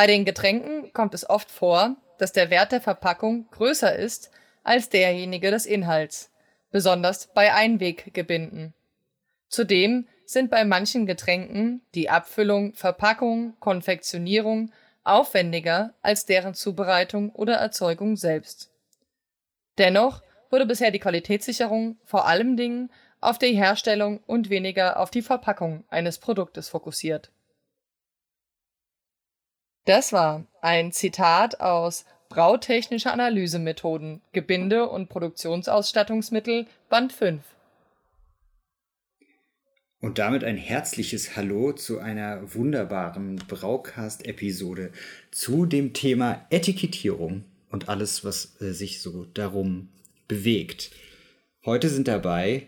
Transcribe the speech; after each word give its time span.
Bei 0.00 0.06
den 0.06 0.24
Getränken 0.24 0.94
kommt 0.94 1.12
es 1.12 1.28
oft 1.28 1.50
vor, 1.50 1.94
dass 2.16 2.32
der 2.32 2.48
Wert 2.48 2.72
der 2.72 2.80
Verpackung 2.80 3.46
größer 3.50 3.94
ist 3.94 4.30
als 4.64 4.88
derjenige 4.88 5.50
des 5.50 5.66
Inhalts, 5.66 6.30
besonders 6.70 7.26
bei 7.26 7.52
Einweggebinden. 7.52 8.72
Zudem 9.50 10.08
sind 10.24 10.50
bei 10.50 10.64
manchen 10.64 11.04
Getränken 11.04 11.82
die 11.94 12.08
Abfüllung, 12.08 12.72
Verpackung, 12.72 13.52
Konfektionierung 13.60 14.72
aufwendiger 15.04 15.92
als 16.00 16.24
deren 16.24 16.54
Zubereitung 16.54 17.28
oder 17.32 17.56
Erzeugung 17.56 18.16
selbst. 18.16 18.70
Dennoch 19.76 20.22
wurde 20.48 20.64
bisher 20.64 20.92
die 20.92 20.98
Qualitätssicherung 20.98 21.98
vor 22.06 22.26
allem 22.26 22.56
Dingen 22.56 22.90
auf 23.20 23.36
die 23.36 23.52
Herstellung 23.52 24.20
und 24.26 24.48
weniger 24.48 24.98
auf 24.98 25.10
die 25.10 25.20
Verpackung 25.20 25.84
eines 25.90 26.16
Produktes 26.16 26.70
fokussiert. 26.70 27.30
Das 29.84 30.12
war 30.12 30.46
ein 30.60 30.92
Zitat 30.92 31.60
aus 31.60 32.04
Brautechnische 32.28 33.10
Analysemethoden, 33.10 34.20
Gebinde 34.32 34.88
und 34.88 35.08
Produktionsausstattungsmittel, 35.08 36.66
Band 36.88 37.12
5. 37.12 37.42
Und 40.00 40.18
damit 40.18 40.44
ein 40.44 40.56
herzliches 40.56 41.36
Hallo 41.36 41.72
zu 41.72 41.98
einer 41.98 42.54
wunderbaren 42.54 43.36
Braucast-Episode 43.48 44.92
zu 45.30 45.66
dem 45.66 45.92
Thema 45.92 46.46
Etikettierung 46.50 47.44
und 47.70 47.88
alles, 47.88 48.24
was 48.24 48.60
äh, 48.60 48.72
sich 48.72 49.02
so 49.02 49.24
darum 49.24 49.88
bewegt. 50.28 50.90
Heute 51.64 51.88
sind 51.88 52.06
dabei 52.06 52.66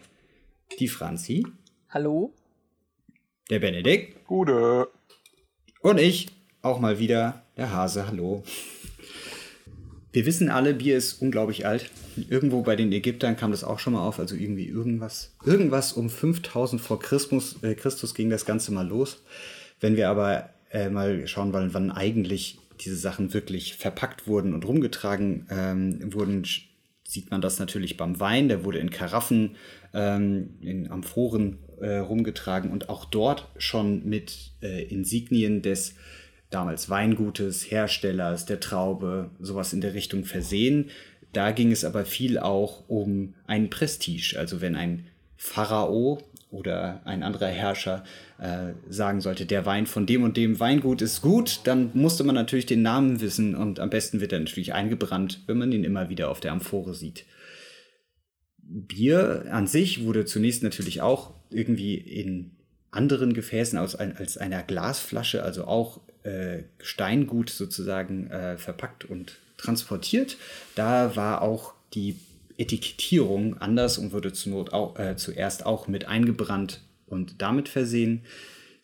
die 0.78 0.88
Franzi. 0.88 1.46
Hallo. 1.88 2.34
Der 3.48 3.60
Benedikt. 3.60 4.26
Gute. 4.26 4.88
Und 5.80 5.98
ich, 5.98 6.28
auch 6.62 6.78
mal 6.78 6.98
wieder, 6.98 7.42
der 7.56 7.72
Hase. 7.72 8.06
Hallo. 8.06 8.44
Wir 10.12 10.26
wissen 10.26 10.48
alle, 10.48 10.74
Bier 10.74 10.96
ist 10.96 11.20
unglaublich 11.20 11.66
alt. 11.66 11.90
Irgendwo 12.28 12.62
bei 12.62 12.76
den 12.76 12.92
Ägyptern 12.92 13.36
kam 13.36 13.50
das 13.50 13.64
auch 13.64 13.78
schon 13.78 13.94
mal 13.94 14.06
auf, 14.06 14.18
also 14.18 14.36
irgendwie 14.36 14.68
irgendwas. 14.68 15.34
Irgendwas 15.44 15.92
um 15.92 16.08
5000 16.08 16.80
vor 16.80 17.00
Christus, 17.00 17.62
äh, 17.62 17.74
Christus 17.74 18.14
ging 18.14 18.30
das 18.30 18.44
Ganze 18.44 18.72
mal 18.72 18.86
los. 18.86 19.22
Wenn 19.80 19.96
wir 19.96 20.08
aber 20.08 20.50
äh, 20.70 20.88
mal 20.88 21.26
schauen 21.26 21.52
wollen, 21.52 21.74
wann 21.74 21.90
eigentlich 21.90 22.58
diese 22.80 22.96
Sachen 22.96 23.34
wirklich 23.34 23.74
verpackt 23.74 24.26
wurden 24.26 24.54
und 24.54 24.64
rumgetragen 24.66 25.46
ähm, 25.50 26.12
wurden, 26.12 26.44
sieht 27.04 27.30
man 27.30 27.40
das 27.40 27.58
natürlich 27.58 27.96
beim 27.96 28.20
Wein. 28.20 28.48
Der 28.48 28.64
wurde 28.64 28.78
in 28.78 28.90
Karaffen, 28.90 29.56
ähm, 29.94 30.50
in 30.60 30.90
Amphoren 30.90 31.58
äh, 31.80 31.96
rumgetragen 31.96 32.70
und 32.70 32.88
auch 32.88 33.06
dort 33.06 33.48
schon 33.56 34.06
mit 34.08 34.52
äh, 34.62 34.84
Insignien 34.84 35.62
des 35.62 35.94
damals 36.54 36.88
Weingutes, 36.88 37.70
Herstellers, 37.70 38.46
der 38.46 38.60
Traube, 38.60 39.30
sowas 39.40 39.72
in 39.72 39.80
der 39.80 39.94
Richtung 39.94 40.24
versehen. 40.24 40.90
Da 41.32 41.52
ging 41.52 41.72
es 41.72 41.84
aber 41.84 42.04
viel 42.04 42.38
auch 42.38 42.88
um 42.88 43.34
ein 43.46 43.70
Prestige. 43.70 44.36
Also 44.38 44.60
wenn 44.60 44.76
ein 44.76 45.06
Pharao 45.36 46.18
oder 46.50 47.00
ein 47.04 47.22
anderer 47.22 47.48
Herrscher 47.48 48.04
äh, 48.38 48.74
sagen 48.88 49.20
sollte, 49.20 49.46
der 49.46 49.64
Wein 49.64 49.86
von 49.86 50.06
dem 50.06 50.22
und 50.22 50.36
dem 50.36 50.60
Weingut 50.60 51.00
ist 51.00 51.22
gut, 51.22 51.60
dann 51.64 51.90
musste 51.94 52.24
man 52.24 52.34
natürlich 52.34 52.66
den 52.66 52.82
Namen 52.82 53.20
wissen 53.20 53.56
und 53.56 53.80
am 53.80 53.90
besten 53.90 54.20
wird 54.20 54.32
er 54.32 54.40
natürlich 54.40 54.74
eingebrannt, 54.74 55.40
wenn 55.46 55.58
man 55.58 55.72
ihn 55.72 55.84
immer 55.84 56.10
wieder 56.10 56.30
auf 56.30 56.40
der 56.40 56.52
Amphore 56.52 56.94
sieht. 56.94 57.24
Bier 58.58 59.46
an 59.50 59.66
sich 59.66 60.04
wurde 60.04 60.24
zunächst 60.26 60.62
natürlich 60.62 61.00
auch 61.00 61.34
irgendwie 61.50 61.94
in 61.94 62.52
anderen 62.90 63.32
Gefäßen 63.32 63.78
als, 63.78 63.96
als 63.96 64.36
einer 64.36 64.62
Glasflasche, 64.62 65.42
also 65.42 65.64
auch 65.64 66.00
äh, 66.24 66.64
Steingut 66.80 67.50
sozusagen 67.50 68.30
äh, 68.30 68.58
verpackt 68.58 69.04
und 69.04 69.38
transportiert. 69.56 70.36
Da 70.74 71.16
war 71.16 71.42
auch 71.42 71.74
die 71.94 72.16
Etikettierung 72.58 73.58
anders 73.58 73.98
und 73.98 74.12
wurde 74.12 74.32
zur 74.32 74.52
Not 74.52 74.72
auch, 74.72 74.98
äh, 74.98 75.16
zuerst 75.16 75.66
auch 75.66 75.88
mit 75.88 76.06
eingebrannt 76.06 76.82
und 77.06 77.42
damit 77.42 77.68
versehen. 77.68 78.22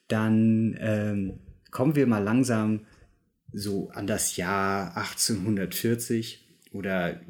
Dann 0.09 0.77
ähm, 0.81 1.39
kommen 1.71 1.97
wir 1.97 2.07
mal 2.07 2.23
langsam 2.23 2.87
so 3.53 3.91
an 3.91 4.07
das 4.07 4.37
Jahr 4.37 4.97
1840 4.97 6.47
oder 6.73 7.21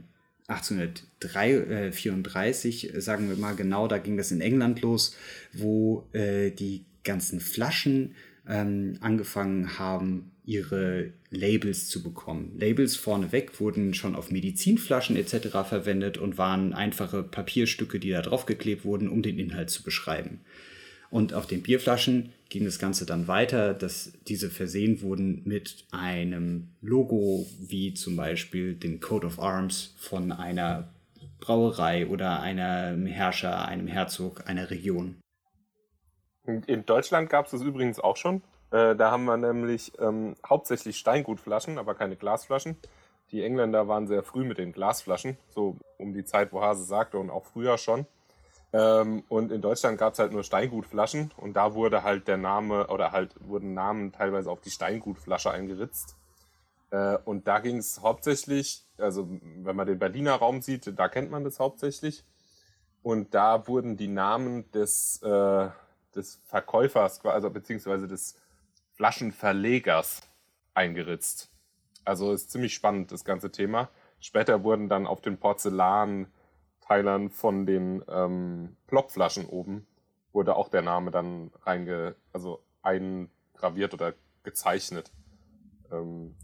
1834, 0.48 2.94
äh, 2.94 3.00
sagen 3.00 3.28
wir 3.28 3.36
mal 3.36 3.54
genau, 3.54 3.86
da 3.88 3.98
ging 3.98 4.16
das 4.16 4.30
in 4.30 4.40
England 4.40 4.80
los, 4.80 5.14
wo 5.52 6.08
äh, 6.12 6.50
die 6.50 6.86
ganzen 7.04 7.40
Flaschen 7.40 8.14
ähm, 8.48 8.96
angefangen 9.00 9.78
haben, 9.78 10.32
ihre 10.44 11.12
Labels 11.30 11.88
zu 11.88 12.02
bekommen. 12.02 12.56
Labels 12.58 12.96
vorneweg 12.96 13.60
wurden 13.60 13.92
schon 13.92 14.16
auf 14.16 14.30
Medizinflaschen 14.30 15.16
etc. 15.16 15.48
verwendet 15.68 16.16
und 16.16 16.38
waren 16.38 16.72
einfache 16.72 17.22
Papierstücke, 17.22 18.00
die 18.00 18.10
da 18.10 18.22
draufgeklebt 18.22 18.84
wurden, 18.84 19.08
um 19.08 19.20
den 19.20 19.38
Inhalt 19.38 19.68
zu 19.68 19.82
beschreiben. 19.82 20.40
Und 21.10 21.34
auf 21.34 21.46
den 21.46 21.62
Bierflaschen 21.62 22.32
ging 22.48 22.64
das 22.64 22.78
Ganze 22.78 23.06
dann 23.06 23.28
weiter, 23.28 23.74
dass 23.74 24.12
diese 24.26 24.50
versehen 24.50 25.02
wurden 25.02 25.42
mit 25.44 25.84
einem 25.90 26.68
Logo, 26.80 27.46
wie 27.60 27.94
zum 27.94 28.16
Beispiel 28.16 28.74
den 28.74 29.00
Coat 29.00 29.24
of 29.24 29.38
Arms 29.38 29.94
von 29.98 30.32
einer 30.32 30.92
Brauerei 31.40 32.06
oder 32.06 32.40
einem 32.40 33.06
Herrscher, 33.06 33.66
einem 33.68 33.86
Herzog 33.86 34.48
einer 34.48 34.70
Region. 34.70 35.16
In 36.48 36.86
Deutschland 36.86 37.28
gab 37.28 37.44
es 37.44 37.52
das 37.52 37.60
übrigens 37.60 38.00
auch 38.00 38.16
schon. 38.16 38.42
Äh, 38.70 38.96
da 38.96 39.10
haben 39.10 39.24
wir 39.24 39.36
nämlich 39.36 39.92
ähm, 39.98 40.34
hauptsächlich 40.48 40.96
Steingutflaschen, 40.98 41.78
aber 41.78 41.94
keine 41.94 42.16
Glasflaschen. 42.16 42.76
Die 43.30 43.44
Engländer 43.44 43.88
waren 43.88 44.06
sehr 44.06 44.22
früh 44.22 44.44
mit 44.44 44.56
den 44.56 44.72
Glasflaschen, 44.72 45.36
so 45.50 45.76
um 45.98 46.14
die 46.14 46.24
Zeit, 46.24 46.52
wo 46.52 46.62
Hase 46.62 46.84
sagte 46.84 47.18
und 47.18 47.28
auch 47.28 47.44
früher 47.44 47.76
schon. 47.76 48.06
Ähm, 48.72 49.24
und 49.28 49.52
in 49.52 49.60
Deutschland 49.60 49.98
gab 49.98 50.14
es 50.14 50.18
halt 50.18 50.32
nur 50.32 50.42
Steingutflaschen 50.42 51.32
und 51.36 51.54
da 51.54 51.74
wurde 51.74 52.02
halt 52.02 52.28
der 52.28 52.36
Name 52.38 52.86
oder 52.88 53.12
halt 53.12 53.34
wurden 53.40 53.74
Namen 53.74 54.12
teilweise 54.12 54.50
auf 54.50 54.60
die 54.60 54.70
Steingutflasche 54.70 55.50
eingeritzt. 55.50 56.16
Äh, 56.90 57.18
und 57.24 57.46
da 57.46 57.58
ging 57.60 57.76
es 57.76 58.00
hauptsächlich, 58.02 58.84
also 58.96 59.28
wenn 59.28 59.76
man 59.76 59.86
den 59.86 59.98
Berliner 59.98 60.34
Raum 60.34 60.62
sieht, 60.62 60.98
da 60.98 61.08
kennt 61.08 61.30
man 61.30 61.44
das 61.44 61.60
hauptsächlich. 61.60 62.24
Und 63.02 63.34
da 63.34 63.66
wurden 63.68 63.96
die 63.96 64.08
Namen 64.08 64.70
des 64.72 65.22
äh, 65.22 65.68
des 66.14 66.40
Verkäufers, 66.46 67.24
also 67.24 67.50
beziehungsweise 67.50 68.08
des 68.08 68.36
Flaschenverlegers 68.96 70.22
eingeritzt. 70.74 71.50
Also 72.04 72.32
ist 72.32 72.50
ziemlich 72.50 72.74
spannend, 72.74 73.12
das 73.12 73.24
ganze 73.24 73.50
Thema. 73.50 73.88
Später 74.20 74.64
wurden 74.64 74.88
dann 74.88 75.06
auf 75.06 75.20
den 75.20 75.38
Porzellanteilern 75.38 77.30
von 77.30 77.66
den 77.66 78.02
ähm, 78.08 78.76
Plopflaschen 78.86 79.46
oben, 79.46 79.86
wurde 80.32 80.56
auch 80.56 80.68
der 80.68 80.82
Name 80.82 81.10
dann 81.10 81.52
reinge, 81.64 82.16
also 82.32 82.62
eingraviert 82.82 83.94
oder 83.94 84.14
gezeichnet. 84.42 85.10
Ähm, 85.92 86.34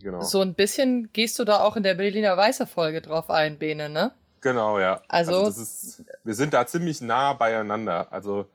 genau. 0.00 0.20
So 0.20 0.40
ein 0.40 0.54
bisschen 0.54 1.10
gehst 1.12 1.38
du 1.38 1.44
da 1.44 1.60
auch 1.60 1.76
in 1.76 1.82
der 1.82 1.94
Berliner 1.94 2.36
Weiße 2.36 2.66
Folge 2.66 3.00
drauf 3.00 3.30
ein, 3.30 3.58
Bene, 3.58 3.88
ne? 3.88 4.12
Genau, 4.40 4.78
ja. 4.78 5.02
Also, 5.08 5.44
also 5.44 5.62
ist, 5.62 6.04
wir 6.24 6.34
sind 6.34 6.52
da 6.52 6.66
ziemlich 6.66 7.00
nah 7.00 7.32
beieinander. 7.32 8.12
Also 8.12 8.46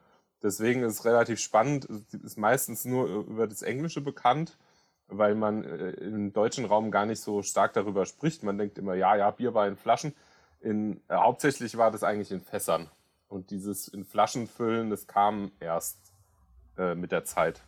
Deswegen 0.43 0.83
ist 0.83 0.99
es 0.99 1.05
relativ 1.05 1.39
spannend, 1.39 1.85
ist 1.85 2.37
meistens 2.37 2.85
nur 2.85 3.07
über 3.07 3.47
das 3.47 3.61
Englische 3.61 4.01
bekannt, 4.01 4.57
weil 5.07 5.35
man 5.35 5.63
äh, 5.63 5.91
im 5.91 6.33
deutschen 6.33 6.65
Raum 6.65 6.89
gar 6.89 7.05
nicht 7.05 7.21
so 7.21 7.43
stark 7.43 7.73
darüber 7.73 8.05
spricht. 8.05 8.43
Man 8.43 8.57
denkt 8.57 8.77
immer, 8.77 8.95
ja, 8.95 9.15
ja, 9.15 9.29
Bier 9.31 9.53
war 9.53 9.67
in 9.67 9.75
Flaschen. 9.75 10.13
In, 10.61 11.01
äh, 11.09 11.15
hauptsächlich 11.15 11.77
war 11.77 11.91
das 11.91 12.03
eigentlich 12.03 12.31
in 12.31 12.41
Fässern. 12.41 12.89
Und 13.27 13.51
dieses 13.51 13.87
in 13.87 14.03
Flaschen 14.03 14.47
füllen, 14.47 14.89
das 14.89 15.07
kam 15.07 15.51
erst 15.59 15.97
äh, 16.77 16.95
mit 16.95 17.11
der 17.11 17.23
Zeit. 17.23 17.61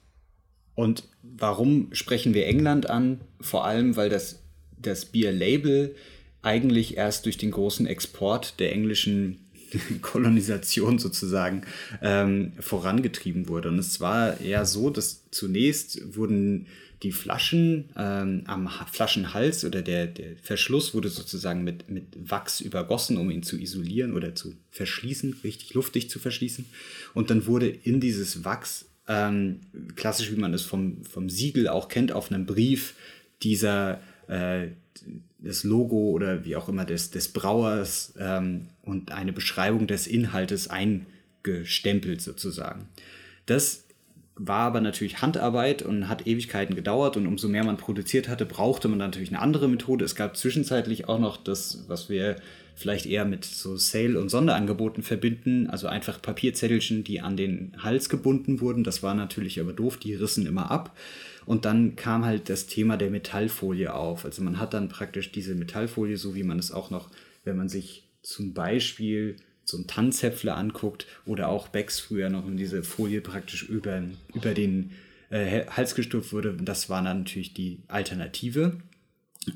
Und 0.76 1.08
warum 1.22 1.94
sprechen 1.94 2.34
wir 2.34 2.48
England 2.48 2.90
an? 2.90 3.22
Vor 3.40 3.66
allem, 3.66 3.96
weil 3.96 4.10
das, 4.10 4.44
das 4.78 5.06
Bierlabel 5.06 5.96
eigentlich 6.42 6.98
erst 6.98 7.26
durch 7.26 7.38
den 7.38 7.52
großen 7.52 7.86
Export 7.86 8.60
der 8.60 8.74
englischen 8.74 9.43
Kolonisation 10.02 11.00
sozusagen 11.00 11.64
ähm, 12.02 12.54
vorangetrieben 12.60 13.48
wurde. 13.48 13.70
Und 13.70 13.80
es 13.80 14.00
war 14.00 14.40
eher 14.40 14.66
so, 14.66 14.90
dass 14.90 15.24
zunächst 15.32 16.16
wurden 16.16 16.68
die 17.04 17.12
Flaschen 17.12 17.90
ähm, 17.98 18.44
am 18.46 18.70
Flaschenhals 18.92 19.66
oder 19.66 19.82
der, 19.82 20.08
der 20.08 20.38
Verschluss 20.42 20.94
wurde 20.94 21.10
sozusagen 21.10 21.64
mit, 21.64 21.90
mit 21.90 22.06
Wachs 22.18 22.62
übergossen, 22.62 23.18
um 23.18 23.30
ihn 23.30 23.44
zu 23.44 23.58
isolieren 23.60 24.14
oder 24.14 24.36
zu 24.36 24.56
verschließen, 24.72 25.38
richtig 25.44 25.74
luftig 25.74 26.10
zu 26.10 26.20
verschließen. 26.20 26.66
Und 27.14 27.30
dann 27.30 27.46
wurde 27.46 27.68
in 27.68 28.00
dieses 28.00 28.46
Wachs, 28.46 28.86
ähm, 29.08 29.60
klassisch 29.96 30.32
wie 30.32 30.40
man 30.40 30.54
es 30.54 30.62
vom, 30.62 31.04
vom 31.04 31.30
Siegel 31.30 31.68
auch 31.68 31.90
kennt, 31.90 32.14
auf 32.14 32.32
einem 32.32 32.46
Brief 32.46 32.96
dieser 33.42 34.00
äh, 34.28 34.68
das 35.40 35.64
Logo 35.66 36.12
oder 36.12 36.46
wie 36.46 36.56
auch 36.56 36.70
immer 36.70 36.86
des, 36.86 37.12
des 37.12 37.28
Brauers 37.28 38.14
ähm, 38.18 38.68
und 38.84 39.12
eine 39.12 39.34
Beschreibung 39.34 39.88
des 39.88 40.08
Inhaltes 40.08 40.70
eingestempelt 40.70 42.22
sozusagen. 42.22 42.88
Das 43.46 43.84
war 44.36 44.62
aber 44.62 44.82
natürlich 44.82 45.22
Handarbeit 45.22 45.84
und 45.84 46.08
hat 46.08 46.26
Ewigkeiten 46.26 46.76
gedauert 46.76 47.18
und 47.18 47.28
umso 47.28 47.48
mehr 47.48 47.64
man 47.64 47.78
produziert 47.78 48.28
hatte, 48.28 48.46
brauchte 48.46 48.88
man 48.88 48.98
natürlich 48.98 49.30
eine 49.30 49.42
andere 49.42 49.68
Methode. 49.68 50.06
Es 50.06 50.16
gab 50.16 50.36
zwischenzeitlich 50.38 51.08
auch 51.08 51.20
noch 51.20 51.38
das, 51.38 51.86
was 51.88 52.10
wir 52.10 52.38
vielleicht 52.76 53.06
eher 53.06 53.26
mit 53.26 53.46
so 53.46 53.78
Sale- 53.78 54.20
und 54.20 54.30
Sonderangeboten 54.30 55.04
verbinden, 55.04 55.70
also 55.70 55.88
einfach 55.88 56.20
Papierzettelchen, 56.20 57.04
die 57.04 57.22
an 57.22 57.38
den 57.38 57.74
Hals 57.78 58.10
gebunden 58.10 58.62
wurden. 58.62 58.84
Das 58.84 59.04
war 59.04 59.14
natürlich 59.14 59.60
aber 59.60 59.74
doof, 59.74 59.98
die 59.98 60.16
rissen 60.16 60.48
immer 60.48 60.72
ab. 60.72 60.98
Und 61.46 61.66
dann 61.66 61.96
kam 61.96 62.26
halt 62.26 62.50
das 62.50 62.66
Thema 62.66 62.98
der 62.98 63.12
Metallfolie 63.12 63.94
auf. 63.94 64.26
Also 64.26 64.42
man 64.42 64.60
hat 64.60 64.74
dann 64.74 64.90
praktisch 64.90 65.32
diese 65.32 65.54
Metallfolie, 65.54 66.18
so 66.18 66.34
wie 66.34 66.44
man 66.44 66.58
es 66.58 66.72
auch 66.72 66.90
noch, 66.90 67.10
wenn 67.44 67.58
man 67.58 67.70
sich 67.70 68.03
zum 68.24 68.54
Beispiel 68.54 69.36
so 69.66 69.78
ein 69.78 69.88
Tanzhäpfle 69.88 70.54
anguckt 70.54 71.06
oder 71.26 71.50
auch 71.50 71.68
Becks 71.68 72.00
früher 72.00 72.30
noch 72.30 72.48
in 72.48 72.58
diese 72.58 72.84
Folie 72.84 73.22
praktisch 73.22 73.64
über, 73.64 74.04
über 74.34 74.54
den 74.54 74.92
äh, 75.30 75.66
Hals 75.68 75.96
gestülpt 75.96 76.34
wurde, 76.34 76.54
das 76.54 76.90
war 76.90 77.02
dann 77.04 77.20
natürlich 77.20 77.54
die 77.54 77.80
Alternative. 77.88 78.78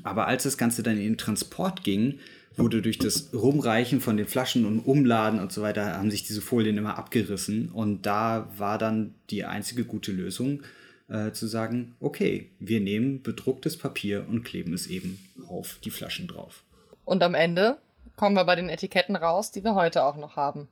Aber 0.02 0.26
als 0.26 0.42
das 0.42 0.58
Ganze 0.58 0.82
dann 0.82 0.96
in 0.96 1.04
den 1.04 1.18
Transport 1.18 1.82
ging, 1.82 2.20
wurde 2.56 2.82
durch 2.82 2.98
das 2.98 3.32
Rumreichen 3.32 4.00
von 4.00 4.16
den 4.16 4.26
Flaschen 4.26 4.66
und 4.66 4.80
Umladen 4.80 5.40
und 5.40 5.52
so 5.52 5.62
weiter, 5.62 5.96
haben 5.96 6.10
sich 6.10 6.24
diese 6.24 6.42
Folien 6.42 6.76
immer 6.76 6.98
abgerissen. 6.98 7.70
Und 7.70 8.04
da 8.04 8.50
war 8.56 8.78
dann 8.78 9.14
die 9.30 9.44
einzige 9.44 9.84
gute 9.84 10.12
Lösung, 10.12 10.62
äh, 11.08 11.32
zu 11.32 11.46
sagen, 11.46 11.94
okay, 12.00 12.50
wir 12.58 12.80
nehmen 12.80 13.22
bedrucktes 13.22 13.76
Papier 13.78 14.26
und 14.28 14.42
kleben 14.42 14.74
es 14.74 14.88
eben 14.88 15.18
auf 15.46 15.78
die 15.84 15.90
Flaschen 15.90 16.26
drauf. 16.26 16.64
Und 17.04 17.22
am 17.22 17.34
Ende 17.34 17.78
kommen 18.18 18.36
wir 18.36 18.44
bei 18.44 18.56
den 18.56 18.68
Etiketten 18.68 19.16
raus, 19.16 19.50
die 19.52 19.64
wir 19.64 19.74
heute 19.74 20.02
auch 20.04 20.16
noch 20.16 20.36
haben. 20.36 20.68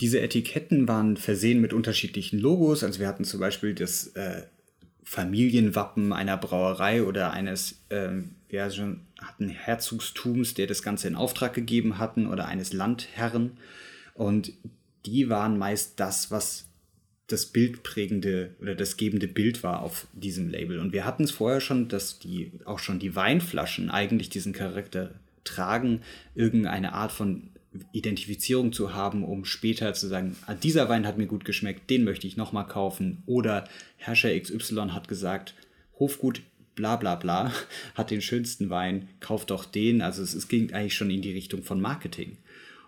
Diese 0.00 0.20
Etiketten 0.20 0.86
waren 0.86 1.16
versehen 1.16 1.60
mit 1.60 1.72
unterschiedlichen 1.72 2.38
Logos. 2.38 2.84
Also 2.84 3.00
wir 3.00 3.08
hatten 3.08 3.24
zum 3.24 3.40
Beispiel 3.40 3.74
das 3.74 4.08
äh, 4.08 4.42
Familienwappen 5.02 6.12
einer 6.12 6.36
Brauerei 6.36 7.02
oder 7.02 7.32
eines, 7.32 7.80
äh, 7.88 8.10
ja, 8.50 8.70
schon 8.70 9.00
hatten 9.20 9.48
Herzogstums, 9.48 10.54
der 10.54 10.66
das 10.66 10.82
Ganze 10.82 11.08
in 11.08 11.16
Auftrag 11.16 11.54
gegeben 11.54 11.98
hatten, 11.98 12.26
oder 12.26 12.46
eines 12.46 12.72
Landherren. 12.72 13.56
Und 14.14 14.52
die 15.06 15.28
waren 15.28 15.58
meist 15.58 15.98
das, 15.98 16.30
was 16.30 16.66
das 17.26 17.46
bildprägende 17.46 18.54
oder 18.60 18.74
das 18.74 18.96
gebende 18.96 19.28
Bild 19.28 19.62
war 19.62 19.82
auf 19.82 20.06
diesem 20.12 20.48
Label. 20.48 20.78
Und 20.78 20.92
wir 20.92 21.04
hatten 21.04 21.24
es 21.24 21.30
vorher 21.30 21.60
schon, 21.60 21.88
dass 21.88 22.18
die 22.18 22.52
auch 22.64 22.78
schon 22.78 22.98
die 22.98 23.14
Weinflaschen 23.14 23.90
eigentlich 23.90 24.28
diesen 24.28 24.52
Charakter 24.52 25.14
tragen, 25.50 26.02
irgendeine 26.34 26.92
Art 26.92 27.12
von 27.12 27.50
Identifizierung 27.92 28.72
zu 28.72 28.94
haben, 28.94 29.24
um 29.24 29.44
später 29.44 29.94
zu 29.94 30.08
sagen, 30.08 30.36
ah, 30.46 30.54
dieser 30.54 30.88
Wein 30.88 31.06
hat 31.06 31.18
mir 31.18 31.26
gut 31.26 31.44
geschmeckt, 31.44 31.88
den 31.88 32.04
möchte 32.04 32.26
ich 32.26 32.36
nochmal 32.36 32.66
kaufen. 32.66 33.22
Oder 33.26 33.68
Herrscher 33.96 34.38
XY 34.38 34.88
hat 34.90 35.06
gesagt, 35.06 35.54
Hofgut 35.98 36.42
bla 36.74 36.96
bla 36.96 37.14
bla 37.14 37.52
hat 37.94 38.10
den 38.10 38.22
schönsten 38.22 38.70
Wein, 38.70 39.08
kauft 39.20 39.50
doch 39.50 39.64
den. 39.64 40.02
Also 40.02 40.22
es, 40.22 40.34
es 40.34 40.48
ging 40.48 40.72
eigentlich 40.72 40.96
schon 40.96 41.10
in 41.10 41.22
die 41.22 41.32
Richtung 41.32 41.62
von 41.62 41.80
Marketing. 41.80 42.38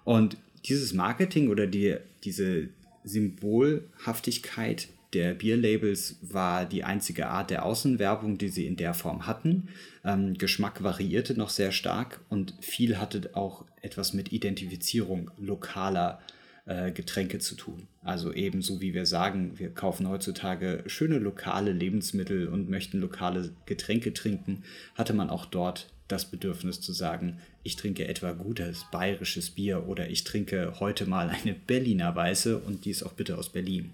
Und 0.04 0.36
dieses 0.64 0.92
Marketing 0.92 1.48
oder 1.48 1.66
die, 1.66 1.96
diese 2.24 2.68
Symbolhaftigkeit 3.04 4.88
der 5.12 5.34
Bierlabels 5.34 6.16
war 6.22 6.64
die 6.64 6.84
einzige 6.84 7.28
Art 7.28 7.50
der 7.50 7.64
Außenwerbung, 7.64 8.38
die 8.38 8.48
sie 8.48 8.66
in 8.66 8.76
der 8.76 8.94
Form 8.94 9.26
hatten. 9.26 9.68
Ähm, 10.04 10.34
Geschmack 10.34 10.82
variierte 10.82 11.34
noch 11.34 11.50
sehr 11.50 11.72
stark 11.72 12.20
und 12.28 12.54
viel 12.60 12.98
hatte 12.98 13.30
auch 13.34 13.64
etwas 13.82 14.14
mit 14.14 14.32
Identifizierung 14.32 15.30
lokaler 15.38 16.20
äh, 16.64 16.92
Getränke 16.92 17.40
zu 17.40 17.56
tun. 17.56 17.88
Also 18.02 18.32
ebenso 18.32 18.80
wie 18.80 18.94
wir 18.94 19.04
sagen, 19.04 19.58
wir 19.58 19.70
kaufen 19.70 20.08
heutzutage 20.08 20.82
schöne 20.86 21.18
lokale 21.18 21.72
Lebensmittel 21.72 22.48
und 22.48 22.70
möchten 22.70 23.00
lokale 23.00 23.50
Getränke 23.66 24.14
trinken, 24.14 24.64
hatte 24.94 25.12
man 25.12 25.28
auch 25.28 25.44
dort 25.44 25.92
das 26.08 26.30
Bedürfnis 26.30 26.80
zu 26.80 26.92
sagen, 26.92 27.38
ich 27.62 27.76
trinke 27.76 28.06
etwa 28.06 28.32
gutes 28.32 28.86
bayerisches 28.92 29.50
Bier 29.50 29.88
oder 29.88 30.08
ich 30.08 30.24
trinke 30.24 30.74
heute 30.78 31.06
mal 31.06 31.28
eine 31.30 31.54
Berliner 31.54 32.14
Weiße 32.14 32.58
und 32.58 32.84
die 32.84 32.90
ist 32.90 33.02
auch 33.02 33.12
bitte 33.12 33.36
aus 33.36 33.50
Berlin. 33.50 33.92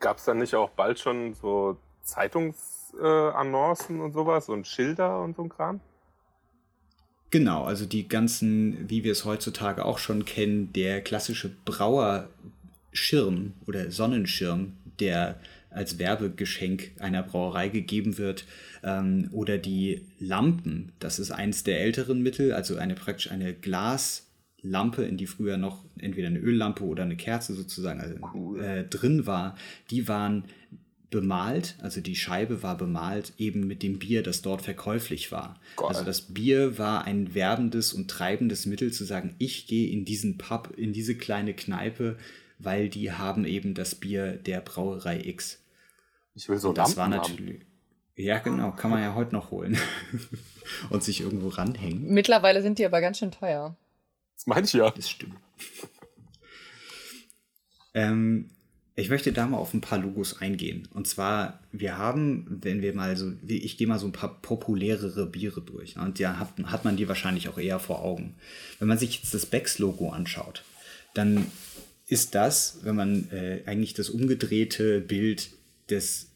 Gab 0.00 0.18
es 0.18 0.24
dann 0.24 0.38
nicht 0.38 0.54
auch 0.54 0.70
bald 0.70 0.98
schon 0.98 1.34
so 1.34 1.76
Zeitungsannoncen 2.02 3.98
äh, 3.98 4.02
und 4.02 4.12
sowas 4.12 4.48
und 4.48 4.66
Schilder 4.66 5.20
und 5.22 5.36
so 5.36 5.42
ein 5.42 5.48
Kram? 5.48 5.80
Genau, 7.30 7.64
also 7.64 7.86
die 7.86 8.08
ganzen, 8.08 8.88
wie 8.88 9.02
wir 9.02 9.12
es 9.12 9.24
heutzutage 9.24 9.84
auch 9.84 9.98
schon 9.98 10.24
kennen, 10.24 10.72
der 10.72 11.00
klassische 11.02 11.50
Brauerschirm 11.64 13.54
oder 13.66 13.90
Sonnenschirm, 13.90 14.74
der 15.00 15.40
als 15.70 15.98
Werbegeschenk 15.98 16.92
einer 17.00 17.22
Brauerei 17.22 17.68
gegeben 17.68 18.16
wird, 18.16 18.46
ähm, 18.82 19.28
oder 19.32 19.58
die 19.58 20.06
Lampen, 20.20 20.92
das 21.00 21.18
ist 21.18 21.32
eins 21.32 21.64
der 21.64 21.80
älteren 21.80 22.22
Mittel, 22.22 22.52
also 22.52 22.76
eine 22.76 22.94
praktisch 22.94 23.30
eine 23.30 23.52
Glaslampe, 24.66 25.02
in 25.02 25.16
die 25.16 25.26
früher 25.26 25.56
noch 25.56 25.84
entweder 25.98 26.28
eine 26.28 26.38
Öllampe 26.38 26.84
oder 26.84 27.04
eine 27.04 27.16
Kerze 27.16 27.54
sozusagen 27.54 28.00
also, 28.00 28.16
cool. 28.34 28.62
äh, 28.62 28.84
drin 28.84 29.26
war, 29.26 29.56
die 29.90 30.08
waren 30.08 30.44
bemalt, 31.10 31.76
also 31.80 32.00
die 32.00 32.16
Scheibe 32.16 32.62
war 32.62 32.76
bemalt 32.76 33.32
eben 33.38 33.66
mit 33.66 33.82
dem 33.82 33.98
Bier, 33.98 34.22
das 34.22 34.42
dort 34.42 34.62
verkäuflich 34.62 35.30
war. 35.30 35.60
Geil. 35.76 35.88
Also 35.88 36.04
das 36.04 36.22
Bier 36.22 36.78
war 36.78 37.04
ein 37.04 37.34
werbendes 37.34 37.92
und 37.92 38.10
treibendes 38.10 38.66
Mittel 38.66 38.92
zu 38.92 39.04
sagen, 39.04 39.34
ich 39.38 39.66
gehe 39.66 39.90
in 39.90 40.04
diesen 40.04 40.36
Pub, 40.36 40.74
in 40.76 40.92
diese 40.92 41.16
kleine 41.16 41.54
Kneipe, 41.54 42.16
weil 42.58 42.88
die 42.88 43.12
haben 43.12 43.44
eben 43.44 43.74
das 43.74 43.94
Bier 43.94 44.32
der 44.32 44.60
Brauerei 44.60 45.20
X. 45.24 45.62
Ich 46.34 46.48
will 46.48 46.58
so 46.58 46.70
und 46.70 46.78
Das 46.78 46.96
war 46.96 47.08
natürlich. 47.08 47.60
Haben. 47.60 47.66
Ja, 48.18 48.38
genau, 48.38 48.72
kann 48.72 48.90
man 48.90 49.02
ja 49.02 49.14
heute 49.14 49.34
noch 49.34 49.50
holen. 49.50 49.78
und 50.90 51.04
sich 51.04 51.20
irgendwo 51.20 51.48
ranhängen. 51.48 52.12
Mittlerweile 52.12 52.62
sind 52.62 52.78
die 52.78 52.86
aber 52.86 53.00
ganz 53.00 53.18
schön 53.18 53.30
teuer. 53.30 53.76
Meine 54.46 54.64
ich 54.66 54.72
ja. 54.72 54.90
Das 54.90 55.10
stimmt. 55.10 55.34
ähm, 57.94 58.48
ich 58.94 59.10
möchte 59.10 59.32
da 59.32 59.46
mal 59.46 59.58
auf 59.58 59.74
ein 59.74 59.82
paar 59.82 59.98
Logos 59.98 60.40
eingehen. 60.40 60.88
Und 60.94 61.06
zwar, 61.06 61.60
wir 61.70 61.98
haben, 61.98 62.46
wenn 62.62 62.80
wir 62.80 62.94
mal 62.94 63.14
so, 63.16 63.32
ich 63.46 63.76
gehe 63.76 63.86
mal 63.86 63.98
so 63.98 64.06
ein 64.06 64.12
paar 64.12 64.40
populärere 64.40 65.26
Biere 65.26 65.60
durch. 65.60 65.98
Und 65.98 66.18
ja, 66.18 66.38
hat, 66.38 66.54
hat 66.64 66.84
man 66.86 66.96
die 66.96 67.08
wahrscheinlich 67.08 67.48
auch 67.50 67.58
eher 67.58 67.78
vor 67.78 68.02
Augen. 68.02 68.36
Wenn 68.78 68.88
man 68.88 68.96
sich 68.96 69.18
jetzt 69.18 69.34
das 69.34 69.44
Becks-Logo 69.44 70.10
anschaut, 70.10 70.64
dann 71.12 71.46
ist 72.06 72.34
das, 72.34 72.78
wenn 72.84 72.96
man 72.96 73.30
äh, 73.32 73.62
eigentlich 73.66 73.94
das 73.94 74.08
umgedrehte 74.08 75.00
Bild 75.00 75.50
des, 75.90 76.30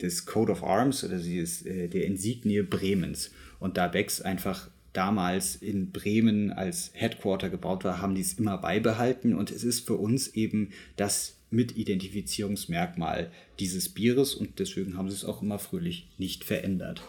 des 0.00 0.24
Code 0.24 0.52
of 0.52 0.62
Arms 0.62 1.04
oder 1.04 1.18
dieses, 1.18 1.66
äh, 1.66 1.88
der 1.88 2.04
Insignie 2.06 2.62
Bremens. 2.62 3.30
Und 3.58 3.76
da 3.76 3.88
Becks 3.88 4.22
einfach 4.22 4.70
damals 4.96 5.56
in 5.56 5.90
Bremen 5.90 6.52
als 6.52 6.90
Headquarter 6.94 7.50
gebaut 7.50 7.84
war, 7.84 8.00
haben 8.00 8.14
die 8.14 8.22
es 8.22 8.34
immer 8.34 8.58
beibehalten. 8.58 9.34
Und 9.34 9.50
es 9.50 9.64
ist 9.64 9.86
für 9.86 9.94
uns 9.94 10.28
eben 10.28 10.70
das 10.96 11.36
mit 11.50 11.76
Identifizierungsmerkmal 11.76 13.30
dieses 13.60 13.88
Bieres 13.88 14.34
und 14.34 14.58
deswegen 14.58 14.96
haben 14.96 15.08
sie 15.08 15.16
es 15.16 15.24
auch 15.24 15.42
immer 15.42 15.58
fröhlich 15.58 16.08
nicht 16.18 16.44
verändert. 16.44 17.02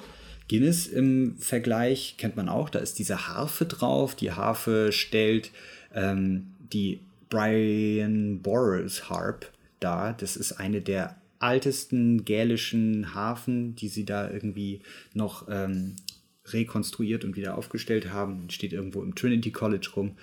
Guinness 0.49 0.87
im 0.87 1.35
Vergleich 1.39 2.15
kennt 2.17 2.37
man 2.37 2.47
auch, 2.47 2.69
da 2.69 2.79
ist 2.79 2.99
diese 2.99 3.27
Harfe 3.27 3.65
drauf. 3.65 4.15
Die 4.15 4.31
Harfe 4.31 4.91
stellt 4.91 5.51
ähm, 5.93 6.47
die 6.71 6.99
Brian 7.29 8.39
Boris 8.41 9.09
Harp 9.09 9.51
dar. 9.79 10.13
Das 10.13 10.37
ist 10.37 10.53
eine 10.53 10.81
der 10.81 11.17
ältesten 11.41 12.23
gälischen 12.23 13.13
Harfen, 13.13 13.75
die 13.75 13.89
sie 13.89 14.05
da 14.05 14.29
irgendwie 14.29 14.81
noch 15.13 15.47
ähm, 15.49 15.95
rekonstruiert 16.53 17.23
und 17.23 17.35
wieder 17.35 17.57
aufgestellt 17.57 18.11
haben. 18.11 18.49
Steht 18.49 18.73
irgendwo 18.73 19.01
im 19.01 19.15
Trinity 19.15 19.51
College 19.51 19.89
rum. 19.95 20.17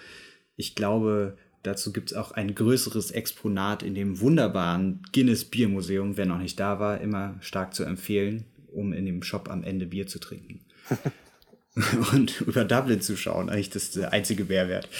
Ich 0.56 0.74
glaube, 0.74 1.36
Dazu 1.64 1.94
gibt 1.94 2.12
es 2.12 2.16
auch 2.16 2.32
ein 2.32 2.54
größeres 2.54 3.10
Exponat 3.10 3.82
in 3.82 3.94
dem 3.94 4.20
wunderbaren 4.20 5.00
Guinness 5.12 5.46
Biermuseum, 5.46 6.18
wer 6.18 6.26
noch 6.26 6.38
nicht 6.38 6.60
da 6.60 6.78
war, 6.78 7.00
immer 7.00 7.36
stark 7.40 7.74
zu 7.74 7.84
empfehlen, 7.84 8.44
um 8.70 8.92
in 8.92 9.06
dem 9.06 9.22
Shop 9.22 9.48
am 9.48 9.64
Ende 9.64 9.86
Bier 9.86 10.06
zu 10.06 10.18
trinken. 10.18 10.60
und 12.12 12.42
über 12.42 12.66
Dublin 12.66 13.00
zu 13.00 13.16
schauen, 13.16 13.48
eigentlich 13.48 13.70
das 13.70 13.92
der 13.92 14.12
einzige 14.12 14.44
Mehrwert. 14.44 14.90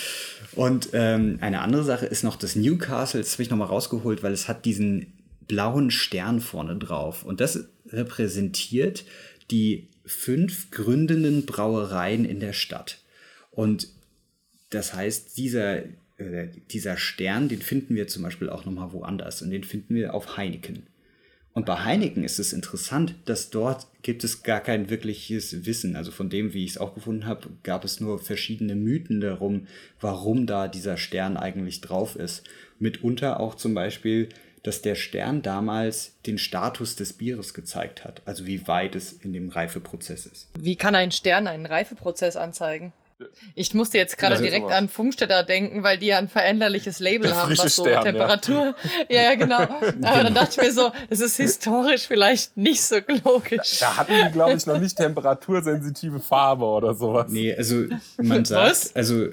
Und 0.53 0.89
ähm, 0.95 1.37
eine 1.43 1.61
andere 1.61 1.85
Sache 1.85 2.07
ist 2.07 2.25
noch 2.25 2.37
das 2.37 2.57
Newcastle, 2.57 3.21
das 3.21 3.33
habe 3.33 3.43
ich 3.43 3.51
nochmal 3.51 3.69
rausgeholt, 3.69 4.23
weil 4.23 4.33
es 4.33 4.49
hat 4.49 4.65
diesen 4.65 5.13
blauen 5.47 5.91
Stern 5.91 6.41
vorne 6.41 6.77
drauf. 6.77 7.25
Und 7.25 7.43
das 7.43 7.69
repräsentiert 7.89 9.05
die 9.51 9.89
fünf 10.05 10.71
gründenden 10.71 11.47
Brauereien 11.47 12.25
in 12.25 12.41
der 12.41 12.53
Stadt. 12.53 12.99
Und 13.51 13.89
das 14.71 14.95
heißt, 14.95 15.37
dieser, 15.37 15.85
äh, 16.19 16.49
dieser 16.71 16.97
Stern, 16.97 17.49
den 17.49 17.63
finden 17.63 17.95
wir 17.95 18.09
zum 18.09 18.23
Beispiel 18.23 18.51
auch 18.51 18.65
nochmal 18.65 18.93
woanders 18.93 19.43
und 19.43 19.51
den 19.51 19.65
finden 19.65 19.95
wir 19.95 20.15
auf 20.15 20.37
Heineken. 20.37 20.87
Und 21.55 21.67
bei 21.67 21.85
Heineken 21.85 22.25
ist 22.25 22.41
es 22.41 22.53
interessant, 22.53 23.15
dass 23.27 23.49
dort 23.49 23.87
gibt 24.03 24.25
es 24.25 24.43
gar 24.43 24.61
kein 24.61 24.91
wirkliches 24.91 25.65
Wissen. 25.65 25.95
Also 25.95 26.11
von 26.11 26.29
dem, 26.29 26.53
wie 26.53 26.65
ich 26.65 26.73
es 26.73 26.79
auch 26.79 26.97
gefunden 26.97 27.27
habe, 27.27 27.49
gab 27.63 27.85
es 27.85 28.01
nur 28.01 28.19
verschiedene 28.19 28.75
Mythen 28.75 29.21
darum, 29.21 29.69
warum 30.01 30.47
da 30.47 30.67
dieser 30.67 30.97
Stern 30.97 31.37
eigentlich 31.37 31.81
drauf 31.81 32.17
ist. 32.17 32.43
Mitunter 32.81 33.39
auch 33.39 33.55
zum 33.55 33.73
Beispiel 33.73 34.31
dass 34.65 34.83
der 34.83 34.97
Stern 34.97 35.43
damals 35.43 36.15
den 36.27 36.39
Status 36.39 36.97
des 36.97 37.13
Bieres 37.13 37.55
gezeigt 37.55 38.03
hat, 38.03 38.23
also 38.25 38.47
wie 38.47 38.67
weit 38.67 38.97
es 38.97 39.13
in 39.13 39.33
dem 39.33 39.51
Reifeprozess 39.51 40.27
ist. 40.27 40.49
Wie 40.59 40.75
kann 40.75 40.95
ein 40.95 41.13
Stern 41.13 41.47
einen 41.47 41.67
Reifeprozess 41.67 42.37
anzeigen? 42.37 42.93
Ich 43.55 43.75
musste 43.75 43.99
jetzt 43.99 44.19
gerade 44.19 44.43
direkt 44.43 44.71
an 44.71 44.89
Funkstätter 44.89 45.45
denken, 45.45 45.83
weil 45.83 45.99
die 45.99 46.07
ja 46.07 46.19
ein 46.19 46.29
veränderliches 46.29 46.99
Label 46.99 47.29
Der 47.29 47.37
haben, 47.37 47.57
was 47.57 47.77
so 47.77 47.85
Stern, 47.85 48.05
Temperatur. 48.05 48.75
Ja, 49.09 49.23
ja, 49.23 49.35
genau. 49.37 49.61
Aber 50.03 50.25
dann 50.25 50.35
dachte 50.35 50.61
ich 50.61 50.67
mir 50.67 50.73
so, 50.73 50.91
das 51.11 51.21
ist 51.21 51.37
historisch 51.37 52.09
vielleicht 52.09 52.57
nicht 52.57 52.83
so 52.83 52.97
logisch. 53.25 53.79
Da 53.79 53.99
hatten 53.99 54.15
die, 54.27 54.33
glaube 54.33 54.55
ich, 54.55 54.67
noch 54.67 54.81
nicht 54.81 54.97
temperatursensitive 54.97 56.19
Farbe 56.19 56.65
oder 56.65 56.95
sowas. 56.95 57.31
Nee, 57.31 57.55
also 57.55 57.85
man 58.17 58.45
sagt, 58.45 58.71
Was? 58.71 58.97
also, 58.97 59.29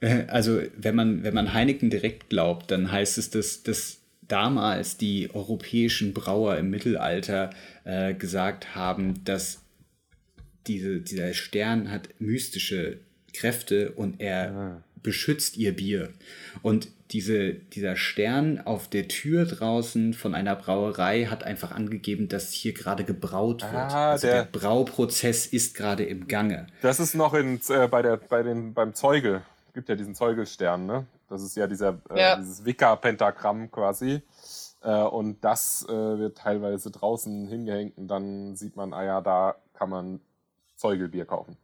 äh, 0.00 0.24
also 0.28 0.62
wenn 0.76 0.94
man, 0.94 1.22
wenn 1.22 1.34
man 1.34 1.52
Heineken 1.52 1.90
direkt 1.90 2.30
glaubt, 2.30 2.70
dann 2.70 2.90
heißt 2.90 3.18
es, 3.18 3.30
dass, 3.30 3.62
dass 3.62 3.98
damals 4.28 4.96
die 4.96 5.30
europäischen 5.34 6.12
Brauer 6.14 6.56
im 6.56 6.70
Mittelalter 6.70 7.50
äh, 7.84 8.14
gesagt 8.14 8.74
haben, 8.74 9.22
dass 9.24 9.60
diese, 10.66 11.00
dieser 11.00 11.32
Stern 11.34 11.90
hat 11.90 12.08
mystische 12.18 12.98
Kräfte 13.32 13.92
und 13.92 14.20
er 14.20 14.82
beschützt 15.02 15.56
ihr 15.56 15.76
Bier. 15.76 16.10
Und 16.62 16.88
diese, 17.12 17.52
dieser 17.54 17.94
Stern 17.94 18.60
auf 18.60 18.88
der 18.90 19.06
Tür 19.06 19.44
draußen 19.44 20.12
von 20.14 20.34
einer 20.34 20.56
Brauerei 20.56 21.26
hat 21.26 21.44
einfach 21.44 21.70
angegeben, 21.70 22.26
dass 22.28 22.50
hier 22.52 22.72
gerade 22.72 23.04
gebraut 23.04 23.62
wird. 23.62 23.72
Ah, 23.74 24.10
also 24.10 24.26
der, 24.26 24.42
der- 24.46 24.50
Brauprozess 24.58 25.46
ist 25.46 25.76
gerade 25.76 26.04
im 26.04 26.26
Gange. 26.26 26.66
Das 26.82 26.98
ist 26.98 27.14
noch 27.14 27.34
in, 27.34 27.60
äh, 27.68 27.86
bei 27.86 28.02
der, 28.02 28.16
bei 28.16 28.42
den, 28.42 28.74
beim 28.74 28.94
Zeugel. 28.94 29.42
Es 29.68 29.74
gibt 29.74 29.88
ja 29.88 29.94
diesen 29.94 30.16
Zeugelstern, 30.16 30.86
ne? 30.86 31.06
Das 31.28 31.42
ist 31.42 31.56
ja 31.56 31.66
dieser, 31.66 31.98
äh, 32.10 32.20
Ja. 32.20 32.36
dieses 32.36 32.64
Wicca-Pentagramm 32.64 33.70
quasi. 33.70 34.22
Äh, 34.82 35.02
und 35.02 35.44
das 35.44 35.84
äh, 35.88 35.92
wird 35.92 36.38
teilweise 36.38 36.90
draußen 36.90 37.48
hingehängt 37.48 37.98
und 37.98 38.08
dann 38.08 38.56
sieht 38.56 38.76
man, 38.76 38.92
ah 38.92 39.04
ja, 39.04 39.20
da 39.20 39.56
kann 39.74 39.90
man 39.90 40.20
Zeugelbier 40.76 41.24
kaufen. 41.24 41.56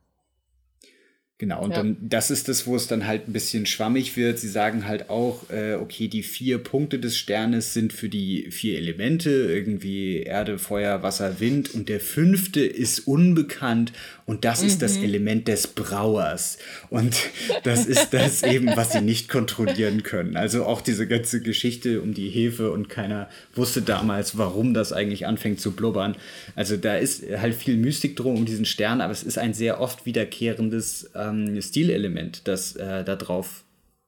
Genau, 1.42 1.60
und 1.64 1.70
Ja. 1.70 1.78
dann, 1.78 1.96
das 2.00 2.30
ist 2.30 2.46
das, 2.46 2.68
wo 2.68 2.76
es 2.76 2.86
dann 2.86 3.04
halt 3.04 3.26
ein 3.26 3.32
bisschen 3.32 3.66
schwammig 3.66 4.16
wird. 4.16 4.38
Sie 4.38 4.46
sagen 4.48 4.86
halt 4.86 5.10
auch, 5.10 5.50
äh, 5.50 5.74
okay, 5.74 6.06
die 6.06 6.22
vier 6.22 6.58
Punkte 6.58 7.00
des 7.00 7.18
Sternes 7.18 7.74
sind 7.74 7.92
für 7.92 8.08
die 8.08 8.52
vier 8.52 8.78
Elemente, 8.78 9.30
irgendwie 9.30 10.18
Erde, 10.18 10.56
Feuer, 10.60 11.02
Wasser, 11.02 11.40
Wind. 11.40 11.74
Und 11.74 11.88
der 11.88 11.98
fünfte 11.98 12.60
ist 12.60 13.08
unbekannt 13.08 13.92
und 14.24 14.44
das 14.44 14.62
ist 14.62 14.82
das 14.82 14.96
Element 14.98 15.48
des 15.48 15.66
Brauers. 15.66 16.58
Und 16.90 17.16
das 17.64 17.86
ist 17.86 18.10
das 18.14 18.42
eben, 18.44 18.68
was 18.76 18.92
sie 18.92 19.00
nicht 19.00 19.28
kontrollieren 19.28 20.04
können. 20.04 20.36
Also 20.36 20.64
auch 20.64 20.80
diese 20.80 21.08
ganze 21.08 21.40
Geschichte 21.42 22.00
um 22.00 22.14
die 22.14 22.30
Hefe 22.30 22.70
und 22.70 22.88
keiner 22.88 23.28
wusste 23.56 23.82
damals, 23.82 24.38
warum 24.38 24.74
das 24.74 24.92
eigentlich 24.92 25.26
anfängt 25.26 25.60
zu 25.60 25.72
blubbern. 25.72 26.14
Also 26.54 26.76
da 26.76 26.94
ist 26.94 27.24
halt 27.36 27.56
viel 27.56 27.76
Mystik 27.76 28.14
drum 28.14 28.36
um 28.36 28.44
diesen 28.44 28.64
Stern, 28.64 29.00
aber 29.00 29.12
es 29.12 29.24
ist 29.24 29.38
ein 29.38 29.54
sehr 29.54 29.80
oft 29.80 30.06
wiederkehrendes 30.06 31.10
ähm, 31.32 31.62
Stilelement, 31.62 32.46
das 32.48 32.76
äh, 32.76 33.04
da 33.04 33.16
drauf 33.16 33.64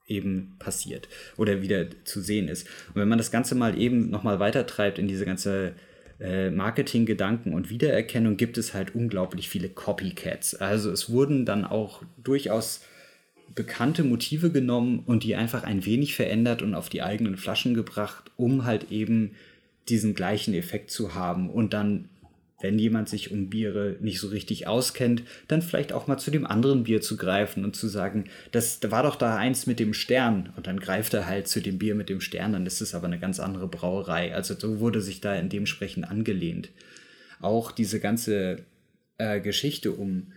eben 0.07 0.55
passiert 0.59 1.09
oder 1.37 1.63
wieder 1.63 1.87
zu 2.05 2.21
sehen 2.21 2.49
ist. 2.49 2.67
Und 2.89 2.97
wenn 2.97 3.09
man 3.09 3.19
das 3.19 3.31
Ganze 3.31 3.55
mal 3.55 3.79
eben 3.81 4.11
nochmal 4.11 4.39
weitertreibt 4.39 4.99
in 4.99 5.09
diese 5.09 5.25
ganze 5.25 5.73
äh, 6.21 6.51
Marketing-Gedanken 6.51 7.55
und 7.55 7.71
Wiedererkennung, 7.71 8.37
gibt 8.37 8.59
es 8.59 8.75
halt 8.75 8.95
unglaublich 8.95 9.49
viele 9.49 9.69
Copycats. 9.69 10.55
Also 10.55 10.91
es 10.91 11.11
wurden 11.11 11.47
dann 11.47 11.65
auch 11.65 12.03
durchaus 12.23 12.83
bekannte 13.55 14.05
Motive 14.05 14.51
genommen 14.51 15.03
und 15.07 15.25
die 15.25 15.37
einfach 15.37 15.65
ein 15.65 15.85
wenig 15.85 16.15
verändert 16.15 16.63
und 16.63 16.75
auf 16.75 16.89
die 16.89 17.03
eigenen 17.03 17.37
Flaschen 17.37 17.75
gebracht, 17.75 18.31
um 18.37 18.65
halt 18.65 18.91
eben 18.91 19.33
diesen 19.89 20.15
gleichen 20.15 20.55
Effekt 20.55 20.91
zu 20.91 21.15
haben 21.15 21.51
und 21.51 21.73
dann 21.73 22.09
wenn 22.65 22.79
jemand 22.79 23.11
sich 23.11 23.31
um 23.31 23.51
Biere 23.51 23.99
nicht 24.01 24.19
so 24.19 24.29
richtig 24.29 24.67
auskennt, 24.67 25.23
dann 25.49 25.61
vielleicht 25.61 25.93
auch 25.93 26.07
mal 26.07 26.17
zu 26.17 26.31
dem 26.31 26.47
anderen 26.47 26.85
Bier 26.85 27.03
zu 27.03 27.19
greifen 27.19 27.63
und 27.63 27.77
zu 27.77 27.89
sagen, 27.89 28.25
das 28.53 28.81
da 28.81 28.91
war 28.91 29.03
doch 29.03 29.17
da 29.17 29.37
eins 29.37 29.67
mit 29.67 29.79
dem 29.79 29.93
Stern 29.93 30.51
und 30.57 30.67
dann 30.67 30.81
greift 30.81 31.13
er 31.13 31.27
halt 31.27 31.47
zu 31.47 31.61
dem 31.61 31.77
Bier 31.77 31.95
mit 31.95 32.09
dem 32.09 32.23
Stern, 32.23 32.55
dann 32.55 32.65
ist 32.65 32.81
es 32.81 32.95
aber 32.95 33.05
eine 33.07 33.19
ganz 33.19 33.39
andere 33.39 33.69
Brauerei. 33.69 34.35
Also 34.35 34.55
so 34.59 34.81
wurde 34.81 35.03
sich 35.03 35.21
da 35.21 35.35
in 35.35 35.51
dementsprechend 35.51 36.09
angelehnt. 36.09 36.71
Auch 37.39 37.71
diese 37.71 38.01
ganze 38.01 38.65
äh, 39.19 39.43
Geschichte 39.43 39.93
um 39.93 40.33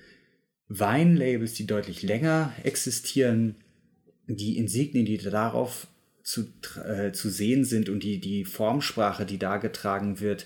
Weinlabels, 0.68 1.54
die 1.54 1.66
deutlich 1.66 2.04
länger 2.04 2.52
existieren, 2.64 3.56
die 4.28 4.58
Insignien, 4.58 5.06
die 5.06 5.18
darauf 5.18 5.88
zu, 6.24 6.48
äh, 6.86 7.14
zu 7.14 7.30
sehen 7.30 7.64
sind 7.64 7.88
und 7.88 8.04
die, 8.04 8.20
die 8.20 8.44
Formsprache, 8.44 9.26
die 9.26 9.40
da 9.40 9.56
getragen 9.56 10.20
wird, 10.20 10.46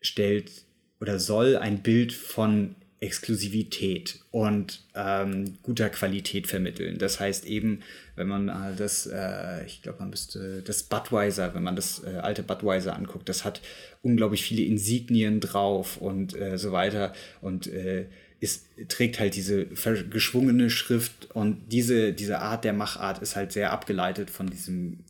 stellt 0.00 0.64
oder 1.04 1.18
soll 1.18 1.58
ein 1.58 1.82
Bild 1.82 2.14
von 2.14 2.76
Exklusivität 2.98 4.20
und 4.30 4.82
ähm, 4.94 5.58
guter 5.62 5.90
Qualität 5.90 6.46
vermitteln. 6.46 6.96
Das 6.96 7.20
heißt 7.20 7.44
eben, 7.44 7.80
wenn 8.16 8.26
man 8.26 8.48
äh, 8.48 8.74
das, 8.74 9.06
äh, 9.06 9.66
ich 9.66 9.82
glaube, 9.82 9.98
man 9.98 10.08
müsste 10.08 10.62
das 10.62 10.84
Budweiser, 10.84 11.54
wenn 11.54 11.62
man 11.62 11.76
das 11.76 12.02
äh, 12.02 12.16
alte 12.22 12.42
Budweiser 12.42 12.96
anguckt, 12.96 13.28
das 13.28 13.44
hat 13.44 13.60
unglaublich 14.00 14.42
viele 14.42 14.62
Insignien 14.62 15.40
drauf 15.40 15.98
und 15.98 16.34
äh, 16.34 16.56
so 16.56 16.72
weiter 16.72 17.12
und 17.42 17.66
äh, 17.66 18.06
ist, 18.40 18.68
trägt 18.88 19.20
halt 19.20 19.36
diese 19.36 19.66
geschwungene 19.66 20.70
Schrift 20.70 21.30
und 21.34 21.70
diese, 21.70 22.14
diese 22.14 22.38
Art 22.38 22.64
der 22.64 22.72
Machart 22.72 23.20
ist 23.20 23.36
halt 23.36 23.52
sehr 23.52 23.72
abgeleitet 23.72 24.30
von 24.30 24.46
diesem 24.46 25.00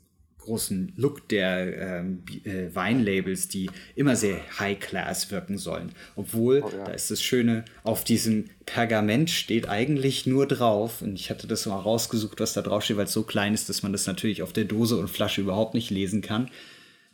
großen 0.44 0.92
Look 0.96 1.28
der 1.28 2.00
ähm, 2.00 2.22
äh, 2.44 2.74
Weinlabels, 2.74 3.48
die 3.48 3.70
immer 3.96 4.16
sehr 4.16 4.40
high-class 4.58 5.30
wirken 5.30 5.58
sollen. 5.58 5.92
Obwohl, 6.16 6.60
da 6.60 6.92
ist 6.92 7.10
das 7.10 7.22
Schöne, 7.22 7.64
auf 7.82 8.04
diesem 8.04 8.46
Pergament 8.66 9.30
steht 9.30 9.68
eigentlich 9.68 10.26
nur 10.26 10.46
drauf, 10.46 11.02
und 11.02 11.14
ich 11.14 11.30
hatte 11.30 11.46
das 11.46 11.66
mal 11.66 11.78
rausgesucht, 11.78 12.40
was 12.40 12.52
da 12.52 12.62
drauf 12.62 12.84
steht, 12.84 12.96
weil 12.96 13.04
es 13.04 13.12
so 13.12 13.22
klein 13.22 13.54
ist, 13.54 13.68
dass 13.68 13.82
man 13.82 13.92
das 13.92 14.06
natürlich 14.06 14.42
auf 14.42 14.52
der 14.52 14.64
Dose 14.64 14.96
und 14.96 15.08
Flasche 15.08 15.40
überhaupt 15.40 15.74
nicht 15.74 15.90
lesen 15.90 16.22
kann. 16.22 16.50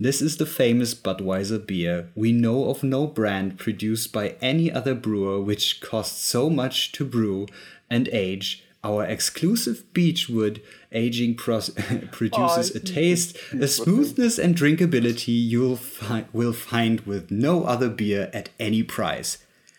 This 0.02 0.22
is 0.22 0.38
the 0.38 0.46
famous 0.46 0.94
Budweiser 0.94 1.58
beer. 1.58 2.08
We 2.14 2.32
know 2.32 2.64
of 2.70 2.82
no 2.82 3.06
brand 3.06 3.58
produced 3.58 4.12
by 4.12 4.34
any 4.40 4.72
other 4.72 4.94
brewer 4.94 5.46
which 5.46 5.82
costs 5.82 6.30
so 6.30 6.48
much 6.48 6.92
to 6.92 7.04
brew 7.04 7.44
and 7.90 8.08
age. 8.10 8.62
Our 8.82 9.06
exclusive 9.06 9.92
Beechwood 9.92 10.62
aging 10.92 11.36
produces 12.10 12.72
Oh, 12.74 12.76
a 12.76 12.80
taste, 12.80 13.36
a 13.52 13.68
smoothness 13.68 14.38
and 14.38 14.56
drinkability 14.56 15.48
you'll 15.48 15.76
fi 15.76 16.24
will 16.32 16.52
find 16.52 17.00
with 17.06 17.30
no 17.30 17.64
other 17.64 17.88
beer 17.88 18.30
at 18.32 18.50
any 18.58 18.82
price. 18.82 19.38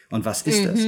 Und 0.10 0.26
was 0.26 0.42
ist 0.42 0.66
das? 0.66 0.80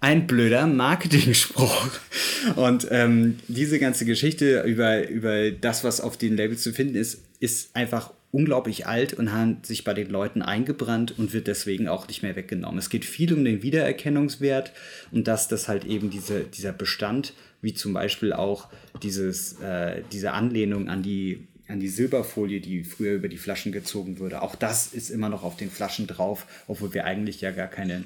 Ein 0.00 0.26
blöder 0.26 0.66
Marketingspruch. 0.66 1.90
Und 2.56 2.88
ähm, 2.90 3.38
diese 3.46 3.78
ganze 3.78 4.06
Geschichte 4.06 4.62
über, 4.62 5.06
über 5.06 5.50
das, 5.50 5.84
was 5.84 6.00
auf 6.00 6.16
den 6.16 6.34
Labels 6.34 6.62
zu 6.62 6.72
finden 6.72 6.94
ist, 6.94 7.22
ist 7.40 7.76
einfach 7.76 8.10
unglaublich 8.32 8.86
alt 8.86 9.14
und 9.14 9.32
hat 9.32 9.66
sich 9.66 9.82
bei 9.82 9.94
den 9.94 10.08
Leuten 10.08 10.42
eingebrannt 10.42 11.18
und 11.18 11.32
wird 11.32 11.46
deswegen 11.46 11.88
auch 11.88 12.06
nicht 12.06 12.22
mehr 12.22 12.36
weggenommen. 12.36 12.78
Es 12.78 12.90
geht 12.90 13.04
viel 13.04 13.32
um 13.34 13.44
den 13.44 13.62
Wiedererkennungswert 13.62 14.72
und 15.10 15.26
dass 15.26 15.48
das 15.48 15.68
halt 15.68 15.84
eben 15.84 16.10
diese, 16.10 16.44
dieser 16.44 16.72
Bestand, 16.72 17.32
wie 17.60 17.74
zum 17.74 17.92
Beispiel 17.92 18.32
auch 18.32 18.68
dieses, 19.02 19.60
äh, 19.60 20.02
diese 20.12 20.32
Anlehnung 20.32 20.88
an 20.88 21.02
die 21.02 21.48
an 21.70 21.78
die 21.78 21.88
Silberfolie, 21.88 22.60
die 22.60 22.82
früher 22.82 23.14
über 23.14 23.28
die 23.28 23.38
Flaschen 23.38 23.70
gezogen 23.70 24.18
wurde. 24.18 24.42
Auch 24.42 24.56
das 24.56 24.88
ist 24.88 25.08
immer 25.08 25.28
noch 25.28 25.44
auf 25.44 25.56
den 25.56 25.70
Flaschen 25.70 26.08
drauf, 26.08 26.46
obwohl 26.66 26.92
wir 26.94 27.04
eigentlich 27.04 27.40
ja 27.40 27.52
gar 27.52 27.68
keine, 27.68 28.02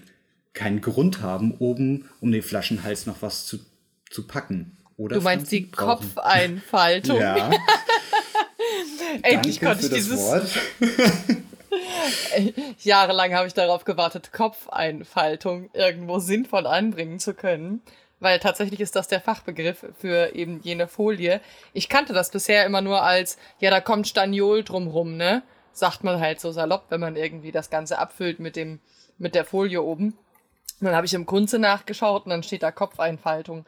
keinen 0.53 0.83
Grund 0.83 1.23
haben, 1.23 1.55
oben 1.59 2.05
um 2.21 2.31
den 2.31 2.43
Flaschenhals 2.43 3.07
noch 3.07 3.23
was 3.23 3.47
zu, 3.47 3.59
zu 4.11 4.27
packen. 4.27 4.77
Oder 4.97 5.17
Du 5.17 5.23
meinst 5.23 5.51
die. 5.51 5.69
Kopfeinfaltung. 5.71 7.19
Ja, 7.19 7.51
Endlich 9.23 9.61
danke 9.61 9.81
konnte 9.81 9.87
ich 9.87 9.93
dieses. 9.93 10.21
Wort. 10.21 10.49
Jahrelang 12.81 13.35
habe 13.35 13.47
ich 13.47 13.55
darauf 13.55 13.85
gewartet, 13.85 14.33
Kopfeinfaltung 14.33 15.71
irgendwo 15.73 16.19
sinnvoll 16.19 16.67
anbringen 16.67 17.19
zu 17.19 17.35
können. 17.35 17.83
Weil 18.21 18.39
tatsächlich 18.39 18.81
ist 18.81 18.97
das 18.97 19.09
der 19.09 19.21
Fachbegriff 19.21 19.85
für 19.99 20.35
eben 20.35 20.61
jene 20.63 20.87
Folie. 20.87 21.41
Ich 21.73 21.89
kannte 21.89 22.13
das 22.13 22.31
bisher 22.31 22.65
immer 22.65 22.81
nur 22.81 23.03
als, 23.03 23.37
ja, 23.59 23.71
da 23.71 23.81
kommt 23.81 24.09
Staniol 24.09 24.63
drumrum, 24.63 25.17
ne? 25.17 25.43
Sagt 25.73 26.05
man 26.05 26.21
halt 26.21 26.41
so 26.41 26.53
salopp, 26.53 26.85
wenn 26.89 27.01
man 27.01 27.17
irgendwie 27.17 27.53
das 27.53 27.69
Ganze 27.71 27.99
abfüllt 27.99 28.39
mit 28.39 28.57
dem, 28.57 28.79
mit 29.19 29.35
der 29.35 29.45
Folie 29.45 29.83
oben. 29.83 30.17
Und 30.81 30.87
dann 30.87 30.95
habe 30.95 31.07
ich 31.07 31.15
im 31.15 31.27
Kunze 31.27 31.59
nachgeschaut 31.59 32.25
und 32.25 32.31
dann 32.31 32.43
steht 32.43 32.63
da 32.63 32.71
Kopfeinfaltung. 32.71 33.67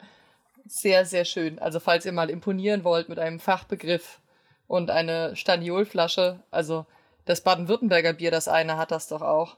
Sehr, 0.65 1.05
sehr 1.05 1.25
schön. 1.25 1.59
Also 1.59 1.79
falls 1.79 2.05
ihr 2.05 2.11
mal 2.11 2.29
imponieren 2.29 2.83
wollt 2.83 3.09
mit 3.09 3.19
einem 3.19 3.39
Fachbegriff 3.39 4.19
und 4.67 4.91
eine 4.91 5.35
Staniolflasche, 5.35 6.39
also 6.51 6.85
das 7.25 7.41
Baden-Württemberger 7.41 8.13
Bier, 8.13 8.31
das 8.31 8.47
eine 8.47 8.77
hat 8.77 8.91
das 8.91 9.07
doch 9.07 9.21
auch. 9.21 9.57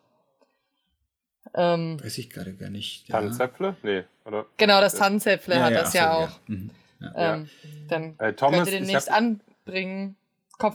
Ähm, 1.54 2.00
Weiß 2.04 2.18
ich 2.18 2.30
gerade 2.30 2.54
gar 2.54 2.70
nicht. 2.70 3.08
Ja. 3.08 3.16
Tannenzäpfle? 3.16 3.76
Nee, 3.84 4.04
oder? 4.26 4.46
genau, 4.58 4.82
das 4.82 4.96
Tannenzäpfle 4.96 5.64
hat 5.64 5.74
das 5.74 5.88
ach 5.90 5.92
so, 5.92 5.98
ja 5.98 6.14
auch. 6.14 6.30
Mhm. 6.48 6.72
Ja. 7.00 7.34
Ähm, 7.36 7.50
Dann 7.88 8.16
Äh, 8.20 8.34
Thomas, 8.34 8.58
könnt 8.60 8.68
ihr 8.72 8.74
ich 8.74 8.80
demnächst 8.88 9.10
hab- 9.10 9.18
anbringen. 9.18 10.16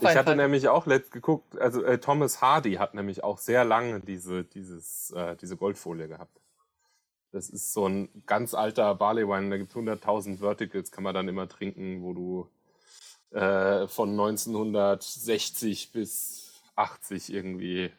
Ich 0.01 0.15
hatte 0.15 0.35
nämlich 0.35 0.67
auch 0.67 0.87
letzt 0.87 1.11
geguckt, 1.11 1.59
also 1.59 1.83
äh, 1.83 1.99
Thomas 1.99 2.41
Hardy 2.41 2.73
hat 2.73 2.95
nämlich 2.95 3.23
auch 3.23 3.37
sehr 3.37 3.63
lange 3.63 3.99
diese, 3.99 4.43
dieses, 4.43 5.11
äh, 5.11 5.35
diese 5.35 5.57
Goldfolie 5.57 6.07
gehabt. 6.07 6.41
Das 7.31 7.49
ist 7.49 7.71
so 7.71 7.87
ein 7.87 8.09
ganz 8.25 8.55
alter 8.55 8.95
Barley 8.95 9.27
Wine, 9.27 9.51
da 9.51 9.57
gibt 9.57 9.69
es 9.69 9.75
100.000 9.75 10.39
Verticals, 10.39 10.91
kann 10.91 11.03
man 11.03 11.13
dann 11.13 11.27
immer 11.27 11.47
trinken, 11.47 12.01
wo 12.01 12.13
du 12.13 12.49
äh, 13.31 13.87
von 13.87 14.11
1960 14.11 15.91
bis 15.91 16.61
80 16.75 17.33
irgendwie 17.33 17.91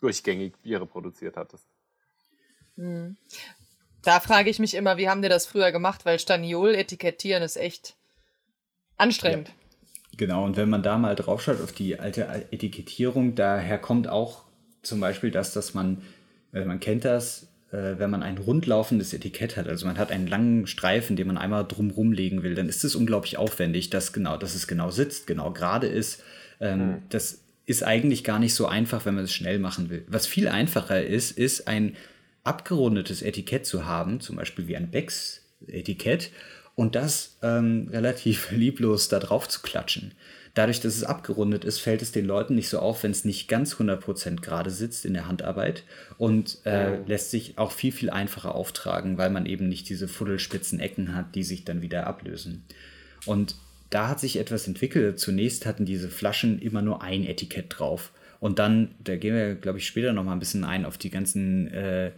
durchgängig 0.00 0.54
Biere 0.62 0.86
produziert 0.86 1.36
hattest. 1.36 1.66
Hm. 2.76 3.16
Da 4.02 4.18
frage 4.20 4.50
ich 4.50 4.58
mich 4.58 4.74
immer, 4.74 4.96
wie 4.96 5.08
haben 5.08 5.22
die 5.22 5.28
das 5.28 5.46
früher 5.46 5.70
gemacht? 5.70 6.04
Weil 6.04 6.18
Staniol 6.18 6.74
etikettieren 6.74 7.42
ist 7.42 7.56
echt 7.56 7.96
anstrengend. 8.96 9.48
Ja. 9.48 9.54
Genau, 10.16 10.44
und 10.44 10.56
wenn 10.56 10.68
man 10.68 10.82
da 10.82 10.98
mal 10.98 11.14
draufschaut 11.14 11.60
auf 11.60 11.72
die 11.72 11.98
alte 11.98 12.26
Etikettierung, 12.50 13.34
daher 13.34 13.78
kommt 13.78 14.08
auch 14.08 14.44
zum 14.82 15.00
Beispiel 15.00 15.30
das, 15.30 15.54
dass 15.54 15.72
man, 15.72 16.02
äh, 16.52 16.64
man 16.64 16.80
kennt 16.80 17.04
das, 17.04 17.46
wenn 17.72 18.10
man 18.10 18.22
ein 18.22 18.36
rundlaufendes 18.36 19.14
Etikett 19.14 19.56
hat, 19.56 19.66
also 19.66 19.86
man 19.86 19.98
hat 19.98 20.10
einen 20.10 20.26
langen 20.26 20.66
Streifen, 20.66 21.16
den 21.16 21.26
man 21.26 21.38
einmal 21.38 21.64
drumrum 21.66 22.12
legen 22.12 22.42
will, 22.42 22.54
dann 22.54 22.68
ist 22.68 22.84
es 22.84 22.94
unglaublich 22.94 23.38
aufwendig, 23.38 23.88
dass 23.88 24.12
genau, 24.12 24.36
dass 24.36 24.54
es 24.54 24.66
genau 24.66 24.90
sitzt, 24.90 25.26
genau 25.26 25.52
gerade 25.52 25.86
ist. 25.86 26.22
Ähm, 26.60 26.78
mhm. 26.78 26.96
Das 27.08 27.40
ist 27.64 27.82
eigentlich 27.82 28.24
gar 28.24 28.38
nicht 28.38 28.54
so 28.54 28.66
einfach, 28.66 29.06
wenn 29.06 29.14
man 29.14 29.24
es 29.24 29.32
schnell 29.32 29.58
machen 29.58 29.88
will. 29.88 30.04
Was 30.06 30.26
viel 30.26 30.48
einfacher 30.48 31.02
ist, 31.02 31.38
ist 31.38 31.66
ein 31.66 31.96
abgerundetes 32.44 33.22
Etikett 33.22 33.64
zu 33.64 33.86
haben, 33.86 34.20
zum 34.20 34.36
Beispiel 34.36 34.66
wie 34.66 34.76
ein 34.76 34.90
Becks-Etikett, 34.90 36.30
und 36.74 36.94
das 36.94 37.38
ähm, 37.42 37.88
relativ 37.92 38.50
lieblos 38.50 39.08
da 39.08 39.18
drauf 39.18 39.48
zu 39.48 39.62
klatschen. 39.62 40.12
Dadurch, 40.54 40.80
dass 40.80 40.96
es 40.96 41.04
abgerundet 41.04 41.64
ist, 41.64 41.78
fällt 41.78 42.02
es 42.02 42.12
den 42.12 42.26
Leuten 42.26 42.54
nicht 42.54 42.68
so 42.68 42.78
auf, 42.78 43.02
wenn 43.02 43.10
es 43.10 43.24
nicht 43.24 43.48
ganz 43.48 43.74
100% 43.74 44.42
gerade 44.42 44.70
sitzt 44.70 45.06
in 45.06 45.14
der 45.14 45.26
Handarbeit 45.26 45.84
und 46.18 46.58
äh, 46.64 46.98
oh. 46.98 47.04
lässt 47.08 47.30
sich 47.30 47.56
auch 47.56 47.72
viel, 47.72 47.90
viel 47.90 48.10
einfacher 48.10 48.54
auftragen, 48.54 49.16
weil 49.16 49.30
man 49.30 49.46
eben 49.46 49.68
nicht 49.68 49.88
diese 49.88 50.08
fuddelspitzen 50.08 50.78
Ecken 50.78 51.14
hat, 51.14 51.34
die 51.34 51.42
sich 51.42 51.64
dann 51.64 51.80
wieder 51.80 52.06
ablösen. 52.06 52.64
Und 53.24 53.54
da 53.88 54.08
hat 54.08 54.20
sich 54.20 54.38
etwas 54.38 54.66
entwickelt. 54.66 55.18
Zunächst 55.18 55.64
hatten 55.64 55.86
diese 55.86 56.10
Flaschen 56.10 56.60
immer 56.60 56.82
nur 56.82 57.02
ein 57.02 57.24
Etikett 57.24 57.66
drauf. 57.68 58.12
Und 58.40 58.58
dann, 58.58 58.94
da 59.02 59.16
gehen 59.16 59.34
wir, 59.34 59.54
glaube 59.54 59.78
ich, 59.78 59.86
später 59.86 60.12
noch 60.12 60.24
mal 60.24 60.32
ein 60.32 60.38
bisschen 60.38 60.64
ein 60.64 60.84
auf 60.84 60.98
die 60.98 61.10
ganzen 61.10 61.68
äh, 61.68 62.10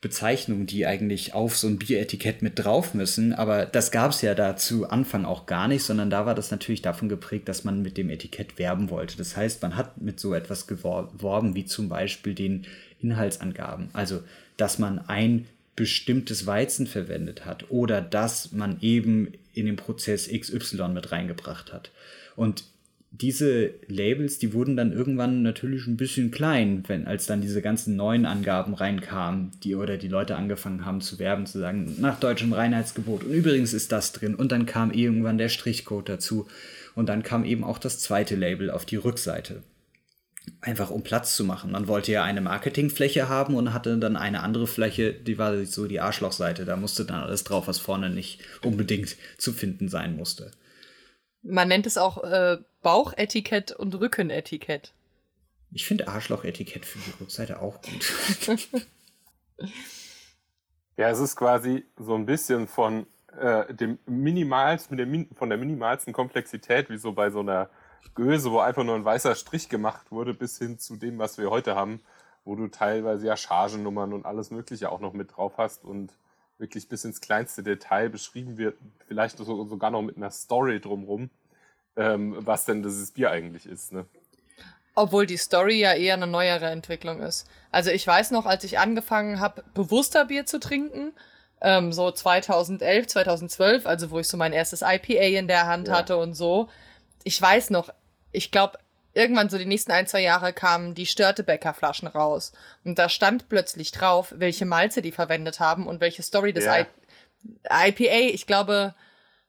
Bezeichnungen, 0.00 0.66
die 0.66 0.86
eigentlich 0.86 1.34
auf 1.34 1.56
so 1.56 1.66
ein 1.66 1.78
Bieretikett 1.78 2.42
mit 2.42 2.58
drauf 2.58 2.94
müssen. 2.94 3.32
Aber 3.32 3.66
das 3.66 3.90
gab 3.90 4.10
es 4.10 4.22
ja 4.22 4.34
da 4.34 4.56
zu 4.56 4.88
Anfang 4.88 5.24
auch 5.24 5.46
gar 5.46 5.68
nicht, 5.68 5.82
sondern 5.82 6.10
da 6.10 6.26
war 6.26 6.34
das 6.34 6.50
natürlich 6.50 6.82
davon 6.82 7.08
geprägt, 7.08 7.48
dass 7.48 7.64
man 7.64 7.82
mit 7.82 7.96
dem 7.96 8.10
Etikett 8.10 8.58
werben 8.58 8.90
wollte. 8.90 9.16
Das 9.16 9.36
heißt, 9.36 9.62
man 9.62 9.76
hat 9.76 10.00
mit 10.00 10.20
so 10.20 10.34
etwas 10.34 10.66
geworben, 10.66 11.54
wie 11.54 11.64
zum 11.64 11.88
Beispiel 11.88 12.34
den 12.34 12.66
Inhaltsangaben. 13.00 13.88
Also, 13.92 14.22
dass 14.56 14.78
man 14.78 14.98
ein 14.98 15.46
bestimmtes 15.76 16.46
Weizen 16.46 16.86
verwendet 16.86 17.44
hat 17.44 17.70
oder 17.70 18.00
dass 18.00 18.52
man 18.52 18.78
eben 18.80 19.32
in 19.52 19.66
den 19.66 19.76
Prozess 19.76 20.28
XY 20.28 20.88
mit 20.88 21.12
reingebracht 21.12 21.72
hat. 21.72 21.90
Und 22.34 22.64
diese 23.20 23.74
Labels, 23.88 24.38
die 24.38 24.52
wurden 24.52 24.76
dann 24.76 24.92
irgendwann 24.92 25.42
natürlich 25.42 25.86
ein 25.86 25.96
bisschen 25.96 26.30
klein, 26.30 26.84
wenn 26.86 27.06
als 27.06 27.26
dann 27.26 27.40
diese 27.40 27.62
ganzen 27.62 27.96
neuen 27.96 28.26
Angaben 28.26 28.74
reinkamen, 28.74 29.52
die 29.62 29.74
oder 29.74 29.96
die 29.96 30.08
Leute 30.08 30.36
angefangen 30.36 30.84
haben 30.84 31.00
zu 31.00 31.18
werben, 31.18 31.46
zu 31.46 31.58
sagen, 31.58 31.96
nach 31.98 32.20
deutschem 32.20 32.52
Reinheitsgebot 32.52 33.24
und 33.24 33.32
übrigens 33.32 33.72
ist 33.72 33.92
das 33.92 34.12
drin 34.12 34.34
und 34.34 34.52
dann 34.52 34.66
kam 34.66 34.90
irgendwann 34.90 35.38
der 35.38 35.48
Strichcode 35.48 36.08
dazu 36.08 36.46
und 36.94 37.08
dann 37.08 37.22
kam 37.22 37.44
eben 37.44 37.64
auch 37.64 37.78
das 37.78 38.00
zweite 38.00 38.36
Label 38.36 38.70
auf 38.70 38.84
die 38.84 38.96
Rückseite. 38.96 39.62
Einfach 40.60 40.90
um 40.90 41.02
Platz 41.02 41.34
zu 41.34 41.44
machen. 41.44 41.72
Man 41.72 41.88
wollte 41.88 42.12
ja 42.12 42.22
eine 42.22 42.40
Marketingfläche 42.40 43.28
haben 43.28 43.54
und 43.54 43.72
hatte 43.72 43.98
dann 43.98 44.16
eine 44.16 44.42
andere 44.42 44.66
Fläche, 44.66 45.12
die 45.12 45.38
war 45.38 45.64
so 45.64 45.86
die 45.86 46.00
Arschlochseite. 46.00 46.64
Da 46.64 46.76
musste 46.76 47.04
dann 47.04 47.22
alles 47.22 47.42
drauf, 47.42 47.66
was 47.66 47.78
vorne 47.78 48.10
nicht 48.10 48.40
unbedingt 48.62 49.16
zu 49.38 49.52
finden 49.52 49.88
sein 49.88 50.16
musste. 50.16 50.52
Man 51.42 51.68
nennt 51.68 51.86
es 51.86 51.98
auch 51.98 52.22
äh, 52.24 52.58
Bauchetikett 52.86 53.72
und 53.72 53.96
Rückenetikett. 53.96 54.92
Ich 55.72 55.84
finde 55.86 56.06
Arschlochetikett 56.06 56.86
für 56.86 57.00
die 57.00 57.10
Rückseite 57.20 57.60
auch 57.60 57.82
gut. 57.82 58.86
ja, 60.96 61.10
es 61.10 61.18
ist 61.18 61.34
quasi 61.34 61.84
so 61.96 62.14
ein 62.14 62.26
bisschen 62.26 62.68
von 62.68 63.08
äh, 63.36 63.74
dem 63.74 63.98
minimalsten, 64.06 64.96
der 64.96 65.06
Min 65.06 65.28
von 65.34 65.48
der 65.48 65.58
minimalsten 65.58 66.12
Komplexität, 66.12 66.88
wie 66.88 66.96
so 66.96 67.10
bei 67.10 67.30
so 67.30 67.40
einer 67.40 67.70
Göse, 68.14 68.52
wo 68.52 68.60
einfach 68.60 68.84
nur 68.84 68.94
ein 68.94 69.04
weißer 69.04 69.34
Strich 69.34 69.68
gemacht 69.68 70.12
wurde, 70.12 70.32
bis 70.32 70.56
hin 70.58 70.78
zu 70.78 70.94
dem, 70.94 71.18
was 71.18 71.38
wir 71.38 71.50
heute 71.50 71.74
haben, 71.74 71.98
wo 72.44 72.54
du 72.54 72.68
teilweise 72.68 73.26
ja 73.26 73.36
Chargennummern 73.36 74.12
und 74.12 74.26
alles 74.26 74.52
Mögliche 74.52 74.92
auch 74.92 75.00
noch 75.00 75.12
mit 75.12 75.36
drauf 75.36 75.54
hast 75.58 75.84
und 75.84 76.12
wirklich 76.58 76.88
bis 76.88 77.04
ins 77.04 77.20
kleinste 77.20 77.64
Detail 77.64 78.10
beschrieben 78.10 78.58
wird, 78.58 78.78
vielleicht 79.08 79.38
sogar 79.38 79.90
noch 79.90 80.02
mit 80.02 80.16
einer 80.16 80.30
Story 80.30 80.80
drumrum, 80.80 81.30
ähm, 81.96 82.36
was 82.38 82.64
denn 82.64 82.82
dieses 82.82 83.10
Bier 83.10 83.30
eigentlich 83.30 83.66
ist. 83.66 83.92
Ne? 83.92 84.06
Obwohl 84.94 85.26
die 85.26 85.36
Story 85.36 85.78
ja 85.78 85.92
eher 85.92 86.14
eine 86.14 86.26
neuere 86.26 86.66
Entwicklung 86.66 87.20
ist. 87.20 87.46
Also 87.70 87.90
ich 87.90 88.06
weiß 88.06 88.30
noch, 88.30 88.46
als 88.46 88.64
ich 88.64 88.78
angefangen 88.78 89.40
habe, 89.40 89.62
bewusster 89.74 90.24
Bier 90.26 90.46
zu 90.46 90.58
trinken, 90.60 91.12
ähm, 91.60 91.92
so 91.92 92.10
2011, 92.10 93.06
2012, 93.06 93.86
also 93.86 94.10
wo 94.10 94.20
ich 94.20 94.28
so 94.28 94.36
mein 94.36 94.52
erstes 94.52 94.82
IPA 94.82 95.38
in 95.38 95.48
der 95.48 95.66
Hand 95.66 95.88
ja. 95.88 95.94
hatte 95.94 96.16
und 96.16 96.34
so. 96.34 96.68
Ich 97.24 97.40
weiß 97.40 97.70
noch, 97.70 97.90
ich 98.32 98.50
glaube, 98.50 98.78
irgendwann 99.14 99.48
so 99.48 99.58
die 99.58 99.66
nächsten 99.66 99.92
ein, 99.92 100.06
zwei 100.06 100.20
Jahre 100.20 100.52
kamen 100.52 100.94
die 100.94 101.06
Störtebäcker-Flaschen 101.06 102.08
raus. 102.08 102.52
Und 102.84 102.98
da 102.98 103.08
stand 103.08 103.48
plötzlich 103.48 103.90
drauf, 103.90 104.32
welche 104.36 104.66
Malze 104.66 105.00
die 105.02 105.12
verwendet 105.12 105.58
haben 105.58 105.86
und 105.86 106.00
welche 106.00 106.22
Story 106.22 106.52
des 106.52 106.66
ja. 106.66 106.86
IPA, 107.70 108.32
ich 108.32 108.46
glaube, 108.46 108.94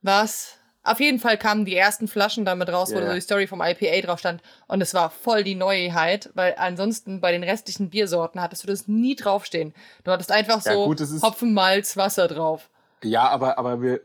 was. 0.02 0.57
Auf 0.88 1.02
jeden 1.02 1.20
Fall 1.20 1.38
kamen 1.38 1.66
die 1.66 1.76
ersten 1.76 2.08
Flaschen 2.08 2.46
damit 2.46 2.70
raus, 2.70 2.92
yeah. 2.92 3.02
wo 3.02 3.08
so 3.08 3.14
die 3.14 3.22
Story 3.22 3.46
vom 3.46 3.62
IPA 3.62 4.08
drauf 4.08 4.20
stand. 4.20 4.42
Und 4.68 4.82
es 4.82 4.94
war 4.94 5.10
voll 5.10 5.44
die 5.44 5.56
Neuheit, 5.56 6.30
weil 6.34 6.56
ansonsten 6.58 7.20
bei 7.20 7.34
den 7.34 7.44
restlichen 7.44 7.90
Biersorten 7.90 8.42
hattest 8.42 8.64
du 8.64 8.68
das 8.68 8.88
nie 8.88 9.16
draufstehen. 9.16 9.74
Du 10.04 10.12
hattest 10.12 10.32
einfach 10.32 10.62
so 10.62 10.70
ja, 10.70 10.86
gut, 10.86 11.02
Hopfen, 11.22 11.54
Malz, 11.54 11.98
Wasser 11.98 12.28
drauf. 12.28 12.70
Ja, 13.04 13.28
aber, 13.28 13.58
aber 13.58 13.82
wir, 13.82 14.00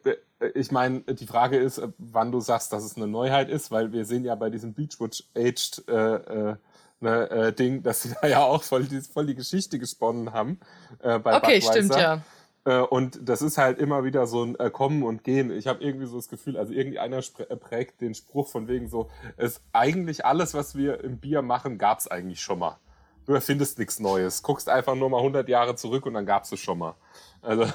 ich 0.54 0.72
meine, 0.72 1.00
die 1.00 1.26
Frage 1.26 1.56
ist, 1.56 1.80
wann 1.98 2.32
du 2.32 2.40
sagst, 2.40 2.72
dass 2.72 2.82
es 2.82 2.96
eine 2.96 3.06
Neuheit 3.06 3.48
ist, 3.48 3.70
weil 3.70 3.92
wir 3.92 4.04
sehen 4.04 4.24
ja 4.24 4.34
bei 4.34 4.50
diesem 4.50 4.74
Beachwood 4.74 5.24
Aged 5.36 5.84
äh, 5.88 5.92
äh, 5.92 6.56
ne, 7.00 7.30
äh, 7.30 7.52
Ding, 7.52 7.82
dass 7.82 8.02
sie 8.02 8.14
da 8.20 8.26
ja 8.26 8.40
auch 8.40 8.62
voll 8.62 8.84
die, 8.84 9.00
voll 9.00 9.26
die 9.26 9.34
Geschichte 9.34 9.78
gesponnen 9.78 10.32
haben. 10.32 10.58
Äh, 11.00 11.18
bei 11.18 11.36
okay, 11.36 11.60
Budweiser. 11.60 11.72
stimmt 11.72 11.94
ja. 11.96 12.22
Äh, 12.64 12.78
und 12.80 13.18
das 13.28 13.42
ist 13.42 13.58
halt 13.58 13.78
immer 13.78 14.04
wieder 14.04 14.26
so 14.26 14.44
ein 14.44 14.58
äh, 14.58 14.70
Kommen 14.70 15.02
und 15.02 15.24
Gehen. 15.24 15.50
Ich 15.50 15.66
habe 15.66 15.82
irgendwie 15.82 16.06
so 16.06 16.16
das 16.16 16.28
Gefühl, 16.28 16.56
also 16.56 16.72
irgendeiner 16.72 17.18
äh, 17.18 17.56
prägt 17.56 18.00
den 18.00 18.14
Spruch 18.14 18.48
von 18.48 18.68
wegen 18.68 18.88
so, 18.88 19.10
es 19.36 19.60
eigentlich 19.72 20.24
alles, 20.24 20.54
was 20.54 20.76
wir 20.76 21.02
im 21.02 21.18
Bier 21.18 21.42
machen, 21.42 21.78
gab 21.78 21.98
es 21.98 22.08
eigentlich 22.08 22.40
schon 22.40 22.58
mal. 22.58 22.78
Du 23.26 23.32
erfindest 23.34 23.78
nichts 23.78 24.00
Neues. 24.00 24.42
Guckst 24.42 24.68
einfach 24.68 24.94
nur 24.94 25.10
mal 25.10 25.18
100 25.18 25.48
Jahre 25.48 25.76
zurück 25.76 26.06
und 26.06 26.14
dann 26.14 26.26
gab 26.26 26.44
es 26.44 26.52
es 26.52 26.60
schon 26.60 26.78
mal. 26.78 26.94
Also 27.40 27.66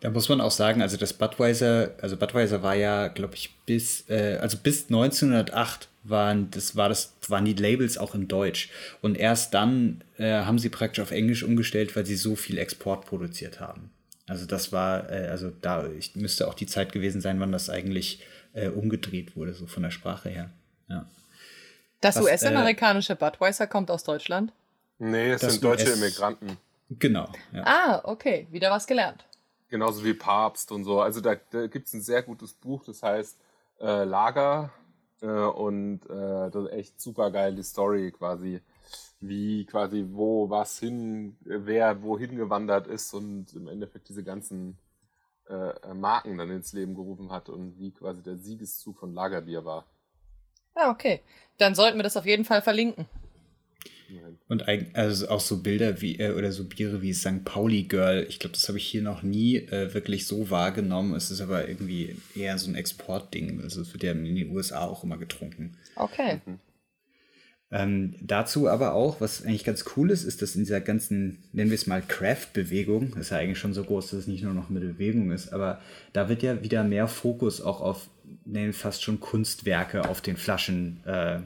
Da 0.00 0.10
muss 0.10 0.28
man 0.28 0.40
auch 0.40 0.50
sagen, 0.50 0.82
also 0.82 0.96
das 0.96 1.12
Budweiser, 1.12 1.94
also 2.00 2.16
Budweiser 2.16 2.62
war 2.62 2.74
ja, 2.74 3.08
glaube 3.08 3.34
ich, 3.34 3.56
bis, 3.66 4.08
äh, 4.08 4.38
also 4.40 4.58
bis 4.58 4.84
1908 4.84 5.88
waren, 6.10 6.50
das 6.50 6.76
war 6.76 6.88
das, 6.88 7.14
waren 7.28 7.44
die 7.44 7.54
Labels 7.54 7.98
auch 7.98 8.14
in 8.14 8.28
Deutsch. 8.28 8.70
Und 9.02 9.16
erst 9.16 9.54
dann 9.54 10.02
äh, 10.16 10.42
haben 10.42 10.58
sie 10.58 10.68
praktisch 10.68 11.02
auf 11.02 11.10
Englisch 11.10 11.42
umgestellt, 11.42 11.96
weil 11.96 12.06
sie 12.06 12.16
so 12.16 12.36
viel 12.36 12.58
Export 12.58 13.06
produziert 13.06 13.60
haben. 13.60 13.90
Also 14.26 14.46
das 14.46 14.72
war, 14.72 15.10
äh, 15.10 15.28
also 15.28 15.50
da 15.62 15.86
ich, 15.86 16.14
müsste 16.14 16.48
auch 16.48 16.54
die 16.54 16.66
Zeit 16.66 16.92
gewesen 16.92 17.20
sein, 17.20 17.40
wann 17.40 17.52
das 17.52 17.70
eigentlich 17.70 18.22
äh, 18.52 18.68
umgedreht 18.68 19.36
wurde, 19.36 19.54
so 19.54 19.66
von 19.66 19.82
der 19.82 19.90
Sprache 19.90 20.28
her. 20.28 20.50
Ja. 20.88 21.06
Das 22.00 22.16
US-amerikanische 22.16 23.16
Budweiser 23.16 23.66
kommt 23.66 23.90
aus 23.90 24.04
Deutschland? 24.04 24.52
Nee, 24.98 25.30
es 25.30 25.40
das 25.40 25.54
sind 25.54 25.64
deutsche 25.64 25.86
US 25.86 25.96
Immigranten. 25.96 26.56
Genau. 26.90 27.28
Ja. 27.52 27.62
Ah, 27.64 28.00
okay, 28.04 28.46
wieder 28.50 28.70
was 28.70 28.86
gelernt. 28.86 29.24
Genauso 29.68 30.04
wie 30.04 30.14
Papst 30.14 30.72
und 30.72 30.84
so. 30.84 31.00
Also 31.00 31.20
da, 31.20 31.36
da 31.50 31.66
gibt 31.66 31.88
es 31.88 31.92
ein 31.92 32.00
sehr 32.00 32.22
gutes 32.22 32.54
Buch, 32.54 32.84
das 32.84 33.02
heißt 33.02 33.36
äh, 33.80 34.04
Lager. 34.04 34.70
Äh, 35.20 35.26
und 35.26 36.04
äh, 36.08 36.50
das 36.50 36.64
ist 36.64 36.72
echt 36.72 37.00
super 37.00 37.30
geil, 37.30 37.54
die 37.54 37.62
Story 37.62 38.12
quasi. 38.12 38.60
Wie 39.20 39.64
quasi 39.66 40.06
wo 40.10 40.48
was 40.48 40.78
hin, 40.78 41.36
wer 41.40 42.02
wohin 42.02 42.36
gewandert 42.36 42.86
ist 42.86 43.12
und 43.14 43.52
im 43.54 43.66
Endeffekt 43.66 44.08
diese 44.08 44.22
ganzen 44.22 44.78
äh, 45.48 45.94
Marken 45.94 46.38
dann 46.38 46.50
ins 46.50 46.72
Leben 46.72 46.94
gerufen 46.94 47.32
hat 47.32 47.48
und 47.48 47.78
wie 47.80 47.90
quasi 47.90 48.22
der 48.22 48.36
Siegeszug 48.36 48.98
von 48.98 49.14
Lagerbier 49.14 49.64
war. 49.64 49.86
Ah, 50.74 50.90
okay. 50.90 51.20
Dann 51.56 51.74
sollten 51.74 51.98
wir 51.98 52.04
das 52.04 52.16
auf 52.16 52.26
jeden 52.26 52.44
Fall 52.44 52.62
verlinken. 52.62 53.06
Und 54.48 54.66
also 54.94 55.28
auch 55.28 55.40
so 55.40 55.62
Bilder 55.62 56.00
wie, 56.00 56.18
äh, 56.18 56.32
oder 56.32 56.52
so 56.52 56.64
Biere 56.64 57.02
wie 57.02 57.12
St. 57.12 57.44
Pauli 57.44 57.84
Girl. 57.84 58.26
Ich 58.28 58.38
glaube, 58.38 58.54
das 58.54 58.68
habe 58.68 58.78
ich 58.78 58.86
hier 58.86 59.02
noch 59.02 59.22
nie 59.22 59.56
äh, 59.56 59.92
wirklich 59.92 60.26
so 60.26 60.50
wahrgenommen. 60.50 61.14
Es 61.14 61.30
ist 61.30 61.40
aber 61.40 61.68
irgendwie 61.68 62.16
eher 62.34 62.58
so 62.58 62.70
ein 62.70 62.74
Exportding. 62.74 63.60
Also 63.62 63.82
es 63.82 63.92
wird 63.92 64.02
ja 64.02 64.12
in 64.12 64.24
den 64.24 64.50
USA 64.50 64.86
auch 64.86 65.04
immer 65.04 65.18
getrunken. 65.18 65.76
Okay. 65.96 66.40
Mhm. 66.46 66.58
Ähm, 67.70 68.14
dazu 68.22 68.66
aber 68.66 68.94
auch, 68.94 69.20
was 69.20 69.44
eigentlich 69.44 69.64
ganz 69.64 69.84
cool 69.96 70.10
ist, 70.10 70.24
ist, 70.24 70.40
dass 70.40 70.54
in 70.54 70.62
dieser 70.62 70.80
ganzen, 70.80 71.38
nennen 71.52 71.70
wir 71.70 71.74
es 71.74 71.86
mal 71.86 72.00
Craft-Bewegung, 72.00 73.14
ist 73.16 73.30
ja 73.30 73.36
eigentlich 73.36 73.58
schon 73.58 73.74
so 73.74 73.84
groß, 73.84 74.10
dass 74.10 74.20
es 74.20 74.26
nicht 74.26 74.42
nur 74.42 74.54
noch 74.54 74.70
eine 74.70 74.80
Bewegung 74.80 75.32
ist, 75.32 75.52
aber 75.52 75.82
da 76.14 76.30
wird 76.30 76.42
ja 76.42 76.62
wieder 76.62 76.82
mehr 76.82 77.08
Fokus 77.08 77.60
auch 77.60 77.82
auf, 77.82 78.08
nennen 78.46 78.72
fast 78.72 79.02
schon 79.02 79.20
Kunstwerke 79.20 80.08
auf 80.08 80.22
den 80.22 80.38
Flaschen 80.38 81.04
äh, 81.04 81.40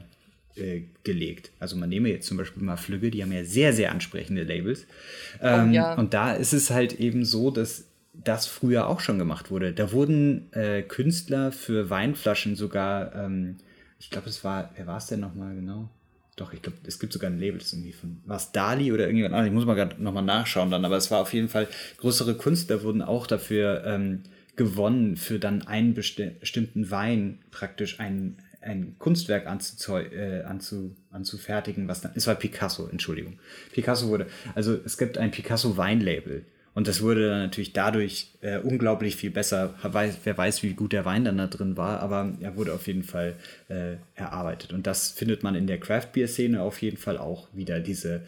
äh, 0.55 0.83
gelegt. 1.03 1.51
Also 1.59 1.75
man 1.75 1.89
nehme 1.89 2.09
jetzt 2.09 2.27
zum 2.27 2.37
Beispiel 2.37 2.63
mal 2.63 2.77
Flügge, 2.77 3.11
die 3.11 3.23
haben 3.23 3.31
ja 3.31 3.43
sehr, 3.43 3.73
sehr 3.73 3.91
ansprechende 3.91 4.43
Labels. 4.43 4.85
Ähm, 5.41 5.69
oh, 5.69 5.73
ja. 5.73 5.93
Und 5.95 6.13
da 6.13 6.33
ist 6.33 6.53
es 6.53 6.69
halt 6.69 6.99
eben 6.99 7.25
so, 7.25 7.51
dass 7.51 7.85
das 8.13 8.45
früher 8.45 8.87
auch 8.87 8.99
schon 8.99 9.17
gemacht 9.17 9.49
wurde. 9.51 9.73
Da 9.73 9.91
wurden 9.91 10.51
äh, 10.53 10.83
Künstler 10.83 11.51
für 11.51 11.89
Weinflaschen 11.89 12.55
sogar, 12.55 13.15
ähm, 13.15 13.57
ich 13.99 14.09
glaube, 14.09 14.29
es 14.29 14.43
war, 14.43 14.71
wer 14.75 14.85
war 14.87 14.97
es 14.97 15.07
denn 15.07 15.19
nochmal 15.19 15.55
genau? 15.55 15.89
Doch, 16.35 16.51
ich 16.51 16.61
glaube, 16.61 16.77
es 16.85 16.99
gibt 16.99 17.13
sogar 17.13 17.29
ein 17.29 17.39
Label, 17.39 17.59
das 17.59 17.73
irgendwie 17.73 17.93
von, 17.93 18.21
war 18.25 18.37
es 18.37 18.51
Dali 18.51 18.91
oder 18.91 19.03
irgendjemand 19.03 19.33
anderes? 19.33 19.49
Ich 19.49 19.53
muss 19.53 19.65
mal 19.65 19.75
gerade 19.75 20.01
nochmal 20.01 20.23
nachschauen 20.23 20.71
dann, 20.71 20.83
aber 20.83 20.97
es 20.97 21.11
war 21.11 21.19
auf 21.19 21.33
jeden 21.33 21.47
Fall, 21.47 21.67
größere 21.97 22.35
Künstler 22.35 22.81
wurden 22.81 23.03
auch 23.03 23.27
dafür 23.27 23.83
ähm, 23.85 24.23
gewonnen, 24.55 25.15
für 25.15 25.37
dann 25.37 25.67
einen 25.67 25.93
besti 25.93 26.31
bestimmten 26.39 26.89
Wein 26.89 27.39
praktisch 27.51 27.99
ein, 27.99 28.37
ein 28.63 28.95
Kunstwerk 28.99 29.45
äh, 29.45 30.41
anzu 30.43 30.95
anzufertigen, 31.11 31.87
was 31.87 32.01
dann, 32.01 32.11
es 32.15 32.27
war 32.27 32.35
Picasso, 32.35 32.87
Entschuldigung. 32.87 33.39
Picasso 33.71 34.07
wurde, 34.07 34.27
also 34.55 34.77
es 34.85 34.97
gibt 34.97 35.17
ein 35.17 35.31
Picasso 35.31 35.77
Weinlabel 35.77 36.45
und 36.73 36.87
das 36.87 37.01
wurde 37.01 37.29
dann 37.29 37.39
natürlich 37.39 37.73
dadurch 37.73 38.31
äh, 38.41 38.57
unglaublich 38.57 39.15
viel 39.15 39.29
besser. 39.29 39.75
Wer 39.83 40.37
weiß, 40.37 40.63
wie 40.63 40.73
gut 40.73 40.91
der 40.91 41.05
Wein 41.05 41.23
dann 41.23 41.37
da 41.37 41.47
drin 41.47 41.77
war, 41.77 41.99
aber 41.99 42.33
er 42.39 42.55
wurde 42.55 42.73
auf 42.73 42.87
jeden 42.87 43.03
Fall 43.03 43.35
äh, 43.69 43.97
erarbeitet. 44.15 44.73
Und 44.73 44.87
das 44.87 45.09
findet 45.09 45.43
man 45.43 45.53
in 45.55 45.67
der 45.67 45.79
Craft 45.79 46.07
Beer 46.13 46.27
Szene 46.27 46.61
auf 46.61 46.81
jeden 46.81 46.97
Fall 46.97 47.17
auch 47.17 47.47
wieder, 47.53 47.79
diese 47.79 48.23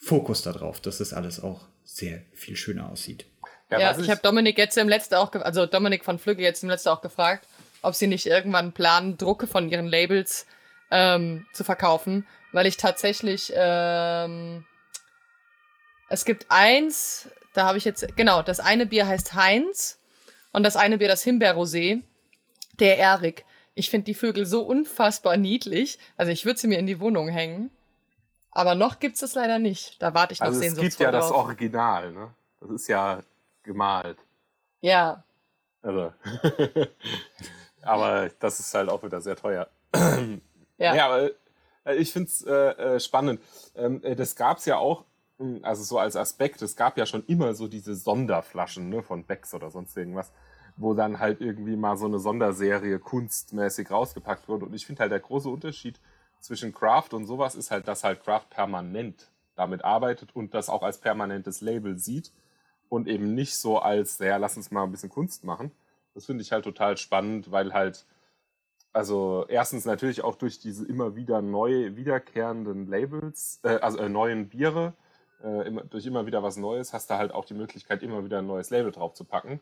Fokus 0.00 0.42
darauf, 0.42 0.80
dass 0.80 0.98
das 0.98 1.12
alles 1.12 1.42
auch 1.42 1.66
sehr 1.84 2.22
viel 2.32 2.56
schöner 2.56 2.90
aussieht. 2.90 3.26
Ja, 3.70 3.78
ja 3.80 3.98
ich 3.98 4.10
habe 4.10 4.20
Dominik 4.22 4.56
jetzt 4.58 4.76
im 4.78 4.88
letzten 4.88 5.14
auch, 5.16 5.32
also 5.34 5.66
Dominik 5.66 6.04
von 6.04 6.18
Flügge 6.18 6.42
jetzt 6.42 6.62
im 6.62 6.70
letzten 6.70 6.88
auch 6.88 7.02
gefragt, 7.02 7.46
ob 7.82 7.94
sie 7.94 8.06
nicht 8.06 8.26
irgendwann 8.26 8.72
planen, 8.72 9.18
Drucke 9.18 9.46
von 9.46 9.68
ihren 9.68 9.86
Labels 9.86 10.46
ähm, 10.90 11.46
zu 11.52 11.64
verkaufen, 11.64 12.26
weil 12.52 12.66
ich 12.66 12.76
tatsächlich 12.76 13.52
ähm, 13.54 14.64
es 16.12 16.26
gibt 16.26 16.46
eins, 16.50 17.30
da 17.54 17.64
habe 17.66 17.78
ich 17.78 17.86
jetzt, 17.86 18.16
genau, 18.16 18.42
das 18.42 18.60
eine 18.60 18.84
Bier 18.84 19.06
heißt 19.06 19.32
Heinz 19.32 19.98
und 20.52 20.62
das 20.62 20.76
eine 20.76 20.98
Bier 20.98 21.08
das 21.08 21.24
Himbeerrosé, 21.24 22.02
der 22.78 22.98
Erik. 22.98 23.46
Ich 23.74 23.88
finde 23.88 24.04
die 24.04 24.14
Vögel 24.14 24.44
so 24.44 24.60
unfassbar 24.60 25.38
niedlich. 25.38 25.98
Also 26.18 26.30
ich 26.30 26.44
würde 26.44 26.60
sie 26.60 26.68
mir 26.68 26.78
in 26.78 26.86
die 26.86 27.00
Wohnung 27.00 27.28
hängen. 27.28 27.70
Aber 28.50 28.74
noch 28.74 29.00
gibt 29.00 29.16
es 29.16 29.22
es 29.22 29.34
leider 29.34 29.58
nicht. 29.58 30.02
Da 30.02 30.12
warte 30.12 30.34
ich 30.34 30.40
noch 30.40 30.48
also 30.48 30.60
Es 30.60 30.76
gibt 30.76 30.98
ja 31.00 31.10
drauf. 31.10 31.22
das 31.22 31.30
Original, 31.30 32.12
ne? 32.12 32.34
Das 32.60 32.70
ist 32.70 32.88
ja 32.88 33.22
gemalt. 33.62 34.18
Ja. 34.82 35.24
Also. 35.80 36.12
aber 37.82 38.30
das 38.38 38.60
ist 38.60 38.74
halt 38.74 38.88
auch 38.88 39.02
wieder 39.02 39.20
sehr 39.20 39.36
teuer. 39.36 39.68
ja. 40.78 40.94
ja, 40.94 41.06
aber 41.06 41.30
äh, 41.84 41.96
ich 41.96 42.12
finde 42.12 42.28
es 42.28 42.42
äh, 42.42 42.52
äh, 42.52 43.00
spannend. 43.00 43.40
Ähm, 43.74 44.02
äh, 44.02 44.16
das 44.16 44.36
gab 44.36 44.58
es 44.58 44.64
ja 44.64 44.78
auch 44.78 45.04
hm, 45.38 45.60
also 45.62 45.82
so 45.82 45.98
als 45.98 46.16
Aspekt, 46.16 46.62
es 46.62 46.76
gab 46.76 46.96
ja 46.96 47.06
schon 47.06 47.24
immer 47.26 47.54
so 47.54 47.68
diese 47.68 47.94
Sonderflaschen 47.94 48.88
ne, 48.88 49.02
von 49.02 49.24
Becks 49.24 49.54
oder 49.54 49.70
sonst 49.70 49.96
irgendwas, 49.96 50.32
wo 50.76 50.94
dann 50.94 51.18
halt 51.18 51.40
irgendwie 51.40 51.76
mal 51.76 51.96
so 51.96 52.06
eine 52.06 52.18
Sonderserie 52.18 52.98
kunstmäßig 52.98 53.90
rausgepackt 53.90 54.48
wurde. 54.48 54.66
Und 54.66 54.74
ich 54.74 54.86
finde 54.86 55.00
halt 55.00 55.12
der 55.12 55.20
große 55.20 55.48
Unterschied 55.48 56.00
zwischen 56.40 56.72
Craft 56.72 57.08
und 57.12 57.26
sowas 57.26 57.54
ist 57.54 57.70
halt, 57.70 57.88
dass 57.88 58.04
halt 58.04 58.22
Craft 58.22 58.46
permanent 58.50 59.30
damit 59.54 59.84
arbeitet 59.84 60.34
und 60.34 60.54
das 60.54 60.68
auch 60.68 60.82
als 60.82 60.98
permanentes 60.98 61.60
Label 61.60 61.98
sieht 61.98 62.32
und 62.88 63.08
eben 63.08 63.34
nicht 63.34 63.56
so 63.56 63.78
als, 63.78 64.18
ja, 64.18 64.36
lass 64.36 64.56
uns 64.56 64.70
mal 64.70 64.84
ein 64.84 64.92
bisschen 64.92 65.10
Kunst 65.10 65.44
machen. 65.44 65.72
Das 66.14 66.26
finde 66.26 66.42
ich 66.42 66.52
halt 66.52 66.64
total 66.64 66.96
spannend, 66.96 67.50
weil 67.50 67.72
halt, 67.72 68.06
also 68.92 69.46
erstens 69.48 69.84
natürlich 69.84 70.22
auch 70.22 70.36
durch 70.36 70.58
diese 70.58 70.86
immer 70.86 71.16
wieder 71.16 71.42
neu 71.42 71.96
wiederkehrenden 71.96 72.86
Labels, 72.86 73.60
äh, 73.62 73.78
also 73.80 73.98
äh, 73.98 74.08
neuen 74.08 74.48
Biere, 74.48 74.94
äh, 75.42 75.66
immer, 75.66 75.82
durch 75.84 76.06
immer 76.06 76.26
wieder 76.26 76.42
was 76.42 76.56
Neues 76.56 76.92
hast 76.92 77.10
du 77.10 77.14
halt 77.14 77.32
auch 77.32 77.44
die 77.44 77.54
Möglichkeit, 77.54 78.02
immer 78.02 78.24
wieder 78.24 78.38
ein 78.38 78.46
neues 78.46 78.70
Label 78.70 78.92
drauf 78.92 79.14
zu 79.14 79.24
packen. 79.24 79.60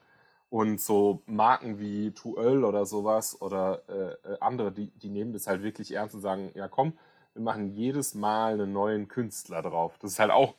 Und 0.51 0.81
so 0.81 1.23
Marken 1.27 1.79
wie 1.79 2.11
Tuöl 2.13 2.65
oder 2.65 2.85
sowas 2.85 3.41
oder 3.41 3.83
äh, 3.89 4.33
äh, 4.33 4.39
andere, 4.41 4.73
die, 4.73 4.91
die 4.91 5.09
nehmen 5.09 5.33
das 5.33 5.47
halt 5.47 5.63
wirklich 5.63 5.93
ernst 5.93 6.15
und 6.17 6.23
sagen, 6.23 6.51
ja 6.55 6.67
komm, 6.69 6.99
wir 7.35 7.43
machen 7.43 7.69
jedes 7.69 8.15
Mal 8.15 8.55
einen 8.55 8.73
neuen 8.73 9.07
Künstler 9.07 9.63
drauf. 9.63 9.97
Das 10.01 10.13
ist 10.13 10.19
halt 10.19 10.33
auch 10.33 10.55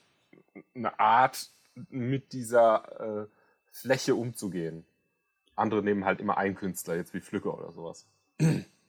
eine 0.73 0.97
Art, 0.99 1.51
mit 1.89 2.33
dieser 2.33 3.23
äh, 3.23 3.27
Fläche 3.71 4.15
umzugehen. 4.15 4.85
Andere 5.61 5.83
nehmen 5.83 6.05
halt 6.05 6.19
immer 6.19 6.37
einen 6.37 6.55
Künstler, 6.55 6.95
jetzt 6.95 7.13
wie 7.13 7.21
Flücker 7.21 7.57
oder 7.57 7.71
sowas. 7.71 8.07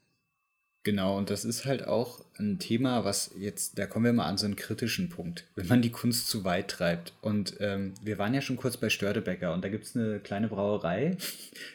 Genau, 0.84 1.16
und 1.16 1.30
das 1.30 1.44
ist 1.44 1.64
halt 1.64 1.86
auch 1.86 2.24
ein 2.38 2.58
Thema, 2.58 3.04
was 3.04 3.30
jetzt, 3.38 3.78
da 3.78 3.86
kommen 3.86 4.04
wir 4.04 4.12
mal 4.12 4.26
an 4.26 4.36
so 4.36 4.46
einen 4.46 4.56
kritischen 4.56 5.10
Punkt, 5.10 5.44
wenn 5.54 5.68
man 5.68 5.80
die 5.80 5.92
Kunst 5.92 6.26
zu 6.26 6.42
weit 6.42 6.68
treibt. 6.68 7.12
Und 7.20 7.54
ähm, 7.60 7.94
wir 8.02 8.18
waren 8.18 8.34
ja 8.34 8.40
schon 8.40 8.56
kurz 8.56 8.76
bei 8.76 8.90
Störtebecker 8.90 9.54
und 9.54 9.62
da 9.62 9.68
gibt 9.68 9.84
es 9.84 9.96
eine 9.96 10.18
kleine 10.18 10.48
Brauerei, 10.48 11.16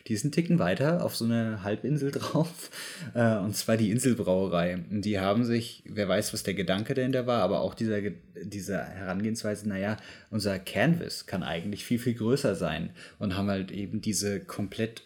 die 0.07 0.13
ist 0.13 0.25
einen 0.25 0.33
Ticken 0.33 0.59
weiter 0.59 1.05
auf 1.05 1.15
so 1.15 1.23
eine 1.23 1.63
Halbinsel 1.63 2.11
drauf, 2.13 2.69
äh, 3.13 3.37
und 3.37 3.55
zwar 3.55 3.77
die 3.77 3.91
Inselbrauerei. 3.91 4.83
Und 4.91 5.03
die 5.03 5.19
haben 5.19 5.45
sich, 5.45 5.83
wer 5.85 6.09
weiß, 6.09 6.33
was 6.33 6.43
der 6.43 6.53
Gedanke 6.53 6.93
dahinter 6.93 7.25
war, 7.27 7.43
aber 7.43 7.61
auch 7.61 7.75
dieser, 7.75 8.01
dieser 8.43 8.83
Herangehensweise, 8.83 9.69
naja, 9.69 9.95
unser 10.31 10.59
Canvas 10.59 11.25
kann 11.25 11.43
eigentlich 11.43 11.85
viel, 11.85 11.99
viel 11.99 12.15
größer 12.15 12.55
sein 12.55 12.89
und 13.19 13.37
haben 13.37 13.49
halt 13.49 13.71
eben 13.71 14.01
diese 14.01 14.41
komplett 14.41 15.03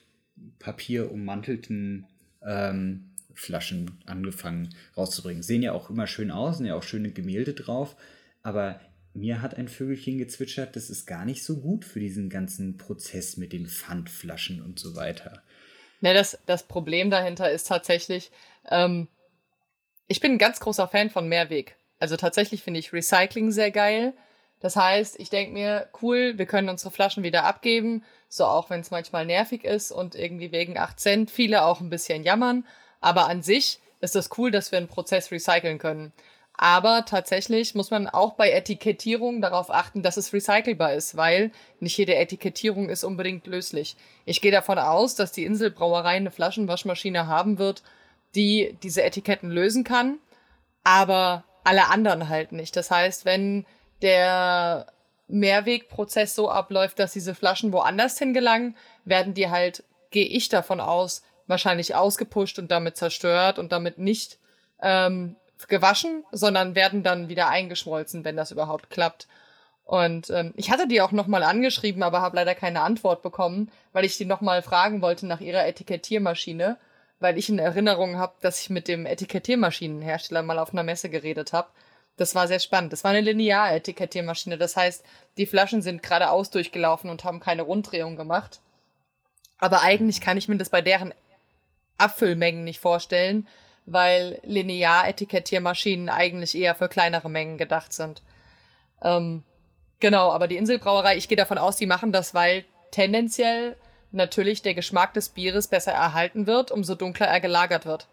papierummantelten 0.58 2.08
ähm, 2.44 3.11
Flaschen 3.36 4.00
angefangen 4.06 4.76
rauszubringen. 4.96 5.44
Sehen 5.44 5.64
ja 5.64 5.74
auch 5.74 5.90
immer 5.90 6.08
schön 6.08 6.32
aus, 6.32 6.58
sind 6.58 6.68
ja 6.68 6.76
auch 6.76 6.84
schöne 6.84 7.12
Gemälde 7.12 7.54
drauf, 7.54 7.96
aber 8.44 8.80
mir 9.14 9.42
hat 9.42 9.56
ein 9.56 9.68
Vögelchen 9.68 10.18
gezwitschert, 10.18 10.76
das 10.76 10.90
ist 10.90 11.06
gar 11.06 11.26
nicht 11.26 11.44
so 11.44 11.60
gut 11.60 11.84
für 11.86 12.00
diesen 12.00 12.30
ganzen 12.30 12.78
Prozess 12.78 13.38
mit 13.38 13.52
den 13.52 13.68
Pfandflaschen 13.68 14.62
und 14.62 14.80
so 14.80 14.96
weiter. 14.96 15.44
Ne, 16.00 16.14
das, 16.14 16.40
das 16.46 16.64
Problem 16.64 17.10
dahinter 17.10 17.52
ist 17.52 17.68
tatsächlich, 17.68 18.32
ähm, 18.70 19.08
ich 20.08 20.20
bin 20.20 20.34
ein 20.34 20.38
ganz 20.38 20.60
großer 20.60 20.88
Fan 20.88 21.10
von 21.10 21.28
Mehrweg. 21.28 21.76
Also 22.00 22.18
tatsächlich 22.18 22.64
finde 22.64 22.80
ich 22.80 22.94
Recycling 22.94 23.52
sehr 23.52 23.72
geil. 23.72 24.14
Das 24.60 24.76
heißt, 24.76 25.20
ich 25.20 25.30
denke 25.30 25.54
mir, 25.54 25.90
cool, 26.02 26.38
wir 26.38 26.46
können 26.46 26.70
unsere 26.70 26.92
Flaschen 26.92 27.24
wieder 27.24 27.46
abgeben, 27.46 28.04
so 28.30 28.46
auch 28.46 28.70
wenn 28.70 28.82
es 28.82 28.92
manchmal 28.92 29.26
nervig 29.26 29.64
ist 29.64 29.92
und 29.92 30.16
irgendwie 30.16 30.52
wegen 30.52 30.78
8 30.78 31.00
Cent 31.00 31.32
viele 31.32 31.64
auch 31.64 31.82
ein 31.82 31.90
bisschen 31.90 32.24
jammern. 32.24 32.66
Aber 33.02 33.28
an 33.28 33.42
sich 33.42 33.80
ist 34.00 34.16
das 34.16 34.30
cool, 34.38 34.52
dass 34.52 34.72
wir 34.72 34.78
einen 34.78 34.88
Prozess 34.88 35.32
recyceln 35.32 35.80
können. 35.80 36.14
Aber 36.56 37.06
tatsächlich 37.06 37.74
muss 37.74 37.90
man 37.90 38.08
auch 38.08 38.34
bei 38.34 38.52
Etikettierung 38.52 39.42
darauf 39.42 39.72
achten, 39.72 40.04
dass 40.04 40.18
es 40.18 40.32
recycelbar 40.32 40.94
ist, 40.94 41.18
weil 41.18 41.52
nicht 41.80 41.98
jede 41.98 42.16
Etikettierung 42.16 42.90
ist 42.90 43.04
unbedingt 43.04 43.48
löslich. 43.48 43.96
Ich 44.26 44.42
gehe 44.42 44.52
davon 44.52 44.78
aus, 44.78 45.16
dass 45.16 45.32
die 45.32 45.46
Inselbrauerei 45.46 46.16
eine 46.18 46.30
Flaschenwaschmaschine 46.30 47.26
haben 47.26 47.58
wird, 47.58 47.82
die 48.36 48.78
diese 48.84 49.04
Etiketten 49.04 49.50
lösen 49.50 49.84
kann, 49.84 50.20
aber 50.84 51.44
alle 51.64 51.90
anderen 51.90 52.30
halt 52.30 52.52
nicht. 52.52 52.76
Das 52.76 52.92
heißt, 52.92 53.26
wenn 53.26 53.66
der 54.02 54.88
Mehrwegprozess 55.28 56.36
so 56.36 56.50
abläuft, 56.50 57.00
dass 57.00 57.14
diese 57.14 57.34
Flaschen 57.34 57.74
woanders 57.74 58.18
hingelangen, 58.18 58.76
werden 59.06 59.34
die 59.34 59.50
halt, 59.50 59.84
gehe 60.12 60.26
ich 60.26 60.50
davon 60.50 60.80
aus, 60.80 61.24
wahrscheinlich 61.52 61.94
ausgepusht 61.94 62.58
und 62.58 62.72
damit 62.72 62.98
zerstört 62.98 63.60
und 63.60 63.72
damit 63.72 64.00
nicht 64.00 64.40
ähm, 64.82 65.36
gewaschen, 65.68 66.24
sondern 66.32 66.74
werden 66.74 67.04
dann 67.04 67.30
wieder 67.30 67.50
eingeschmolzen, 67.50 68.26
wenn 68.26 68.36
das 68.36 68.50
überhaupt 68.50 68.90
klappt. 68.90 69.28
Und 69.84 70.30
ähm, 70.30 70.54
ich 70.56 70.72
hatte 70.72 70.88
die 70.88 71.02
auch 71.02 71.12
nochmal 71.12 71.44
angeschrieben, 71.44 72.02
aber 72.02 72.22
habe 72.22 72.38
leider 72.38 72.56
keine 72.56 72.82
Antwort 72.82 73.22
bekommen, 73.22 73.70
weil 73.92 74.06
ich 74.06 74.18
die 74.18 74.26
nochmal 74.26 74.62
fragen 74.62 75.02
wollte 75.02 75.28
nach 75.28 75.42
ihrer 75.42 75.68
Etikettiermaschine, 75.68 76.78
weil 77.20 77.38
ich 77.38 77.50
in 77.50 77.60
Erinnerung 77.60 78.18
habe, 78.18 78.34
dass 78.42 78.62
ich 78.62 78.70
mit 78.70 78.88
dem 78.88 79.06
Etikettiermaschinenhersteller 79.06 80.42
mal 80.42 80.58
auf 80.58 80.72
einer 80.72 80.84
Messe 80.84 81.10
geredet 81.10 81.54
habe. 81.54 81.68
Das 82.18 82.36
war 82.36 82.48
sehr 82.48 82.60
spannend. 82.60 82.94
Das 82.94 83.04
war 83.04 83.12
eine 83.12 83.22
Linear-Etikettiermaschine. 83.22 84.58
Das 84.58 84.78
heißt, 84.78 85.04
die 85.38 85.46
Flaschen 85.46 85.82
sind 85.82 86.04
geradeaus 86.04 86.50
durchgelaufen 86.50 87.10
und 87.10 87.24
haben 87.24 87.40
keine 87.40 87.64
Runddrehung 87.64 88.16
gemacht. 88.16 88.60
Aber 89.58 89.82
eigentlich 89.82 90.22
kann 90.22 90.38
ich 90.38 90.48
mir 90.48 90.58
das 90.58 90.70
bei 90.70 90.82
deren 90.82 91.14
Abfüllmengen 92.02 92.64
nicht 92.64 92.80
vorstellen, 92.80 93.48
weil 93.86 94.40
Linear-Etikettiermaschinen 94.44 96.10
eigentlich 96.10 96.56
eher 96.58 96.76
für 96.76 96.90
kleinere 96.90 97.30
Mengen 97.30 97.58
gedacht 97.58 97.94
sind. 97.94 98.22
Ähm, 99.02 99.44
genau, 100.00 100.32
aber 100.32 100.48
die 100.48 100.58
Inselbrauerei, 100.58 101.18
ich 101.18 101.28
gehe 101.28 101.38
davon 101.38 101.58
aus, 101.58 101.78
die 101.78 101.88
machen 101.88 102.12
das, 102.12 102.34
weil 102.34 102.66
tendenziell 102.92 103.76
natürlich 104.12 104.62
der 104.62 104.74
Geschmack 104.74 105.14
des 105.14 105.30
Bieres 105.30 105.68
besser 105.68 105.94
erhalten 105.94 106.48
wird, 106.48 106.72
umso 106.72 106.96
dunkler 106.96 107.28
er 107.28 107.40
gelagert 107.40 107.86
wird. 107.86 108.08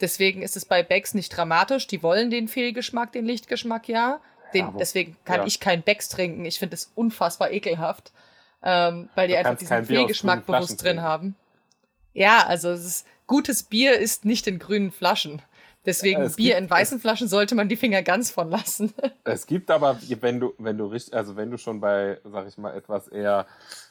Deswegen 0.00 0.42
ist 0.42 0.56
es 0.56 0.64
bei 0.64 0.82
Becks 0.82 1.14
nicht 1.14 1.30
dramatisch. 1.30 1.86
Die 1.86 2.02
wollen 2.02 2.30
den 2.30 2.46
Fehlgeschmack, 2.46 3.12
den 3.12 3.24
Lichtgeschmack 3.24 3.88
ja. 3.88 4.20
Den, 4.54 4.66
ja, 4.66 4.74
deswegen 4.78 5.16
kann 5.24 5.40
ja. 5.40 5.46
ich 5.46 5.60
keinen 5.60 5.82
Becks 5.82 6.08
trinken. 6.08 6.44
Ich 6.44 6.58
finde 6.58 6.74
es 6.74 6.92
unfassbar 6.94 7.50
ekelhaft, 7.50 8.12
ähm, 8.62 9.08
weil 9.14 9.28
die 9.28 9.36
einfach 9.36 9.56
diesen 9.56 9.84
Fehlgeschmack 9.84 10.46
bewusst 10.46 10.82
drin 10.82 11.02
haben. 11.02 11.36
Ja, 12.14 12.46
also 12.46 12.70
es 12.70 12.84
ist, 12.84 13.06
gutes 13.28 13.62
Bier 13.62 13.96
ist 13.98 14.24
nicht 14.24 14.48
in 14.48 14.58
grünen 14.58 14.90
Flaschen. 14.90 15.40
Deswegen 15.86 16.22
es 16.22 16.34
Bier 16.36 16.56
gibt, 16.56 16.64
in 16.64 16.70
weißen 16.70 16.98
Flaschen 17.00 17.28
sollte 17.28 17.54
man 17.54 17.68
die 17.68 17.76
Finger 17.76 18.02
ganz 18.02 18.32
von 18.32 18.50
lassen. 18.50 18.92
Es 19.24 19.46
gibt 19.46 19.70
aber, 19.70 19.98
wenn 20.20 20.40
du, 20.40 20.52
wenn 20.58 20.76
du 20.76 20.86
richtig, 20.86 21.14
also 21.14 21.36
wenn 21.36 21.50
du 21.50 21.56
schon 21.58 21.80
bei, 21.80 22.20
sag 22.24 22.48
ich 22.48 22.58
mal, 22.58 22.74
etwas 22.74 23.06
eher 23.08 23.46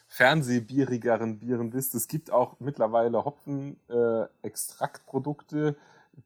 fernsehbierigeren 0.08 1.38
Bieren 1.38 1.70
bist, 1.70 1.94
es 1.94 2.08
gibt 2.08 2.30
auch 2.30 2.60
mittlerweile 2.60 3.24
Hopfen-Extraktprodukte, 3.24 5.68
äh, 5.68 5.74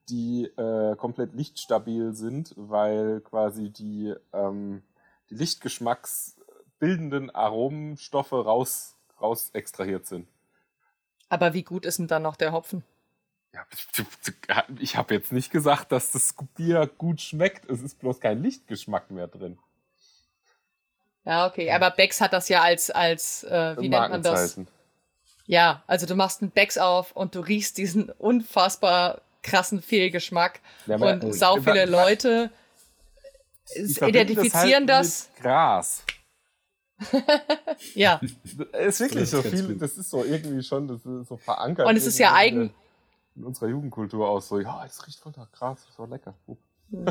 die 0.08 0.46
äh, 0.56 0.96
komplett 0.96 1.34
lichtstabil 1.34 2.14
sind, 2.14 2.54
weil 2.56 3.20
quasi 3.20 3.70
die, 3.70 4.14
ähm, 4.32 4.82
die 5.30 5.34
lichtgeschmacksbildenden 5.34 7.30
Aromenstoffe 7.30 8.32
raus, 8.32 8.96
raus 9.20 9.50
extrahiert 9.52 10.06
sind. 10.06 10.26
Aber 11.28 11.54
wie 11.54 11.62
gut 11.62 11.86
ist 11.86 11.98
denn 11.98 12.08
dann 12.08 12.22
noch 12.22 12.36
der 12.36 12.52
Hopfen? 12.52 12.82
Ja, 13.54 13.66
ich 14.78 14.96
habe 14.96 15.14
jetzt 15.14 15.32
nicht 15.32 15.50
gesagt, 15.50 15.92
dass 15.92 16.10
das 16.10 16.34
Bier 16.54 16.86
gut 16.86 17.20
schmeckt. 17.20 17.68
Es 17.68 17.82
ist 17.82 17.98
bloß 17.98 18.20
kein 18.20 18.42
Lichtgeschmack 18.42 19.10
mehr 19.10 19.28
drin. 19.28 19.58
Ja, 21.24 21.46
okay. 21.46 21.70
Aber 21.70 21.90
Becks 21.90 22.20
hat 22.20 22.32
das 22.32 22.48
ja 22.48 22.62
als, 22.62 22.90
als 22.90 23.44
äh, 23.44 23.76
wie 23.78 23.88
nennt 23.88 24.10
man 24.10 24.22
das? 24.22 24.58
Ja, 25.46 25.82
also 25.86 26.06
du 26.06 26.14
machst 26.14 26.40
einen 26.40 26.50
Becks 26.50 26.78
auf 26.78 27.12
und 27.12 27.34
du 27.34 27.40
riechst 27.40 27.76
diesen 27.76 28.10
unfassbar 28.10 29.20
krassen 29.42 29.82
Fehlgeschmack. 29.82 30.60
Ja, 30.86 30.96
und 30.96 31.24
oh, 31.24 31.32
sau 31.32 31.60
viele 31.60 31.84
Leute 31.84 32.50
identifizieren 33.74 34.86
das. 34.86 35.28
Halt 35.28 35.36
das 35.36 35.42
Gras. 35.42 36.04
ja. 37.94 38.20
ist 38.72 39.00
wirklich 39.00 39.28
so 39.28 39.42
viel, 39.42 39.76
das 39.76 39.98
ist 39.98 40.10
so 40.10 40.24
irgendwie 40.24 40.62
schon, 40.62 40.86
das 40.86 41.04
ist 41.04 41.28
so 41.28 41.36
verankert. 41.36 41.86
Und 41.86 41.96
es 41.96 42.06
ist 42.06 42.18
ja 42.18 42.32
eigen. 42.32 42.72
In 43.34 43.44
unserer 43.44 43.68
Jugendkultur 43.68 44.28
aus 44.28 44.48
so, 44.48 44.60
ja, 44.60 44.84
es 44.84 45.06
riecht 45.06 45.20
voll 45.20 45.32
nach 45.36 45.50
Gras, 45.52 45.84
ist 45.88 45.96
so 45.96 46.04
lecker. 46.04 46.34
Uh. 46.46 46.56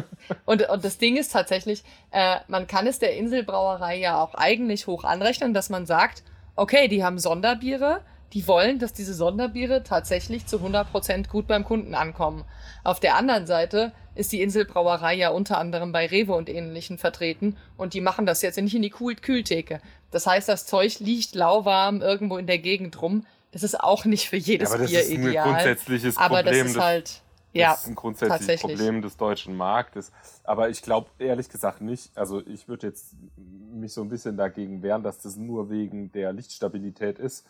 Und, 0.46 0.70
und 0.70 0.86
das 0.86 1.00
Ding 1.00 1.18
ist 1.18 1.32
tatsächlich, 1.32 1.84
äh, 2.12 2.38
man 2.48 2.68
kann 2.68 2.86
es 2.86 3.00
der 3.00 3.16
Inselbrauerei 3.18 3.98
ja 3.98 4.22
auch 4.22 4.36
eigentlich 4.36 4.86
hoch 4.86 5.04
anrechnen, 5.04 5.56
dass 5.56 5.72
man 5.72 5.88
sagt, 5.88 6.24
okay, 6.56 6.88
die 6.88 7.04
haben 7.04 7.18
Sonderbiere, 7.18 8.02
die 8.34 8.48
wollen, 8.48 8.80
dass 8.80 8.94
diese 8.94 9.14
Sonderbiere 9.14 9.84
tatsächlich 9.84 10.46
zu 10.46 10.58
100% 10.58 11.28
gut 11.28 11.48
beim 11.48 11.66
Kunden 11.66 11.96
ankommen. 11.96 12.46
Auf 12.84 13.00
der 13.00 13.16
anderen 13.16 13.46
Seite 13.46 13.92
ist 14.16 14.32
die 14.32 14.42
Inselbrauerei 14.42 15.16
ja 15.16 15.30
unter 15.30 15.58
anderem 15.58 15.92
bei 15.92 16.06
Rewe 16.06 16.34
und 16.34 16.50
ähnlichen 16.50 16.98
vertreten 16.98 17.58
und 17.78 17.94
die 17.94 18.02
machen 18.02 18.26
das 18.26 18.42
jetzt 18.42 18.60
nicht 18.60 18.76
in 18.76 18.82
die 18.82 18.90
Kühl 18.90 19.16
Kühltheke. 19.16 19.82
Das 20.12 20.28
heißt, 20.28 20.48
das 20.48 20.66
Zeug 20.66 21.00
liegt 21.00 21.36
lauwarm 21.36 22.02
irgendwo 22.02 22.38
in 22.38 22.48
der 22.48 22.60
Gegend 22.60 23.02
rum. 23.02 23.26
Das 23.52 23.64
ist 23.64 23.80
auch 23.80 24.06
nicht 24.06 24.30
für 24.30 24.38
jedes 24.38 24.70
ja, 24.70 24.76
aber 24.76 24.84
das 24.84 24.92
Bier 24.92 25.02
ist 25.02 25.12
ein 25.12 25.28
ideal. 25.28 25.48
Grundsätzliches 25.50 26.18
aber 26.18 26.44
Problem, 26.44 26.64
das 26.64 26.72
ist 26.72 26.80
halt 26.80 27.22
ja, 27.54 27.72
das 27.72 27.82
ist 27.82 27.88
ein 27.88 27.96
grundsätzliches 27.96 28.62
Problem 28.62 29.02
des 29.02 29.18
deutschen 29.18 29.58
Marktes. 29.58 30.12
Aber 30.44 30.70
ich 30.70 30.82
glaube 30.82 31.10
ehrlich 31.20 31.50
gesagt 31.50 31.82
nicht, 31.82 32.10
also 32.16 32.42
ich 32.48 32.68
würde 32.68 32.88
jetzt 32.88 33.16
mich 33.38 33.94
so 33.94 34.02
ein 34.02 34.10
bisschen 34.10 34.38
dagegen 34.38 34.82
wehren, 34.84 35.04
dass 35.04 35.22
das 35.22 35.36
nur 35.36 35.70
wegen 35.70 36.12
der 36.14 36.32
Lichtstabilität 36.32 37.20
ist. 37.20 37.46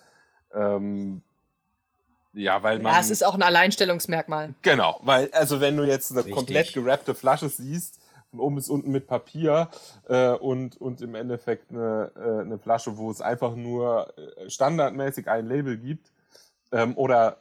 Ähm, 0.53 1.21
ja, 2.33 2.63
weil 2.63 2.79
man. 2.79 2.93
Ja, 2.93 2.99
es 2.99 3.11
ist 3.11 3.23
auch 3.23 3.35
ein 3.35 3.43
Alleinstellungsmerkmal. 3.43 4.55
Genau, 4.61 4.99
weil, 5.03 5.29
also 5.33 5.59
wenn 5.59 5.77
du 5.77 5.83
jetzt 5.83 6.11
eine 6.11 6.19
Richtig. 6.19 6.35
komplett 6.35 6.73
gerappte 6.73 7.13
Flasche 7.13 7.49
siehst, 7.49 7.99
von 8.31 8.39
oben 8.39 8.55
bis 8.55 8.69
unten 8.69 8.91
mit 8.91 9.07
Papier 9.07 9.69
äh, 10.07 10.31
und, 10.31 10.79
und 10.79 11.01
im 11.01 11.15
Endeffekt 11.15 11.71
eine, 11.71 12.11
äh, 12.15 12.41
eine 12.41 12.57
Flasche, 12.57 12.97
wo 12.97 13.11
es 13.11 13.21
einfach 13.21 13.55
nur 13.55 14.13
äh, 14.17 14.49
standardmäßig 14.49 15.29
ein 15.29 15.47
Label 15.47 15.77
gibt. 15.77 16.11
Ähm, 16.71 16.97
oder, 16.97 17.37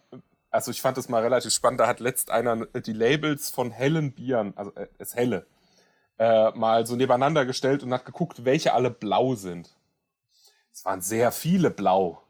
also 0.50 0.70
ich 0.70 0.82
fand 0.82 0.98
das 0.98 1.08
mal 1.08 1.22
relativ 1.22 1.52
spannend, 1.52 1.80
da 1.80 1.86
hat 1.86 2.00
letzt 2.00 2.30
einer 2.30 2.66
die 2.66 2.92
Labels 2.92 3.50
von 3.50 3.70
hellen 3.70 4.12
Bieren, 4.12 4.52
also 4.56 4.74
äh, 4.74 4.88
es 4.98 5.14
helle, 5.14 5.46
äh, 6.18 6.50
mal 6.52 6.86
so 6.86 6.96
nebeneinander 6.96 7.46
gestellt 7.46 7.82
und 7.82 7.94
hat 7.94 8.04
geguckt, 8.04 8.44
welche 8.44 8.74
alle 8.74 8.90
blau 8.90 9.34
sind. 9.34 9.74
Es 10.72 10.84
waren 10.84 11.00
sehr 11.00 11.32
viele 11.32 11.70
blau 11.70 12.22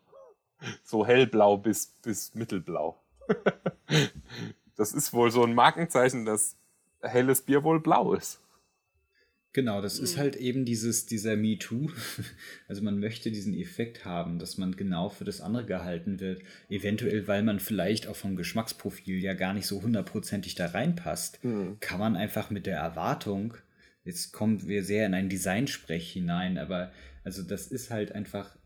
so 0.84 1.06
hellblau 1.06 1.56
bis, 1.56 1.86
bis 2.02 2.34
mittelblau. 2.34 2.98
das 4.76 4.92
ist 4.92 5.12
wohl 5.12 5.30
so 5.30 5.44
ein 5.44 5.54
Markenzeichen, 5.54 6.24
dass 6.24 6.56
helles 7.00 7.42
Bier 7.42 7.64
wohl 7.64 7.80
blau 7.80 8.12
ist. 8.14 8.40
Genau, 9.52 9.80
das 9.80 9.98
ist 9.98 10.16
halt 10.16 10.36
eben 10.36 10.64
dieses, 10.64 11.06
dieser 11.06 11.36
MeToo. 11.36 11.90
Also 12.68 12.82
man 12.82 13.00
möchte 13.00 13.32
diesen 13.32 13.52
Effekt 13.52 14.04
haben, 14.04 14.38
dass 14.38 14.58
man 14.58 14.76
genau 14.76 15.08
für 15.08 15.24
das 15.24 15.40
andere 15.40 15.66
gehalten 15.66 16.20
wird. 16.20 16.42
Eventuell, 16.68 17.26
weil 17.26 17.42
man 17.42 17.58
vielleicht 17.58 18.06
auch 18.06 18.14
vom 18.14 18.36
Geschmacksprofil 18.36 19.20
ja 19.20 19.34
gar 19.34 19.52
nicht 19.52 19.66
so 19.66 19.82
hundertprozentig 19.82 20.54
da 20.54 20.66
reinpasst, 20.66 21.42
mhm. 21.42 21.78
kann 21.80 21.98
man 21.98 22.14
einfach 22.14 22.50
mit 22.50 22.66
der 22.66 22.76
Erwartung, 22.76 23.54
jetzt 24.04 24.32
kommen 24.32 24.68
wir 24.68 24.84
sehr 24.84 25.04
in 25.06 25.14
einen 25.14 25.28
Designsprech 25.28 26.12
hinein, 26.12 26.56
aber 26.56 26.92
also 27.24 27.42
das 27.42 27.66
ist 27.66 27.90
halt 27.90 28.12
einfach 28.12 28.56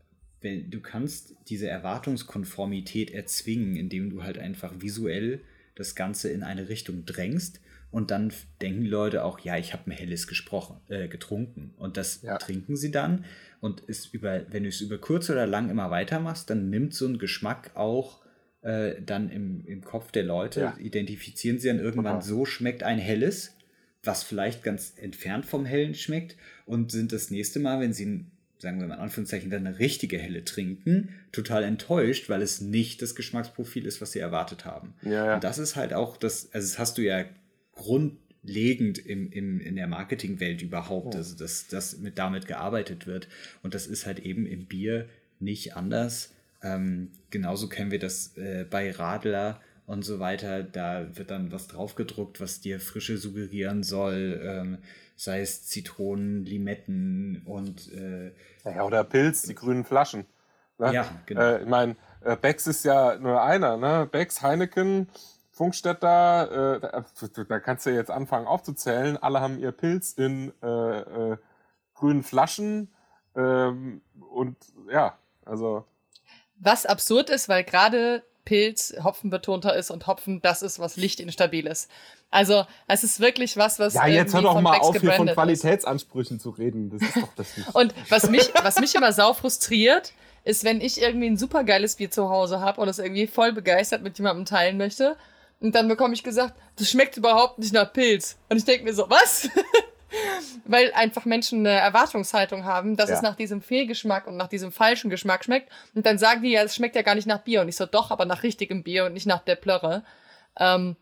wenn, 0.45 0.69
du 0.69 0.79
kannst 0.79 1.35
diese 1.49 1.67
Erwartungskonformität 1.67 3.09
erzwingen, 3.09 3.75
indem 3.75 4.11
du 4.11 4.23
halt 4.23 4.37
einfach 4.37 4.73
visuell 4.79 5.41
das 5.73 5.95
Ganze 5.95 6.29
in 6.29 6.43
eine 6.43 6.69
Richtung 6.69 7.05
drängst 7.05 7.59
und 7.95 8.11
dann 8.11 8.33
denken 8.59 8.83
Leute 8.83 9.23
auch, 9.23 9.39
ja, 9.39 9.55
ich 9.55 9.71
habe 9.71 9.89
ein 9.89 9.91
helles 9.91 10.27
gesprochen, 10.27 10.81
äh, 10.89 11.07
getrunken 11.07 11.73
und 11.77 11.95
das 11.95 12.23
ja. 12.23 12.37
trinken 12.37 12.75
sie 12.75 12.91
dann 12.91 13.23
und 13.61 13.79
ist 13.79 14.13
über, 14.13 14.41
wenn 14.51 14.63
du 14.63 14.69
es 14.69 14.81
über 14.81 14.97
kurz 14.97 15.29
oder 15.29 15.47
lang 15.47 15.69
immer 15.69 15.91
weitermachst, 15.91 16.49
dann 16.49 16.69
nimmt 16.69 16.93
so 16.93 17.07
ein 17.07 17.19
Geschmack 17.19 17.71
auch 17.73 18.21
äh, 18.63 19.01
dann 19.01 19.29
im, 19.29 19.65
im 19.65 19.81
Kopf 19.81 20.11
der 20.11 20.23
Leute, 20.23 20.59
ja. 20.59 20.77
identifizieren 20.77 21.57
sie 21.57 21.69
dann 21.69 21.79
irgendwann, 21.79 22.17
okay. 22.17 22.27
so 22.27 22.43
schmeckt 22.43 22.83
ein 22.83 22.99
helles, 22.99 23.55
was 24.03 24.23
vielleicht 24.23 24.61
ganz 24.61 24.95
entfernt 24.97 25.45
vom 25.45 25.63
hellen 25.63 25.95
schmeckt 25.95 26.35
und 26.65 26.91
sind 26.91 27.13
das 27.13 27.31
nächste 27.31 27.61
Mal, 27.61 27.79
wenn 27.79 27.93
sie 27.93 28.07
ein 28.07 28.31
sagen 28.57 28.81
wir 28.81 28.87
mal 28.87 28.95
in 28.95 29.01
Anführungszeichen, 29.01 29.49
dann 29.49 29.67
eine 29.67 29.79
richtige 29.79 30.17
helle 30.17 30.43
trinken, 30.43 31.09
total 31.31 31.63
enttäuscht, 31.63 32.29
weil 32.29 32.41
es 32.41 32.59
nicht 32.59 33.01
das 33.01 33.15
Geschmacksprofil 33.15 33.85
ist, 33.85 34.01
was 34.01 34.11
sie 34.11 34.19
erwartet 34.19 34.65
haben. 34.65 34.95
Ja, 35.01 35.11
ja. 35.11 35.35
Und 35.35 35.43
das 35.43 35.59
ist 35.59 35.75
halt 35.75 35.93
auch 35.93 36.17
das, 36.17 36.51
also 36.53 36.67
das 36.67 36.79
hast 36.79 36.97
du 36.97 37.01
ja 37.01 37.25
grundlegend 37.75 38.97
im, 38.97 39.31
im, 39.31 39.59
in 39.59 39.75
der 39.75 39.87
Marketingwelt 39.87 40.61
überhaupt, 40.61 41.15
oh. 41.15 41.17
also 41.17 41.37
dass, 41.37 41.67
dass 41.67 41.97
mit, 41.97 42.17
damit 42.17 42.47
gearbeitet 42.47 43.07
wird. 43.07 43.27
Und 43.63 43.73
das 43.73 43.87
ist 43.87 44.05
halt 44.05 44.19
eben 44.19 44.45
im 44.45 44.65
Bier 44.65 45.07
nicht 45.39 45.75
anders. 45.75 46.33
Ähm, 46.63 47.11
genauso 47.29 47.69
kennen 47.69 47.91
wir 47.91 47.99
das 47.99 48.35
äh, 48.37 48.65
bei 48.69 48.91
Radler 48.91 49.61
und 49.85 50.03
so 50.03 50.19
weiter. 50.19 50.63
Da 50.63 51.15
wird 51.15 51.29
dann 51.29 51.51
was 51.51 51.67
draufgedruckt, 51.67 52.41
was 52.41 52.61
dir 52.61 52.79
Frische 52.79 53.17
suggerieren 53.17 53.83
soll. 53.83 54.41
Ähm, 54.43 54.77
sei 55.15 55.41
es 55.41 55.65
Zitronen, 55.65 56.45
Limetten 56.45 57.41
und 57.45 57.91
äh, 57.93 58.31
ja, 58.65 58.83
oder 58.83 59.03
Pilz, 59.03 59.43
die 59.43 59.55
grünen 59.55 59.85
Flaschen. 59.85 60.25
Ne? 60.77 60.93
Ja, 60.93 61.21
genau. 61.25 61.41
Äh, 61.41 61.61
ich 61.61 61.67
meine, 61.67 61.95
äh, 62.21 62.35
Becks 62.35 62.67
ist 62.67 62.83
ja 62.83 63.17
nur 63.17 63.41
einer, 63.41 63.77
ne? 63.77 64.07
Becks, 64.11 64.41
Heineken, 64.41 65.07
Funkstätter, 65.55 66.75
äh, 66.75 66.79
da, 66.81 67.43
da, 67.45 67.59
kannst 67.59 67.85
du 67.85 67.89
jetzt 67.89 68.11
anfangen 68.11 68.45
aufzuzählen. 68.45 69.15
Alle 69.15 69.39
haben 69.39 69.57
ihr 69.57 69.71
Pilz 69.71 70.11
in 70.11 70.51
äh, 70.61 70.67
äh, 70.67 71.37
grünen 71.93 72.23
Flaschen 72.23 72.93
ähm, 73.37 74.01
und 74.29 74.57
ja, 74.91 75.17
also. 75.45 75.85
Was 76.59 76.85
absurd 76.85 77.29
ist, 77.29 77.47
weil 77.47 77.63
gerade 77.63 78.23
Pilz 78.43 78.95
hopfenbetonter 79.01 79.75
ist 79.75 79.91
und 79.91 80.07
Hopfen 80.07 80.41
das 80.41 80.61
ist, 80.61 80.79
was 80.79 80.97
lichtinstabil 80.97 81.67
ist. 81.67 81.89
Also 82.31 82.65
es 82.87 83.05
ist 83.05 83.21
wirklich 83.21 83.55
was, 83.55 83.79
was. 83.79 83.93
Ja, 83.93 84.07
jetzt 84.07 84.33
hör 84.33 84.41
doch 84.41 84.59
mal 84.59 84.77
auf, 84.77 84.97
hier 84.97 85.13
von 85.13 85.27
Qualitätsansprüchen 85.27 86.35
ist. 86.35 86.43
zu 86.43 86.49
reden. 86.49 86.89
Das 86.89 87.01
ist 87.01 87.15
doch 87.15 87.33
das 87.37 87.55
nicht. 87.55 87.73
und 87.73 87.95
was 88.09 88.29
mich, 88.29 88.51
was 88.61 88.77
mich 88.79 88.93
immer 88.93 89.13
sau 89.13 89.33
frustriert, 89.33 90.11
ist, 90.43 90.65
wenn 90.65 90.81
ich 90.81 91.01
irgendwie 91.01 91.27
ein 91.27 91.37
supergeiles 91.37 91.95
Bier 91.95 92.11
zu 92.11 92.29
Hause 92.29 92.59
habe 92.59 92.81
und 92.81 92.89
es 92.89 92.99
irgendwie 92.99 93.27
voll 93.27 93.53
begeistert 93.53 94.03
mit 94.03 94.17
jemandem 94.17 94.45
teilen 94.45 94.77
möchte. 94.77 95.15
Und 95.59 95.73
dann 95.73 95.87
bekomme 95.87 96.13
ich 96.13 96.23
gesagt, 96.23 96.53
das 96.77 96.89
schmeckt 96.89 97.17
überhaupt 97.17 97.59
nicht 97.59 97.73
nach 97.73 97.91
Pilz. 97.91 98.37
Und 98.49 98.57
ich 98.57 98.65
denke 98.65 98.83
mir 98.83 98.93
so, 98.93 99.09
was? 99.09 99.49
Weil 100.65 100.93
einfach 100.93 101.25
Menschen 101.25 101.59
eine 101.59 101.79
Erwartungshaltung 101.79 102.65
haben, 102.65 102.95
dass 102.95 103.09
ja. 103.09 103.15
es 103.15 103.21
nach 103.21 103.35
diesem 103.35 103.61
Fehlgeschmack 103.61 104.27
und 104.27 104.37
nach 104.37 104.47
diesem 104.47 104.71
falschen 104.71 105.09
Geschmack 105.09 105.43
schmeckt. 105.43 105.71
Und 105.93 106.05
dann 106.05 106.17
sagen 106.17 106.41
die 106.41 106.51
ja, 106.51 106.63
es 106.63 106.75
schmeckt 106.75 106.95
ja 106.95 107.01
gar 107.01 107.15
nicht 107.15 107.27
nach 107.27 107.39
Bier. 107.39 107.61
Und 107.61 107.69
ich 107.69 107.75
so, 107.75 107.85
doch, 107.85 108.11
aber 108.11 108.25
nach 108.25 108.43
richtigem 108.43 108.83
Bier 108.83 109.05
und 109.05 109.13
nicht 109.13 109.27
nach 109.27 109.43
der 109.43 109.55
Plörre. 109.55 110.03
Ähm, 110.59 110.95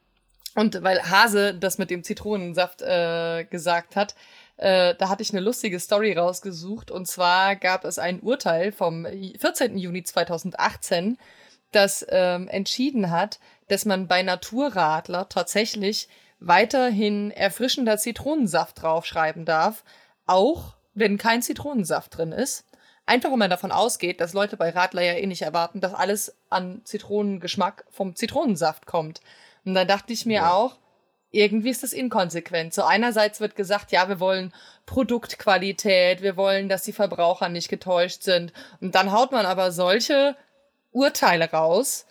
Und 0.56 0.84
weil 0.84 1.02
Hase 1.10 1.54
das 1.54 1.78
mit 1.78 1.90
dem 1.90 2.04
Zitronensaft 2.04 2.82
äh, 2.82 3.46
gesagt 3.46 3.96
hat, 3.96 4.16
äh, 4.58 4.94
da 4.96 5.10
hatte 5.10 5.24
ich 5.24 5.32
eine 5.32 5.42
lustige 5.42 5.80
Story 5.80 6.14
rausgesucht. 6.14 6.92
Und 6.92 7.08
zwar 7.08 7.56
gab 7.56 7.86
es 7.86 7.98
ein 7.98 8.20
Urteil 8.20 8.72
vom 8.72 9.06
14. 9.06 9.78
Juni 9.78 10.04
2018, 10.04 11.18
das 11.76 12.06
ähm, 12.10 12.48
entschieden 12.48 13.12
hat, 13.12 13.40
dass 13.68 13.86
man 13.86 14.08
bei 14.08 14.24
Naturradler 14.24 15.30
tatsächlich 15.30 16.08
weiterhin 16.40 17.32
erfrischender 17.32 17.98
Zitronensaft 17.98 18.82
draufschreiben 18.82 19.46
darf, 19.46 19.84
auch 20.26 20.76
wenn 20.94 21.18
kein 21.18 21.42
Zitronensaft 21.42 22.18
drin 22.18 22.32
ist. 22.32 22.66
Einfach, 23.06 23.32
wenn 23.32 23.40
man 23.40 23.50
davon 23.50 23.72
ausgeht, 23.72 24.22
dass 24.22 24.34
Leute 24.34 24.56
bei 24.56 24.70
Radler 24.70 25.02
ja 25.02 25.14
eh 25.14 25.26
nicht 25.26 25.42
erwarten, 25.42 25.82
dass 25.82 25.94
alles 25.94 26.36
an 26.50 26.82
Zitronengeschmack 26.86 27.86
vom 27.90 28.16
Zitronensaft 28.16 28.86
kommt. 28.86 29.22
Und 29.66 29.74
dann 29.74 29.88
dachte 29.88 30.14
ich 30.14 30.26
mir 30.26 30.36
ja. 30.36 30.54
auch, 30.54 30.78
irgendwie 31.32 31.70
ist 31.70 31.84
das 31.84 31.94
inkonsequent. 31.94 32.74
So 32.74 32.84
einerseits 32.84 33.42
wird 33.42 33.56
gesagt, 33.56 33.92
ja, 33.92 34.08
wir 34.08 34.20
wollen 34.20 34.54
Produktqualität, 34.86 36.22
wir 36.22 36.38
wollen, 36.38 36.70
dass 36.70 36.84
die 36.84 36.94
Verbraucher 36.94 37.50
nicht 37.50 37.70
getäuscht 37.70 38.22
sind. 38.22 38.54
Und 38.80 38.96
dann 38.96 39.12
haut 39.12 39.32
man 39.32 39.46
aber 39.46 39.72
solche 39.72 40.36
Urteile 40.94 41.52
raus, 41.52 42.06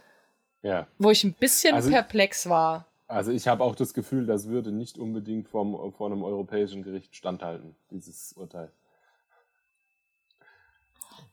ja. 0.62 0.86
wo 0.98 1.10
ich 1.10 1.24
ein 1.24 1.32
bisschen 1.32 1.74
also, 1.74 1.90
perplex 1.90 2.48
war. 2.48 2.86
Also 3.08 3.30
ich 3.30 3.48
habe 3.48 3.62
auch 3.64 3.74
das 3.74 3.94
Gefühl, 3.94 4.26
das 4.26 4.48
würde 4.48 4.72
nicht 4.72 4.98
unbedingt 4.98 5.48
vom, 5.48 5.92
vor 5.92 6.06
einem 6.06 6.22
europäischen 6.22 6.82
Gericht 6.82 7.14
standhalten, 7.14 7.76
dieses 7.90 8.32
Urteil. 8.34 8.70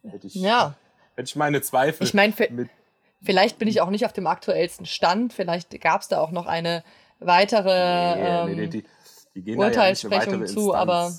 Hätte 0.03 0.27
ich, 0.27 0.35
ja. 0.35 0.75
hätte 1.15 1.27
ich 1.27 1.35
meine 1.35 1.61
Zweifel. 1.61 2.05
Ich 2.05 2.13
meine, 2.13 2.33
vielleicht 3.21 3.59
bin 3.59 3.67
ich 3.67 3.81
auch 3.81 3.89
nicht 3.89 4.05
auf 4.05 4.13
dem 4.13 4.27
aktuellsten 4.27 4.85
Stand. 4.85 5.33
Vielleicht 5.33 5.79
gab 5.81 6.01
es 6.01 6.07
da 6.07 6.19
auch 6.19 6.31
noch 6.31 6.45
eine 6.45 6.83
weitere 7.19 8.45
nee, 8.45 8.55
nee, 8.55 8.61
nee, 8.61 8.67
die, 8.67 9.41
die 9.41 9.55
Urteilssprechung 9.55 10.41
ja 10.41 10.45
zu, 10.45 10.73
aber. 10.73 11.13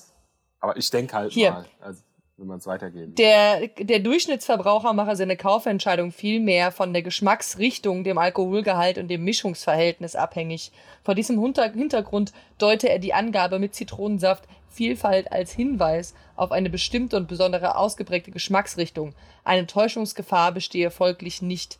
Aber 0.60 0.76
ich 0.76 0.90
denke 0.90 1.14
halt 1.14 1.32
hier. 1.32 1.52
mal, 1.52 1.66
also, 1.80 2.02
wenn 2.40 2.46
man 2.46 2.58
es 2.58 2.66
weitergeben. 2.66 3.14
Der, 3.16 3.68
der 3.78 3.98
Durchschnittsverbraucher 4.00 4.94
mache 4.94 5.14
seine 5.14 5.36
Kaufentscheidung 5.36 6.10
viel 6.10 6.40
mehr 6.40 6.72
von 6.72 6.92
der 6.94 7.02
Geschmacksrichtung, 7.02 8.02
dem 8.02 8.16
Alkoholgehalt 8.16 8.96
und 8.96 9.08
dem 9.08 9.22
Mischungsverhältnis 9.24 10.16
abhängig. 10.16 10.72
Vor 11.04 11.14
diesem 11.14 11.38
Hintergrund 11.38 12.32
deute 12.58 12.88
er 12.88 12.98
die 12.98 13.12
Angabe 13.12 13.58
mit 13.58 13.74
Zitronensaft 13.74 14.44
Vielfalt 14.70 15.32
als 15.32 15.52
Hinweis 15.52 16.14
auf 16.36 16.52
eine 16.52 16.70
bestimmte 16.70 17.16
und 17.16 17.28
besondere 17.28 17.76
ausgeprägte 17.76 18.30
Geschmacksrichtung. 18.30 19.14
Eine 19.44 19.66
Täuschungsgefahr 19.66 20.52
bestehe 20.52 20.90
folglich 20.90 21.42
nicht. 21.42 21.78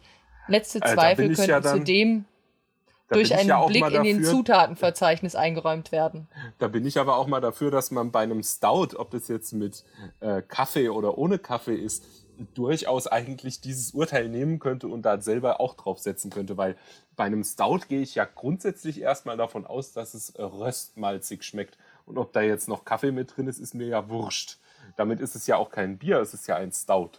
Letzte 0.48 0.78
äh, 0.78 0.92
Zweifel 0.92 1.28
könnten 1.34 1.50
ja 1.50 1.62
zudem 1.62 2.24
durch 3.10 3.34
einen 3.34 3.48
ja 3.48 3.64
Blick 3.66 3.90
in 3.90 4.02
den 4.02 4.24
Zutatenverzeichnis 4.24 5.34
eingeräumt 5.34 5.92
werden. 5.92 6.28
Da 6.58 6.68
bin 6.68 6.86
ich 6.86 6.98
aber 6.98 7.16
auch 7.16 7.26
mal 7.26 7.40
dafür, 7.40 7.70
dass 7.70 7.90
man 7.90 8.10
bei 8.10 8.20
einem 8.20 8.42
Stout, 8.42 8.96
ob 8.96 9.10
das 9.10 9.28
jetzt 9.28 9.52
mit 9.52 9.84
äh, 10.20 10.42
Kaffee 10.42 10.88
oder 10.88 11.18
ohne 11.18 11.38
Kaffee 11.38 11.74
ist, 11.74 12.04
durchaus 12.54 13.06
eigentlich 13.06 13.60
dieses 13.60 13.92
Urteil 13.92 14.28
nehmen 14.28 14.58
könnte 14.58 14.88
und 14.88 15.02
da 15.02 15.20
selber 15.20 15.60
auch 15.60 15.74
drauf 15.74 15.98
setzen 15.98 16.30
könnte, 16.30 16.56
weil 16.56 16.76
bei 17.16 17.24
einem 17.24 17.44
Stout 17.44 17.80
gehe 17.88 18.00
ich 18.00 18.14
ja 18.14 18.24
grundsätzlich 18.24 19.00
erstmal 19.00 19.36
davon 19.36 19.66
aus, 19.66 19.92
dass 19.92 20.14
es 20.14 20.32
röstmalzig 20.38 21.42
schmeckt. 21.42 21.76
Und 22.06 22.16
ob 22.16 22.32
da 22.32 22.40
jetzt 22.40 22.68
noch 22.68 22.84
Kaffee 22.84 23.12
mit 23.12 23.36
drin 23.36 23.46
ist, 23.46 23.58
ist 23.58 23.74
mir 23.74 23.86
ja 23.86 24.08
wurscht. 24.08 24.58
Damit 24.96 25.20
ist 25.20 25.36
es 25.36 25.46
ja 25.46 25.56
auch 25.56 25.70
kein 25.70 25.98
Bier, 25.98 26.18
es 26.20 26.32
ist 26.32 26.48
ja 26.48 26.56
ein 26.56 26.72
Stout. 26.72 27.12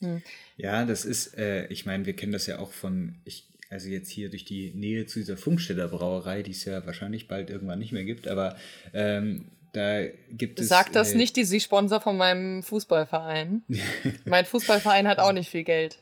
Hm. 0.00 0.22
Ja, 0.56 0.84
das 0.84 1.04
ist, 1.04 1.38
äh, 1.38 1.66
ich 1.66 1.86
meine, 1.86 2.06
wir 2.06 2.16
kennen 2.16 2.32
das 2.32 2.46
ja 2.46 2.58
auch 2.58 2.72
von, 2.72 3.20
ich 3.24 3.51
also 3.72 3.88
jetzt 3.88 4.10
hier 4.10 4.28
durch 4.28 4.44
die 4.44 4.72
Nähe 4.74 5.06
zu 5.06 5.18
dieser 5.18 5.36
Funkstädter 5.36 5.88
Brauerei, 5.88 6.42
die 6.42 6.50
es 6.50 6.64
ja 6.64 6.84
wahrscheinlich 6.84 7.26
bald 7.26 7.48
irgendwann 7.48 7.78
nicht 7.78 7.92
mehr 7.92 8.04
gibt, 8.04 8.28
aber 8.28 8.56
ähm, 8.92 9.46
da 9.72 10.04
gibt 10.30 10.60
es. 10.60 10.68
Sag 10.68 10.92
das 10.92 11.12
äh, 11.12 11.16
nicht, 11.16 11.34
die 11.36 11.44
sie 11.44 11.58
Sponsor 11.58 12.00
von 12.00 12.18
meinem 12.18 12.62
Fußballverein. 12.62 13.62
mein 14.26 14.44
Fußballverein 14.44 15.08
hat 15.08 15.18
auch 15.18 15.32
nicht 15.32 15.48
viel 15.48 15.64
Geld. 15.64 15.98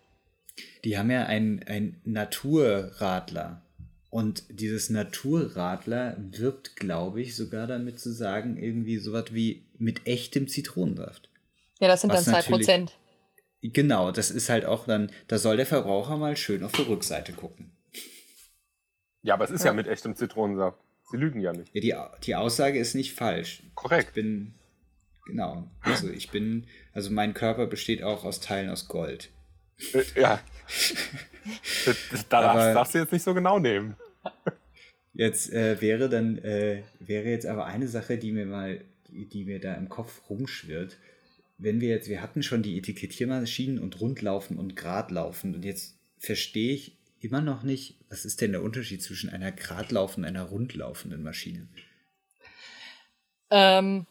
Die 0.85 0.99
haben 0.99 1.11
ja 1.11 1.25
einen 1.27 2.01
Naturradler. 2.05 3.63
Und 4.11 4.43
dieses 4.49 4.91
Naturradler 4.91 6.17
wirbt, 6.19 6.75
glaube 6.75 7.23
ich, 7.23 7.37
sogar 7.37 7.69
damit 7.69 8.01
zu 8.01 8.13
sagen, 8.13 8.57
irgendwie 8.57 8.99
sowas 8.99 9.27
wie 9.31 9.63
mit 9.79 10.09
echtem 10.09 10.49
Zitronensaft. 10.49 11.29
Ja, 11.79 11.87
das 11.87 12.01
sind 12.01 12.13
Was 12.13 12.25
dann 12.25 12.35
2%. 12.35 12.91
Genau, 13.63 14.11
das 14.11 14.31
ist 14.31 14.49
halt 14.49 14.65
auch 14.65 14.87
dann, 14.87 15.11
da 15.29 15.39
soll 15.39 15.57
der 15.57 15.67
Verbraucher 15.67 16.17
mal 16.17 16.37
schön 16.37 16.65
auf 16.65 16.73
die 16.73 16.83
Rückseite 16.83 17.33
gucken. 17.33 17.73
Ja, 19.23 19.35
aber 19.35 19.45
es 19.45 19.51
ist 19.51 19.65
ja, 19.65 19.71
ja 19.71 19.73
mit 19.75 19.87
echtem 19.87 20.17
Zitronensaft. 20.17 20.79
Sie 21.11 21.19
lügen 21.19 21.41
ja 21.41 21.53
nicht. 21.53 21.75
Ja, 21.75 21.81
die, 21.81 22.25
die 22.27 22.35
Aussage 22.37 22.79
ist 22.79 22.95
nicht 22.95 23.15
falsch. 23.15 23.63
Korrekt. 23.75 24.09
Ich 24.09 24.15
bin, 24.15 24.55
genau, 25.27 25.71
also 25.83 26.09
ich 26.09 26.31
bin, 26.31 26.67
also 26.95 27.11
mein 27.11 27.35
Körper 27.35 27.67
besteht 27.67 28.03
auch 28.03 28.25
aus 28.25 28.41
Teilen 28.41 28.71
aus 28.71 28.89
Gold. 28.89 29.31
Äh, 29.93 30.21
ja. 30.21 30.41
da 32.31 32.41
aber, 32.41 32.73
darfst 32.73 32.95
du 32.95 32.99
jetzt 32.99 33.13
nicht 33.13 33.25
so 33.25 33.35
genau 33.35 33.59
nehmen. 33.59 33.97
Jetzt 35.13 35.53
äh, 35.53 35.81
wäre 35.81 36.09
dann, 36.09 36.39
äh, 36.39 36.83
wäre 36.99 37.29
jetzt 37.29 37.47
aber 37.47 37.67
eine 37.67 37.89
Sache, 37.89 38.17
die 38.17 38.33
mir 38.33 38.47
mal, 38.47 38.81
die, 39.09 39.29
die 39.29 39.45
mir 39.45 39.61
da 39.61 39.75
im 39.75 39.89
Kopf 39.89 40.23
rumschwirrt 40.31 40.97
wenn 41.61 41.81
wir 41.81 41.89
jetzt, 41.89 42.09
wir 42.09 42.23
hatten 42.23 42.43
schon 42.43 42.63
die 42.63 42.79
Etikettiermaschinen 42.79 43.79
und 43.79 44.01
Rundlaufen 44.01 44.59
und 44.59 44.77
Gradlaufen 44.77 45.55
und 45.55 45.65
jetzt 45.65 45.97
verstehe 46.19 46.75
ich 46.75 46.97
immer 47.21 47.41
noch 47.41 47.63
nicht, 47.63 47.97
was 48.09 48.25
ist 48.25 48.41
denn 48.41 48.53
der 48.53 48.63
Unterschied 48.63 49.03
zwischen 49.03 49.31
einer 49.31 49.53
Gradlaufen 49.53 50.25
und 50.25 50.29
einer 50.29 50.45
rundlaufenden 50.45 51.23
Maschine? 51.23 51.69
Ähm, 53.51 54.07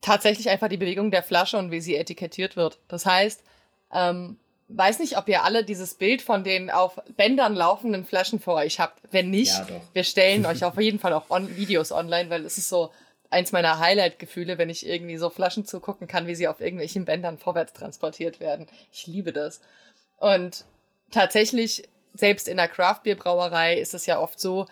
tatsächlich 0.00 0.48
einfach 0.48 0.68
die 0.68 0.76
Bewegung 0.76 1.10
der 1.10 1.22
Flasche 1.22 1.58
und 1.58 1.70
wie 1.70 1.80
sie 1.80 1.96
etikettiert 1.96 2.56
wird. 2.56 2.78
Das 2.86 3.06
heißt, 3.06 3.42
ähm, 3.92 4.36
weiß 4.68 5.00
nicht, 5.00 5.16
ob 5.18 5.28
ihr 5.28 5.42
alle 5.42 5.64
dieses 5.64 5.94
Bild 5.94 6.22
von 6.22 6.44
den 6.44 6.70
auf 6.70 7.00
Bändern 7.16 7.54
laufenden 7.54 8.04
Flaschen 8.04 8.40
vor 8.40 8.54
euch 8.54 8.78
habt. 8.78 9.00
Wenn 9.10 9.30
nicht, 9.30 9.52
ja, 9.52 9.66
wir 9.92 10.04
stellen 10.04 10.46
euch 10.46 10.64
auf 10.64 10.78
jeden 10.80 10.98
Fall 10.98 11.12
auch 11.12 11.30
on 11.30 11.56
Videos 11.56 11.92
online, 11.92 12.30
weil 12.30 12.44
es 12.44 12.58
ist 12.58 12.68
so 12.68 12.90
eins 13.30 13.52
meiner 13.52 13.78
Highlight-Gefühle, 13.78 14.58
wenn 14.58 14.70
ich 14.70 14.86
irgendwie 14.86 15.16
so 15.16 15.30
Flaschen 15.30 15.66
zugucken 15.66 16.06
kann, 16.06 16.26
wie 16.26 16.34
sie 16.34 16.48
auf 16.48 16.60
irgendwelchen 16.60 17.04
Bändern 17.04 17.38
vorwärts 17.38 17.72
transportiert 17.72 18.40
werden. 18.40 18.66
Ich 18.92 19.06
liebe 19.06 19.32
das. 19.32 19.60
Und 20.18 20.64
tatsächlich, 21.10 21.88
selbst 22.14 22.48
in 22.48 22.56
der 22.56 22.68
Craft-Bier-Brauerei 22.68 23.78
ist 23.78 23.94
es 23.94 24.06
ja 24.06 24.20
oft 24.20 24.38
so, 24.38 24.66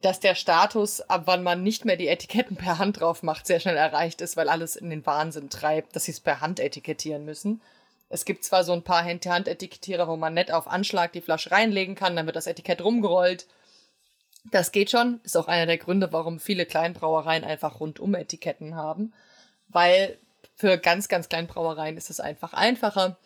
dass 0.00 0.20
der 0.20 0.34
Status, 0.34 1.00
ab 1.00 1.22
wann 1.24 1.42
man 1.42 1.62
nicht 1.62 1.84
mehr 1.84 1.96
die 1.96 2.08
Etiketten 2.08 2.56
per 2.56 2.78
Hand 2.78 3.00
drauf 3.00 3.22
macht, 3.22 3.46
sehr 3.46 3.58
schnell 3.58 3.76
erreicht 3.76 4.20
ist, 4.20 4.36
weil 4.36 4.48
alles 4.48 4.76
in 4.76 4.90
den 4.90 5.04
Wahnsinn 5.06 5.48
treibt, 5.48 5.96
dass 5.96 6.04
sie 6.04 6.12
es 6.12 6.20
per 6.20 6.40
Hand 6.40 6.60
etikettieren 6.60 7.24
müssen. 7.24 7.62
Es 8.10 8.26
gibt 8.26 8.44
zwar 8.44 8.64
so 8.64 8.72
ein 8.72 8.82
paar 8.82 9.02
Hand-Etikettierer, 9.02 10.06
wo 10.06 10.16
man 10.16 10.34
nett 10.34 10.52
auf 10.52 10.68
Anschlag 10.68 11.12
die 11.12 11.22
Flasche 11.22 11.50
reinlegen 11.50 11.94
kann, 11.94 12.14
dann 12.14 12.26
wird 12.26 12.36
das 12.36 12.46
Etikett 12.46 12.84
rumgerollt 12.84 13.46
das 14.50 14.72
geht 14.72 14.90
schon. 14.90 15.20
Ist 15.24 15.36
auch 15.36 15.48
einer 15.48 15.66
der 15.66 15.78
Gründe, 15.78 16.12
warum 16.12 16.38
viele 16.38 16.66
Kleinbrauereien 16.66 17.44
einfach 17.44 17.80
rundum 17.80 18.14
Etiketten 18.14 18.76
haben. 18.76 19.12
Weil 19.68 20.18
für 20.54 20.78
ganz, 20.78 21.08
ganz 21.08 21.28
Kleinbrauereien 21.28 21.96
ist 21.96 22.10
es 22.10 22.20
einfach 22.20 22.52
einfacher. 22.52 23.16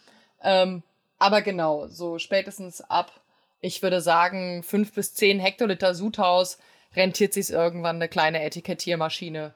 Ähm, 0.42 0.82
aber 1.18 1.42
genau, 1.42 1.88
so 1.88 2.18
spätestens 2.18 2.80
ab, 2.80 3.12
ich 3.60 3.82
würde 3.82 4.00
sagen, 4.00 4.62
fünf 4.62 4.92
bis 4.92 5.14
zehn 5.14 5.40
Hektoliter 5.40 5.94
Sudhaus 5.94 6.58
rentiert 6.94 7.32
sich 7.34 7.50
irgendwann 7.50 7.96
eine 7.96 8.08
kleine 8.08 8.42
Etikettiermaschine 8.42 9.52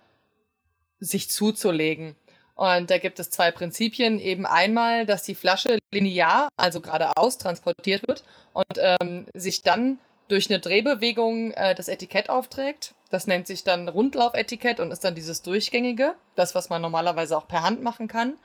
sich 0.98 1.30
zuzulegen. 1.30 2.16
Und 2.54 2.90
da 2.90 2.98
gibt 2.98 3.18
es 3.18 3.30
zwei 3.30 3.50
Prinzipien. 3.50 4.20
Eben 4.20 4.44
einmal, 4.44 5.06
dass 5.06 5.22
die 5.22 5.34
Flasche 5.34 5.78
linear, 5.90 6.48
also 6.56 6.80
geradeaus 6.80 7.38
transportiert 7.38 8.06
wird 8.06 8.24
und 8.52 8.78
ähm, 8.78 9.26
sich 9.34 9.62
dann 9.62 9.98
durch 10.32 10.48
eine 10.48 10.60
Drehbewegung 10.60 11.50
äh, 11.52 11.74
das 11.74 11.88
Etikett 11.88 12.30
aufträgt. 12.30 12.94
Das 13.10 13.26
nennt 13.26 13.46
sich 13.46 13.64
dann 13.64 13.86
Rundlaufetikett 13.86 14.80
und 14.80 14.90
ist 14.90 15.04
dann 15.04 15.14
dieses 15.14 15.42
durchgängige, 15.42 16.14
das, 16.36 16.54
was 16.54 16.70
man 16.70 16.80
normalerweise 16.80 17.36
auch 17.36 17.46
per 17.46 17.62
Hand 17.62 17.82
machen 17.82 18.08
kann. 18.08 18.38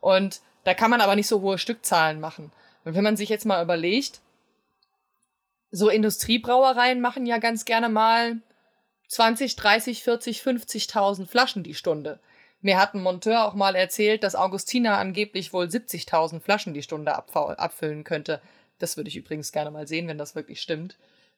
Und 0.00 0.40
da 0.64 0.72
kann 0.72 0.90
man 0.90 1.02
aber 1.02 1.16
nicht 1.16 1.26
so 1.26 1.42
hohe 1.42 1.58
Stückzahlen 1.58 2.18
machen. 2.18 2.50
Und 2.86 2.94
wenn 2.94 3.04
man 3.04 3.18
sich 3.18 3.28
jetzt 3.28 3.44
mal 3.44 3.62
überlegt, 3.62 4.22
so 5.70 5.90
Industriebrauereien 5.90 7.02
machen 7.02 7.26
ja 7.26 7.36
ganz 7.36 7.66
gerne 7.66 7.90
mal 7.90 8.40
20, 9.08 9.56
30, 9.56 10.02
40, 10.02 10.40
50.000 10.40 11.26
Flaschen 11.26 11.62
die 11.62 11.74
Stunde. 11.74 12.20
Mir 12.62 12.78
hat 12.78 12.94
ein 12.94 13.02
Monteur 13.02 13.44
auch 13.44 13.52
mal 13.52 13.76
erzählt, 13.76 14.22
dass 14.22 14.34
Augustina 14.34 14.96
angeblich 14.96 15.52
wohl 15.52 15.66
70.000 15.66 16.40
Flaschen 16.40 16.72
die 16.72 16.82
Stunde 16.82 17.14
abfüllen 17.14 18.02
könnte. 18.02 18.40
Das 18.78 18.96
würde 18.96 19.08
ich 19.08 19.16
übrigens 19.16 19.52
gerne 19.52 19.70
mal 19.70 19.86
sehen, 19.86 20.08
wenn 20.08 20.16
das 20.16 20.34
wirklich 20.34 20.62
stimmt. 20.62 20.96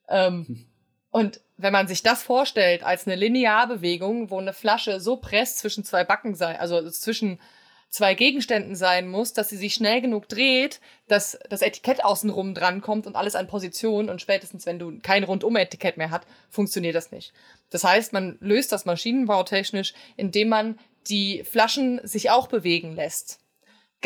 Ähm, 0.09 0.67
und 1.11 1.41
wenn 1.57 1.73
man 1.73 1.89
sich 1.89 2.03
das 2.03 2.23
vorstellt 2.23 2.83
als 2.83 3.07
eine 3.07 3.17
Linearbewegung, 3.17 4.31
wo 4.31 4.39
eine 4.39 4.53
Flasche 4.53 5.01
so 5.01 5.17
presst 5.17 5.59
zwischen 5.59 5.85
zwei 5.85 6.05
Backen 6.05 6.35
sei, 6.35 6.59
also 6.59 6.89
zwischen 6.91 7.41
zwei 7.89 8.15
Gegenständen 8.15 8.75
sein 8.77 9.09
muss, 9.09 9.33
dass 9.33 9.49
sie 9.49 9.57
sich 9.57 9.75
schnell 9.75 10.01
genug 10.03 10.29
dreht, 10.29 10.81
dass 11.09 11.39
das 11.49 11.63
Etikett 11.63 12.05
außenrum 12.05 12.53
drankommt 12.53 13.07
und 13.07 13.17
alles 13.17 13.35
an 13.35 13.47
Position 13.47 14.11
und 14.11 14.21
spätestens, 14.21 14.67
wenn 14.67 14.79
du 14.79 14.99
kein 15.01 15.25
Rundum-Etikett 15.25 15.97
mehr 15.97 16.11
hat, 16.11 16.27
funktioniert 16.51 16.95
das 16.95 17.11
nicht. 17.11 17.33
Das 17.71 17.85
heißt, 17.85 18.13
man 18.13 18.37
löst 18.41 18.73
das 18.73 18.85
maschinenbautechnisch, 18.85 19.95
indem 20.17 20.49
man 20.49 20.79
die 21.09 21.45
Flaschen 21.45 22.01
sich 22.03 22.31
auch 22.31 22.49
bewegen 22.49 22.95
lässt. 22.95 23.39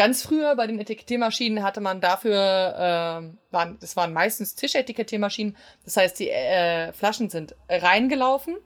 Ganz 0.01 0.23
früher 0.23 0.57
bei 0.57 0.67
den 0.67 0.81
Etikettiermaschinen 0.81 1.63
hatte 1.63 1.83
man 1.83 2.01
dafür, 2.01 2.33
äh, 2.35 3.53
waren, 3.53 3.79
das 3.81 3.97
waren 3.97 4.15
meistens 4.15 4.55
Tischetikettiermaschinen, 4.55 5.59
das 5.85 5.99
heißt, 5.99 6.19
die 6.19 6.31
äh, 6.31 6.95
Flaschen 6.95 7.29
sind 7.29 7.55
reingelaufen, 7.69 8.57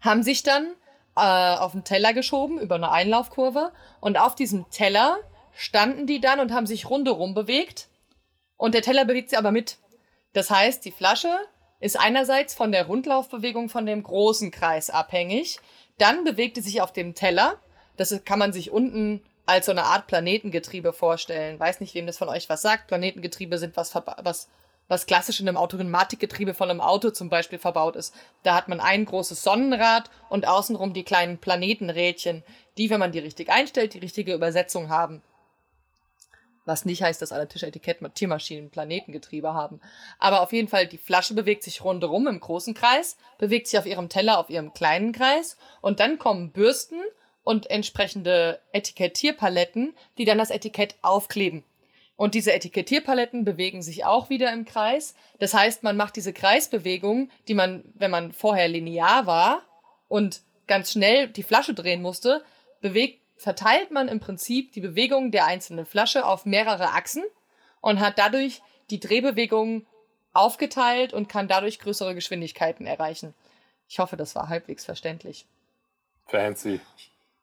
haben 0.00 0.22
sich 0.22 0.44
dann 0.44 0.74
äh, 1.16 1.56
auf 1.56 1.72
den 1.72 1.82
Teller 1.82 2.12
geschoben 2.12 2.60
über 2.60 2.76
eine 2.76 2.92
Einlaufkurve 2.92 3.72
und 3.98 4.16
auf 4.16 4.36
diesem 4.36 4.70
Teller 4.70 5.18
standen 5.54 6.06
die 6.06 6.20
dann 6.20 6.38
und 6.38 6.52
haben 6.52 6.66
sich 6.66 6.88
rundherum 6.88 7.34
bewegt 7.34 7.88
und 8.56 8.76
der 8.76 8.82
Teller 8.82 9.04
bewegt 9.04 9.30
sie 9.30 9.36
aber 9.36 9.50
mit. 9.50 9.78
Das 10.34 10.50
heißt, 10.50 10.84
die 10.84 10.92
Flasche 10.92 11.36
ist 11.80 11.98
einerseits 11.98 12.54
von 12.54 12.70
der 12.70 12.86
Rundlaufbewegung 12.86 13.68
von 13.68 13.86
dem 13.86 14.04
großen 14.04 14.52
Kreis 14.52 14.88
abhängig, 14.88 15.58
dann 15.98 16.22
bewegt 16.22 16.54
sie 16.54 16.62
sich 16.62 16.80
auf 16.80 16.92
dem 16.92 17.16
Teller, 17.16 17.58
das 17.96 18.24
kann 18.24 18.38
man 18.38 18.52
sich 18.52 18.70
unten 18.70 19.24
als 19.46 19.66
so 19.66 19.72
eine 19.72 19.84
Art 19.84 20.06
Planetengetriebe 20.06 20.92
vorstellen. 20.92 21.58
Weiß 21.58 21.80
nicht, 21.80 21.94
wem 21.94 22.06
das 22.06 22.18
von 22.18 22.28
euch 22.28 22.48
was 22.48 22.62
sagt. 22.62 22.88
Planetengetriebe 22.88 23.58
sind 23.58 23.76
was, 23.76 23.94
was 23.94 24.48
was 24.88 25.06
klassisch 25.06 25.40
in 25.40 25.48
einem 25.48 25.56
Automatikgetriebe 25.56 26.54
von 26.54 26.68
einem 26.68 26.80
Auto 26.80 27.10
zum 27.10 27.30
Beispiel 27.30 27.58
verbaut 27.58 27.96
ist. 27.96 28.14
Da 28.42 28.54
hat 28.54 28.68
man 28.68 28.78
ein 28.80 29.04
großes 29.04 29.42
Sonnenrad 29.42 30.10
und 30.28 30.46
außenrum 30.46 30.92
die 30.92 31.02
kleinen 31.02 31.38
Planetenrädchen, 31.38 32.44
die, 32.76 32.90
wenn 32.90 33.00
man 33.00 33.10
die 33.10 33.18
richtig 33.18 33.48
einstellt, 33.48 33.94
die 33.94 34.00
richtige 34.00 34.34
Übersetzung 34.34 34.90
haben. 34.90 35.22
Was 36.64 36.84
nicht 36.84 37.02
heißt, 37.02 37.22
dass 37.22 37.32
alle 37.32 37.48
Tischetiketten 37.48 38.12
Tiermaschinen 38.14 38.70
Planetengetriebe 38.70 39.52
haben. 39.52 39.80
Aber 40.18 40.42
auf 40.42 40.52
jeden 40.52 40.68
Fall, 40.68 40.86
die 40.86 40.98
Flasche 40.98 41.34
bewegt 41.34 41.64
sich 41.64 41.82
rundherum 41.82 42.28
im 42.28 42.38
großen 42.38 42.74
Kreis, 42.74 43.16
bewegt 43.38 43.66
sich 43.66 43.78
auf 43.78 43.86
ihrem 43.86 44.08
Teller 44.08 44.38
auf 44.38 44.48
ihrem 44.48 44.72
kleinen 44.72 45.12
Kreis 45.12 45.56
und 45.80 45.98
dann 45.98 46.18
kommen 46.18 46.52
Bürsten 46.52 47.00
und 47.44 47.70
entsprechende 47.70 48.60
Etikettierpaletten, 48.72 49.94
die 50.18 50.24
dann 50.24 50.38
das 50.38 50.50
Etikett 50.50 50.94
aufkleben. 51.02 51.64
Und 52.16 52.34
diese 52.34 52.52
Etikettierpaletten 52.52 53.44
bewegen 53.44 53.82
sich 53.82 54.04
auch 54.04 54.30
wieder 54.30 54.52
im 54.52 54.64
Kreis. 54.64 55.14
Das 55.38 55.54
heißt, 55.54 55.82
man 55.82 55.96
macht 55.96 56.14
diese 56.16 56.32
Kreisbewegung, 56.32 57.30
die 57.48 57.54
man, 57.54 57.82
wenn 57.94 58.10
man 58.10 58.32
vorher 58.32 58.68
linear 58.68 59.26
war 59.26 59.62
und 60.08 60.42
ganz 60.66 60.92
schnell 60.92 61.28
die 61.28 61.42
Flasche 61.42 61.74
drehen 61.74 62.02
musste, 62.02 62.44
bewegt, 62.80 63.20
verteilt 63.36 63.90
man 63.90 64.08
im 64.08 64.20
Prinzip 64.20 64.72
die 64.72 64.80
Bewegung 64.80 65.32
der 65.32 65.46
einzelnen 65.46 65.84
Flasche 65.84 66.24
auf 66.24 66.46
mehrere 66.46 66.90
Achsen 66.90 67.24
und 67.80 67.98
hat 67.98 68.18
dadurch 68.18 68.62
die 68.90 69.00
Drehbewegung 69.00 69.86
aufgeteilt 70.32 71.12
und 71.12 71.28
kann 71.28 71.48
dadurch 71.48 71.78
größere 71.80 72.14
Geschwindigkeiten 72.14 72.86
erreichen. 72.86 73.34
Ich 73.88 73.98
hoffe, 73.98 74.16
das 74.16 74.34
war 74.34 74.48
halbwegs 74.48 74.84
verständlich. 74.84 75.46
Fancy. 76.26 76.80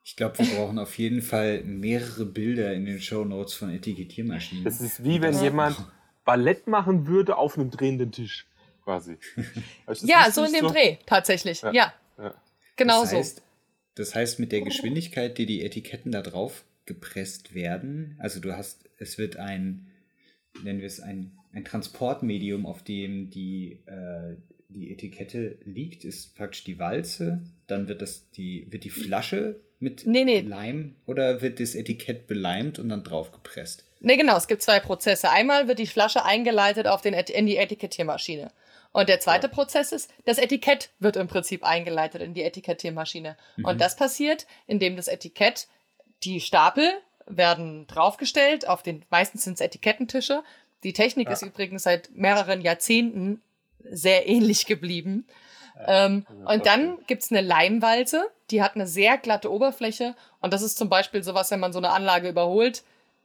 Ich 0.03 0.15
glaube, 0.15 0.39
wir 0.39 0.45
brauchen 0.55 0.79
auf 0.79 0.97
jeden 0.97 1.21
Fall 1.21 1.63
mehrere 1.63 2.25
Bilder 2.25 2.73
in 2.73 2.85
den 2.85 3.01
Show 3.01 3.25
Notes 3.25 3.53
von 3.53 3.69
Etikettiermaschinen. 3.69 4.63
Das 4.63 4.81
ist 4.81 5.03
wie 5.03 5.21
wenn 5.21 5.39
jemand 5.39 5.77
Ballett 6.25 6.67
machen 6.67 7.07
würde 7.07 7.37
auf 7.37 7.57
einem 7.57 7.71
drehenden 7.71 8.11
Tisch, 8.11 8.47
quasi. 8.83 9.17
ja, 10.01 10.31
so 10.31 10.43
in 10.43 10.53
dem 10.53 10.67
so? 10.67 10.73
Dreh, 10.73 10.97
tatsächlich. 11.05 11.61
Ja. 11.61 11.71
ja. 11.71 11.93
ja. 12.17 12.33
Genau 12.75 13.01
das 13.01 13.13
heißt, 13.13 13.37
so. 13.37 13.43
Das 13.95 14.15
heißt, 14.15 14.39
mit 14.39 14.51
der 14.51 14.61
Geschwindigkeit, 14.61 15.37
die 15.37 15.45
die 15.45 15.63
Etiketten 15.63 16.11
da 16.11 16.21
drauf 16.21 16.63
gepresst 16.85 17.53
werden, 17.53 18.15
also 18.19 18.39
du 18.39 18.55
hast, 18.55 18.89
es 18.97 19.17
wird 19.17 19.37
ein, 19.37 19.87
nennen 20.63 20.79
wir 20.79 20.87
es 20.87 20.99
ein, 20.99 21.37
ein 21.51 21.65
Transportmedium, 21.65 22.65
auf 22.65 22.83
dem 22.83 23.29
die, 23.29 23.83
äh, 23.85 24.37
die 24.69 24.91
Etikette 24.91 25.57
liegt, 25.65 26.05
ist 26.05 26.35
praktisch 26.35 26.63
die 26.63 26.79
Walze. 26.79 27.43
Dann 27.67 27.87
wird 27.87 28.01
das 28.01 28.29
die, 28.31 28.67
wird 28.69 28.83
die 28.83 28.89
Flasche 28.89 29.59
mit 29.79 30.05
nee, 30.05 30.23
nee. 30.23 30.41
Leim 30.41 30.95
oder 31.05 31.41
wird 31.41 31.59
das 31.59 31.75
Etikett 31.75 32.27
beleimt 32.27 32.79
und 32.79 32.89
dann 32.89 33.03
draufgepresst? 33.03 33.85
Nee, 34.01 34.17
genau, 34.17 34.37
es 34.37 34.47
gibt 34.47 34.61
zwei 34.61 34.79
Prozesse. 34.79 35.29
Einmal 35.29 35.67
wird 35.67 35.79
die 35.79 35.87
Flasche 35.87 36.23
eingeleitet 36.25 36.87
auf 36.87 37.01
den, 37.01 37.13
in 37.13 37.45
die 37.45 37.57
Etikettiermaschine. 37.57 38.51
Und 38.91 39.09
der 39.09 39.19
zweite 39.19 39.47
ja. 39.47 39.53
Prozess 39.53 39.91
ist, 39.91 40.11
das 40.25 40.37
Etikett 40.37 40.89
wird 40.99 41.15
im 41.15 41.27
Prinzip 41.27 41.63
eingeleitet 41.63 42.21
in 42.21 42.33
die 42.33 42.43
Etikettiermaschine. 42.43 43.37
Mhm. 43.57 43.65
Und 43.65 43.81
das 43.81 43.95
passiert, 43.95 44.47
indem 44.67 44.95
das 44.95 45.07
Etikett, 45.07 45.67
die 46.23 46.41
Stapel 46.41 46.89
werden 47.27 47.85
draufgestellt, 47.87 48.67
auf 48.67 48.81
den, 48.81 49.05
meistens 49.09 49.43
sind 49.43 49.53
es 49.55 49.61
Etikettentische. 49.61 50.43
Die 50.83 50.93
Technik 50.93 51.27
ja. 51.27 51.33
ist 51.33 51.43
übrigens 51.43 51.83
seit 51.83 52.09
mehreren 52.15 52.61
Jahrzehnten 52.61 53.41
sehr 53.83 54.27
ähnlich 54.27 54.65
geblieben. 54.65 55.27
Ähm, 55.85 56.25
und 56.45 56.65
dann 56.65 56.97
gibt's 57.07 57.31
eine 57.31 57.41
Leimwalze, 57.41 58.29
die 58.51 58.61
hat 58.61 58.75
eine 58.75 58.87
sehr 58.87 59.17
glatte 59.17 59.51
Oberfläche. 59.51 60.15
Und 60.41 60.53
das 60.53 60.61
ist 60.61 60.77
zum 60.77 60.89
Beispiel 60.89 61.23
sowas, 61.23 61.51
wenn 61.51 61.59
man 61.59 61.73
so 61.73 61.79
eine 61.79 61.91
Anlage 61.91 62.29
überholt. 62.29 62.83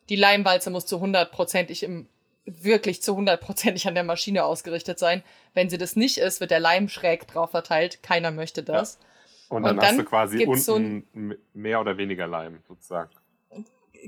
Die 0.09 0.17
Leimwalze 0.17 0.71
muss 0.71 0.87
zu 0.87 1.01
hundertprozentig 1.01 1.83
im, 1.83 2.09
wirklich 2.45 3.03
zu 3.03 3.17
hundertprozentig 3.17 3.89
an 3.89 3.95
der 3.95 4.05
Maschine 4.05 4.45
ausgerichtet 4.45 4.99
sein. 4.99 5.23
Wenn 5.55 5.71
sie 5.71 5.79
das 5.79 5.97
nicht 5.97 6.19
ist, 6.19 6.41
wird 6.41 6.51
der 6.51 6.61
Leim 6.61 6.89
schräg 6.89 7.27
drauf 7.27 7.51
verteilt. 7.51 8.03
Keiner 8.03 8.31
möchte 8.31 8.63
das. 8.63 8.99
Ja. 9.01 9.57
Und, 9.57 9.63
dann 9.63 9.73
und 9.73 9.83
dann 9.83 9.91
hast 9.91 9.99
du 9.99 10.05
quasi 10.05 10.47
unten 10.47 10.61
so 10.61 10.77
ein, 10.77 11.37
mehr 11.53 11.81
oder 11.81 11.97
weniger 11.97 12.27
Leim 12.27 12.63
sozusagen. 12.69 13.11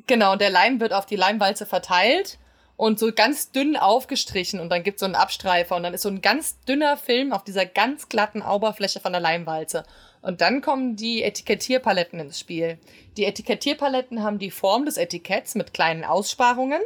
Genau, 0.06 0.32
und 0.32 0.40
der 0.40 0.50
Leim 0.50 0.80
wird 0.80 0.92
auf 0.92 1.06
die 1.06 1.16
Leimwalze 1.16 1.66
verteilt 1.66 2.38
und 2.76 2.98
so 2.98 3.10
ganz 3.12 3.52
dünn 3.52 3.76
aufgestrichen 3.76 4.60
und 4.60 4.68
dann 4.68 4.82
gibt 4.82 4.96
es 4.96 5.00
so 5.00 5.06
einen 5.06 5.14
Abstreifer 5.14 5.76
und 5.76 5.82
dann 5.82 5.94
ist 5.94 6.02
so 6.02 6.08
ein 6.08 6.20
ganz 6.20 6.60
dünner 6.60 6.96
Film 6.96 7.32
auf 7.32 7.42
dieser 7.42 7.64
ganz 7.64 8.08
glatten 8.08 8.42
Oberfläche 8.42 9.00
von 9.00 9.12
der 9.12 9.20
Leimwalze. 9.20 9.84
Und 10.20 10.40
dann 10.40 10.60
kommen 10.60 10.96
die 10.96 11.22
Etikettierpaletten 11.22 12.18
ins 12.18 12.40
Spiel. 12.40 12.78
Die 13.16 13.24
Etikettierpaletten 13.24 14.22
haben 14.22 14.38
die 14.38 14.50
Form 14.50 14.84
des 14.84 14.96
Etiketts 14.96 15.54
mit 15.54 15.72
kleinen 15.72 16.04
Aussparungen 16.04 16.82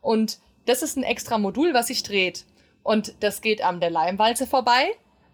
und 0.00 0.38
das 0.66 0.82
ist 0.82 0.96
ein 0.96 1.02
extra 1.02 1.38
Modul, 1.38 1.74
was 1.74 1.88
sich 1.88 2.02
dreht. 2.02 2.44
Und 2.82 3.14
das 3.20 3.40
geht 3.40 3.64
an 3.64 3.80
der 3.80 3.90
Leimwalze 3.90 4.46
vorbei. 4.46 4.92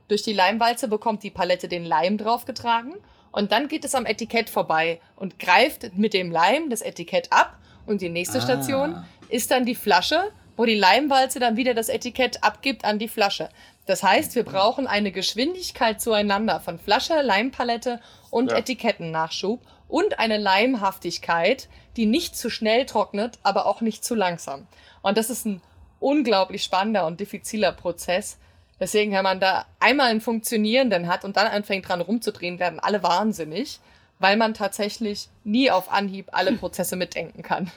Durch 0.08 0.22
die 0.22 0.32
Leimwalze 0.32 0.88
bekommt 0.88 1.22
die 1.22 1.30
Palette 1.30 1.68
den 1.68 1.84
Leim 1.84 2.16
draufgetragen 2.16 2.94
und 3.32 3.52
dann 3.52 3.68
geht 3.68 3.84
es 3.84 3.94
am 3.94 4.06
Etikett 4.06 4.50
vorbei 4.50 5.00
und 5.16 5.38
greift 5.38 5.96
mit 5.96 6.14
dem 6.14 6.30
Leim 6.30 6.70
das 6.70 6.82
Etikett 6.82 7.32
ab 7.32 7.58
und 7.86 8.00
die 8.00 8.08
nächste 8.08 8.38
ah. 8.38 8.40
Station 8.40 9.04
ist 9.30 9.50
dann 9.50 9.64
die 9.64 9.74
Flasche, 9.74 10.30
wo 10.56 10.64
die 10.66 10.78
Leimwalze 10.78 11.40
dann 11.40 11.56
wieder 11.56 11.74
das 11.74 11.88
Etikett 11.88 12.44
abgibt 12.44 12.84
an 12.84 12.98
die 12.98 13.08
Flasche. 13.08 13.48
Das 13.86 14.02
heißt, 14.02 14.34
wir 14.34 14.44
brauchen 14.44 14.86
eine 14.86 15.10
Geschwindigkeit 15.10 16.00
zueinander 16.00 16.60
von 16.60 16.78
Flasche, 16.78 17.22
Leimpalette 17.22 18.00
und 18.30 18.50
ja. 18.50 18.58
Etikettennachschub 18.58 19.60
und 19.88 20.18
eine 20.18 20.36
Leimhaftigkeit, 20.36 21.68
die 21.96 22.06
nicht 22.06 22.36
zu 22.36 22.50
schnell 22.50 22.86
trocknet, 22.86 23.38
aber 23.42 23.66
auch 23.66 23.80
nicht 23.80 24.04
zu 24.04 24.14
langsam. 24.14 24.66
Und 25.02 25.18
das 25.18 25.30
ist 25.30 25.46
ein 25.46 25.62
unglaublich 25.98 26.62
spannender 26.62 27.06
und 27.06 27.20
diffiziler 27.20 27.72
Prozess. 27.72 28.38
Deswegen, 28.78 29.12
wenn 29.12 29.24
man 29.24 29.40
da 29.40 29.66
einmal 29.78 30.10
einen 30.10 30.20
funktionierenden 30.20 31.06
hat 31.06 31.24
und 31.24 31.36
dann 31.36 31.46
anfängt 31.46 31.88
dran 31.88 32.00
rumzudrehen, 32.00 32.58
werden 32.58 32.80
alle 32.80 33.02
wahnsinnig, 33.02 33.80
weil 34.18 34.36
man 34.36 34.54
tatsächlich 34.54 35.28
nie 35.44 35.70
auf 35.70 35.90
Anhieb 35.90 36.28
alle 36.32 36.52
Prozesse 36.56 36.96
mitdenken 36.96 37.42
kann. 37.42 37.70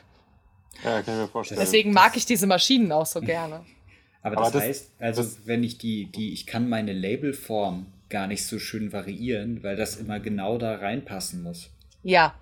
Ja, 0.84 1.02
kann 1.02 1.16
ich 1.16 1.22
mir 1.22 1.28
vorstellen. 1.28 1.60
Deswegen 1.60 1.94
mag 1.94 2.16
ich 2.18 2.26
diese 2.26 2.48
Maschinen 2.48 2.92
auch 2.92 3.06
so 3.06 3.22
gerne. 3.22 3.62
Aber 4.24 4.36
das, 4.36 4.48
Aber 4.48 4.52
das 4.60 4.64
heißt, 4.64 4.92
also 5.00 5.22
das 5.22 5.40
wenn 5.46 5.64
ich 5.64 5.78
die, 5.78 6.06
die, 6.06 6.32
ich 6.34 6.46
kann 6.46 6.70
meine 6.70 6.94
Labelform 6.94 7.88
gar 8.10 8.28
nicht 8.28 8.46
so 8.46 8.60
schön 8.60 8.94
variieren, 8.94 9.64
weil 9.64 9.76
das 9.76 9.98
immer 9.98 10.20
genau 10.20 10.58
da 10.58 10.76
reinpassen 10.76 11.44
muss. 11.44 11.70
Ja. 12.04 12.34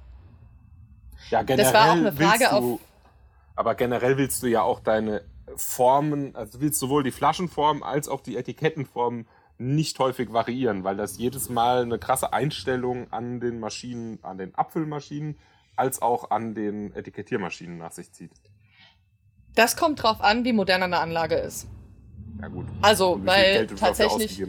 Ja, 1.30 1.44
generell 1.44 1.66
das 1.66 1.74
war 1.74 1.90
auch 1.90 1.96
eine 1.96 2.12
Frage 2.12 2.46
du, 2.50 2.52
auf. 2.52 2.80
Aber 3.56 3.76
generell 3.76 4.18
willst 4.18 4.44
du 4.44 4.48
ja 4.48 4.62
auch 4.62 4.80
deine 4.80 5.24
Formen, 5.56 6.36
also 6.36 6.58
du 6.58 6.64
willst 6.64 6.80
sowohl 6.80 7.04
die 7.04 7.12
Flaschenform 7.12 7.84
als 7.84 8.08
auch 8.08 8.22
die 8.22 8.38
Etikettenform 8.38 9.26
nicht 9.58 10.00
häufig 10.00 10.34
variieren, 10.34 10.84
weil 10.84 10.98
das 10.98 11.18
jedes 11.18 11.50
Mal 11.50 11.84
eine 11.84 12.00
krasse 12.00 12.34
Einstellung 12.34 13.12
an 13.12 13.40
den 13.40 13.60
Maschinen, 13.60 14.20
an 14.24 14.38
den 14.38 14.56
Abfüllmaschinen 14.56 15.38
als 15.76 16.02
auch 16.02 16.32
an 16.32 16.54
den 16.54 16.94
Etikettiermaschinen 16.94 17.78
nach 17.78 17.92
sich 17.92 18.12
zieht. 18.12 18.32
Das 19.56 19.76
kommt 19.76 20.02
drauf 20.02 20.22
an, 20.22 20.46
wie 20.46 20.54
modern 20.54 20.84
eine 20.84 21.00
Anlage 21.00 21.36
ist. 21.36 21.68
Ja 22.42 22.48
gut. 22.48 22.68
Also, 22.82 23.20
weil 23.26 23.68
tatsächlich 23.68 24.42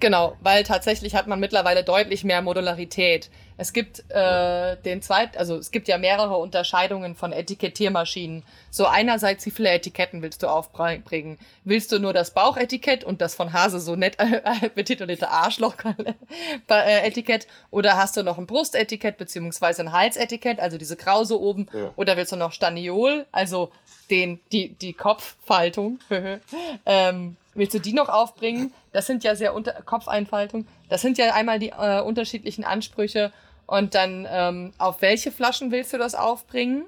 Genau, 0.00 0.36
weil 0.40 0.62
tatsächlich 0.62 1.16
hat 1.16 1.26
man 1.26 1.40
mittlerweile 1.40 1.82
deutlich 1.82 2.22
mehr 2.22 2.40
Modularität. 2.40 3.30
Es 3.58 3.72
gibt 3.72 4.04
äh, 4.10 4.76
den 4.76 5.02
zweiten, 5.02 5.36
also 5.36 5.56
es 5.56 5.72
gibt 5.72 5.88
ja 5.88 5.98
mehrere 5.98 6.36
Unterscheidungen 6.36 7.16
von 7.16 7.32
Etikettiermaschinen. 7.32 8.44
So 8.70 8.86
einerseits, 8.86 9.44
wie 9.46 9.50
viele 9.50 9.70
Etiketten 9.70 10.22
willst 10.22 10.44
du 10.44 10.46
aufbringen? 10.46 11.40
Willst 11.64 11.90
du 11.90 11.98
nur 11.98 12.12
das 12.12 12.30
Bauchetikett 12.30 13.02
und 13.02 13.20
das 13.20 13.34
von 13.34 13.52
Hase 13.52 13.80
so 13.80 13.96
nett 13.96 14.16
äh, 14.22 14.68
betitelte 14.72 15.30
Arschloch-Etikett? 15.30 17.48
Oder 17.72 17.96
hast 17.96 18.16
du 18.16 18.22
noch 18.22 18.38
ein 18.38 18.46
Brustetikett 18.46 19.18
beziehungsweise 19.18 19.82
ein 19.82 19.90
Halsetikett, 19.92 20.60
also 20.60 20.78
diese 20.78 20.94
Krause 20.96 21.40
oben? 21.40 21.66
Ja. 21.72 21.90
Oder 21.96 22.16
willst 22.16 22.30
du 22.30 22.36
noch 22.36 22.52
Staniol, 22.52 23.26
also 23.32 23.72
den, 24.08 24.38
die, 24.52 24.68
die 24.68 24.92
Kopffaltung? 24.92 25.98
ähm, 26.86 27.36
willst 27.54 27.74
du 27.74 27.80
die 27.80 27.92
noch 27.92 28.08
aufbringen? 28.08 28.72
Das 28.92 29.06
sind 29.06 29.24
ja 29.24 29.34
sehr 29.34 29.52
unter 29.52 29.72
Kopfeinfaltung. 29.72 30.68
Das 30.88 31.02
sind 31.02 31.18
ja 31.18 31.34
einmal 31.34 31.58
die 31.58 31.70
äh, 31.70 32.00
unterschiedlichen 32.00 32.62
Ansprüche 32.62 33.32
und 33.68 33.94
dann 33.94 34.26
ähm, 34.30 34.72
auf 34.78 35.02
welche 35.02 35.30
Flaschen 35.30 35.70
willst 35.70 35.92
du 35.92 35.98
das 35.98 36.14
aufbringen? 36.14 36.86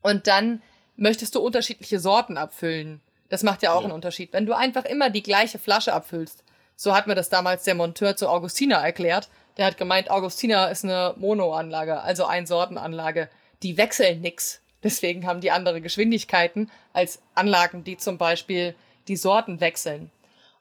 Und 0.00 0.26
dann 0.26 0.62
möchtest 0.96 1.34
du 1.34 1.40
unterschiedliche 1.40 2.00
Sorten 2.00 2.38
abfüllen. 2.38 3.02
Das 3.28 3.42
macht 3.42 3.62
ja 3.62 3.72
auch 3.72 3.80
ja. 3.80 3.84
einen 3.84 3.92
Unterschied. 3.92 4.32
Wenn 4.32 4.46
du 4.46 4.56
einfach 4.56 4.86
immer 4.86 5.10
die 5.10 5.22
gleiche 5.22 5.58
Flasche 5.58 5.92
abfüllst, 5.92 6.42
so 6.74 6.94
hat 6.94 7.06
mir 7.06 7.14
das 7.14 7.28
damals 7.28 7.64
der 7.64 7.74
Monteur 7.74 8.16
zu 8.16 8.30
Augustina 8.30 8.82
erklärt. 8.82 9.28
Der 9.58 9.66
hat 9.66 9.76
gemeint, 9.76 10.10
Augustina 10.10 10.68
ist 10.68 10.84
eine 10.84 11.14
Monoanlage, 11.18 12.00
also 12.00 12.24
Ein-Sortenanlage. 12.24 13.28
Die 13.62 13.76
wechseln 13.76 14.22
nix. 14.22 14.62
Deswegen 14.82 15.26
haben 15.26 15.42
die 15.42 15.50
andere 15.50 15.82
Geschwindigkeiten 15.82 16.70
als 16.94 17.20
Anlagen, 17.34 17.84
die 17.84 17.98
zum 17.98 18.16
Beispiel 18.16 18.74
die 19.06 19.16
Sorten 19.16 19.60
wechseln. 19.60 20.10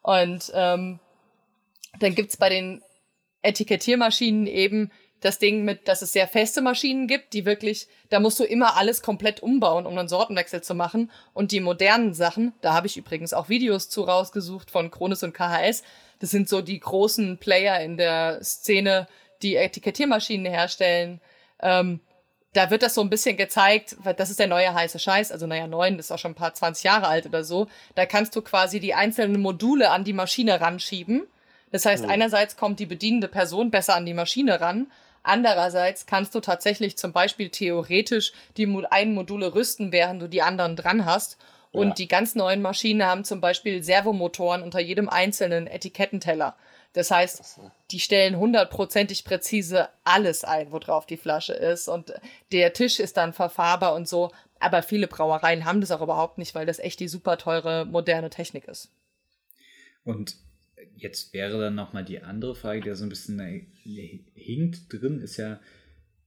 Und 0.01 0.51
ähm, 0.53 0.99
dann 1.99 2.13
gibt's 2.13 2.35
bei 2.35 2.49
den 2.49 2.81
Etikettiermaschinen 3.41 4.47
eben 4.47 4.91
das 5.23 5.39
Ding 5.39 5.63
mit, 5.63 5.87
dass 5.87 6.01
es 6.01 6.11
sehr 6.11 6.27
feste 6.27 6.61
Maschinen 6.61 7.07
gibt, 7.07 7.33
die 7.33 7.45
wirklich, 7.45 7.87
da 8.09 8.19
musst 8.19 8.39
du 8.39 8.43
immer 8.43 8.77
alles 8.77 9.01
komplett 9.01 9.41
umbauen, 9.41 9.85
um 9.85 9.97
einen 9.97 10.07
Sortenwechsel 10.07 10.61
zu 10.61 10.75
machen. 10.75 11.11
Und 11.33 11.51
die 11.51 11.61
modernen 11.61 12.13
Sachen, 12.13 12.53
da 12.61 12.73
habe 12.73 12.87
ich 12.87 12.97
übrigens 12.97 13.33
auch 13.33 13.49
Videos 13.49 13.89
zu 13.89 14.03
rausgesucht 14.03 14.69
von 14.69 14.91
Kronis 14.91 15.23
und 15.23 15.33
KHS. 15.33 15.83
Das 16.19 16.31
sind 16.31 16.49
so 16.49 16.61
die 16.61 16.79
großen 16.79 17.37
Player 17.37 17.79
in 17.79 17.97
der 17.97 18.43
Szene, 18.43 19.07
die 19.41 19.55
Etikettiermaschinen 19.55 20.51
herstellen. 20.51 21.21
Ähm, 21.61 22.01
da 22.53 22.69
wird 22.69 22.83
das 22.83 22.93
so 22.93 23.01
ein 23.01 23.09
bisschen 23.09 23.37
gezeigt, 23.37 23.95
weil 23.99 24.13
das 24.13 24.29
ist 24.29 24.39
der 24.39 24.47
neue 24.47 24.73
heiße 24.73 24.99
Scheiß, 24.99 25.31
also 25.31 25.47
naja, 25.47 25.65
neun 25.65 25.97
ist 25.97 26.11
auch 26.11 26.19
schon 26.19 26.31
ein 26.31 26.35
paar 26.35 26.53
20 26.53 26.83
Jahre 26.83 27.07
alt 27.07 27.25
oder 27.25 27.43
so. 27.43 27.67
Da 27.95 28.05
kannst 28.05 28.35
du 28.35 28.41
quasi 28.41 28.79
die 28.79 28.93
einzelnen 28.93 29.41
Module 29.41 29.89
an 29.89 30.03
die 30.03 30.13
Maschine 30.13 30.61
ranschieben. 30.61 31.23
Das 31.71 31.85
heißt, 31.85 32.05
oh. 32.05 32.07
einerseits 32.07 32.55
kommt 32.55 32.79
die 32.79 32.85
bedienende 32.85 33.27
Person 33.27 33.71
besser 33.71 33.95
an 33.95 34.05
die 34.05 34.13
Maschine 34.13 34.61
ran 34.61 34.87
Andererseits 35.23 36.05
kannst 36.05 36.35
du 36.35 36.41
tatsächlich 36.41 36.97
zum 36.97 37.13
Beispiel 37.13 37.49
theoretisch 37.49 38.33
die 38.57 38.67
einen 38.89 39.13
Module 39.13 39.55
rüsten, 39.55 39.91
während 39.91 40.21
du 40.21 40.27
die 40.27 40.41
anderen 40.41 40.75
dran 40.75 41.05
hast. 41.05 41.37
Und 41.71 41.87
ja. 41.87 41.93
die 41.95 42.07
ganz 42.07 42.35
neuen 42.35 42.61
Maschinen 42.61 43.03
haben 43.03 43.23
zum 43.23 43.41
Beispiel 43.41 43.81
Servomotoren 43.81 44.61
unter 44.61 44.79
jedem 44.79 45.09
einzelnen 45.09 45.65
Etikettenteller. 45.65 46.55
Das 46.93 47.09
heißt, 47.09 47.59
die 47.89 47.99
stellen 47.99 48.37
hundertprozentig 48.37 49.25
präzise 49.25 49.89
alles 50.03 50.43
ein, 50.43 50.71
worauf 50.71 51.07
die 51.07 51.17
Flasche 51.17 51.53
ist. 51.53 51.87
Und 51.87 52.13
der 52.51 52.73
Tisch 52.73 52.99
ist 52.99 53.17
dann 53.17 53.33
verfahrbar 53.33 53.95
und 53.95 54.07
so. 54.07 54.31
Aber 54.59 54.83
viele 54.83 55.07
Brauereien 55.07 55.65
haben 55.65 55.81
das 55.81 55.91
auch 55.91 56.01
überhaupt 56.01 56.37
nicht, 56.37 56.53
weil 56.53 56.67
das 56.67 56.77
echt 56.77 56.99
die 56.99 57.07
super 57.07 57.37
teure 57.37 57.85
moderne 57.85 58.29
Technik 58.29 58.67
ist. 58.67 58.91
Und 60.05 60.35
jetzt 60.95 61.33
wäre 61.33 61.59
dann 61.59 61.75
nochmal 61.75 62.03
die 62.03 62.21
andere 62.21 62.55
Frage, 62.55 62.81
die 62.81 62.95
so 62.95 63.03
ein 63.03 63.09
bisschen 63.09 63.39
hinkt 64.35 64.91
drin, 64.91 65.19
ist 65.19 65.37
ja, 65.37 65.59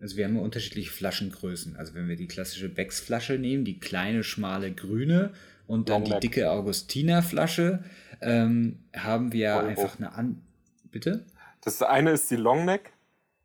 also 0.00 0.16
wir 0.16 0.24
haben 0.24 0.36
ja 0.36 0.42
unterschiedliche 0.42 0.90
Flaschengrößen. 0.90 1.76
Also 1.76 1.94
wenn 1.94 2.08
wir 2.08 2.16
die 2.16 2.26
klassische 2.26 2.68
Becks-Flasche 2.68 3.38
nehmen, 3.38 3.64
die 3.64 3.78
kleine, 3.78 4.22
schmale, 4.24 4.72
grüne 4.72 5.32
und 5.66 5.88
dann 5.88 6.02
Longneck. 6.02 6.20
die 6.20 6.28
dicke 6.28 6.50
Augustiner-Flasche, 6.50 7.84
ähm, 8.20 8.80
haben 8.94 9.32
wir 9.32 9.54
Euro. 9.54 9.66
einfach 9.66 9.98
eine 9.98 10.12
an... 10.12 10.42
Bitte? 10.90 11.24
Das 11.62 11.82
eine 11.82 12.12
ist 12.12 12.30
die 12.30 12.36
Longneck, 12.36 12.92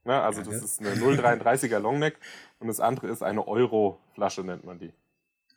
ne? 0.06 0.22
also 0.22 0.42
ja, 0.42 0.46
das 0.46 0.64
ist 0.64 0.80
eine 0.80 0.92
0,33er 0.92 1.80
Longneck 1.80 2.18
und 2.60 2.68
das 2.68 2.80
andere 2.80 3.08
ist 3.08 3.24
eine 3.24 3.48
Euro-Flasche, 3.48 4.44
nennt 4.44 4.64
man 4.64 4.80
die. 4.80 4.94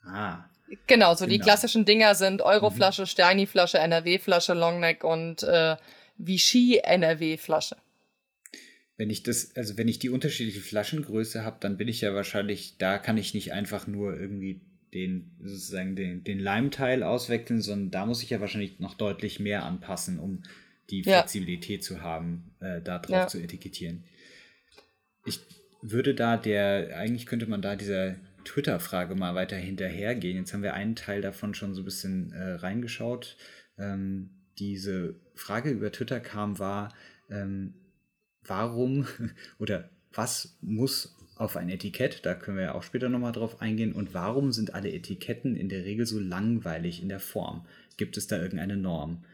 Ah, 0.03 0.45
Genau, 0.87 1.13
so 1.13 1.25
genau. 1.25 1.37
die 1.37 1.43
klassischen 1.43 1.85
Dinger 1.85 2.15
sind 2.15 2.41
Euroflasche, 2.41 3.03
mhm. 3.03 3.07
Steini-Flasche, 3.07 3.77
NRW-Flasche, 3.77 4.53
Longneck 4.53 5.03
und 5.03 5.43
äh, 5.43 5.75
Vichy 6.17 6.81
NRW-Flasche. 6.83 7.77
Wenn 8.97 9.09
ich 9.09 9.23
das, 9.23 9.55
also 9.55 9.77
wenn 9.77 9.87
ich 9.87 9.99
die 9.99 10.09
unterschiedliche 10.09 10.61
Flaschengröße 10.61 11.43
habe, 11.43 11.57
dann 11.59 11.77
bin 11.77 11.87
ich 11.87 12.01
ja 12.01 12.15
wahrscheinlich, 12.15 12.77
da 12.77 12.97
kann 12.97 13.17
ich 13.17 13.33
nicht 13.33 13.51
einfach 13.51 13.87
nur 13.87 14.17
irgendwie 14.17 14.61
den, 14.93 15.35
sozusagen 15.41 15.95
den, 15.95 16.23
den 16.23 16.39
Leimteil 16.39 17.03
auswechseln, 17.03 17.61
sondern 17.61 17.91
da 17.91 18.05
muss 18.05 18.23
ich 18.23 18.29
ja 18.29 18.39
wahrscheinlich 18.39 18.79
noch 18.79 18.93
deutlich 18.93 19.39
mehr 19.39 19.65
anpassen, 19.65 20.19
um 20.19 20.43
die 20.89 21.03
Flexibilität 21.03 21.81
ja. 21.81 21.85
zu 21.85 22.01
haben, 22.01 22.55
äh, 22.61 22.81
da 22.81 22.99
drauf 22.99 23.15
ja. 23.15 23.27
zu 23.27 23.39
etikettieren. 23.39 24.05
Ich 25.25 25.39
würde 25.81 26.15
da 26.15 26.37
der, 26.37 26.97
eigentlich 26.97 27.25
könnte 27.25 27.47
man 27.47 27.61
da 27.61 27.75
dieser 27.75 28.15
Twitter-Frage 28.45 29.15
mal 29.15 29.35
weiter 29.35 29.57
hinterhergehen. 29.57 30.37
Jetzt 30.37 30.53
haben 30.53 30.63
wir 30.63 30.73
einen 30.73 30.95
Teil 30.95 31.21
davon 31.21 31.53
schon 31.53 31.73
so 31.73 31.81
ein 31.81 31.85
bisschen 31.85 32.31
äh, 32.31 32.53
reingeschaut. 32.53 33.37
Ähm, 33.77 34.29
diese 34.57 35.15
Frage 35.35 35.71
über 35.71 35.91
Twitter 35.91 36.19
kam, 36.19 36.59
war, 36.59 36.93
ähm, 37.29 37.73
warum 38.43 39.07
oder 39.59 39.89
was 40.13 40.57
muss 40.61 41.15
auf 41.35 41.57
ein 41.57 41.69
Etikett, 41.69 42.25
da 42.25 42.33
können 42.33 42.57
wir 42.57 42.63
ja 42.63 42.75
auch 42.75 42.83
später 42.83 43.09
nochmal 43.09 43.33
drauf 43.33 43.61
eingehen, 43.61 43.91
und 43.91 44.13
warum 44.13 44.53
sind 44.53 44.73
alle 44.73 44.91
Etiketten 44.91 45.57
in 45.57 45.67
der 45.67 45.83
Regel 45.83 46.05
so 46.05 46.17
langweilig 46.17 47.01
in 47.01 47.09
der 47.09 47.19
Form? 47.19 47.65
Gibt 47.97 48.15
es 48.15 48.27
da 48.27 48.41
irgendeine 48.41 48.77
Norm? 48.77 49.25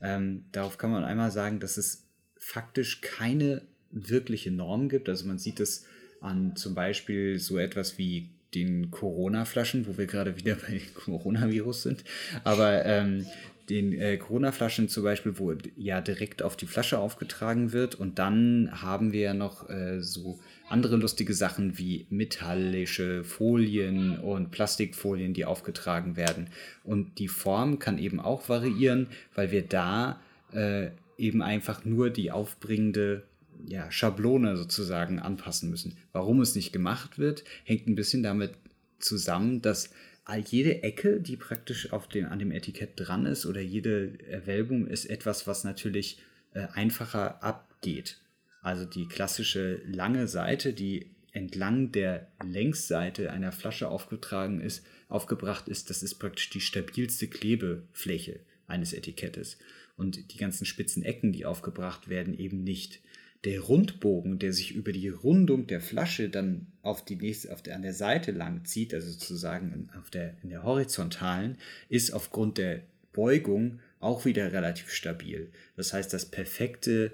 Ähm, 0.00 0.44
darauf 0.52 0.78
kann 0.78 0.92
man 0.92 1.04
einmal 1.04 1.32
sagen, 1.32 1.58
dass 1.58 1.76
es 1.76 2.06
faktisch 2.38 3.00
keine 3.00 3.62
wirkliche 3.90 4.52
Norm 4.52 4.88
gibt. 4.88 5.08
Also 5.08 5.26
man 5.26 5.38
sieht 5.38 5.58
es 5.58 5.84
an 6.20 6.54
zum 6.54 6.74
Beispiel 6.74 7.38
so 7.38 7.58
etwas 7.58 7.98
wie 7.98 8.30
den 8.54 8.90
Corona-Flaschen, 8.90 9.86
wo 9.86 9.98
wir 9.98 10.06
gerade 10.06 10.36
wieder 10.36 10.54
bei 10.54 10.80
Coronavirus 10.94 11.82
sind, 11.82 12.04
aber 12.44 12.84
ähm, 12.86 13.26
den 13.68 13.92
äh, 13.92 14.16
Corona-Flaschen 14.16 14.88
zum 14.88 15.04
Beispiel, 15.04 15.38
wo 15.38 15.54
ja 15.76 16.00
direkt 16.00 16.42
auf 16.42 16.56
die 16.56 16.66
Flasche 16.66 16.98
aufgetragen 16.98 17.72
wird. 17.72 17.94
Und 17.94 18.18
dann 18.18 18.70
haben 18.72 19.12
wir 19.12 19.20
ja 19.20 19.34
noch 19.34 19.68
äh, 19.68 20.00
so 20.00 20.38
andere 20.68 20.96
lustige 20.96 21.34
Sachen 21.34 21.78
wie 21.78 22.06
metallische 22.10 23.24
Folien 23.24 24.18
und 24.18 24.50
Plastikfolien, 24.50 25.34
die 25.34 25.44
aufgetragen 25.44 26.16
werden. 26.16 26.48
Und 26.84 27.18
die 27.18 27.28
Form 27.28 27.78
kann 27.78 27.98
eben 27.98 28.20
auch 28.20 28.48
variieren, 28.48 29.08
weil 29.34 29.50
wir 29.50 29.62
da 29.62 30.20
äh, 30.52 30.88
eben 31.18 31.42
einfach 31.42 31.84
nur 31.84 32.10
die 32.10 32.30
aufbringende 32.30 33.24
ja, 33.66 33.90
Schablone 33.90 34.56
sozusagen 34.56 35.18
anpassen 35.18 35.70
müssen. 35.70 35.96
Warum 36.12 36.40
es 36.40 36.54
nicht 36.54 36.72
gemacht 36.72 37.18
wird, 37.18 37.44
hängt 37.64 37.86
ein 37.86 37.94
bisschen 37.94 38.22
damit 38.22 38.52
zusammen, 38.98 39.62
dass 39.62 39.90
jede 40.36 40.82
Ecke, 40.82 41.20
die 41.20 41.36
praktisch 41.36 41.92
auf 41.92 42.06
dem, 42.08 42.26
an 42.26 42.38
dem 42.38 42.52
Etikett 42.52 42.92
dran 42.96 43.24
ist 43.24 43.46
oder 43.46 43.60
jede 43.60 44.18
Erwölbung 44.28 44.86
ist 44.86 45.06
etwas, 45.06 45.46
was 45.46 45.64
natürlich 45.64 46.18
äh, 46.52 46.66
einfacher 46.74 47.42
abgeht. 47.42 48.20
Also 48.60 48.84
die 48.84 49.06
klassische 49.06 49.80
lange 49.86 50.28
Seite, 50.28 50.74
die 50.74 51.06
entlang 51.32 51.92
der 51.92 52.28
Längsseite 52.44 53.30
einer 53.32 53.52
Flasche 53.52 53.88
aufgetragen 53.88 54.60
ist, 54.60 54.84
aufgebracht 55.08 55.68
ist, 55.68 55.88
das 55.88 56.02
ist 56.02 56.16
praktisch 56.16 56.50
die 56.50 56.60
stabilste 56.60 57.28
Klebefläche 57.28 58.40
eines 58.66 58.92
Etikettes. 58.92 59.56
Und 59.96 60.32
die 60.32 60.36
ganzen 60.36 60.66
spitzen 60.66 61.02
Ecken, 61.02 61.32
die 61.32 61.46
aufgebracht 61.46 62.08
werden, 62.08 62.38
eben 62.38 62.62
nicht 62.62 63.00
der 63.44 63.60
Rundbogen, 63.60 64.38
der 64.38 64.52
sich 64.52 64.74
über 64.74 64.92
die 64.92 65.08
Rundung 65.08 65.66
der 65.66 65.80
Flasche 65.80 66.28
dann 66.28 66.66
auf 66.82 67.04
die 67.04 67.16
nächste, 67.16 67.52
auf 67.52 67.62
der, 67.62 67.76
an 67.76 67.82
der 67.82 67.94
Seite 67.94 68.32
lang 68.32 68.64
zieht, 68.64 68.92
also 68.92 69.10
sozusagen 69.10 69.90
auf 69.98 70.10
der, 70.10 70.34
in 70.42 70.50
der 70.50 70.64
horizontalen, 70.64 71.56
ist 71.88 72.12
aufgrund 72.12 72.58
der 72.58 72.82
Beugung 73.12 73.80
auch 74.00 74.24
wieder 74.24 74.52
relativ 74.52 74.90
stabil. 74.90 75.50
Das 75.76 75.92
heißt, 75.92 76.12
das 76.12 76.26
perfekte 76.26 77.12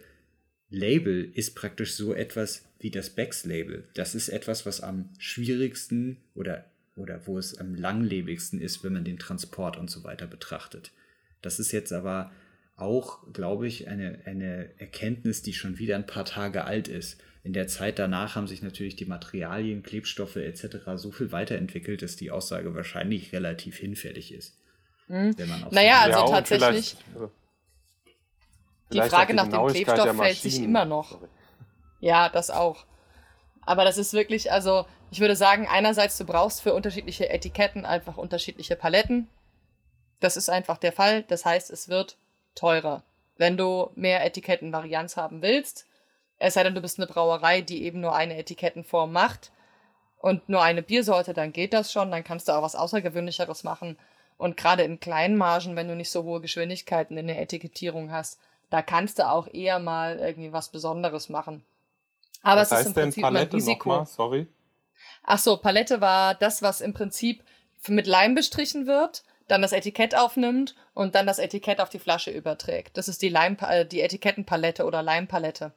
Label 0.71 1.31
ist 1.35 1.55
praktisch 1.55 1.95
so 1.95 2.15
etwas 2.15 2.65
wie 2.79 2.91
das 2.91 3.11
Becks-Label. 3.11 3.85
Das 3.95 4.15
ist 4.15 4.29
etwas, 4.29 4.67
was 4.67 4.81
am 4.81 5.11
schwierigsten 5.19 6.19
oder, 6.35 6.65
oder 6.97 7.27
wo 7.27 7.39
es 7.39 7.57
am 7.59 7.75
langlebigsten 7.75 8.61
ist, 8.61 8.83
wenn 8.83 8.95
man 8.95 9.05
den 9.05 9.19
Transport 9.19 9.77
und 9.77 9.91
so 9.91 10.05
weiter 10.05 10.27
betrachtet. 10.27 10.93
Das 11.43 11.61
ist 11.61 11.73
jetzt 11.73 11.93
aber 11.93 12.33
auch, 12.77 13.33
glaube 13.33 13.67
ich, 13.67 13.89
eine, 13.89 14.21
eine 14.25 14.71
Erkenntnis, 14.79 15.43
die 15.43 15.53
schon 15.53 15.79
wieder 15.79 15.97
ein 15.97 16.07
paar 16.07 16.25
Tage 16.25 16.65
alt 16.65 16.89
ist. 16.89 17.21
In 17.45 17.53
der 17.53 17.69
Zeit 17.69 17.99
danach 17.99 18.37
haben 18.37 18.47
sich 18.47 18.63
natürlich 18.63 18.97
die 18.97 19.05
Materialien, 19.05 19.83
Klebstoffe 19.83 20.37
etc. 20.37 20.79
so 20.97 21.13
viel 21.13 21.31
weiterentwickelt, 21.31 22.03
dass 22.03 22.17
die 22.17 22.31
Aussage 22.31 22.75
wahrscheinlich 22.75 23.33
relativ 23.33 23.77
hinfällig 23.77 24.33
ist. 24.33 24.59
Mhm. 25.09 25.37
naja, 25.71 26.01
also 26.01 26.21
ja, 26.21 26.27
tatsächlich. 26.27 26.97
die 28.91 29.03
Frage 29.03 29.35
nach 29.35 29.49
dem 29.49 29.67
Klebstoff 29.67 30.17
fällt 30.17 30.39
sich 30.39 30.63
immer 30.63 30.87
noch. 30.87 31.21
Ja, 32.01 32.31
das 32.31 32.51
auch. 32.51 32.87
Aber 33.67 33.85
das 33.85 33.99
ist 33.99 34.15
wirklich, 34.15 34.51
also 34.51 34.87
ich 35.11 35.21
würde 35.21 35.37
sagen, 35.37 35.69
einerseits, 35.71 36.19
du 36.19 36.25
brauchst 36.25 36.63
für 36.63 36.75
unterschiedliche 36.75 37.29
Etiketten 37.29 37.85
einfach 37.85 38.17
unterschiedliche 38.17 38.77
Paletten. 38.77 39.29
Das 40.21 40.37
ist 40.37 40.49
einfach 40.49 40.79
der 40.79 40.93
Fall. 40.93 41.23
Das 41.25 41.45
heißt, 41.45 41.71
es 41.71 41.89
wird 41.89 42.17
teurer. 42.55 43.03
Wenn 43.37 43.57
du 43.57 43.91
mehr 43.95 44.25
Etikettenvarianz 44.25 45.17
haben 45.17 45.43
willst, 45.43 45.87
es 46.39 46.55
sei 46.55 46.63
denn, 46.63 46.75
du 46.75 46.81
bist 46.81 46.99
eine 46.99 47.07
Brauerei, 47.07 47.61
die 47.61 47.85
eben 47.85 48.01
nur 48.01 48.15
eine 48.15 48.37
Etikettenform 48.37 49.13
macht 49.13 49.51
und 50.19 50.49
nur 50.49 50.63
eine 50.63 50.83
Biersorte, 50.83 51.33
dann 51.33 51.53
geht 51.53 51.73
das 51.73 51.93
schon. 51.93 52.11
Dann 52.11 52.25
kannst 52.25 52.49
du 52.49 52.53
auch 52.53 52.63
was 52.63 52.77
Außergewöhnlicheres 52.77 53.65
machen. 53.65 53.99
Und 54.37 54.57
gerade 54.57 54.83
in 54.83 55.01
kleinen 55.01 55.37
Margen, 55.37 55.77
wenn 55.77 55.89
du 55.89 55.95
nicht 55.95 56.11
so 56.11 56.25
hohe 56.25 56.41
Geschwindigkeiten 56.41 57.17
in 57.17 57.29
der 57.29 57.41
Etikettierung 57.41 58.11
hast, 58.11 58.39
da 58.71 58.83
kannst 58.83 59.19
du 59.19 59.29
auch 59.29 59.47
eher 59.47 59.79
mal 59.79 60.19
irgendwie 60.19 60.53
was 60.53 60.71
Besonderes 60.71 61.29
machen. 61.29 61.65
Aber 62.43 62.63
was 62.63 62.73
es 62.73 62.81
ist 62.81 62.87
im 62.89 62.95
Prinzip 62.95 63.23
Palette 63.23 63.51
ein 63.53 63.55
Risiko. 63.55 63.89
Mal? 63.89 64.07
Sorry. 64.07 64.47
Ach 65.23 65.39
so, 65.39 65.57
Palette 65.57 66.01
war 66.01 66.35
das, 66.35 66.63
was 66.63 66.81
im 66.81 66.93
Prinzip 66.93 67.43
mit 67.89 68.07
Leim 68.07 68.35
bestrichen 68.35 68.87
wird, 68.87 69.23
dann 69.49 69.63
das 69.63 69.73
Etikett 69.73 70.17
aufnimmt 70.17 70.75
und 70.95 71.15
dann 71.15 71.27
das 71.27 71.39
Etikett 71.39 71.81
auf 71.81 71.89
die 71.89 71.99
Flasche 71.99 72.31
überträgt. 72.31 72.97
Das 72.97 73.09
ist 73.09 73.23
die 73.23 73.29
Leim, 73.29 73.57
äh, 73.61 73.85
die 73.85 74.01
Etikettenpalette 74.01 74.85
oder 74.85 75.03
Leimpalette. 75.03 75.73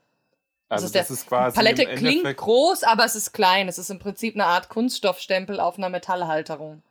Also 0.69 0.85
das 0.87 0.95
ist, 0.95 0.95
das 0.95 1.09
ist 1.11 1.27
quasi 1.27 1.55
Palette 1.55 1.85
klingt 1.85 2.37
groß, 2.37 2.83
aber 2.83 3.05
es 3.05 3.15
ist 3.15 3.31
klein. 3.31 3.69
Es 3.69 3.77
ist 3.77 3.89
im 3.89 3.99
Prinzip 3.99 4.35
eine 4.35 4.45
Art 4.45 4.67
Kunststoffstempel 4.69 5.59
auf 5.59 5.77
einer 5.77 5.89
Metallhalterung. 5.89 6.81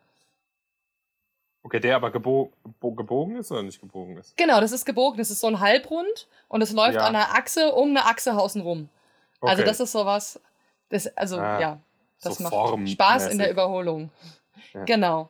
Okay, 1.63 1.81
der 1.81 1.97
aber 1.97 2.13
gebo 2.13 2.53
gebogen 2.81 3.37
ist 3.37 3.51
oder 3.51 3.63
nicht 3.63 3.81
gebogen 3.81 4.17
ist? 4.17 4.37
Genau, 4.37 4.61
das 4.61 4.73
ist 4.73 4.87
gebogen. 4.87 5.19
Das 5.19 5.31
ist 5.31 5.41
so 5.41 5.49
ein 5.49 5.61
Halbrund 5.61 6.29
und 6.49 6.63
es 6.63 6.73
läuft 6.73 6.95
ja. 6.95 7.01
an 7.03 7.17
einer 7.17 7.35
Achse 7.35 7.75
um 7.75 7.91
eine 7.91 8.07
Achse 8.07 8.39
außen 8.39 8.63
rum. 8.63 8.89
Also 9.41 9.41
okay. 9.41 9.51
Also 9.51 9.65
das 9.65 9.81
ist 9.81 9.93
sowas, 9.93 10.41
das, 10.89 11.17
also 11.17 11.39
ah, 11.39 11.61
ja, 11.61 11.81
das 12.23 12.37
so 12.37 12.45
macht 12.45 12.89
Spaß 12.89 13.27
in 13.29 13.39
der 13.39 13.51
Überholung. 13.51 14.11
Ja. 14.73 14.85
Genau. 14.85 15.29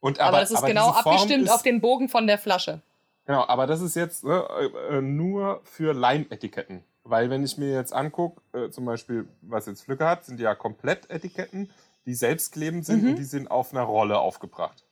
Und 0.00 0.20
aber, 0.20 0.28
aber 0.28 0.40
das 0.40 0.50
ist 0.50 0.58
aber 0.58 0.68
genau 0.68 0.90
abgestimmt 0.90 1.44
ist, 1.44 1.50
auf 1.50 1.62
den 1.62 1.80
Bogen 1.80 2.08
von 2.08 2.26
der 2.26 2.38
Flasche. 2.38 2.80
Genau, 3.26 3.46
aber 3.46 3.66
das 3.66 3.80
ist 3.80 3.96
jetzt 3.96 4.24
ne, 4.24 4.46
äh, 4.90 5.00
nur 5.00 5.60
für 5.64 5.92
Leimetiketten. 5.92 6.84
Weil 7.02 7.30
wenn 7.30 7.44
ich 7.44 7.56
mir 7.56 7.72
jetzt 7.72 7.92
angucke, 7.92 8.40
äh, 8.52 8.70
zum 8.70 8.84
Beispiel, 8.84 9.28
was 9.42 9.66
jetzt 9.66 9.82
Flücke 9.82 10.06
hat, 10.06 10.24
sind 10.24 10.40
ja 10.40 10.54
komplett 10.54 11.08
Etiketten, 11.10 11.70
die 12.04 12.14
selbstklebend 12.14 12.84
sind 12.84 13.02
mhm. 13.02 13.10
und 13.10 13.16
die 13.16 13.24
sind 13.24 13.50
auf 13.50 13.72
einer 13.72 13.82
Rolle 13.82 14.18
aufgebracht. 14.18 14.84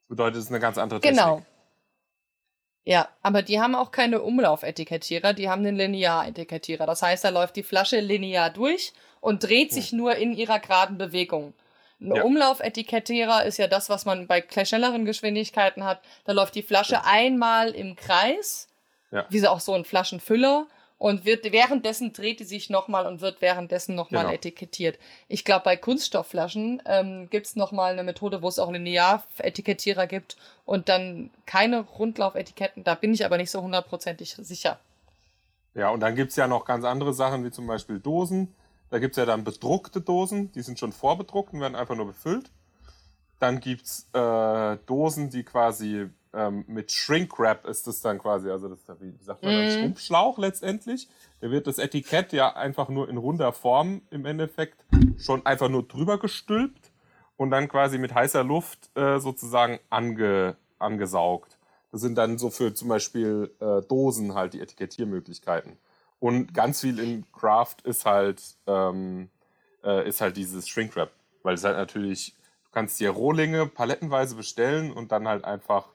Das 0.00 0.08
bedeutet, 0.08 0.38
es 0.38 0.44
ist 0.44 0.50
eine 0.50 0.60
ganz 0.60 0.78
andere 0.78 1.00
Technik. 1.00 1.18
Genau. 1.18 1.42
Ja, 2.84 3.08
aber 3.20 3.42
die 3.42 3.60
haben 3.60 3.74
auch 3.74 3.90
keine 3.90 4.22
Umlaufetikettierer, 4.22 5.34
die 5.34 5.50
haben 5.50 5.60
einen 5.60 5.76
Linearetikettierer. 5.76 6.86
Das 6.86 7.02
heißt, 7.02 7.22
da 7.22 7.28
läuft 7.28 7.56
die 7.56 7.62
Flasche 7.62 8.00
linear 8.00 8.48
durch 8.48 8.94
und 9.20 9.42
dreht 9.42 9.72
sich 9.72 9.90
ja. 9.92 9.98
nur 9.98 10.16
in 10.16 10.32
ihrer 10.32 10.58
geraden 10.58 10.96
Bewegung. 10.96 11.52
Ein 12.00 12.14
ja. 12.14 12.22
Umlaufetikettierer 12.22 13.44
ist 13.44 13.58
ja 13.58 13.66
das, 13.66 13.88
was 13.88 14.04
man 14.04 14.26
bei 14.26 14.44
schnelleren 14.64 15.04
Geschwindigkeiten 15.04 15.84
hat. 15.84 16.00
Da 16.24 16.32
läuft 16.32 16.54
die 16.54 16.62
Flasche 16.62 16.94
ja. 16.94 17.02
einmal 17.04 17.70
im 17.70 17.96
Kreis, 17.96 18.68
ja. 19.10 19.26
wie 19.30 19.40
sie 19.40 19.50
auch 19.50 19.60
so 19.60 19.74
ein 19.74 19.84
Flaschenfüller 19.84 20.66
und 20.98 21.24
wird 21.24 21.50
währenddessen 21.52 22.12
dreht 22.12 22.40
die 22.40 22.44
sich 22.44 22.70
nochmal 22.70 23.06
und 23.06 23.20
wird 23.20 23.40
währenddessen 23.40 23.94
nochmal 23.94 24.24
genau. 24.24 24.34
etikettiert. 24.34 24.98
Ich 25.28 25.44
glaube, 25.44 25.64
bei 25.64 25.76
Kunststoffflaschen 25.76 26.82
ähm, 26.86 27.30
gibt 27.30 27.46
es 27.46 27.56
nochmal 27.56 27.92
eine 27.92 28.02
Methode, 28.02 28.42
wo 28.42 28.48
es 28.48 28.58
auch 28.58 28.70
Linear-Etikettierer 28.70 30.08
gibt 30.08 30.36
und 30.64 30.88
dann 30.88 31.30
keine 31.46 31.80
Rundlaufetiketten. 31.80 32.82
Da 32.84 32.96
bin 32.96 33.14
ich 33.14 33.24
aber 33.24 33.36
nicht 33.36 33.50
so 33.50 33.62
hundertprozentig 33.62 34.34
sicher. 34.38 34.78
Ja, 35.74 35.90
und 35.90 36.00
dann 36.00 36.16
gibt 36.16 36.30
es 36.30 36.36
ja 36.36 36.48
noch 36.48 36.64
ganz 36.64 36.84
andere 36.84 37.14
Sachen, 37.14 37.44
wie 37.44 37.52
zum 37.52 37.68
Beispiel 37.68 38.00
Dosen. 38.00 38.54
Da 38.90 38.98
gibt 38.98 39.12
es 39.12 39.16
ja 39.16 39.26
dann 39.26 39.44
bedruckte 39.44 40.00
Dosen, 40.00 40.50
die 40.52 40.62
sind 40.62 40.78
schon 40.78 40.92
vorbedruckt 40.92 41.52
und 41.52 41.60
werden 41.60 41.74
einfach 41.74 41.96
nur 41.96 42.06
befüllt. 42.06 42.50
Dann 43.38 43.60
gibt 43.60 43.84
es 43.84 44.08
äh, 44.12 44.78
Dosen, 44.86 45.30
die 45.30 45.44
quasi 45.44 46.08
ähm, 46.32 46.64
mit 46.66 46.90
Shrink 46.92 47.38
Wrap 47.38 47.66
ist 47.66 47.86
das 47.86 48.00
dann 48.00 48.18
quasi, 48.18 48.50
also 48.50 48.68
das 48.68 48.80
ist, 48.80 49.00
wie 49.00 49.24
sagt 49.24 49.42
man, 49.42 49.52
ein 49.52 49.68
mm. 49.68 49.78
Schrumpfschlauch 49.78 50.38
letztendlich. 50.38 51.08
Da 51.40 51.50
wird 51.50 51.66
das 51.66 51.78
Etikett 51.78 52.32
ja 52.32 52.54
einfach 52.54 52.88
nur 52.88 53.08
in 53.08 53.16
runder 53.16 53.52
Form 53.52 54.02
im 54.10 54.24
Endeffekt 54.24 54.84
schon 55.18 55.44
einfach 55.46 55.68
nur 55.68 55.86
drüber 55.86 56.18
gestülpt 56.18 56.90
und 57.36 57.50
dann 57.50 57.68
quasi 57.68 57.98
mit 57.98 58.14
heißer 58.14 58.44
Luft 58.44 58.90
äh, 58.96 59.18
sozusagen 59.20 59.78
ange, 59.90 60.56
angesaugt. 60.78 61.58
Das 61.92 62.02
sind 62.02 62.16
dann 62.18 62.38
so 62.38 62.50
für 62.50 62.74
zum 62.74 62.88
Beispiel 62.88 63.50
äh, 63.60 63.80
Dosen 63.82 64.34
halt 64.34 64.52
die 64.52 64.60
Etikettiermöglichkeiten. 64.60 65.78
Und 66.20 66.52
ganz 66.52 66.80
viel 66.80 66.98
in 66.98 67.24
Craft 67.32 67.76
ist 67.84 68.04
halt, 68.04 68.42
ähm, 68.66 69.30
äh, 69.84 70.08
ist 70.08 70.20
halt 70.20 70.36
dieses 70.36 70.68
Shrinkwrap. 70.68 71.12
Weil 71.42 71.54
es 71.54 71.64
halt 71.64 71.76
natürlich, 71.76 72.34
du 72.64 72.70
kannst 72.72 72.98
dir 72.98 73.10
Rohlinge 73.10 73.66
palettenweise 73.66 74.34
bestellen 74.34 74.92
und 74.92 75.12
dann 75.12 75.28
halt 75.28 75.44
einfach 75.44 75.88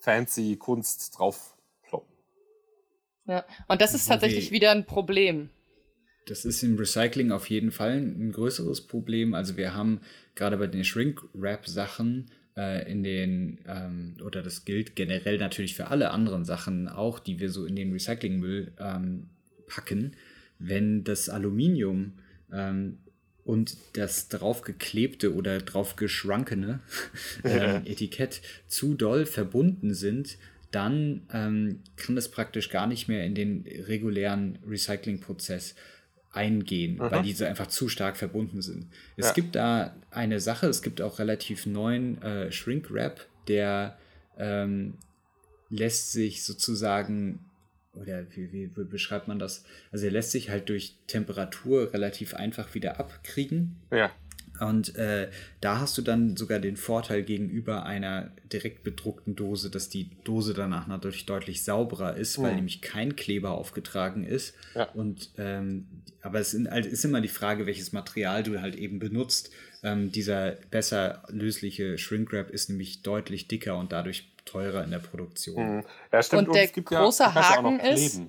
fancy 0.00 0.56
Kunst 0.56 1.18
drauf 1.18 1.56
kloppen. 1.86 2.14
Ja, 3.26 3.44
und 3.66 3.80
das 3.80 3.94
ist 3.94 4.06
tatsächlich 4.06 4.46
okay. 4.46 4.54
wieder 4.54 4.70
ein 4.70 4.86
Problem. 4.86 5.50
Das 6.26 6.44
ist 6.44 6.62
im 6.62 6.76
Recycling 6.76 7.32
auf 7.32 7.48
jeden 7.48 7.70
Fall 7.70 7.98
ein 7.98 8.32
größeres 8.32 8.86
Problem. 8.86 9.34
Also 9.34 9.56
wir 9.56 9.74
haben 9.74 10.00
gerade 10.34 10.58
bei 10.58 10.66
den 10.66 10.84
Shrink-Wrap-Sachen 10.84 12.30
äh, 12.56 12.90
in 12.90 13.02
den, 13.02 13.60
ähm, 13.66 14.16
oder 14.22 14.42
das 14.42 14.64
gilt 14.64 14.94
generell 14.94 15.38
natürlich 15.38 15.74
für 15.74 15.88
alle 15.88 16.10
anderen 16.10 16.44
Sachen 16.44 16.88
auch, 16.88 17.18
die 17.18 17.40
wir 17.40 17.50
so 17.50 17.64
in 17.64 17.76
den 17.76 17.92
Recyclingmüll 17.92 18.72
ähm, 18.78 19.30
packen, 19.68 20.16
wenn 20.58 21.04
das 21.04 21.28
Aluminium 21.28 22.14
ähm, 22.52 22.98
und 23.44 23.76
das 23.94 24.28
draufgeklebte 24.28 25.34
oder 25.34 25.58
draufgeschrankene 25.58 26.80
äh, 27.44 27.76
Etikett 27.90 28.42
zu 28.66 28.94
doll 28.94 29.24
verbunden 29.24 29.94
sind, 29.94 30.38
dann 30.70 31.22
ähm, 31.32 31.80
kann 31.96 32.14
das 32.14 32.30
praktisch 32.30 32.68
gar 32.68 32.86
nicht 32.86 33.08
mehr 33.08 33.24
in 33.24 33.34
den 33.34 33.64
regulären 33.86 34.58
Recyclingprozess 34.68 35.74
eingehen, 36.30 37.00
Aha. 37.00 37.10
weil 37.10 37.22
diese 37.22 37.48
einfach 37.48 37.68
zu 37.68 37.88
stark 37.88 38.16
verbunden 38.16 38.60
sind. 38.60 38.86
Es 39.16 39.28
ja. 39.28 39.32
gibt 39.32 39.54
da 39.54 39.96
eine 40.10 40.40
Sache, 40.40 40.66
es 40.66 40.82
gibt 40.82 41.00
auch 41.00 41.18
relativ 41.18 41.64
neuen 41.64 42.20
äh, 42.20 42.52
Shrink 42.52 42.92
Wrap, 42.92 43.26
der 43.48 43.96
ähm, 44.36 44.98
lässt 45.70 46.12
sich 46.12 46.42
sozusagen 46.42 47.40
oder 48.00 48.24
wie, 48.30 48.52
wie, 48.52 48.70
wie, 48.76 48.84
beschreibt 48.84 49.28
man 49.28 49.38
das? 49.38 49.64
Also 49.90 50.06
er 50.06 50.12
lässt 50.12 50.30
sich 50.30 50.50
halt 50.50 50.68
durch 50.68 50.96
Temperatur 51.06 51.92
relativ 51.92 52.34
einfach 52.34 52.74
wieder 52.74 52.98
abkriegen. 53.00 53.76
Ja. 53.90 54.10
Und 54.60 54.96
äh, 54.96 55.30
da 55.60 55.80
hast 55.80 55.96
du 55.98 56.02
dann 56.02 56.36
sogar 56.36 56.58
den 56.58 56.76
Vorteil 56.76 57.22
gegenüber 57.22 57.84
einer 57.84 58.30
direkt 58.52 58.82
bedruckten 58.82 59.36
Dose, 59.36 59.70
dass 59.70 59.88
die 59.88 60.10
Dose 60.24 60.54
danach 60.54 60.86
natürlich 60.86 61.26
deutlich 61.26 61.64
sauberer 61.64 62.16
ist, 62.16 62.38
mhm. 62.38 62.42
weil 62.42 62.54
nämlich 62.56 62.80
kein 62.80 63.16
Kleber 63.16 63.52
aufgetragen 63.52 64.24
ist. 64.24 64.54
Ja. 64.74 64.84
Und 64.92 65.30
ähm, 65.38 65.86
aber 66.22 66.40
es 66.40 66.54
ist 66.54 67.04
immer 67.04 67.20
die 67.20 67.28
Frage, 67.28 67.66
welches 67.66 67.92
Material 67.92 68.42
du 68.42 68.60
halt 68.60 68.76
eben 68.76 68.98
benutzt. 68.98 69.50
Ähm, 69.82 70.10
dieser 70.10 70.52
besser 70.70 71.22
lösliche 71.28 71.96
Shrinkwrap 71.96 72.50
ist 72.50 72.68
nämlich 72.68 73.02
deutlich 73.02 73.46
dicker 73.46 73.78
und 73.78 73.92
dadurch 73.92 74.28
teurer 74.44 74.82
in 74.82 74.90
der 74.90 74.98
Produktion. 74.98 75.76
Mhm. 75.76 75.84
Ja, 76.12 76.22
stimmt. 76.22 76.42
Und, 76.42 76.48
und 76.48 76.54
der 76.56 76.68
große 76.68 77.22
ja, 77.22 77.34
Haken 77.34 77.80
ist. 77.80 78.22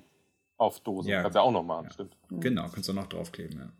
Auf 0.56 0.80
Dosen. 0.80 1.10
Ja. 1.10 1.22
Kannst 1.22 1.36
du 1.36 1.38
ja 1.38 1.42
auch 1.42 1.52
noch 1.52 1.62
machen, 1.62 1.86
ja. 1.86 1.92
stimmt. 1.92 2.16
Genau, 2.30 2.68
kannst 2.68 2.88
du 2.88 2.92
noch 2.92 3.06
draufkleben, 3.06 3.58
ja. 3.58 3.72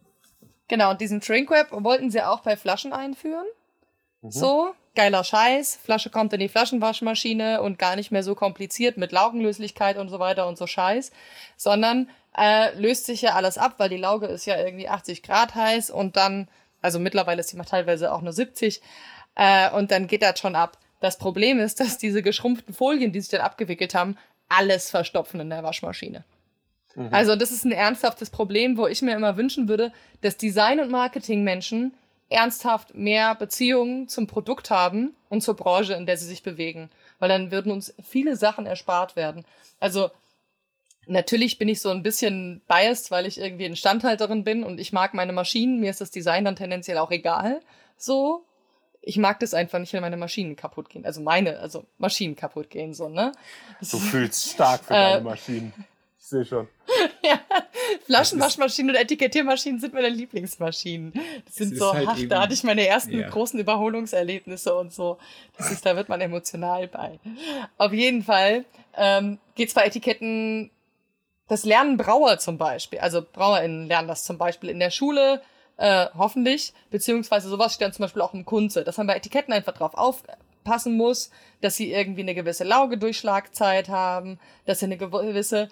Genau, 0.71 0.91
und 0.91 1.01
diesen 1.01 1.21
Shrinkwrap 1.21 1.73
wollten 1.73 2.13
sie 2.13 2.23
auch 2.23 2.43
bei 2.43 2.57
Flaschen 2.57 2.93
einführen. 2.93 3.45
Mhm. 4.23 4.31
So, 4.31 4.73
geiler 4.95 5.25
Scheiß. 5.25 5.81
Flasche 5.83 6.11
kommt 6.11 6.33
in 6.33 6.39
die 6.39 6.49
Flaschenwaschmaschine 6.49 7.61
und 7.61 7.77
gar 7.77 7.97
nicht 7.97 8.13
mehr 8.13 8.23
so 8.23 8.37
kompliziert 8.37 8.97
mit 8.97 9.11
Laugenlöslichkeit 9.11 9.99
und 9.99 10.11
so 10.11 10.21
weiter 10.21 10.47
und 10.47 10.57
so 10.57 10.69
Scheiß, 10.69 11.11
sondern 11.57 12.09
äh, 12.39 12.73
löst 12.79 13.07
sich 13.07 13.21
ja 13.21 13.35
alles 13.35 13.59
ab, 13.59 13.75
weil 13.79 13.89
die 13.89 13.97
Lauge 13.97 14.27
ist 14.27 14.47
ja 14.47 14.65
irgendwie 14.65 14.89
80 14.89 15.25
Grad 15.25 15.57
heiß 15.57 15.91
und 15.91 16.15
dann, 16.15 16.47
also 16.83 17.01
mittlerweile 17.01 17.41
ist 17.41 17.53
die 17.53 17.59
teilweise 17.59 18.13
auch 18.13 18.21
nur 18.21 18.33
70 18.33 18.81
äh, 19.35 19.73
und 19.73 19.91
dann 19.91 20.07
geht 20.07 20.23
das 20.23 20.39
schon 20.39 20.55
ab. 20.55 20.79
Das 21.01 21.19
Problem 21.19 21.59
ist, 21.59 21.81
dass 21.81 21.99
diese 21.99 22.23
geschrumpften 22.23 22.75
Folien, 22.75 23.11
die 23.11 23.21
sich 23.21 23.31
dann 23.31 23.41
abgewickelt 23.41 23.97
haben, 23.97 24.17
alles 24.49 24.89
verstopfen 24.89 25.41
in 25.41 25.51
der 25.51 25.65
Waschmaschine. 25.65 26.23
Mhm. 26.95 27.09
Also 27.13 27.37
das 27.37 27.51
ist 27.51 27.65
ein 27.65 27.73
ernsthaftes 27.73 28.31
Problem, 28.31 28.77
wo 28.77 28.87
ich 28.87 29.03
mir 29.03 29.15
immer 29.15 29.37
wünschen 29.37 29.69
würde, 29.69 29.93
dass 30.21 30.37
Design- 30.37 30.81
und 30.81 30.91
Marketingmenschen 30.91 31.95
ernsthaft 32.29 32.95
mehr 32.95 33.35
Beziehungen 33.35 34.09
zum 34.09 34.27
Produkt 34.27 34.71
haben 34.71 35.15
und 35.29 35.43
zur 35.43 35.55
Branche, 35.55 35.95
in 35.95 36.07
der 36.07 36.17
sie 36.17 36.27
sich 36.27 36.43
bewegen. 36.43 36.91
Weil 37.19 37.29
dann 37.29 37.51
würden 37.51 37.73
uns 37.73 37.93
viele 38.03 38.37
Sachen 38.37 38.67
erspart 38.67 39.17
werden. 39.17 39.45
Also 39.81 40.11
natürlich 41.07 41.59
bin 41.59 41.69
ich 41.69 41.81
so 41.81 41.91
ein 41.91 42.03
bisschen 42.03 42.63
biased, 42.69 43.11
weil 43.11 43.27
ich 43.27 43.39
irgendwie 43.39 43.65
Instandhalterin 43.65 44.45
bin 44.45 44.63
und 44.63 44.79
ich 44.79 44.93
mag 44.93 45.13
meine 45.13 45.33
Maschinen. 45.33 45.81
Mir 45.81 45.91
ist 45.91 46.01
das 46.01 46.11
Design 46.11 46.45
dann 46.45 46.57
tendenziell 46.57 46.99
auch 46.99 47.11
egal. 47.11 47.61
So, 47.97 48.45
ich 49.03 49.17
mag 49.17 49.41
das 49.41 49.55
einfach 49.55 49.79
nicht, 49.79 49.93
wenn 49.93 50.03
meine 50.03 50.17
Maschinen 50.17 50.57
kaputt 50.57 50.89
gehen. 50.89 51.05
Also 51.05 51.21
meine, 51.21 51.59
also 51.59 51.85
Maschinen 51.99 52.37
kaputt 52.37 52.71
gehen, 52.71 52.95
so, 52.95 53.09
ne? 53.09 53.33
Du 53.81 53.99
fühlst 53.99 54.51
stark 54.51 54.85
für 54.85 54.93
deine 54.93 55.21
äh, 55.21 55.23
Maschinen. 55.23 55.73
Sehe 56.31 56.45
schon. 56.45 56.69
ja, 57.23 57.41
Flaschenwaschmaschinen 58.07 58.95
und 58.95 59.01
Etikettiermaschinen 59.01 59.81
sind 59.81 59.95
meine 59.95 60.09
Lieblingsmaschinen. 60.09 61.13
Das 61.45 61.57
sind 61.57 61.77
so, 61.77 61.93
halt 61.93 62.09
ach, 62.09 62.19
eben, 62.19 62.29
da 62.29 62.43
hatte 62.43 62.55
ich 62.55 62.63
meine 62.63 62.87
ersten 62.87 63.19
ja. 63.19 63.29
großen 63.29 63.59
Überholungserlebnisse 63.59 64.75
und 64.75 64.93
so. 64.93 65.19
Das 65.59 65.71
ist, 65.71 65.85
da 65.87 65.97
wird 65.97 66.09
man 66.09 66.21
emotional 66.21 66.87
bei. 66.87 67.19
Auf 67.79 67.93
jeden 67.93 68.23
Fall 68.23 68.65
ähm, 68.97 69.39
geht 69.57 69.69
es 69.69 69.75
bei 69.75 69.85
Etiketten, 69.85 70.71
das 71.49 71.65
lernen 71.65 71.97
Brauer 71.97 72.39
zum 72.39 72.59
Beispiel. 72.59 73.01
Also 73.01 73.23
BrauerInnen 73.23 73.89
lernen 73.89 74.09
das 74.09 74.23
zum 74.23 74.39
Beispiel 74.39 74.71
in 74.71 74.79
der 74.79 74.91
Schule, 74.91 75.43
äh, 75.79 76.07
hoffentlich, 76.17 76.73
beziehungsweise 76.91 77.49
sowas 77.49 77.75
steht 77.75 77.87
dann 77.87 77.93
zum 77.93 78.05
Beispiel 78.05 78.23
auch 78.23 78.35
im 78.35 78.45
Kunze, 78.45 78.85
dass 78.85 78.99
man 78.99 79.09
bei 79.09 79.17
Etiketten 79.17 79.53
einfach 79.53 79.73
drauf 79.73 79.95
aufpassen 79.95 80.97
muss, 80.97 81.31
dass 81.61 81.75
sie 81.75 81.91
irgendwie 81.91 82.21
eine 82.21 82.37
gewisse 82.37 82.63
Laugedurchschlagzeit 82.63 83.89
haben, 83.89 84.39
dass 84.67 84.79
sie 84.79 84.87
eine 84.87 84.97
gewisse 84.97 85.69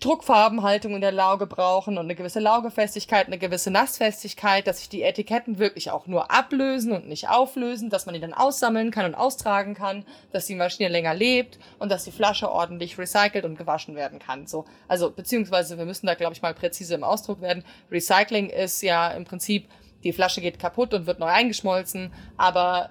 Druckfarbenhaltung 0.00 0.94
in 0.94 1.00
der 1.00 1.12
Lauge 1.12 1.46
brauchen 1.46 1.96
und 1.96 2.04
eine 2.04 2.14
gewisse 2.14 2.38
Laugefestigkeit, 2.38 3.28
eine 3.28 3.38
gewisse 3.38 3.70
Nassfestigkeit, 3.70 4.66
dass 4.66 4.78
sich 4.78 4.90
die 4.90 5.02
Etiketten 5.02 5.58
wirklich 5.58 5.90
auch 5.90 6.06
nur 6.06 6.30
ablösen 6.30 6.92
und 6.92 7.08
nicht 7.08 7.30
auflösen, 7.30 7.88
dass 7.88 8.04
man 8.04 8.14
die 8.14 8.20
dann 8.20 8.34
aussammeln 8.34 8.90
kann 8.90 9.06
und 9.06 9.14
austragen 9.14 9.72
kann, 9.72 10.04
dass 10.32 10.44
die 10.44 10.54
Maschine 10.54 10.90
länger 10.90 11.14
lebt 11.14 11.58
und 11.78 11.90
dass 11.90 12.04
die 12.04 12.12
Flasche 12.12 12.50
ordentlich 12.50 12.98
recycelt 12.98 13.46
und 13.46 13.56
gewaschen 13.56 13.96
werden 13.96 14.18
kann. 14.18 14.46
So, 14.46 14.66
also 14.86 15.10
beziehungsweise 15.10 15.78
wir 15.78 15.86
müssen 15.86 16.06
da 16.06 16.14
glaube 16.14 16.34
ich 16.34 16.42
mal 16.42 16.52
präzise 16.52 16.94
im 16.94 17.04
Ausdruck 17.04 17.40
werden. 17.40 17.64
Recycling 17.90 18.50
ist 18.50 18.82
ja 18.82 19.08
im 19.08 19.24
Prinzip 19.24 19.66
die 20.04 20.12
Flasche 20.12 20.42
geht 20.42 20.58
kaputt 20.58 20.92
und 20.92 21.06
wird 21.06 21.20
neu 21.20 21.26
eingeschmolzen, 21.26 22.12
aber 22.36 22.90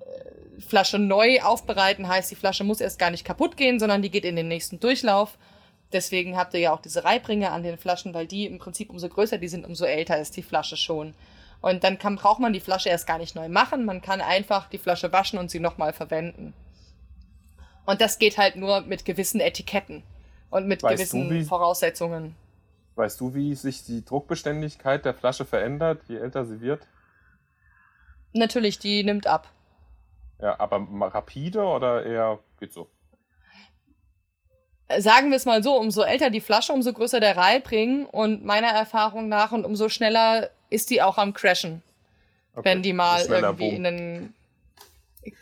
äh, 0.00 0.60
Flasche 0.62 0.98
neu 0.98 1.42
aufbereiten 1.42 2.08
heißt, 2.08 2.30
die 2.30 2.34
Flasche 2.34 2.64
muss 2.64 2.80
erst 2.80 2.98
gar 2.98 3.10
nicht 3.10 3.26
kaputt 3.26 3.58
gehen, 3.58 3.78
sondern 3.78 4.00
die 4.00 4.10
geht 4.10 4.24
in 4.24 4.36
den 4.36 4.48
nächsten 4.48 4.80
Durchlauf 4.80 5.36
Deswegen 5.92 6.36
habt 6.36 6.54
ihr 6.54 6.60
ja 6.60 6.72
auch 6.72 6.80
diese 6.80 7.04
Reibringe 7.04 7.50
an 7.50 7.62
den 7.62 7.78
Flaschen, 7.78 8.12
weil 8.12 8.26
die 8.26 8.46
im 8.46 8.58
Prinzip 8.58 8.90
umso 8.90 9.08
größer 9.08 9.38
die 9.38 9.48
sind, 9.48 9.64
umso 9.64 9.84
älter 9.84 10.18
ist 10.18 10.36
die 10.36 10.42
Flasche 10.42 10.76
schon. 10.76 11.14
Und 11.60 11.84
dann 11.84 11.98
kann, 11.98 12.16
braucht 12.16 12.40
man 12.40 12.52
die 12.52 12.60
Flasche 12.60 12.88
erst 12.88 13.06
gar 13.06 13.18
nicht 13.18 13.34
neu 13.34 13.48
machen. 13.48 13.84
Man 13.84 14.02
kann 14.02 14.20
einfach 14.20 14.68
die 14.68 14.78
Flasche 14.78 15.12
waschen 15.12 15.38
und 15.38 15.50
sie 15.50 15.60
nochmal 15.60 15.92
verwenden. 15.92 16.54
Und 17.86 18.00
das 18.00 18.18
geht 18.18 18.36
halt 18.36 18.56
nur 18.56 18.80
mit 18.82 19.04
gewissen 19.04 19.40
Etiketten 19.40 20.02
und 20.50 20.66
mit 20.66 20.82
weißt 20.82 20.96
gewissen 20.96 21.28
du, 21.28 21.34
wie, 21.34 21.44
Voraussetzungen. 21.44 22.34
Weißt 22.96 23.20
du, 23.20 23.34
wie 23.34 23.54
sich 23.54 23.84
die 23.84 24.04
Druckbeständigkeit 24.04 25.04
der 25.04 25.14
Flasche 25.14 25.44
verändert, 25.44 26.02
je 26.08 26.16
älter 26.16 26.44
sie 26.44 26.60
wird? 26.60 26.86
Natürlich, 28.32 28.78
die 28.78 29.04
nimmt 29.04 29.26
ab. 29.26 29.48
Ja, 30.40 30.58
aber 30.58 30.86
rapide 31.00 31.62
oder 31.62 32.04
eher 32.04 32.40
geht 32.58 32.72
so? 32.72 32.88
Sagen 34.98 35.30
wir 35.30 35.36
es 35.36 35.44
mal 35.44 35.62
so, 35.62 35.76
umso 35.76 36.02
älter 36.02 36.30
die 36.30 36.40
Flasche, 36.40 36.72
umso 36.72 36.92
größer 36.92 37.20
der 37.20 37.36
Reibring 37.36 38.06
und 38.06 38.44
meiner 38.44 38.68
Erfahrung 38.68 39.28
nach 39.28 39.52
und 39.52 39.64
umso 39.64 39.88
schneller 39.88 40.50
ist 40.70 40.90
die 40.90 41.02
auch 41.02 41.18
am 41.18 41.34
Crashen. 41.34 41.82
Okay. 42.54 42.64
Wenn 42.64 42.82
die 42.82 42.92
mal 42.92 43.24
irgendwie 43.24 43.70
boom. 43.70 43.74
in 43.76 43.84
den 43.84 44.34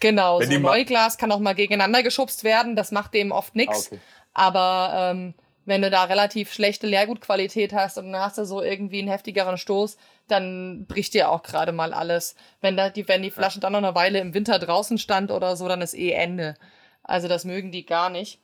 Genau, 0.01 0.41
Wenn 0.41 0.49
so 0.49 0.55
ein 0.55 0.63
Neuglas 0.63 1.19
kann 1.19 1.31
auch 1.31 1.39
mal 1.41 1.55
gegeneinander 1.55 2.03
geschubst 2.03 2.43
werden, 2.45 2.75
das 2.75 2.91
macht 2.91 3.13
dem 3.15 3.33
oft 3.33 3.55
nichts. 3.55 3.91
Ah, 3.91 3.95
okay. 3.95 4.01
Aber 4.33 4.93
ähm, 4.95 5.35
wenn 5.67 5.83
du 5.83 5.91
da 5.91 6.05
relativ 6.05 6.53
schlechte 6.53 6.87
Leergutqualität 6.87 7.73
hast 7.73 7.99
und 7.99 8.13
dann 8.13 8.23
hast 8.23 8.39
du 8.39 8.45
so 8.45 8.63
irgendwie 8.63 9.01
einen 9.01 9.09
heftigeren 9.09 9.59
Stoß, 9.59 9.97
dann 10.29 10.87
bricht 10.87 11.15
dir 11.15 11.31
auch 11.31 11.43
gerade 11.43 11.73
mal 11.73 11.93
alles. 11.93 12.35
Wenn 12.61 12.77
da 12.77 12.91
die, 12.91 13.07
wenn 13.09 13.23
die 13.23 13.31
Flasche 13.31 13.61
dann 13.61 13.73
noch 13.73 13.79
eine 13.79 13.95
Weile 13.95 14.21
im 14.21 14.35
Winter 14.35 14.59
draußen 14.59 14.99
stand 14.99 15.31
oder 15.31 15.57
so, 15.57 15.69
dann 15.69 15.83
ist 15.83 15.95
eh 15.95 16.13
Ende. 16.13 16.57
Also 17.03 17.29
das 17.29 17.45
mögen 17.45 17.71
die 17.71 17.85
gar 17.85 18.09
nicht. 18.09 18.39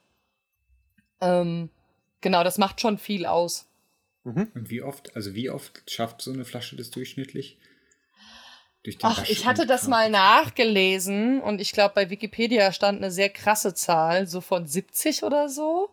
Ähm, 1.21 1.69
genau, 2.19 2.43
das 2.43 2.57
macht 2.57 2.81
schon 2.81 2.97
viel 2.97 3.25
aus. 3.25 3.67
Mhm. 4.23 4.51
Und 4.53 4.69
wie 4.69 4.81
oft, 4.81 5.15
also 5.15 5.33
wie 5.33 5.49
oft 5.49 5.89
schafft 5.89 6.21
so 6.21 6.31
eine 6.31 6.45
Flasche 6.45 6.75
das 6.75 6.91
durchschnittlich? 6.91 7.57
Ach, 9.03 9.27
ich 9.29 9.45
hatte 9.45 9.67
das 9.67 9.87
mal 9.87 10.09
nachgelesen 10.09 11.39
und 11.39 11.61
ich 11.61 11.71
glaube, 11.71 11.93
bei 11.93 12.09
Wikipedia 12.09 12.73
stand 12.73 12.97
eine 12.97 13.11
sehr 13.11 13.29
krasse 13.29 13.75
Zahl, 13.75 14.25
so 14.25 14.41
von 14.41 14.65
70 14.65 15.23
oder 15.23 15.49
so. 15.49 15.89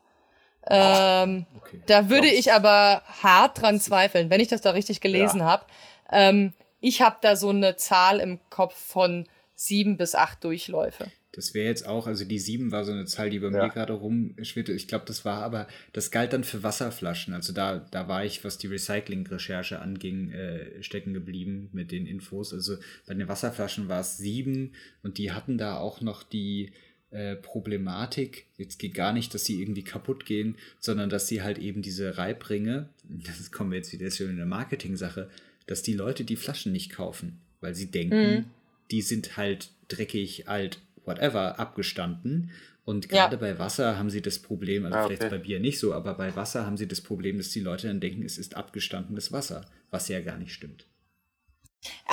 Ähm, 0.66 1.46
okay. 1.56 1.82
Da 1.86 2.08
würde 2.08 2.28
ich 2.28 2.52
aber 2.52 3.02
hart 3.22 3.60
dran 3.60 3.78
zweifeln, 3.78 4.30
wenn 4.30 4.40
ich 4.40 4.48
das 4.48 4.62
da 4.62 4.70
richtig 4.70 5.00
gelesen 5.00 5.40
ja. 5.40 5.46
habe. 5.46 5.66
Ähm, 6.10 6.54
ich 6.80 7.02
habe 7.02 7.16
da 7.20 7.36
so 7.36 7.50
eine 7.50 7.76
Zahl 7.76 8.20
im 8.20 8.38
Kopf 8.48 8.74
von 8.74 9.28
sieben 9.54 9.96
bis 9.96 10.14
acht 10.14 10.42
Durchläufe. 10.44 11.10
Das 11.38 11.54
wäre 11.54 11.68
jetzt 11.68 11.86
auch, 11.86 12.08
also 12.08 12.24
die 12.24 12.40
7 12.40 12.72
war 12.72 12.84
so 12.84 12.90
eine 12.90 13.04
Zahl, 13.04 13.30
die 13.30 13.38
bei 13.38 13.48
ja. 13.48 13.62
mir 13.62 13.70
gerade 13.70 13.92
rumschwirrte. 13.92 14.72
Ich 14.72 14.88
glaube, 14.88 15.04
das 15.06 15.24
war 15.24 15.40
aber, 15.44 15.68
das 15.92 16.10
galt 16.10 16.32
dann 16.32 16.42
für 16.42 16.64
Wasserflaschen. 16.64 17.32
Also 17.32 17.52
da, 17.52 17.78
da 17.92 18.08
war 18.08 18.24
ich, 18.24 18.42
was 18.42 18.58
die 18.58 18.66
Recycling-Recherche 18.66 19.80
anging, 19.80 20.32
äh, 20.32 20.82
stecken 20.82 21.14
geblieben 21.14 21.68
mit 21.72 21.92
den 21.92 22.06
Infos. 22.06 22.52
Also 22.52 22.78
bei 23.06 23.14
den 23.14 23.28
Wasserflaschen 23.28 23.88
war 23.88 24.00
es 24.00 24.18
7 24.18 24.72
und 25.04 25.18
die 25.18 25.30
hatten 25.30 25.58
da 25.58 25.76
auch 25.76 26.00
noch 26.00 26.24
die 26.24 26.72
äh, 27.12 27.36
Problematik. 27.36 28.46
Jetzt 28.56 28.80
geht 28.80 28.94
gar 28.94 29.12
nicht, 29.12 29.32
dass 29.32 29.44
sie 29.44 29.62
irgendwie 29.62 29.84
kaputt 29.84 30.26
gehen, 30.26 30.56
sondern 30.80 31.08
dass 31.08 31.28
sie 31.28 31.40
halt 31.40 31.58
eben 31.58 31.82
diese 31.82 32.18
Reibringe, 32.18 32.88
das 33.04 33.52
kommen 33.52 33.70
wir 33.70 33.78
jetzt 33.78 33.92
wieder 33.92 34.10
schon 34.10 34.30
in 34.30 34.38
der 34.38 34.46
Marketing-Sache, 34.46 35.30
dass 35.68 35.84
die 35.84 35.94
Leute 35.94 36.24
die 36.24 36.34
Flaschen 36.34 36.72
nicht 36.72 36.90
kaufen, 36.90 37.38
weil 37.60 37.76
sie 37.76 37.92
denken, 37.92 38.30
mhm. 38.30 38.44
die 38.90 39.02
sind 39.02 39.36
halt 39.36 39.70
dreckig, 39.86 40.48
alt 40.48 40.80
whatever 41.08 41.58
abgestanden. 41.58 42.52
Und 42.84 43.08
gerade 43.08 43.34
ja. 43.34 43.40
bei 43.40 43.58
Wasser 43.58 43.98
haben 43.98 44.08
sie 44.08 44.22
das 44.22 44.38
Problem, 44.38 44.86
also 44.86 44.96
ah, 44.96 45.04
okay. 45.04 45.16
vielleicht 45.16 45.32
bei 45.32 45.38
Bier 45.38 45.60
nicht 45.60 45.78
so, 45.78 45.92
aber 45.92 46.14
bei 46.14 46.34
Wasser 46.36 46.64
haben 46.64 46.76
sie 46.76 46.88
das 46.88 47.02
Problem, 47.02 47.36
dass 47.36 47.50
die 47.50 47.60
Leute 47.60 47.88
dann 47.88 48.00
denken, 48.00 48.24
es 48.24 48.38
ist 48.38 48.56
abgestandenes 48.56 49.30
Wasser, 49.30 49.66
was 49.90 50.08
ja 50.08 50.20
gar 50.20 50.38
nicht 50.38 50.54
stimmt. 50.54 50.86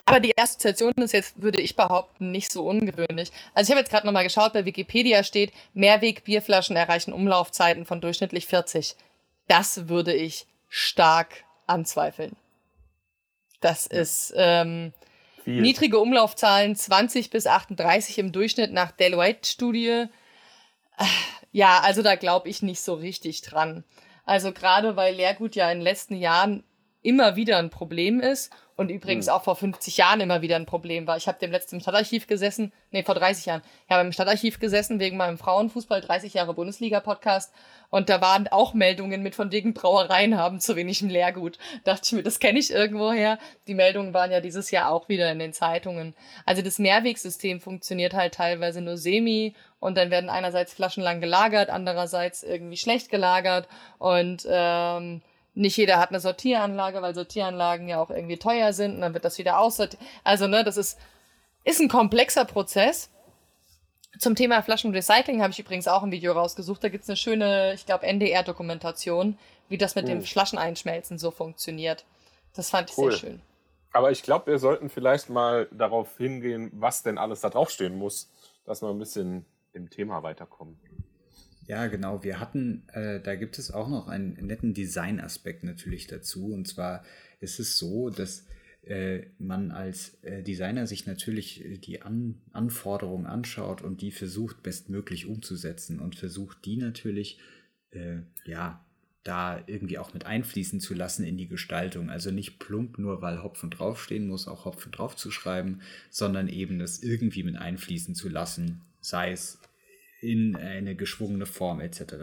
Aber 0.05 0.19
die 0.19 0.37
Assoziation 0.37 0.93
ist 0.97 1.13
jetzt, 1.13 1.41
würde 1.41 1.61
ich 1.61 1.75
behaupten, 1.75 2.31
nicht 2.31 2.51
so 2.51 2.67
ungewöhnlich. 2.67 3.31
Also 3.53 3.69
ich 3.69 3.71
habe 3.71 3.79
jetzt 3.79 3.89
gerade 3.89 4.05
nochmal 4.05 4.23
geschaut, 4.23 4.53
bei 4.53 4.65
Wikipedia 4.65 5.23
steht, 5.23 5.53
Mehrweg-Bierflaschen 5.73 6.75
erreichen 6.75 7.13
Umlaufzeiten 7.13 7.85
von 7.85 8.01
durchschnittlich 8.01 8.45
40. 8.45 8.95
Das 9.47 9.87
würde 9.87 10.13
ich 10.13 10.45
stark 10.67 11.45
anzweifeln. 11.67 12.35
Das 13.61 13.87
ist, 13.87 14.33
ähm, 14.35 14.93
viel. 15.45 15.61
Niedrige 15.61 15.99
Umlaufzahlen 15.99 16.75
20 16.75 17.29
bis 17.29 17.47
38 17.47 18.17
im 18.19 18.33
Durchschnitt 18.33 18.73
nach 18.73 18.91
Deloitte-Studie. 18.91 20.07
Ja, 21.51 21.79
also 21.79 22.01
da 22.01 22.15
glaube 22.15 22.49
ich 22.49 22.61
nicht 22.61 22.81
so 22.81 22.95
richtig 22.95 23.41
dran. 23.41 23.85
Also 24.25 24.51
gerade 24.51 24.97
weil 24.97 25.15
Lehrgut 25.15 25.55
ja 25.55 25.71
in 25.71 25.77
den 25.77 25.83
letzten 25.83 26.15
Jahren 26.15 26.63
immer 27.01 27.37
wieder 27.37 27.57
ein 27.57 27.69
Problem 27.69 28.19
ist 28.19 28.51
und 28.77 28.89
übrigens 28.89 29.27
hm. 29.27 29.33
auch 29.33 29.43
vor 29.43 29.55
50 29.55 29.97
Jahren 29.97 30.19
immer 30.19 30.41
wieder 30.41 30.55
ein 30.55 30.65
Problem 30.65 31.07
war. 31.07 31.17
Ich 31.17 31.27
habe 31.27 31.39
dem 31.39 31.51
letzten 31.51 31.79
Stadtarchiv 31.79 32.27
gesessen, 32.27 32.73
nee, 32.91 33.03
vor 33.03 33.15
30 33.15 33.45
Jahren. 33.45 33.61
Ich 33.85 33.91
habe 33.91 34.05
im 34.05 34.11
Stadtarchiv 34.11 34.59
gesessen 34.59 34.99
wegen 34.99 35.17
meinem 35.17 35.37
Frauenfußball 35.37 36.01
30 36.01 36.33
Jahre 36.33 36.53
Bundesliga-Podcast 36.53 37.53
und 37.89 38.09
da 38.09 38.19
waren 38.21 38.47
auch 38.47 38.73
Meldungen 38.73 39.23
mit 39.23 39.35
von 39.35 39.51
wegen 39.51 39.73
Brauereien 39.73 40.37
haben 40.37 40.59
zu 40.59 40.75
wenig 40.75 41.01
im 41.01 41.09
Leergut. 41.09 41.57
Dachte 41.83 42.01
ich 42.05 42.11
mir, 42.11 42.23
das 42.23 42.39
kenne 42.39 42.59
ich 42.59 42.71
irgendwoher. 42.71 43.39
Die 43.67 43.75
Meldungen 43.75 44.13
waren 44.13 44.31
ja 44.31 44.41
dieses 44.41 44.71
Jahr 44.71 44.91
auch 44.91 45.07
wieder 45.07 45.31
in 45.31 45.39
den 45.39 45.53
Zeitungen. 45.53 46.13
Also 46.45 46.61
das 46.61 46.79
Mehrwegsystem 46.79 47.61
funktioniert 47.61 48.13
halt 48.13 48.33
teilweise 48.33 48.81
nur 48.81 48.97
semi 48.97 49.55
und 49.79 49.97
dann 49.97 50.11
werden 50.11 50.29
einerseits 50.29 50.73
Flaschen 50.73 51.03
lang 51.03 51.21
gelagert, 51.21 51.69
andererseits 51.69 52.43
irgendwie 52.43 52.77
schlecht 52.77 53.09
gelagert 53.09 53.67
und 53.99 54.45
ähm, 54.49 55.21
nicht 55.55 55.77
jeder 55.77 55.99
hat 55.99 56.09
eine 56.09 56.19
Sortieranlage, 56.19 57.01
weil 57.01 57.15
Sortieranlagen 57.15 57.87
ja 57.87 57.99
auch 57.99 58.09
irgendwie 58.09 58.37
teuer 58.37 58.73
sind 58.73 58.95
und 58.95 59.01
dann 59.01 59.13
wird 59.13 59.25
das 59.25 59.37
wieder 59.37 59.59
aussortiert. 59.59 60.01
Also, 60.23 60.47
ne, 60.47 60.63
das 60.63 60.77
ist, 60.77 60.99
ist 61.63 61.79
ein 61.79 61.89
komplexer 61.89 62.45
Prozess. 62.45 63.09
Zum 64.19 64.35
Thema 64.35 64.61
Flaschenrecycling 64.61 65.41
habe 65.41 65.51
ich 65.51 65.59
übrigens 65.59 65.87
auch 65.87 66.03
ein 66.03 66.11
Video 66.11 66.33
rausgesucht. 66.33 66.83
Da 66.83 66.89
gibt's 66.89 67.09
eine 67.09 67.17
schöne, 67.17 67.73
ich 67.73 67.85
glaube, 67.85 68.05
NDR-Dokumentation, 68.05 69.37
wie 69.67 69.77
das 69.77 69.95
mit 69.95 70.05
cool. 70.05 70.11
dem 70.11 70.21
Flascheneinschmelzen 70.21 71.17
so 71.17 71.31
funktioniert. 71.31 72.05
Das 72.53 72.69
fand 72.69 72.91
ich 72.91 72.97
cool. 72.97 73.11
sehr 73.11 73.19
schön. 73.19 73.41
Aber 73.91 74.11
ich 74.11 74.23
glaube, 74.23 74.47
wir 74.47 74.59
sollten 74.59 74.89
vielleicht 74.89 75.29
mal 75.29 75.69
darauf 75.71 76.17
hingehen, 76.17 76.69
was 76.73 77.01
denn 77.01 77.17
alles 77.17 77.41
da 77.41 77.49
draufstehen 77.49 77.97
muss, 77.97 78.29
dass 78.65 78.81
wir 78.81 78.89
ein 78.89 78.99
bisschen 78.99 79.45
im 79.71 79.89
Thema 79.89 80.21
weiterkommen. 80.21 80.77
Ja, 81.67 81.87
genau. 81.87 82.23
Wir 82.23 82.39
hatten, 82.39 82.87
äh, 82.89 83.19
da 83.19 83.35
gibt 83.35 83.57
es 83.57 83.71
auch 83.71 83.89
noch 83.89 84.07
einen 84.07 84.33
netten 84.45 84.73
Designaspekt 84.73 85.63
natürlich 85.63 86.07
dazu. 86.07 86.53
Und 86.53 86.67
zwar 86.67 87.03
ist 87.39 87.59
es 87.59 87.77
so, 87.77 88.09
dass 88.09 88.45
äh, 88.83 89.23
man 89.39 89.71
als 89.71 90.15
äh, 90.23 90.43
Designer 90.43 90.85
sich 90.85 91.07
natürlich 91.07 91.65
äh, 91.65 91.77
die 91.77 92.03
An 92.03 92.35
Anforderungen 92.53 93.25
anschaut 93.25 93.81
und 93.81 94.01
die 94.01 94.11
versucht 94.11 94.61
bestmöglich 94.61 95.25
umzusetzen 95.25 95.99
und 95.99 96.15
versucht 96.15 96.63
die 96.65 96.77
natürlich, 96.77 97.39
äh, 97.91 98.17
ja, 98.45 98.85
da 99.23 99.63
irgendwie 99.65 99.97
auch 99.97 100.13
mit 100.13 100.27
einfließen 100.27 100.79
zu 100.79 100.93
lassen 100.93 101.25
in 101.25 101.35
die 101.35 101.47
Gestaltung. 101.47 102.11
Also 102.11 102.29
nicht 102.29 102.59
plump 102.59 102.99
nur, 102.99 103.23
weil 103.23 103.41
Hopfen 103.41 103.71
draufstehen 103.71 104.27
muss, 104.27 104.47
auch 104.47 104.65
Hopfen 104.65 104.91
drauf 104.91 105.15
zu 105.15 105.31
schreiben, 105.31 105.81
sondern 106.11 106.47
eben 106.47 106.77
das 106.77 107.01
irgendwie 107.01 107.41
mit 107.41 107.57
einfließen 107.57 108.13
zu 108.13 108.29
lassen, 108.29 108.81
sei 109.01 109.31
es 109.31 109.57
in 110.25 110.55
eine 110.55 110.95
geschwungene 110.95 111.45
Form 111.45 111.79
etc. 111.79 112.15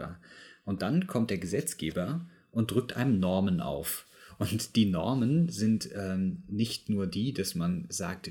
Und 0.65 0.81
dann 0.81 1.07
kommt 1.07 1.29
der 1.29 1.37
Gesetzgeber 1.37 2.25
und 2.51 2.71
drückt 2.71 2.95
einem 2.95 3.19
Normen 3.19 3.61
auf. 3.61 4.05
Und 4.39 4.75
die 4.75 4.85
Normen 4.85 5.49
sind 5.49 5.89
ähm, 5.95 6.43
nicht 6.47 6.89
nur 6.89 7.07
die, 7.07 7.33
dass 7.33 7.55
man 7.55 7.85
sagt, 7.89 8.29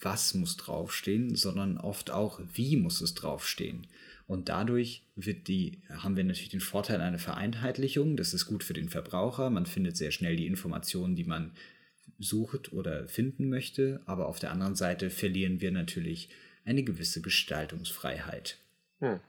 was 0.00 0.34
muss 0.34 0.56
draufstehen, 0.56 1.34
sondern 1.34 1.78
oft 1.78 2.10
auch, 2.10 2.40
wie 2.54 2.76
muss 2.76 3.00
es 3.00 3.14
draufstehen. 3.14 3.86
Und 4.26 4.48
dadurch 4.48 5.04
wird 5.14 5.48
die, 5.48 5.82
haben 5.90 6.16
wir 6.16 6.24
natürlich 6.24 6.48
den 6.48 6.60
Vorteil 6.60 7.00
einer 7.00 7.18
Vereinheitlichung. 7.18 8.16
Das 8.16 8.32
ist 8.32 8.46
gut 8.46 8.64
für 8.64 8.72
den 8.72 8.88
Verbraucher. 8.88 9.50
Man 9.50 9.66
findet 9.66 9.96
sehr 9.96 10.10
schnell 10.10 10.36
die 10.36 10.46
Informationen, 10.46 11.16
die 11.16 11.24
man 11.24 11.52
sucht 12.18 12.72
oder 12.72 13.08
finden 13.08 13.48
möchte. 13.48 14.00
Aber 14.06 14.28
auf 14.28 14.38
der 14.38 14.52
anderen 14.52 14.74
Seite 14.74 15.10
verlieren 15.10 15.60
wir 15.60 15.70
natürlich 15.70 16.28
eine 16.64 16.82
gewisse 16.82 17.20
Gestaltungsfreiheit. 17.20 18.58
Hm. 19.02 19.20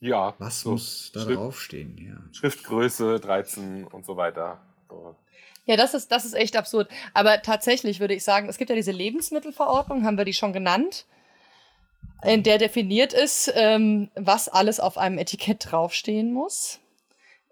Ja. 0.00 0.34
Was 0.38 0.60
so 0.60 0.72
muss 0.72 1.10
da 1.12 1.20
Schrift, 1.20 1.38
draufstehen? 1.38 1.98
Ja. 1.98 2.34
Schriftgröße 2.34 3.18
13 3.18 3.84
und 3.84 4.04
so 4.04 4.16
weiter. 4.16 4.60
So. 4.88 5.16
Ja, 5.64 5.76
das 5.76 5.94
ist, 5.94 6.12
das 6.12 6.26
ist 6.26 6.34
echt 6.34 6.56
absurd. 6.56 6.88
Aber 7.14 7.40
tatsächlich 7.40 7.98
würde 8.00 8.14
ich 8.14 8.22
sagen, 8.22 8.48
es 8.48 8.58
gibt 8.58 8.68
ja 8.68 8.76
diese 8.76 8.92
Lebensmittelverordnung, 8.92 10.04
haben 10.04 10.18
wir 10.18 10.26
die 10.26 10.34
schon 10.34 10.52
genannt, 10.52 11.06
in 12.22 12.42
der 12.42 12.58
definiert 12.58 13.14
ist, 13.14 13.50
ähm, 13.54 14.10
was 14.14 14.48
alles 14.48 14.78
auf 14.78 14.98
einem 14.98 15.18
Etikett 15.18 15.70
draufstehen 15.70 16.32
muss. 16.32 16.80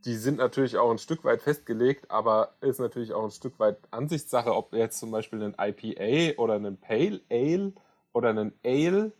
Die 0.06 0.16
sind 0.16 0.38
natürlich 0.38 0.78
auch 0.78 0.90
ein 0.90 0.98
Stück 0.98 1.24
weit 1.24 1.42
festgelegt, 1.42 2.10
aber 2.10 2.54
ist 2.62 2.80
natürlich 2.80 3.12
auch 3.12 3.24
ein 3.24 3.30
Stück 3.30 3.58
weit 3.60 3.76
Ansichtssache, 3.90 4.54
ob 4.54 4.72
jetzt 4.72 4.98
zum 4.98 5.10
Beispiel 5.10 5.42
ein 5.42 5.54
IPA 5.58 6.40
oder 6.40 6.54
ein 6.54 6.78
Pale 6.78 7.20
Ale 7.30 7.74
oder 8.12 8.30
ein 8.30 8.54
Ale 8.64 9.12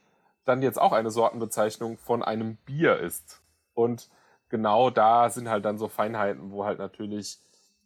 dann 0.47 0.63
jetzt 0.63 0.81
auch 0.81 0.93
eine 0.93 1.11
Sortenbezeichnung 1.11 1.99
von 1.99 2.23
einem 2.23 2.57
Bier 2.65 2.99
ist. 2.99 3.43
Und 3.75 4.09
genau 4.49 4.91
da 4.91 5.29
sind 5.29 5.49
halt 5.49 5.65
dann 5.67 5.79
so 5.79 5.87
Feinheiten, 5.87 6.51
wo 6.51 6.65
halt 6.65 6.79
natürlich 6.79 7.39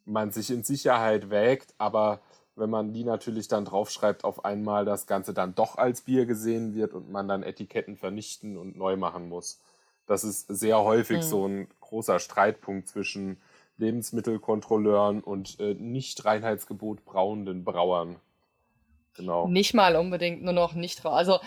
man 0.05 0.31
sich 0.31 0.51
in 0.51 0.63
Sicherheit 0.63 1.31
wägt, 1.31 1.75
aber 1.79 2.21
wenn 2.57 2.71
man 2.71 2.93
die 2.93 3.05
natürlich 3.05 3.49
dann 3.49 3.65
draufschreibt, 3.65 4.25
auf 4.25 4.45
einmal 4.45 4.85
das 4.85 5.07
Ganze 5.07 5.35
dann 5.35 5.55
doch 5.55 5.77
als 5.77 6.03
Bier 6.03 6.25
gesehen 6.27 6.75
wird 6.75 6.95
und 6.95 7.11
man 7.11 7.27
dann 7.27 7.43
Etiketten 7.43 7.97
vernichten 7.97 8.57
und 8.57 8.77
neu 8.77 8.97
machen 8.97 9.29
muss. 9.29 9.61
Das 10.07 10.23
ist 10.23 10.47
sehr 10.49 10.83
häufig 10.83 11.19
mhm. 11.19 11.23
so 11.23 11.49
ein 11.49 11.69
großer 11.81 12.19
Streitpunkt 12.19 12.89
zwischen 12.89 13.41
Lebensmittelkontrolleuren 13.79 15.21
und 15.21 15.59
äh, 15.59 15.75
nicht 15.75 16.25
Reinheitsgebot 16.25 17.05
brauenden 17.05 17.65
Brauern. 17.65 18.17
Genau. 19.17 19.49
Nicht 19.49 19.75
mal 19.75 19.97
unbedingt 19.97 20.43
nur 20.43 20.53
noch 20.53 20.75
nicht. 20.75 21.05
Also 21.07 21.41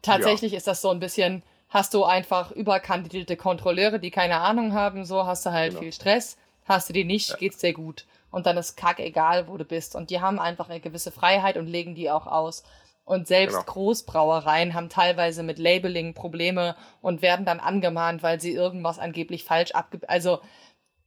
tatsächlich 0.00 0.52
ja. 0.52 0.58
ist 0.58 0.66
das 0.66 0.80
so 0.80 0.90
ein 0.90 1.00
bisschen, 1.00 1.42
hast 1.68 1.94
du 1.94 2.04
einfach 2.04 2.52
überkandidierte 2.52 3.36
Kontrolleure, 3.36 3.98
die 3.98 4.10
keine 4.10 4.40
Ahnung 4.40 4.74
haben, 4.74 5.04
so 5.04 5.26
hast 5.26 5.46
du 5.46 5.50
halt 5.50 5.70
genau. 5.70 5.82
viel 5.82 5.92
Stress. 5.92 6.36
Hast 6.64 6.88
du 6.88 6.92
die 6.92 7.04
nicht, 7.04 7.30
ja. 7.30 7.36
geht's 7.36 7.58
dir 7.58 7.72
gut 7.72 8.06
und 8.32 8.46
dann 8.46 8.56
ist 8.56 8.76
kack 8.76 8.98
egal, 8.98 9.46
wo 9.46 9.56
du 9.56 9.64
bist. 9.64 9.94
Und 9.94 10.10
die 10.10 10.20
haben 10.20 10.40
einfach 10.40 10.68
eine 10.68 10.80
gewisse 10.80 11.12
Freiheit 11.12 11.56
und 11.56 11.66
legen 11.66 11.94
die 11.94 12.10
auch 12.10 12.26
aus. 12.26 12.64
Und 13.04 13.26
selbst 13.28 13.54
genau. 13.54 13.66
Großbrauereien 13.66 14.74
haben 14.74 14.88
teilweise 14.88 15.42
mit 15.42 15.58
Labeling 15.58 16.14
Probleme 16.14 16.76
und 17.00 17.20
werden 17.20 17.44
dann 17.44 17.60
angemahnt, 17.60 18.22
weil 18.22 18.40
sie 18.40 18.52
irgendwas 18.52 18.98
angeblich 18.98 19.44
falsch 19.44 19.72
abge... 19.72 20.00
Also, 20.08 20.40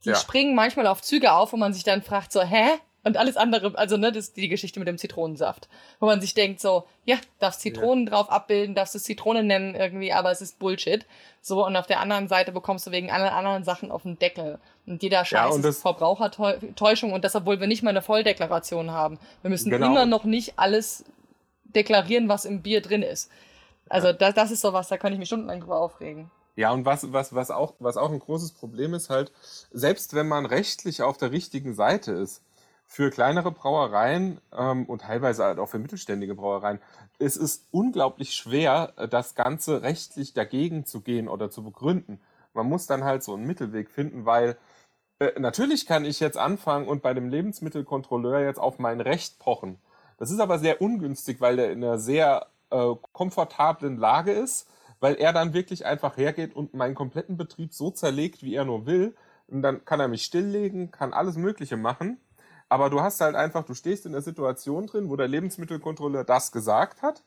die 0.04 0.10
ja. 0.10 0.16
springen 0.16 0.56
manchmal 0.56 0.88
auf 0.88 1.02
Züge 1.02 1.34
auf, 1.34 1.52
wo 1.52 1.58
man 1.58 1.74
sich 1.74 1.84
dann 1.84 2.04
fragt 2.04 2.32
so, 2.32 2.42
hä? 2.42 2.66
Und 3.06 3.18
alles 3.18 3.38
andere, 3.38 3.78
also 3.78 3.98
ne, 3.98 4.12
das 4.12 4.26
ist 4.26 4.38
die 4.38 4.50
Geschichte 4.50 4.80
mit 4.80 4.88
dem 4.88 4.98
Zitronensaft. 4.98 5.70
Wo 6.00 6.08
man 6.08 6.22
sich 6.22 6.34
denkt 6.34 6.60
so, 6.60 6.86
ja, 7.06 7.18
darfst 7.38 7.62
Zitronen 7.62 8.06
ja. 8.06 8.12
drauf 8.12 8.32
abbilden, 8.32 8.74
darfst 8.74 8.96
es 8.96 9.04
Zitrone 9.04 9.44
nennen 9.44 9.76
irgendwie, 9.76 10.12
aber 10.12 10.32
es 10.32 10.42
ist 10.42 10.58
Bullshit. 10.58 11.06
So, 11.40 11.64
und 11.64 11.76
auf 11.76 11.86
der 11.86 12.00
anderen 12.00 12.28
Seite 12.28 12.52
bekommst 12.52 12.88
du 12.88 12.92
wegen 12.92 13.12
allen 13.12 13.30
anderen 13.30 13.64
Sachen 13.64 13.92
auf 13.92 14.02
den 14.02 14.18
Deckel. 14.18 14.58
Und 14.88 15.04
jeder 15.04 15.24
Scheiß 15.24 15.50
ja, 15.50 15.56
und 15.56 15.64
ist 15.64 15.84
Verbrauchertäuschung 15.84 17.14
und 17.14 17.24
das, 17.24 17.36
obwohl 17.36 17.60
wir 17.60 17.68
nicht 17.68 17.84
mal 17.84 17.92
eine 17.92 18.02
Volldeklaration 18.02 18.90
haben. 18.90 19.20
Wir 19.44 19.52
müssen 19.52 19.70
genau. 19.70 19.86
immer 19.86 20.08
noch 20.08 20.24
nicht 20.24 20.58
alles 20.58 21.06
deklarieren, 21.64 22.28
was 22.28 22.44
im 22.44 22.64
Bier 22.64 22.82
drin 22.82 23.04
ist. 23.04 23.30
Also 23.88 24.08
ja. 24.08 24.14
das, 24.14 24.34
das 24.34 24.50
ist 24.50 24.62
sowas, 24.62 24.88
da 24.88 24.98
kann 24.98 25.14
ich 25.14 25.20
mich 25.20 25.28
stundenlang 25.28 25.60
drüber 25.60 25.80
aufregen. 25.80 26.32
Ja, 26.56 26.72
und 26.72 26.86
was, 26.86 27.12
was, 27.14 27.36
was, 27.36 27.52
auch, 27.52 27.76
was 27.78 27.98
auch 27.98 28.10
ein 28.10 28.20
großes 28.20 28.54
Problem 28.54 28.96
ist, 28.96 29.12
halt, 29.12 29.32
selbst 29.72 30.16
wenn 30.16 30.28
man 30.28 30.48
rechtlich 30.48 31.04
auf 31.04 31.18
der 31.18 31.32
richtigen 31.32 31.76
Seite 31.76 32.14
ist, 32.14 32.42
für 32.88 33.10
kleinere 33.10 33.52
Brauereien 33.52 34.40
ähm, 34.58 34.86
und 34.86 35.02
teilweise 35.02 35.44
halt 35.44 35.60
auch 35.60 35.68
für 35.68 35.80
mittelständige 35.80 36.36
Brauereien, 36.36 36.80
es 37.20 37.38
ist 37.38 37.68
unglaublich 37.72 38.34
schwer, 38.34 38.94
äh, 38.98 39.08
das 39.08 39.36
Ganze 39.36 39.82
rechtlich 39.82 40.34
dagegen 40.34 40.86
zu 40.86 41.02
gehen 41.02 41.28
oder 41.28 41.50
zu 41.50 41.64
begründen. 41.64 42.22
Man 42.54 42.68
muss 42.68 42.88
dann 42.88 43.04
halt 43.04 43.24
so 43.24 43.34
einen 43.34 43.46
Mittelweg 43.46 43.90
finden, 43.90 44.26
weil 44.26 44.58
äh, 45.20 45.40
natürlich 45.40 45.86
kann 45.86 46.06
ich 46.06 46.20
jetzt 46.20 46.38
anfangen 46.38 46.88
und 46.88 47.02
bei 47.02 47.14
dem 47.14 47.30
Lebensmittelkontrolleur 47.30 48.42
jetzt 48.42 48.60
auf 48.60 48.80
mein 48.80 49.02
Recht 49.02 49.40
pochen. 49.40 49.80
Das 50.18 50.32
ist 50.32 50.40
aber 50.40 50.60
sehr 50.60 50.82
ungünstig, 50.82 51.42
weil 51.42 51.58
der 51.58 51.72
in 51.72 51.84
einer 51.84 51.98
sehr 51.98 52.48
äh, 52.70 52.94
komfortablen 53.12 53.98
Lage 53.98 54.32
ist, 54.32 54.70
weil 55.00 55.16
er 55.16 55.34
dann 55.34 55.54
wirklich 55.54 55.86
einfach 55.86 56.18
hergeht 56.18 56.56
und 56.56 56.74
meinen 56.74 56.96
kompletten 56.96 57.38
Betrieb 57.38 57.74
so 57.74 57.92
zerlegt, 57.92 58.44
wie 58.44 58.56
er 58.56 58.66
nur 58.66 58.86
will. 58.86 59.16
Und 59.48 59.62
dann 59.62 59.86
kann 59.86 60.00
er 60.00 60.08
mich 60.08 60.24
stilllegen, 60.24 60.92
kann 60.92 61.14
alles 61.14 61.36
Mögliche 61.36 61.78
machen. 61.78 62.18
Aber 62.70 62.90
du 62.90 63.02
hast 63.02 63.22
halt 63.22 63.36
einfach, 63.36 63.64
du 63.64 63.74
stehst 63.74 64.06
in 64.06 64.14
der 64.14 64.22
Situation 64.22 64.88
drin, 64.88 65.10
wo 65.10 65.16
der 65.16 65.28
Lebensmittelkontrolleur 65.28 66.24
das 66.24 66.52
gesagt 66.52 67.02
hat. 67.02 67.24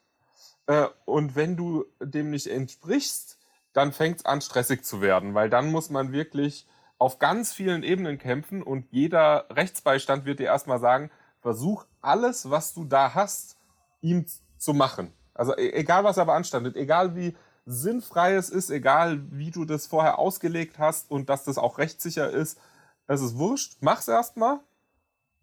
Äh, 0.67 0.87
und 1.05 1.37
wenn 1.37 1.57
du 1.57 1.85
dem 2.01 2.31
nicht 2.31 2.47
entsprichst, 2.47 3.39
dann 3.73 3.93
fängt 3.93 4.19
es 4.19 4.25
an, 4.25 4.41
stressig 4.41 4.85
zu 4.85 5.01
werden, 5.01 5.35
weil 5.35 5.51
dann 5.51 5.71
muss 5.71 5.91
man 5.91 6.13
wirklich 6.13 6.67
auf 6.99 7.19
ganz 7.19 7.53
vielen 7.53 7.85
Ebenen 7.85 8.19
kämpfen 8.19 8.63
und 8.63 8.87
jeder 8.91 9.47
Rechtsbeistand 9.51 10.25
wird 10.25 10.41
dir 10.41 10.47
erstmal 10.47 10.81
sagen, 10.81 11.11
versuch 11.41 11.85
alles, 12.01 12.51
was 12.51 12.75
du 12.75 12.85
da 12.85 13.15
hast, 13.15 13.57
ihm 14.01 14.27
zu 14.59 14.75
machen. 14.75 15.13
Also 15.35 15.57
e-, 15.57 15.71
egal, 15.73 16.03
was 16.05 16.17
er 16.17 16.27
beanstandet, 16.27 16.77
egal 16.77 17.15
wie 17.15 17.37
sinnfrei 17.67 18.35
es 18.35 18.51
ist, 18.51 18.71
egal 18.71 19.21
wie 19.31 19.51
du 19.51 19.65
das 19.65 19.87
vorher 19.87 20.19
ausgelegt 20.19 20.79
hast 20.79 21.11
und 21.11 21.29
dass 21.29 21.45
das 21.45 21.59
auch 21.59 21.79
rechtssicher 21.79 22.29
ist, 22.31 22.59
es 23.07 23.21
ist 23.21 23.39
wurscht, 23.39 23.77
mach's 23.81 24.09
erstmal, 24.09 24.61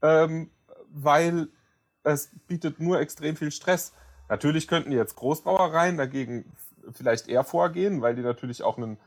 ähm, 0.06 0.50
weil 0.94 1.48
es 2.04 2.30
bietet 2.48 2.80
nur 2.80 3.00
extrem 3.00 3.36
viel 3.36 3.52
Stress. 3.52 3.94
Natürlich 4.30 4.68
könnten 4.68 4.92
jetzt 4.92 5.16
Großbrauereien 5.16 5.98
dagegen 5.98 6.46
vielleicht 6.94 7.28
eher 7.28 7.44
vorgehen, 7.44 8.02
weil 8.02 8.16
die 8.16 8.22
natürlich 8.22 8.64
auch 8.64 8.78
einen, 8.78 8.98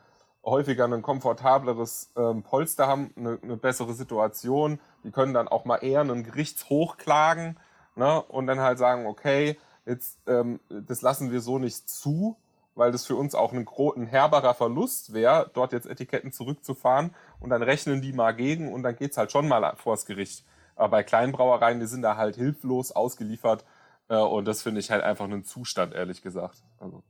häufiger 0.45 0.85
ein 0.85 1.03
komfortableres 1.03 2.11
ähm, 2.17 2.43
Polster 2.43 2.87
haben, 2.87 3.13
eine, 3.17 3.39
eine, 3.43 3.57
bessere 3.57 3.95
Situation. 3.95 4.81
Die 5.05 5.11
können 5.11 5.35
dann 5.35 5.49
auch 5.49 5.65
mal 5.65 5.77
eher 5.77 6.01
einen 6.01 6.25
Gerichtshoch 6.25 6.97
klagen 6.97 7.57
ne? 7.97 8.23
und 8.23 8.47
dann 8.47 8.61
halt 8.61 8.79
sagen, 8.79 9.07
okay, 9.07 9.59
jetzt 9.87 10.19
ähm, 10.27 10.61
das 10.69 11.03
lassen 11.03 11.31
wir 11.31 11.41
so 11.41 11.59
nicht 11.59 11.89
zu, 11.89 12.37
weil 12.75 12.93
das 12.93 13.07
für 13.07 13.17
uns 13.17 13.35
auch 13.35 13.53
ein, 13.53 13.67
ein 13.97 14.07
herberer 14.07 14.55
Verlust 14.55 15.13
wäre, 15.13 15.51
dort 15.53 15.73
jetzt 15.73 15.87
Etiketten 15.87 16.33
zurückzufahren 16.33 17.15
und 17.41 17.51
dann 17.51 17.63
rechnen 17.63 18.01
die 18.01 18.13
mal 18.13 18.33
gegen 18.33 18.73
und 18.73 18.83
dann 18.83 18.97
geht 18.97 19.13
es 19.13 19.19
halt 19.19 19.33
schon 19.33 19.49
mal 19.49 19.75
vors 19.77 20.07
Gericht. 20.07 20.45
Aber 20.79 20.89
bei 20.91 21.03
kleinen 21.03 21.33
Brauereien, 21.33 21.81
die 21.81 21.87
sind 21.87 22.03
da 22.03 22.17
halt 22.17 22.37
hilflos 22.37 22.93
ausgeliefert 22.93 23.65
äh, 24.09 24.17
und 24.17 24.47
das 24.47 24.63
finde 24.63 24.81
ich 24.81 24.91
halt 24.91 25.03
einfach 25.03 25.25
einen 25.25 25.45
Zustand, 25.45 25.95
ehrlich 25.95 26.23
gesagt. 26.23 26.63
Also 26.79 27.03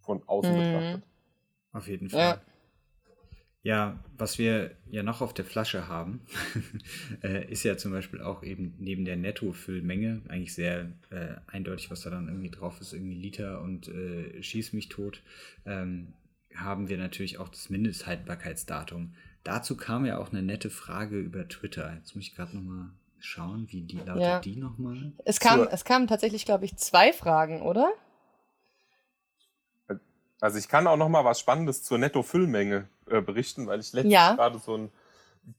von 0.00 0.22
außen 0.26 0.52
mhm. 0.52 0.58
betrachtet. 0.58 1.02
Auf 1.72 1.88
jeden 1.88 2.08
Fall. 2.08 2.20
Ja. 2.20 2.40
Ja, 3.64 4.02
was 4.16 4.38
wir 4.38 4.70
ja 4.88 5.02
noch 5.02 5.20
auf 5.20 5.34
der 5.34 5.44
Flasche 5.44 5.88
haben, 5.88 6.20
äh, 7.22 7.50
ist 7.50 7.64
ja 7.64 7.76
zum 7.76 7.90
Beispiel 7.92 8.22
auch 8.22 8.44
eben 8.44 8.74
neben 8.78 9.04
der 9.04 9.16
Nettofüllmenge 9.16 10.22
eigentlich 10.28 10.54
sehr 10.54 10.92
äh, 11.10 11.34
eindeutig, 11.48 11.90
was 11.90 12.02
da 12.02 12.10
dann 12.10 12.28
irgendwie 12.28 12.50
drauf 12.50 12.80
ist, 12.80 12.92
irgendwie 12.92 13.16
Liter 13.20 13.60
und 13.60 13.88
äh, 13.88 14.42
schieß 14.42 14.72
mich 14.72 14.88
tot, 14.88 15.22
ähm, 15.66 16.14
haben 16.54 16.88
wir 16.88 16.98
natürlich 16.98 17.38
auch 17.38 17.48
das 17.48 17.68
Mindesthaltbarkeitsdatum. 17.68 19.14
Dazu 19.42 19.76
kam 19.76 20.06
ja 20.06 20.18
auch 20.18 20.30
eine 20.30 20.42
nette 20.42 20.70
Frage 20.70 21.18
über 21.18 21.48
Twitter. 21.48 21.94
Jetzt 21.96 22.14
muss 22.14 22.24
ich 22.24 22.36
gerade 22.36 22.56
nochmal 22.56 22.90
schauen, 23.20 23.66
wie 23.70 23.82
die 23.82 23.98
lautet 23.98 24.22
ja. 24.22 24.40
die 24.40 24.56
nochmal? 24.56 25.12
Es, 25.24 25.40
kam, 25.40 25.66
es 25.70 25.84
kamen 25.84 26.06
tatsächlich, 26.06 26.44
glaube 26.44 26.64
ich, 26.64 26.76
zwei 26.76 27.12
Fragen, 27.12 27.62
oder? 27.62 27.92
Also 30.40 30.58
ich 30.58 30.68
kann 30.68 30.86
auch 30.86 30.96
noch 30.96 31.08
mal 31.08 31.24
was 31.24 31.40
Spannendes 31.40 31.82
zur 31.82 31.98
Netto-Füllmenge 31.98 32.88
äh, 33.10 33.20
berichten, 33.20 33.66
weil 33.66 33.80
ich 33.80 33.92
letztens 33.92 34.14
ja. 34.14 34.34
gerade 34.34 34.58
so 34.58 34.76
ein 34.76 34.92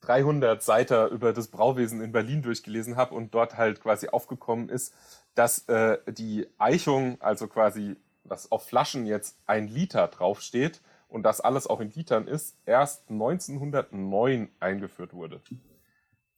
300 0.01 0.61
Seiter 0.63 1.07
über 1.09 1.33
das 1.33 1.47
Brauwesen 1.47 2.01
in 2.01 2.11
Berlin 2.11 2.41
durchgelesen 2.41 2.95
habe 2.95 3.15
und 3.15 3.33
dort 3.33 3.57
halt 3.57 3.81
quasi 3.81 4.07
aufgekommen 4.07 4.69
ist, 4.69 4.93
dass 5.35 5.67
äh, 5.67 5.97
die 6.07 6.47
Eichung, 6.57 7.17
also 7.21 7.47
quasi, 7.47 7.97
dass 8.23 8.51
auf 8.51 8.67
Flaschen 8.67 9.05
jetzt 9.05 9.37
ein 9.47 9.67
Liter 9.67 10.07
draufsteht 10.07 10.81
und 11.07 11.23
das 11.23 11.41
alles 11.41 11.67
auch 11.67 11.79
in 11.79 11.91
Litern 11.91 12.27
ist, 12.27 12.55
erst 12.65 13.09
1909 13.09 14.49
eingeführt 14.59 15.13
wurde. 15.13 15.41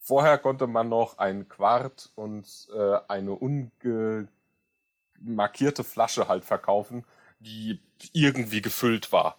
Vorher 0.03 0.39
konnte 0.39 0.65
man 0.65 0.89
noch 0.89 1.19
ein 1.19 1.47
Quart 1.47 2.09
und 2.15 2.67
äh, 2.75 2.97
eine 3.07 3.33
ungemarkierte 3.33 5.83
Flasche 5.83 6.27
halt 6.27 6.43
verkaufen, 6.43 7.05
die 7.39 7.79
irgendwie 8.11 8.63
gefüllt 8.63 9.11
war. 9.11 9.37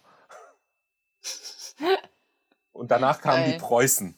Und 2.71 2.89
danach 2.89 3.21
kamen 3.21 3.43
Geil. 3.43 3.53
die 3.53 3.59
Preußen. 3.59 4.15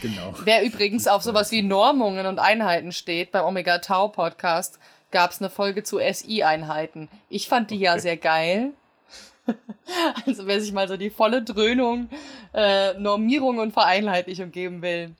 Genau. 0.00 0.34
Wer 0.44 0.64
übrigens 0.64 1.06
auf 1.06 1.22
sowas 1.22 1.52
wie 1.52 1.62
Normungen 1.62 2.26
und 2.26 2.38
Einheiten 2.38 2.92
steht, 2.92 3.32
beim 3.32 3.46
Omega 3.46 3.78
Tau 3.78 4.08
Podcast 4.08 4.78
gab 5.10 5.30
es 5.30 5.40
eine 5.40 5.48
Folge 5.48 5.84
zu 5.84 5.98
SI-Einheiten. 5.98 7.08
Ich 7.28 7.48
fand 7.48 7.70
die 7.70 7.76
okay. 7.76 7.84
ja 7.84 7.98
sehr 7.98 8.16
geil. 8.16 8.72
also 10.26 10.46
wer 10.46 10.60
sich 10.60 10.72
mal 10.72 10.88
so 10.88 10.96
die 10.96 11.10
volle 11.10 11.42
Dröhnung, 11.42 12.08
äh, 12.54 12.94
Normierung 12.94 13.58
und 13.58 13.72
Vereinheitlichung 13.72 14.50
geben 14.50 14.82
will. 14.82 15.14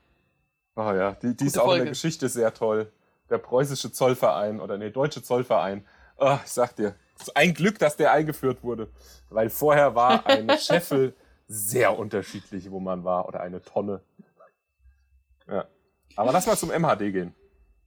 Oh 0.76 0.92
ja, 0.92 1.12
die, 1.22 1.36
die 1.36 1.46
ist 1.46 1.58
auch 1.58 1.64
Folge. 1.64 1.80
in 1.80 1.84
der 1.86 1.92
Geschichte 1.92 2.28
sehr 2.28 2.54
toll. 2.54 2.90
Der 3.30 3.38
preußische 3.38 3.92
Zollverein 3.92 4.60
oder 4.60 4.78
der 4.78 4.90
deutsche 4.90 5.22
Zollverein. 5.22 5.86
Oh, 6.18 6.38
ich 6.44 6.50
sag 6.50 6.76
dir, 6.76 6.94
es 7.16 7.28
ist 7.28 7.36
ein 7.36 7.54
Glück, 7.54 7.78
dass 7.78 7.96
der 7.96 8.12
eingeführt 8.12 8.62
wurde. 8.62 8.88
Weil 9.30 9.50
vorher 9.50 9.94
war 9.94 10.26
eine 10.26 10.58
Scheffel 10.58 11.14
sehr 11.46 11.98
unterschiedlich, 11.98 12.70
wo 12.70 12.80
man 12.80 13.04
war. 13.04 13.28
Oder 13.28 13.40
eine 13.40 13.62
Tonne. 13.62 14.00
Ja. 15.48 15.66
Aber 16.16 16.32
lass 16.32 16.46
mal 16.46 16.56
zum 16.56 16.70
MHD 16.70 17.12
gehen. 17.12 17.34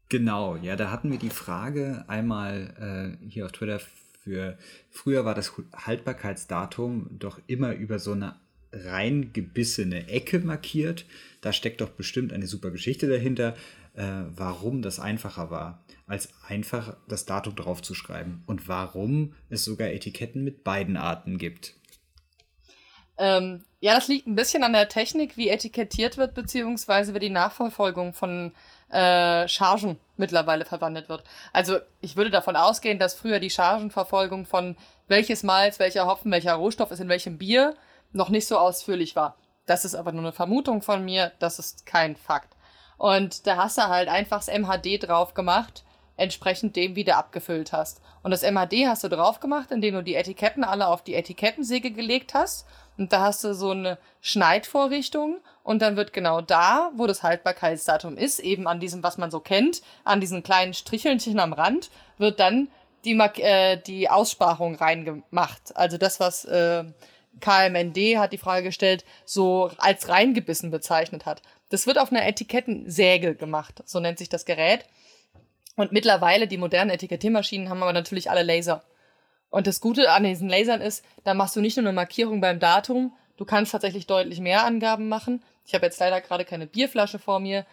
Genau, 0.10 0.56
ja, 0.56 0.76
da 0.76 0.92
hatten 0.92 1.12
wir 1.12 1.18
die 1.18 1.32
Frage 1.32 2.06
einmal 2.08 3.18
äh, 3.22 3.28
hier 3.28 3.46
auf 3.46 3.52
Twitter 3.52 3.80
für, 4.26 4.58
früher 4.90 5.24
war 5.24 5.36
das 5.36 5.54
Haltbarkeitsdatum 5.74 7.12
doch 7.12 7.40
immer 7.46 7.74
über 7.74 8.00
so 8.00 8.14
eine 8.14 8.36
reingebissene 8.74 10.10
Ecke 10.10 10.40
markiert. 10.40 11.06
Da 11.42 11.54
steckt 11.54 11.80
doch 11.80 11.92
bestimmt 11.92 12.34
eine 12.34 12.48
super 12.48 12.72
Geschichte 12.72 13.08
dahinter, 13.08 13.56
äh, 13.94 14.24
warum 14.36 14.82
das 14.82 15.00
einfacher 15.00 15.52
war, 15.52 15.86
als 16.08 16.30
einfach 16.48 16.98
das 17.08 17.26
Datum 17.26 17.56
draufzuschreiben 17.56 18.42
und 18.48 18.68
warum 18.68 19.36
es 19.50 19.64
sogar 19.64 19.90
Etiketten 19.90 20.44
mit 20.44 20.64
beiden 20.64 20.98
Arten 20.98 21.38
gibt. 21.38 21.76
Ähm, 23.18 23.64
ja, 23.80 23.94
das 23.94 24.08
liegt 24.08 24.26
ein 24.26 24.36
bisschen 24.36 24.64
an 24.64 24.74
der 24.74 24.90
Technik, 24.90 25.38
wie 25.38 25.50
etikettiert 25.50 26.18
wird, 26.18 26.34
beziehungsweise 26.34 27.14
wie 27.14 27.20
die 27.20 27.30
Nachverfolgung 27.30 28.16
von 28.16 28.54
äh, 28.90 29.48
Chargen 29.48 30.00
mittlerweile 30.18 30.66
verwandelt 30.66 31.10
wird. 31.10 31.24
Also 31.54 31.78
ich 32.02 32.16
würde 32.16 32.30
davon 32.30 32.56
ausgehen, 32.56 33.00
dass 33.00 33.16
früher 33.16 33.40
die 33.40 33.50
Chargenverfolgung 33.50 34.46
von 34.46 34.78
welches 35.08 35.44
Malz, 35.44 35.80
welcher 35.80 36.08
Hopfen, 36.08 36.32
welcher 36.32 36.54
Rohstoff 36.54 36.92
ist 36.92 37.00
in 37.00 37.10
welchem 37.10 37.38
Bier 37.38 37.76
noch 38.12 38.30
nicht 38.30 38.48
so 38.48 38.58
ausführlich 38.58 39.16
war. 39.16 39.38
Das 39.66 39.86
ist 39.86 39.96
aber 39.96 40.12
nur 40.12 40.24
eine 40.24 40.32
Vermutung 40.32 40.82
von 40.82 41.04
mir, 41.04 41.32
das 41.40 41.60
ist 41.60 41.86
kein 41.86 42.16
Fakt. 42.16 42.56
Und 42.98 43.46
da 43.48 43.58
hast 43.58 43.78
du 43.78 43.88
halt 43.88 44.08
einfach 44.08 44.44
das 44.44 44.48
MHD 44.48 45.08
drauf 45.08 45.34
gemacht, 45.34 45.84
entsprechend 46.18 46.76
dem, 46.76 46.96
wie 46.96 47.04
du 47.04 47.16
abgefüllt 47.16 47.74
hast. 47.74 48.02
Und 48.24 48.32
das 48.32 48.44
MHD 48.44 48.88
hast 48.88 49.04
du 49.04 49.10
drauf 49.10 49.40
gemacht, 49.40 49.72
indem 49.72 49.96
du 49.96 50.04
die 50.04 50.16
Etiketten 50.16 50.64
alle 50.64 50.88
auf 50.88 51.04
die 51.04 51.16
Etikettensäge 51.16 51.92
gelegt 51.92 52.34
hast 52.34 52.66
und 52.98 53.12
da 53.12 53.22
hast 53.22 53.44
du 53.44 53.54
so 53.54 53.72
eine 53.72 53.98
Schneidvorrichtung 54.22 55.40
und 55.64 55.82
dann 55.82 55.98
wird 55.98 56.14
genau 56.14 56.42
da, 56.42 56.92
wo 56.96 57.08
das 57.08 57.24
Haltbarkeitsdatum 57.24 58.18
ist, 58.18 58.40
eben 58.40 58.68
an 58.68 58.80
diesem, 58.80 59.04
was 59.04 59.18
man 59.18 59.32
so 59.32 59.40
kennt, 59.40 59.82
an 60.04 60.22
diesen 60.22 60.44
kleinen 60.44 60.74
Strichelchen 60.74 61.40
am 61.40 61.54
Rand, 61.54 61.90
wird 62.18 62.40
dann 62.40 62.70
die, 63.04 63.18
äh, 63.20 63.78
die 63.78 64.10
Aussparung 64.10 64.76
reingemacht. 64.76 65.76
Also 65.76 65.98
das, 65.98 66.20
was 66.20 66.46
äh, 66.46 66.86
KMND 67.42 68.18
hat 68.18 68.32
die 68.32 68.38
Frage 68.38 68.64
gestellt, 68.64 69.04
so 69.26 69.70
als 69.78 70.08
reingebissen 70.08 70.72
bezeichnet 70.72 71.26
hat. 71.26 71.42
Das 71.70 71.88
wird 71.88 72.00
auf 72.00 72.12
einer 72.12 72.26
Etikettensäge 72.26 73.36
gemacht, 73.36 73.84
so 73.86 74.00
nennt 74.00 74.20
sich 74.20 74.30
das 74.30 74.46
Gerät. 74.46 74.86
Und 75.76 75.92
mittlerweile, 75.92 76.48
die 76.48 76.58
modernen 76.58 76.92
Etikettiermaschinen 76.92 77.70
haben 77.70 77.84
aber 77.84 77.94
natürlich 77.94 78.30
alle 78.30 78.44
Laser. 78.44 78.84
Und 79.50 79.68
das 79.68 79.82
Gute 79.82 80.12
an 80.12 80.24
diesen 80.24 80.50
Lasern 80.50 80.82
ist, 80.82 81.06
da 81.24 81.34
machst 81.34 81.56
du 81.56 81.62
nicht 81.62 81.78
nur 81.78 81.86
eine 81.86 81.94
Markierung 81.94 82.42
beim 82.42 82.60
Datum, 82.60 83.14
du 83.38 83.46
kannst 83.46 83.72
tatsächlich 83.72 84.08
deutlich 84.08 84.40
mehr 84.40 84.66
Angaben 84.66 85.08
machen. 85.08 85.44
Ich 85.66 85.74
habe 85.74 85.86
jetzt 85.86 86.00
leider 86.00 86.20
gerade 86.22 86.46
keine 86.46 86.68
Bierflasche 86.68 87.20
vor 87.20 87.40
mir, 87.40 87.66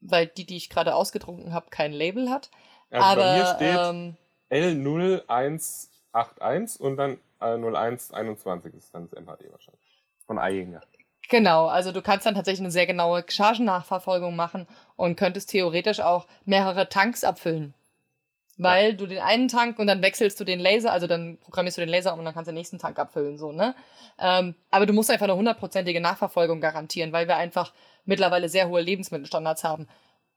weil 0.00 0.26
die, 0.26 0.44
die 0.44 0.56
ich 0.56 0.70
gerade 0.70 0.94
ausgetrunken 0.94 1.52
habe, 1.52 1.70
kein 1.70 1.92
Label 1.92 2.30
hat. 2.30 2.50
Also 2.90 3.06
Aber 3.06 3.22
bei 3.22 3.38
mir 3.38 3.46
steht 3.46 3.78
ähm, 3.80 4.16
L0181 4.50 6.78
und 6.78 6.96
dann 6.96 7.18
äh, 7.40 7.54
0121 7.54 8.74
ist 8.74 8.94
dann 8.94 9.08
das 9.08 9.18
MHD 9.18 9.50
wahrscheinlich. 9.50 10.04
Von 10.26 10.38
Eyinger. 10.38 10.82
Genau, 11.28 11.66
also 11.66 11.90
du 11.90 12.02
kannst 12.02 12.26
dann 12.26 12.34
tatsächlich 12.34 12.60
eine 12.60 12.70
sehr 12.70 12.86
genaue 12.86 13.24
Chargennachverfolgung 13.26 14.36
machen 14.36 14.66
und 14.96 15.16
könntest 15.16 15.50
theoretisch 15.50 16.00
auch 16.00 16.26
mehrere 16.44 16.88
Tanks 16.88 17.24
abfüllen. 17.24 17.74
Weil 18.56 18.90
ja. 18.90 18.96
du 18.96 19.06
den 19.06 19.18
einen 19.18 19.48
Tank 19.48 19.78
und 19.78 19.88
dann 19.88 20.02
wechselst 20.02 20.38
du 20.38 20.44
den 20.44 20.60
Laser, 20.60 20.92
also 20.92 21.06
dann 21.06 21.38
programmierst 21.38 21.78
du 21.78 21.82
den 21.82 21.88
Laser 21.88 22.12
um 22.12 22.20
und 22.20 22.24
dann 22.24 22.34
kannst 22.34 22.46
du 22.46 22.52
den 22.52 22.58
nächsten 22.58 22.78
Tank 22.78 22.98
abfüllen, 22.98 23.36
so, 23.36 23.50
ne? 23.50 23.74
Ähm, 24.18 24.54
aber 24.70 24.86
du 24.86 24.92
musst 24.92 25.10
einfach 25.10 25.24
eine 25.24 25.34
hundertprozentige 25.34 26.00
Nachverfolgung 26.00 26.60
garantieren, 26.60 27.12
weil 27.12 27.26
wir 27.26 27.36
einfach 27.36 27.72
mittlerweile 28.04 28.48
sehr 28.48 28.68
hohe 28.68 28.80
Lebensmittelstandards 28.80 29.64
haben. 29.64 29.88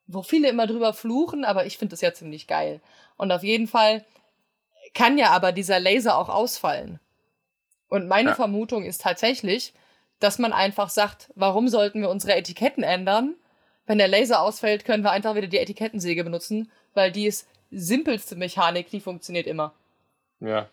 Wo 0.08 0.24
viele 0.24 0.50
immer 0.50 0.66
drüber 0.66 0.94
fluchen, 0.94 1.46
aber 1.46 1.66
ich 1.66 1.78
finde 1.78 1.92
das 1.92 2.02
ja 2.02 2.14
ziemlich 2.14 2.48
geil. 2.48 2.82
Und 3.18 3.32
auf 3.32 3.44
jeden 3.44 3.68
Fall 3.68 4.04
kann 4.94 5.18
ja 5.18 5.30
aber 5.30 5.52
dieser 5.52 5.80
Laser 5.80 6.18
auch 6.18 6.30
ausfallen. 6.30 7.00
Und 7.90 8.08
meine 8.08 8.30
ja. 8.30 8.36
Vermutung 8.36 8.84
ist 8.84 9.02
tatsächlich, 9.02 9.74
dass 10.20 10.40
man 10.40 10.54
einfach 10.54 10.90
sagt, 10.90 11.32
warum 11.36 11.68
sollten 11.68 12.02
wir 12.02 12.10
unsere 12.10 12.36
Etiketten 12.36 12.84
ändern? 12.84 13.36
Wenn 13.86 13.98
der 13.98 14.08
Laser 14.08 14.42
ausfällt, 14.42 14.84
können 14.86 15.04
wir 15.04 15.12
einfach 15.12 15.36
wieder 15.36 15.48
die 15.48 15.60
Etikettensäge 15.60 16.24
benutzen, 16.24 16.72
weil 16.94 17.12
die 17.12 17.26
ist 17.26 17.48
simpelste 17.72 18.36
Mechanik, 18.36 18.90
die 18.90 19.00
funktioniert 19.00 19.48
immer. 19.48 19.74
Ja. 20.40 20.68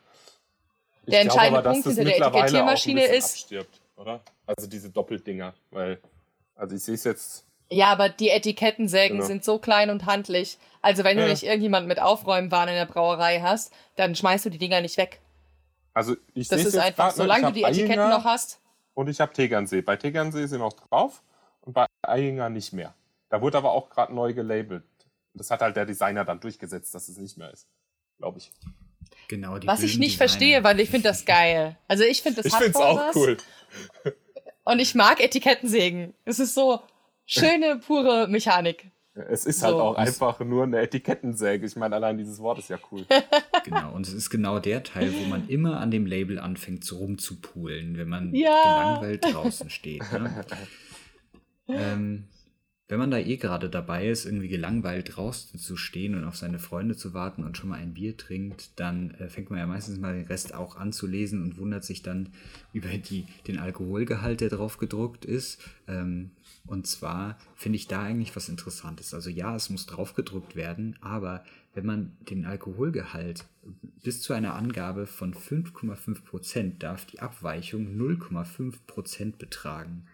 Ich 1.07 1.11
der 1.11 1.21
entscheidende 1.21 1.61
aber, 1.61 1.73
Punkt 1.73 1.87
hinter 1.87 2.05
der 2.05 2.17
Etikettiermaschine 2.17 3.05
ist. 3.05 3.35
Abstirbt, 3.35 3.81
oder? 3.97 4.21
Also 4.47 4.67
diese 4.67 4.91
Doppeldinger, 4.91 5.55
weil, 5.71 6.01
also 6.57 6.75
ich 6.75 6.83
sehe 6.83 6.95
es 6.95 7.05
jetzt. 7.05 7.45
Ja, 7.71 7.87
aber 7.87 8.09
die 8.09 8.31
Etikettensägen 8.31 9.19
genau. 9.19 9.27
sind 9.27 9.45
so 9.45 9.59
klein 9.59 9.91
und 9.91 10.07
handlich. 10.07 10.59
Also 10.83 11.05
wenn 11.05 11.19
ja. 11.19 11.25
du 11.25 11.31
nicht 11.31 11.43
irgendjemand 11.43 11.89
mit 11.89 12.01
Aufräumwaren 12.01 12.69
in 12.69 12.75
der 12.75 12.87
Brauerei 12.87 13.41
hast, 13.41 13.73
dann 13.97 14.15
schmeißt 14.15 14.47
du 14.47 14.51
die 14.51 14.59
Dinger 14.59 14.81
nicht 14.81 14.97
weg. 14.97 15.21
Also 15.93 16.17
ich 16.35 16.49
sehe 16.49 16.59
Das 16.59 16.67
ist 16.67 16.77
einfach, 16.77 17.09
grad, 17.09 17.17
ne? 17.17 17.23
solange 17.23 17.47
du 17.47 17.53
die 17.53 17.63
Etiketten 17.63 18.11
noch 18.11 18.25
hast. 18.25 18.61
Und 18.95 19.09
ich 19.09 19.21
habe 19.21 19.33
Tegernsee. 19.33 19.83
Bei 19.83 19.97
Tegernsee 19.97 20.47
sind 20.47 20.63
auch 20.63 20.73
drauf 20.73 21.23
und 21.61 21.73
bei 21.75 21.87
Eyinger 22.03 22.49
nicht 22.51 22.73
mehr. 22.73 22.95
Da 23.29 23.41
wurde 23.41 23.59
aber 23.59 23.73
auch 23.73 23.91
gerade 23.91 24.15
neu 24.15 24.33
gelabelt. 24.33 24.85
Das 25.35 25.51
hat 25.51 25.61
halt 25.63 25.77
der 25.77 25.87
Designer 25.87 26.25
dann 26.25 26.41
durchgesetzt, 26.41 26.95
dass 26.95 27.09
es 27.09 27.19
nicht 27.19 27.37
mehr 27.37 27.51
ist, 27.53 27.67
glaube 28.19 28.39
ich. 28.39 28.53
Genau, 29.29 29.59
die 29.59 29.67
Was 29.67 29.83
ich 29.83 29.99
nicht 29.99 30.13
Designer. 30.15 30.29
verstehe, 30.29 30.65
weil 30.65 30.81
ich 30.81 30.91
finde 30.91 31.09
das 31.09 31.25
geil. 31.25 31.77
Also 31.89 32.05
ich 32.05 32.23
finde 32.23 32.37
das 32.43 32.47
Ich 32.47 32.53
hat 32.53 32.63
finde 32.63 32.79
es 32.79 32.85
auch 32.85 32.97
was. 32.99 33.17
cool. 33.17 33.37
Und 34.65 34.79
ich 34.79 34.95
mag 34.95 35.21
Etikettensägen. 35.21 36.15
Es 36.25 36.39
ist 36.39 36.55
so 36.55 36.81
schöne, 37.27 37.79
pure 37.85 38.29
Mechanik. 38.29 38.91
Es 39.15 39.47
ist 39.47 39.63
halt 39.63 39.75
So. 39.77 39.81
auch 39.81 39.95
einfach 39.97 40.41
nur 40.41 40.65
eine 40.65 40.81
Etikettensäge. 40.81 41.67
Ich 41.67 41.77
meine, 41.77 41.95
allein 41.95 42.19
dieses 42.19 42.39
Wort 42.41 42.59
ist 42.59 42.69
ja 42.71 42.79
cool. 42.91 43.05
Genau, 43.65 43.95
und 43.95 44.07
es 44.07 44.13
ist 44.13 44.29
genau 44.29 44.59
der 44.59 44.83
Teil, 44.83 45.15
wo 45.15 45.25
man 45.31 45.49
immer 45.49 45.81
an 45.81 45.91
dem 45.91 46.05
Label 46.05 46.39
anfängt, 46.39 46.85
so 46.85 46.99
rumzupulen, 46.99 47.97
wenn 47.97 48.09
man 48.11 48.35
Ja. 48.35 48.61
gelangweilt 48.63 49.25
draußen 49.25 49.71
steht. 49.71 50.03
Ne? 50.13 50.45
ähm, 51.69 52.25
wenn 52.89 52.99
man 52.99 53.11
da 53.11 53.17
eh 53.19 53.39
gerade 53.39 53.71
dabei 53.71 54.09
ist, 54.09 54.27
irgendwie 54.27 54.49
gelangweilt 54.49 55.17
draußen 55.17 55.59
zu 55.59 55.77
stehen 55.79 56.15
und 56.15 56.25
auf 56.25 56.37
seine 56.37 56.59
Freunde 56.59 56.95
zu 56.95 57.15
warten 57.15 57.43
und 57.43 57.57
schon 57.57 57.71
mal 57.71 57.79
ein 57.79 57.95
Bier 57.95 58.19
trinkt, 58.19 58.79
dann 58.79 59.13
äh, 59.13 59.29
fängt 59.31 59.49
man 59.49 59.59
ja 59.59 59.67
meistens 59.67 59.99
mal 59.99 60.13
den 60.15 60.27
Rest 60.27 60.55
auch 60.55 60.77
an 60.77 60.93
zu 60.93 61.07
lesen 61.07 61.43
und 61.43 61.57
wundert 61.57 61.85
sich 61.85 62.03
dann 62.03 62.29
über 62.75 62.89
die, 62.91 63.25
den 63.47 63.59
Alkoholgehalt, 63.59 64.43
der 64.43 64.51
drauf 64.51 64.77
gedruckt 64.77 65.25
ist. 65.25 65.63
Ähm, 65.89 66.33
und 66.67 66.87
zwar 66.87 67.39
finde 67.55 67.77
ich 67.77 67.89
da 67.89 68.03
eigentlich 68.03 68.35
was 68.35 68.49
Interessantes. 68.49 69.13
Also 69.13 69.29
ja, 69.29 69.55
es 69.55 69.69
muss 69.69 69.87
drauf 69.87 70.15
gedruckt 70.15 70.57
werden, 70.57 70.97
aber 71.01 71.45
wenn 71.75 71.85
man 71.85 72.17
den 72.31 72.47
Alkoholgehalt 72.47 73.45
bis 74.03 74.23
zu 74.23 74.33
einer 74.33 74.55
Angabe 74.55 75.07
von 75.07 75.35
5,5 75.35 76.25
Prozent 76.25 76.83
darf 76.83 77.05
die 77.05 77.21
Abweichung 77.21 77.97
0,5 77.97 78.75
Prozent 78.87 79.39
betragen. 79.39 80.07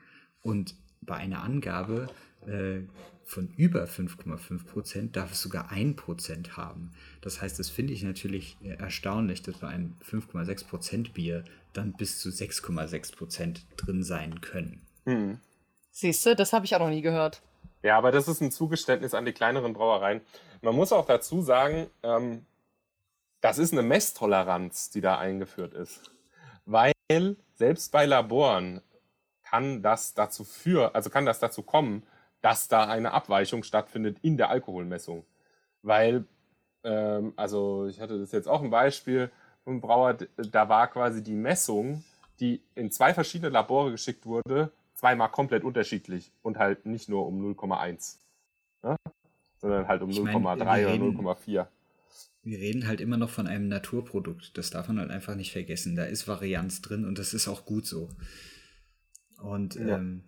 Und 0.43 0.75
bei 1.03 1.17
einer 1.17 1.43
Angabe 1.43 2.09
äh, 2.47 2.81
von 3.25 3.49
über 3.57 3.85
5,5 3.85 4.65
Prozent 4.65 5.17
darf 5.17 5.33
es 5.33 5.43
sogar 5.43 5.71
1 5.71 5.97
Prozent 5.97 6.57
haben. 6.57 6.91
Das 7.21 7.41
heißt, 7.41 7.61
das 7.61 7.69
finde 7.69 7.93
ich 7.93 8.03
natürlich 8.03 8.57
erstaunlich, 8.63 9.43
dass 9.43 9.59
bei 9.59 9.69
einem 9.69 9.95
5,6 10.05 10.67
Prozent 10.67 11.15
Bier 11.15 11.45
dann 11.73 11.93
bis 11.93 12.19
zu 12.19 12.31
6,6 12.31 13.15
Prozent 13.15 13.67
drin 13.77 14.03
sein 14.03 14.41
können. 14.41 14.81
Hm. 15.05 15.39
Siehst 15.91 16.25
du, 16.25 16.37
das 16.37 16.53
habe 16.53 16.65
ich 16.65 16.75
auch 16.75 16.81
noch 16.81 16.89
nie 16.89 17.03
gehört. 17.03 17.43
Ja, 17.83 17.97
aber 17.97 18.13
das 18.13 18.29
ist 18.29 18.41
ein 18.41 18.51
Zugeständnis 18.51 19.15
an 19.15 19.25
die 19.25 19.33
kleineren 19.33 19.73
Brauereien. 19.73 20.21
Man 20.63 20.77
muss 20.77 20.93
auch 20.93 21.07
dazu 21.07 21.43
sagen, 21.43 21.91
ähm, 22.03 22.45
das 23.41 23.59
ist 23.59 23.73
eine 23.73 23.83
Messtoleranz, 23.83 24.91
die 24.91 25.01
da 25.01 25.19
eingeführt 25.19 25.75
ist. 25.75 26.11
Weil 26.67 26.93
selbst 27.55 27.91
bei 27.91 28.07
Laboren 28.07 28.83
kann 29.43 29.83
das 29.83 30.15
dazu 30.15 30.45
für, 30.45 30.95
also 30.95 31.11
kann 31.11 31.27
das 31.27 31.41
dazu 31.41 31.63
kommen, 31.63 32.07
dass 32.41 32.69
da 32.69 32.85
eine 32.85 33.13
Abweichung 33.13 33.63
stattfindet 33.63 34.19
in 34.23 34.37
der 34.37 34.51
Alkoholmessung. 34.51 35.25
Weil, 35.83 36.25
ähm, 36.85 37.33
also 37.37 37.87
ich 37.87 38.01
hatte 38.01 38.19
das 38.19 38.33
jetzt 38.33 38.49
auch 38.49 38.63
ein 38.63 38.71
Beispiel 38.71 39.31
vom 39.65 39.81
Brauer, 39.81 40.15
da 40.37 40.69
war 40.69 40.89
quasi 40.89 41.23
die 41.23 41.35
Messung, 41.35 42.05
die 42.39 42.63
in 42.75 42.91
zwei 42.91 43.13
verschiedene 43.13 43.51
Labore 43.51 43.91
geschickt 43.91 44.25
wurde, 44.25 44.71
zweimal 45.01 45.31
komplett 45.31 45.65
unterschiedlich 45.65 46.31
und 46.43 46.59
halt 46.59 46.85
nicht 46.85 47.09
nur 47.09 47.27
um 47.27 47.41
0,1, 47.43 48.19
ne? 48.83 48.97
sondern 49.59 49.89
halt 49.89 50.03
um 50.03 50.11
Ich 50.11 50.21
mein, 50.21 50.37
0,3 50.37 50.59
wir 50.59 50.65
oder 50.65 50.93
reden- 50.93 51.17
0,4. 51.17 51.67
Wir 52.43 52.59
reden 52.59 52.87
halt 52.87 53.01
immer 53.01 53.17
noch 53.17 53.31
von 53.31 53.47
einem 53.47 53.69
Naturprodukt. 53.69 54.57
Das 54.59 54.69
darf 54.71 54.89
man 54.89 54.99
halt 54.99 55.11
einfach 55.11 55.35
nicht 55.37 55.53
vergessen. 55.53 55.97
Da 55.97 56.05
ist 56.05 56.29
Varianz 56.29 56.81
drin 56.83 57.05
und 57.07 57.19
das 57.19 57.33
ist 57.35 57.49
auch 57.49 57.65
gut 57.65 57.87
so. 57.87 58.09
Und 59.43 59.75
Ja. 59.77 59.97
ähm, 59.97 60.23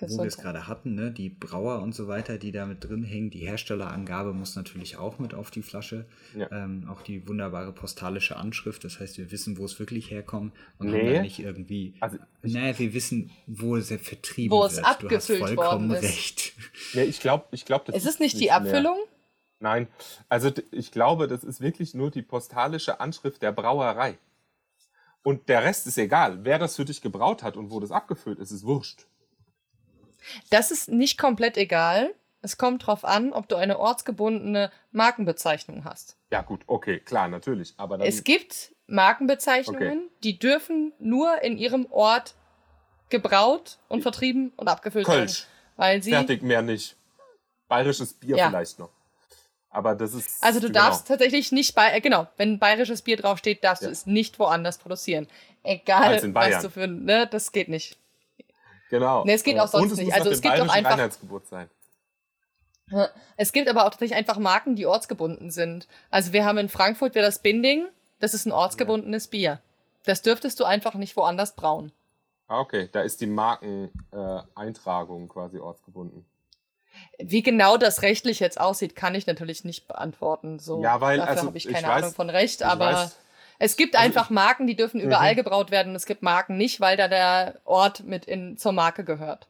wo 0.00 0.18
wir 0.18 0.24
es 0.24 0.36
gerade 0.38 0.66
hatten, 0.66 0.94
ne, 0.94 1.10
die 1.12 1.28
Brauer 1.28 1.80
und 1.82 1.94
so 1.94 2.08
weiter, 2.08 2.38
die 2.38 2.50
da 2.50 2.66
mit 2.66 2.82
drin 2.82 3.04
hängen, 3.04 3.30
die 3.30 3.40
Herstellerangabe 3.40 4.32
muss 4.32 4.56
natürlich 4.56 4.96
auch 4.96 5.18
mit 5.18 5.34
auf 5.34 5.50
die 5.50 5.62
Flasche. 5.62 6.06
Ja. 6.36 6.50
Ähm, 6.50 6.88
auch 6.90 7.02
die 7.02 7.28
wunderbare 7.28 7.72
postalische 7.72 8.36
Anschrift. 8.36 8.82
Das 8.84 8.98
heißt, 9.00 9.18
wir 9.18 9.30
wissen, 9.30 9.58
wo 9.58 9.64
es 9.64 9.78
wirklich 9.78 10.10
herkommt 10.10 10.54
und 10.78 10.88
haben 10.88 10.96
Nee. 10.96 11.14
da 11.14 11.22
nicht 11.22 11.38
irgendwie. 11.38 11.94
Also, 12.00 12.18
naja, 12.42 12.78
wir 12.78 12.94
wissen, 12.94 13.30
wo 13.46 13.76
es 13.76 13.88
vertrieben 13.92 14.56
Wo 14.56 14.64
es 14.64 14.76
wird. 14.76 14.86
abgefüllt 14.86 15.40
du 15.40 15.44
hast 15.44 15.54
vollkommen 15.54 15.88
worden 15.90 16.02
ist. 16.02 16.08
recht. 16.10 16.52
Ja, 16.94 17.02
ich 17.02 17.20
glaube, 17.20 17.44
ich 17.52 17.64
glaub, 17.64 17.84
das 17.84 17.94
Ist 17.96 18.06
es 18.06 18.18
nicht 18.18 18.40
die 18.40 18.46
mehr. 18.46 18.56
Abfüllung? 18.56 18.96
Nein, 19.60 19.86
also 20.28 20.50
ich 20.72 20.90
glaube, 20.90 21.28
das 21.28 21.44
ist 21.44 21.60
wirklich 21.60 21.94
nur 21.94 22.10
die 22.10 22.22
postalische 22.22 22.98
Anschrift 22.98 23.42
der 23.42 23.52
Brauerei. 23.52 24.18
Und 25.22 25.48
der 25.48 25.62
Rest 25.62 25.86
ist 25.86 25.98
egal. 25.98 26.44
Wer 26.44 26.58
das 26.58 26.74
für 26.74 26.84
dich 26.84 27.00
gebraut 27.00 27.44
hat 27.44 27.56
und 27.56 27.70
wo 27.70 27.78
das 27.78 27.92
abgefüllt 27.92 28.40
ist, 28.40 28.50
ist 28.50 28.64
wurscht. 28.64 29.06
Das 30.50 30.70
ist 30.70 30.88
nicht 30.88 31.18
komplett 31.18 31.56
egal. 31.56 32.14
Es 32.40 32.58
kommt 32.58 32.86
drauf 32.86 33.04
an, 33.04 33.32
ob 33.32 33.48
du 33.48 33.56
eine 33.56 33.78
ortsgebundene 33.78 34.72
Markenbezeichnung 34.90 35.84
hast. 35.84 36.16
Ja, 36.32 36.42
gut, 36.42 36.62
okay, 36.66 36.98
klar, 36.98 37.28
natürlich. 37.28 37.74
Aber 37.76 37.98
dann. 37.98 38.06
Es 38.06 38.24
gibt 38.24 38.74
Markenbezeichnungen, 38.88 40.10
die 40.24 40.38
dürfen 40.38 40.92
nur 40.98 41.40
in 41.42 41.56
ihrem 41.56 41.86
Ort 41.90 42.34
gebraut 43.10 43.78
und 43.88 44.02
vertrieben 44.02 44.52
und 44.56 44.68
abgefüllt 44.68 45.06
werden. 45.06 45.20
Kölsch. 45.26 45.46
Weil 45.76 46.02
sie. 46.02 46.10
Fertig, 46.10 46.42
mehr 46.42 46.62
nicht. 46.62 46.96
Bayerisches 47.68 48.14
Bier 48.14 48.36
Ja. 48.36 48.48
vielleicht 48.48 48.78
noch. 48.78 48.90
Aber 49.70 49.94
das 49.94 50.12
ist. 50.12 50.42
Also 50.42 50.60
du 50.60 50.66
genau. 50.66 50.80
darfst 50.80 51.08
tatsächlich 51.08 51.50
nicht 51.52 51.74
bei, 51.74 51.92
äh, 51.92 52.00
genau, 52.00 52.26
wenn 52.36 52.58
bayerisches 52.58 53.02
Bier 53.02 53.16
draufsteht, 53.16 53.64
darfst 53.64 53.82
Ja. 53.82 53.88
du 53.88 53.92
es 53.92 54.04
nicht 54.04 54.38
woanders 54.38 54.78
produzieren. 54.78 55.28
Egal, 55.62 56.20
was 56.34 56.62
du 56.62 56.70
für, 56.70 56.86
ne, 56.86 57.26
das 57.26 57.52
geht 57.52 57.68
nicht. 57.68 57.96
Genau. 58.92 59.24
Nee, 59.24 59.32
es 59.32 59.42
geht 59.42 59.58
auch 59.58 59.68
sonst 59.68 59.84
Und 59.84 59.92
es 59.92 59.98
nicht. 60.00 60.08
Muss 60.08 60.14
Also 60.18 60.30
es 60.30 60.42
gibt 60.42 60.58
doch 60.58 60.68
einfach- 60.68 60.90
Reinheitsgebot 60.90 61.46
sein. 61.48 61.70
Es 63.38 63.52
gibt 63.52 63.70
aber 63.70 63.86
auch 63.86 63.90
tatsächlich 63.90 64.18
einfach 64.18 64.36
Marken, 64.36 64.76
die 64.76 64.84
ortsgebunden 64.84 65.50
sind. 65.50 65.88
Also 66.10 66.34
wir 66.34 66.44
haben 66.44 66.58
in 66.58 66.68
Frankfurt 66.68 67.14
wieder 67.14 67.24
das 67.24 67.38
Binding, 67.38 67.86
das 68.18 68.34
ist 68.34 68.44
ein 68.44 68.52
ortsgebundenes 68.52 69.28
Bier. 69.28 69.60
Das 70.04 70.20
dürftest 70.20 70.60
du 70.60 70.64
einfach 70.64 70.92
nicht 70.92 71.16
woanders 71.16 71.54
brauen. 71.56 71.90
Ah, 72.48 72.60
okay. 72.60 72.90
Da 72.92 73.00
ist 73.00 73.22
die 73.22 73.26
Markeneintragung 73.26 75.24
äh, 75.24 75.28
quasi 75.28 75.58
ortsgebunden. 75.58 76.26
Wie 77.18 77.42
genau 77.42 77.78
das 77.78 78.02
rechtlich 78.02 78.40
jetzt 78.40 78.60
aussieht, 78.60 78.94
kann 78.94 79.14
ich 79.14 79.26
natürlich 79.26 79.64
nicht 79.64 79.88
beantworten. 79.88 80.58
So, 80.58 80.82
Ja, 80.82 81.00
weil, 81.00 81.16
dafür 81.16 81.30
also, 81.32 81.46
habe 81.46 81.56
ich 81.56 81.66
ich 81.66 81.72
keine 81.72 81.86
weiß- 81.86 81.90
Ahnung 81.92 82.12
von 82.12 82.28
Recht, 82.28 82.60
ich 82.60 82.66
aber 82.66 82.90
weiß- 82.94 83.12
es 83.64 83.76
gibt 83.76 83.94
Also 83.96 84.04
einfach 84.06 84.30
Marken, 84.30 84.66
die 84.66 84.76
dürfen 84.76 85.00
überall 85.00 85.32
Mhm. 85.32 85.36
gebraut 85.36 85.70
werden. 85.70 85.90
und 85.90 85.96
Es 85.96 86.06
gibt 86.06 86.22
Marken 86.22 86.56
nicht, 86.56 86.80
weil 86.80 86.96
da 86.96 87.08
der 87.08 87.60
Ort 87.64 88.04
mit 88.04 88.24
in, 88.26 88.56
zur 88.56 88.72
Marke 88.72 89.04
gehört. 89.04 89.46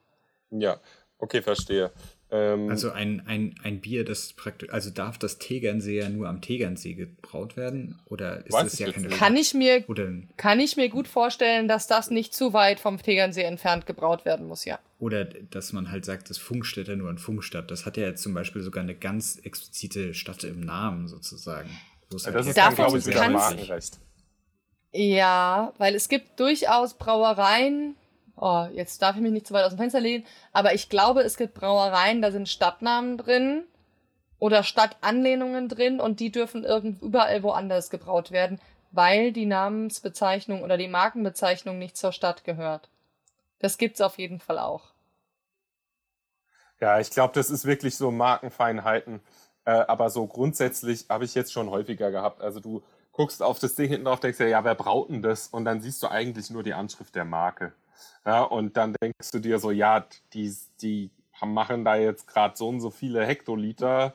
Ja, 0.51 0.79
okay, 1.19 1.41
verstehe. 1.43 1.91
Ähm, 2.31 2.71
Also 2.71 2.91
ein, 2.91 3.23
ein, 3.27 3.55
ein 3.63 3.81
Bier, 3.81 4.05
das 4.07 4.33
praktisch, 4.33 4.71
also 4.71 4.89
darf 4.91 5.19
das 5.19 5.39
Tegernseer 5.39 6.09
nur 6.09 6.29
am 6.29 6.41
Tegernsee 6.41 6.95
gebraut 6.95 7.57
werden? 7.59 8.01
Oder 8.07 8.47
ist 8.47 8.55
das 8.55 8.79
ja 8.79 8.91
keine. 8.91 9.09
Kann 9.09 9.37
ich 9.37 9.53
mir 9.53 9.85
Oder, 9.89 10.09
kann 10.39 10.59
ich 10.59 10.77
mir 10.79 10.89
gut 10.89 11.09
vorstellen, 11.09 11.69
dass 11.69 11.87
das 11.89 12.11
nicht 12.11 12.35
zu 12.35 12.53
weit 12.55 12.81
vom 12.81 12.97
Tegernsee 13.01 13.43
entfernt 13.43 13.85
gebraut 13.87 14.25
werden 14.25 14.47
muss, 14.47 14.65
ja. 14.65 14.79
oder 14.99 15.25
dass 15.27 15.73
man 15.75 15.91
halt 15.91 16.05
sagt, 16.07 16.31
das 16.31 16.39
Funkstätter 16.39 16.97
nur 16.97 17.11
an 17.11 17.19
Funkstadt. 17.19 17.71
Das 17.71 17.85
hat 17.85 17.97
ja 17.99 18.05
jetzt 18.05 18.23
zum 18.23 18.33
Beispiel 18.35 18.63
sogar 18.63 18.83
eine 18.83 18.95
ganz 18.95 19.39
explizite 19.43 20.15
Stadt 20.15 20.43
im 20.45 20.61
Namen 20.61 21.09
sozusagen. 21.09 21.69
Ja, 22.19 22.31
das 22.31 22.47
ist 22.47 22.57
dann, 22.57 22.75
glaube 22.75 22.99
ich, 22.99 23.07
wieder 23.07 23.29
Markenrecht. 23.29 23.99
Ja, 24.93 25.72
weil 25.79 25.95
es 25.95 26.09
gibt 26.09 26.39
durchaus 26.39 26.95
Brauereien, 26.95 27.97
oh, 28.37 28.67
jetzt 28.72 29.01
darf 29.01 29.17
ich 29.17 29.22
mich 29.22 29.33
nicht 29.33 29.47
zu 29.47 29.55
weit 29.55 29.64
aus 29.64 29.72
dem 29.72 29.79
Fenster 29.79 30.01
lehnen, 30.01 30.26
aber 30.53 30.75
ich 30.75 30.89
glaube, 30.89 31.22
es 31.22 31.37
gibt 31.37 31.55
Brauereien, 31.55 32.21
da 32.21 32.30
sind 32.30 32.49
Stadtnamen 32.49 33.17
drin 33.17 33.64
oder 34.39 34.63
Stadtanlehnungen 34.63 35.68
drin 35.68 36.01
und 36.01 36.21
die 36.21 36.30
dürfen 36.30 36.64
irgend 36.64 37.01
überall 37.01 37.43
woanders 37.43 37.89
gebraut 37.89 38.33
werden, 38.33 38.61
weil 38.91 39.33
die 39.33 39.47
Namensbezeichnung 39.47 40.63
oder 40.63 40.76
die 40.76 40.89
Markenbezeichnung 40.89 41.79
nicht 41.79 41.97
zur 41.97 42.13
Stadt 42.13 42.45
gehört. 42.45 42.91
Das 43.61 43.79
gibt's 43.79 44.01
auf 44.01 44.18
jeden 44.18 44.41
Fall 44.41 44.59
auch. 44.59 44.93
Ja, 46.80 46.99
ich 46.99 47.11
glaube, 47.11 47.33
das 47.33 47.49
ist 47.49 47.64
wirklich 47.64 47.97
so 47.97 48.11
Markenfeinheiten. 48.11 49.21
Äh, 49.64 49.71
aber 49.71 50.11
so 50.11 50.26
grundsätzlich 50.26 51.07
habe 51.09 51.25
ich 51.25 51.34
jetzt 51.34 51.53
schon 51.53 51.71
häufiger 51.71 52.11
gehabt. 52.11 52.41
Also 52.41 52.61
du 52.61 52.83
guckst 53.13 53.43
auf 53.43 53.59
das 53.59 53.75
Ding 53.75 53.89
hinten 53.89 54.07
drauf, 54.07 54.21
denkst 54.21 54.39
dir, 54.39 54.49
ja, 54.49 54.64
wer 54.64 54.75
braut 54.75 55.11
denn 55.11 55.22
das? 55.22 55.49
Und 55.49 55.64
dann 55.64 55.80
siehst 55.80 56.03
du 56.03 56.09
eigentlich 56.09 56.51
nur 56.51 56.63
die 56.63 56.75
Anschrift 56.75 57.14
der 57.14 57.25
Marke. 57.25 57.72
Ja, 58.25 58.43
und 58.43 58.76
dann 58.76 58.95
denkst 59.01 59.30
du 59.33 59.39
dir 59.39 59.59
so, 59.59 59.71
ja, 59.71 60.05
die, 60.33 60.55
die 60.80 61.11
machen 61.45 61.84
da 61.84 61.97
jetzt 61.97 62.26
gerade 62.26 62.57
so 62.57 62.68
und 62.68 62.80
so 62.80 62.91
viele 62.91 63.25
Hektoliter 63.26 64.14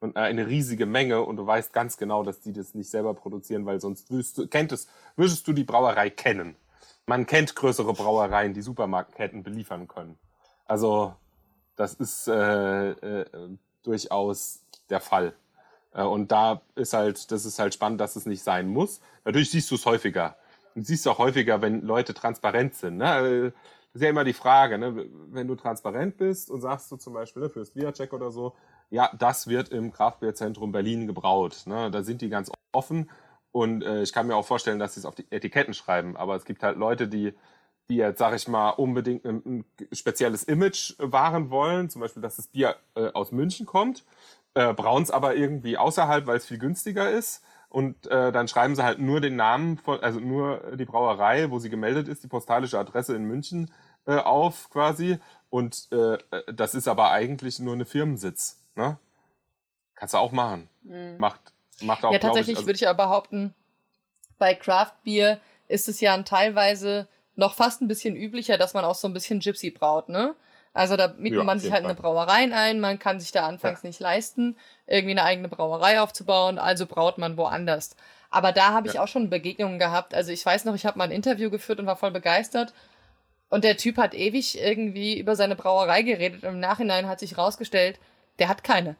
und 0.00 0.16
äh, 0.16 0.20
eine 0.20 0.46
riesige 0.46 0.86
Menge 0.86 1.22
und 1.22 1.36
du 1.36 1.46
weißt 1.46 1.72
ganz 1.72 1.96
genau, 1.96 2.22
dass 2.22 2.40
die 2.40 2.52
das 2.52 2.74
nicht 2.74 2.90
selber 2.90 3.14
produzieren, 3.14 3.64
weil 3.66 3.80
sonst 3.80 4.10
würdest 4.10 4.38
du, 4.38 4.46
kennt 4.48 4.72
es, 4.72 4.88
würdest 5.16 5.46
du 5.46 5.52
die 5.52 5.64
Brauerei 5.64 6.10
kennen. 6.10 6.56
Man 7.06 7.26
kennt 7.26 7.54
größere 7.54 7.92
Brauereien, 7.92 8.54
die 8.54 8.62
Supermarktketten 8.62 9.42
beliefern 9.42 9.88
können. 9.88 10.18
Also 10.66 11.14
das 11.76 11.94
ist 11.94 12.28
äh, 12.28 12.90
äh, 12.90 13.26
durchaus 13.82 14.63
der 14.90 15.00
Fall. 15.00 15.34
Äh, 15.92 16.02
und 16.02 16.32
da 16.32 16.62
ist 16.74 16.92
halt, 16.92 17.30
das 17.30 17.44
ist 17.44 17.58
halt 17.58 17.74
spannend, 17.74 18.00
dass 18.00 18.16
es 18.16 18.26
nicht 18.26 18.42
sein 18.42 18.68
muss. 18.68 19.00
Natürlich 19.24 19.50
siehst 19.50 19.70
du 19.70 19.76
es 19.76 19.86
häufiger. 19.86 20.36
Und 20.74 20.86
siehst 20.86 21.06
du 21.06 21.10
auch 21.10 21.18
häufiger, 21.18 21.62
wenn 21.62 21.82
Leute 21.82 22.14
transparent 22.14 22.74
sind. 22.74 22.96
Ne? 22.96 23.52
Das 23.92 24.00
ist 24.00 24.02
ja 24.02 24.10
immer 24.10 24.24
die 24.24 24.32
Frage, 24.32 24.76
ne? 24.76 25.06
wenn 25.30 25.46
du 25.46 25.54
transparent 25.54 26.16
bist 26.16 26.50
und 26.50 26.60
sagst 26.60 26.90
du 26.90 26.96
zum 26.96 27.14
Beispiel 27.14 27.42
ne, 27.42 27.48
fürs 27.48 27.76
Viacek 27.76 28.12
oder 28.12 28.32
so, 28.32 28.54
ja, 28.90 29.10
das 29.16 29.46
wird 29.46 29.68
im 29.70 29.92
Kraftbierzentrum 29.92 30.72
Berlin 30.72 31.06
gebraut. 31.06 31.62
Ne? 31.66 31.90
Da 31.90 32.02
sind 32.02 32.22
die 32.22 32.28
ganz 32.28 32.50
offen 32.72 33.08
und 33.54 33.84
äh, 33.84 34.02
ich 34.02 34.12
kann 34.12 34.26
mir 34.26 34.34
auch 34.34 34.44
vorstellen, 34.44 34.80
dass 34.80 34.94
sie 34.94 35.00
es 35.00 35.06
auf 35.06 35.14
die 35.14 35.26
Etiketten 35.30 35.74
schreiben. 35.74 36.16
Aber 36.16 36.34
es 36.34 36.44
gibt 36.44 36.64
halt 36.64 36.76
Leute, 36.76 37.06
die, 37.06 37.34
die 37.88 37.94
jetzt, 37.94 38.18
sag 38.18 38.34
ich 38.34 38.48
mal, 38.48 38.70
unbedingt 38.70 39.24
ein, 39.24 39.42
ein 39.46 39.64
spezielles 39.92 40.42
Image 40.42 40.94
wahren 40.98 41.50
wollen. 41.50 41.88
Zum 41.88 42.00
Beispiel, 42.00 42.20
dass 42.20 42.34
das 42.34 42.48
Bier 42.48 42.74
äh, 42.96 43.12
aus 43.12 43.30
München 43.30 43.64
kommt, 43.64 44.04
äh, 44.54 44.72
brauen 44.72 45.02
es 45.02 45.10
aber 45.10 45.34
irgendwie 45.34 45.76
außerhalb, 45.76 46.26
weil 46.26 46.36
es 46.36 46.46
viel 46.46 46.58
günstiger 46.58 47.10
ist. 47.10 47.42
Und 47.68 48.06
äh, 48.06 48.30
dann 48.30 48.46
schreiben 48.46 48.76
sie 48.76 48.84
halt 48.84 49.00
nur 49.00 49.20
den 49.20 49.34
Namen, 49.34 49.78
von, 49.78 50.00
also 50.00 50.20
nur 50.20 50.76
die 50.76 50.84
Brauerei, 50.84 51.50
wo 51.50 51.58
sie 51.58 51.70
gemeldet 51.70 52.06
ist, 52.06 52.22
die 52.22 52.28
postalische 52.28 52.78
Adresse 52.78 53.16
in 53.16 53.24
München 53.24 53.72
äh, 54.06 54.16
auf 54.16 54.70
quasi. 54.70 55.18
Und 55.50 55.88
äh, 55.90 56.18
das 56.52 56.74
ist 56.74 56.86
aber 56.86 57.10
eigentlich 57.10 57.58
nur 57.58 57.74
eine 57.74 57.84
Firmensitz. 57.84 58.62
Ne? 58.76 58.96
Kannst 59.96 60.14
du 60.14 60.18
auch 60.18 60.32
machen. 60.32 60.68
Mhm. 60.82 61.16
Macht, 61.18 61.40
macht 61.80 62.04
auch, 62.04 62.12
Ja, 62.12 62.20
tatsächlich 62.20 62.52
ich, 62.52 62.58
also 62.58 62.66
würde 62.68 62.76
ich 62.76 62.88
aber 62.88 63.04
behaupten, 63.04 63.54
bei 64.38 64.54
Craft 64.54 64.92
Beer 65.04 65.40
ist 65.66 65.88
es 65.88 66.00
ja 66.00 66.16
teilweise 66.22 67.08
noch 67.34 67.54
fast 67.54 67.82
ein 67.82 67.88
bisschen 67.88 68.14
üblicher, 68.14 68.58
dass 68.58 68.74
man 68.74 68.84
auch 68.84 68.94
so 68.94 69.08
ein 69.08 69.14
bisschen 69.14 69.40
Gypsy 69.40 69.70
braut, 69.70 70.08
ne? 70.08 70.36
Also 70.74 70.96
da 70.96 71.14
mietet 71.16 71.38
ja, 71.38 71.44
man 71.44 71.60
sich 71.60 71.70
halt 71.70 71.82
Fall. 71.82 71.92
eine 71.92 72.00
Brauerei 72.00 72.52
ein, 72.52 72.80
man 72.80 72.98
kann 72.98 73.20
sich 73.20 73.30
da 73.30 73.46
anfangs 73.46 73.82
ja. 73.82 73.86
nicht 73.86 74.00
leisten, 74.00 74.56
irgendwie 74.88 75.12
eine 75.12 75.22
eigene 75.22 75.48
Brauerei 75.48 76.00
aufzubauen, 76.00 76.58
also 76.58 76.86
braut 76.86 77.16
man 77.16 77.36
woanders. 77.36 77.96
Aber 78.28 78.50
da 78.50 78.72
habe 78.72 78.88
ich 78.88 78.94
ja. 78.94 79.02
auch 79.02 79.06
schon 79.06 79.30
Begegnungen 79.30 79.78
gehabt. 79.78 80.12
Also 80.12 80.32
ich 80.32 80.44
weiß 80.44 80.64
noch, 80.64 80.74
ich 80.74 80.84
habe 80.84 80.98
mal 80.98 81.04
ein 81.04 81.12
Interview 81.12 81.48
geführt 81.48 81.78
und 81.78 81.86
war 81.86 81.94
voll 81.94 82.10
begeistert. 82.10 82.74
Und 83.48 83.62
der 83.62 83.76
Typ 83.76 83.98
hat 83.98 84.14
ewig 84.14 84.60
irgendwie 84.60 85.16
über 85.16 85.36
seine 85.36 85.54
Brauerei 85.54 86.02
geredet 86.02 86.42
und 86.42 86.48
im 86.48 86.60
Nachhinein 86.60 87.06
hat 87.06 87.20
sich 87.20 87.38
rausgestellt, 87.38 88.00
der 88.40 88.48
hat 88.48 88.64
keine. 88.64 88.96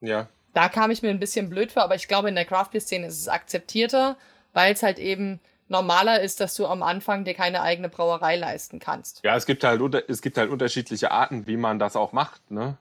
Ja. 0.00 0.28
Da 0.52 0.68
kam 0.68 0.90
ich 0.90 1.00
mir 1.00 1.10
ein 1.10 1.20
bisschen 1.20 1.48
blöd 1.48 1.70
vor, 1.70 1.84
aber 1.84 1.94
ich 1.94 2.08
glaube, 2.08 2.28
in 2.28 2.34
der 2.34 2.44
Craft 2.44 2.70
Beer 2.72 2.80
Szene 2.80 3.06
ist 3.06 3.20
es 3.20 3.28
akzeptierter, 3.28 4.16
weil 4.52 4.72
es 4.72 4.82
halt 4.82 4.98
eben 4.98 5.38
normaler 5.72 6.20
ist, 6.20 6.40
dass 6.40 6.54
du 6.54 6.66
am 6.66 6.84
Anfang 6.84 7.24
dir 7.24 7.34
keine 7.34 7.62
eigene 7.62 7.88
Brauerei 7.88 8.36
leisten 8.36 8.78
kannst. 8.78 9.24
Ja, 9.24 9.34
es 9.34 9.46
gibt 9.46 9.64
halt, 9.64 9.80
es 10.08 10.22
gibt 10.22 10.38
halt 10.38 10.50
unterschiedliche 10.50 11.10
Arten, 11.10 11.48
wie 11.48 11.56
man 11.56 11.80
das 11.80 11.96
auch 11.96 12.12
macht. 12.12 12.48
Ne? 12.52 12.76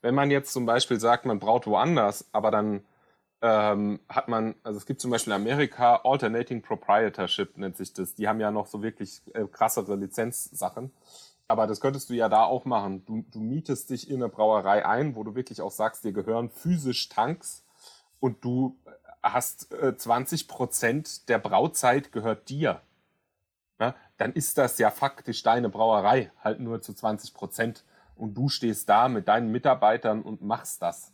Wenn 0.00 0.14
man 0.14 0.30
jetzt 0.30 0.52
zum 0.52 0.64
Beispiel 0.64 0.98
sagt, 0.98 1.26
man 1.26 1.38
braut 1.38 1.66
woanders, 1.66 2.24
aber 2.32 2.50
dann 2.50 2.82
ähm, 3.42 4.00
hat 4.08 4.28
man, 4.28 4.54
also 4.62 4.78
es 4.78 4.86
gibt 4.86 5.02
zum 5.02 5.10
Beispiel 5.10 5.34
in 5.34 5.40
Amerika 5.40 6.00
Alternating 6.04 6.62
Proprietorship 6.62 7.58
nennt 7.58 7.76
sich 7.76 7.92
das. 7.92 8.14
Die 8.14 8.26
haben 8.26 8.40
ja 8.40 8.50
noch 8.50 8.66
so 8.66 8.82
wirklich 8.82 9.20
äh, 9.34 9.44
krassere 9.44 9.94
Lizenzsachen. 9.96 10.92
Aber 11.48 11.66
das 11.66 11.80
könntest 11.80 12.10
du 12.10 12.14
ja 12.14 12.28
da 12.28 12.44
auch 12.44 12.64
machen. 12.64 13.04
Du, 13.04 13.24
du 13.30 13.40
mietest 13.40 13.90
dich 13.90 14.10
in 14.10 14.16
eine 14.16 14.28
Brauerei 14.28 14.86
ein, 14.86 15.14
wo 15.14 15.22
du 15.22 15.34
wirklich 15.34 15.60
auch 15.60 15.70
sagst, 15.70 16.04
dir 16.04 16.12
gehören 16.12 16.50
physisch 16.50 17.08
Tanks 17.08 17.62
und 18.18 18.44
du 18.44 18.76
hast 19.32 19.72
äh, 19.72 19.96
20 19.96 20.48
Prozent 20.48 21.28
der 21.28 21.38
Brauzeit 21.38 22.12
gehört 22.12 22.48
dir. 22.48 22.80
Ja, 23.78 23.94
dann 24.16 24.32
ist 24.32 24.56
das 24.58 24.78
ja 24.78 24.90
faktisch 24.90 25.42
deine 25.42 25.68
Brauerei, 25.68 26.30
halt 26.42 26.60
nur 26.60 26.80
zu 26.80 26.94
20 26.94 27.34
Prozent. 27.34 27.84
Und 28.14 28.34
du 28.34 28.48
stehst 28.48 28.88
da 28.88 29.08
mit 29.08 29.28
deinen 29.28 29.52
Mitarbeitern 29.52 30.22
und 30.22 30.40
machst 30.40 30.80
das. 30.80 31.12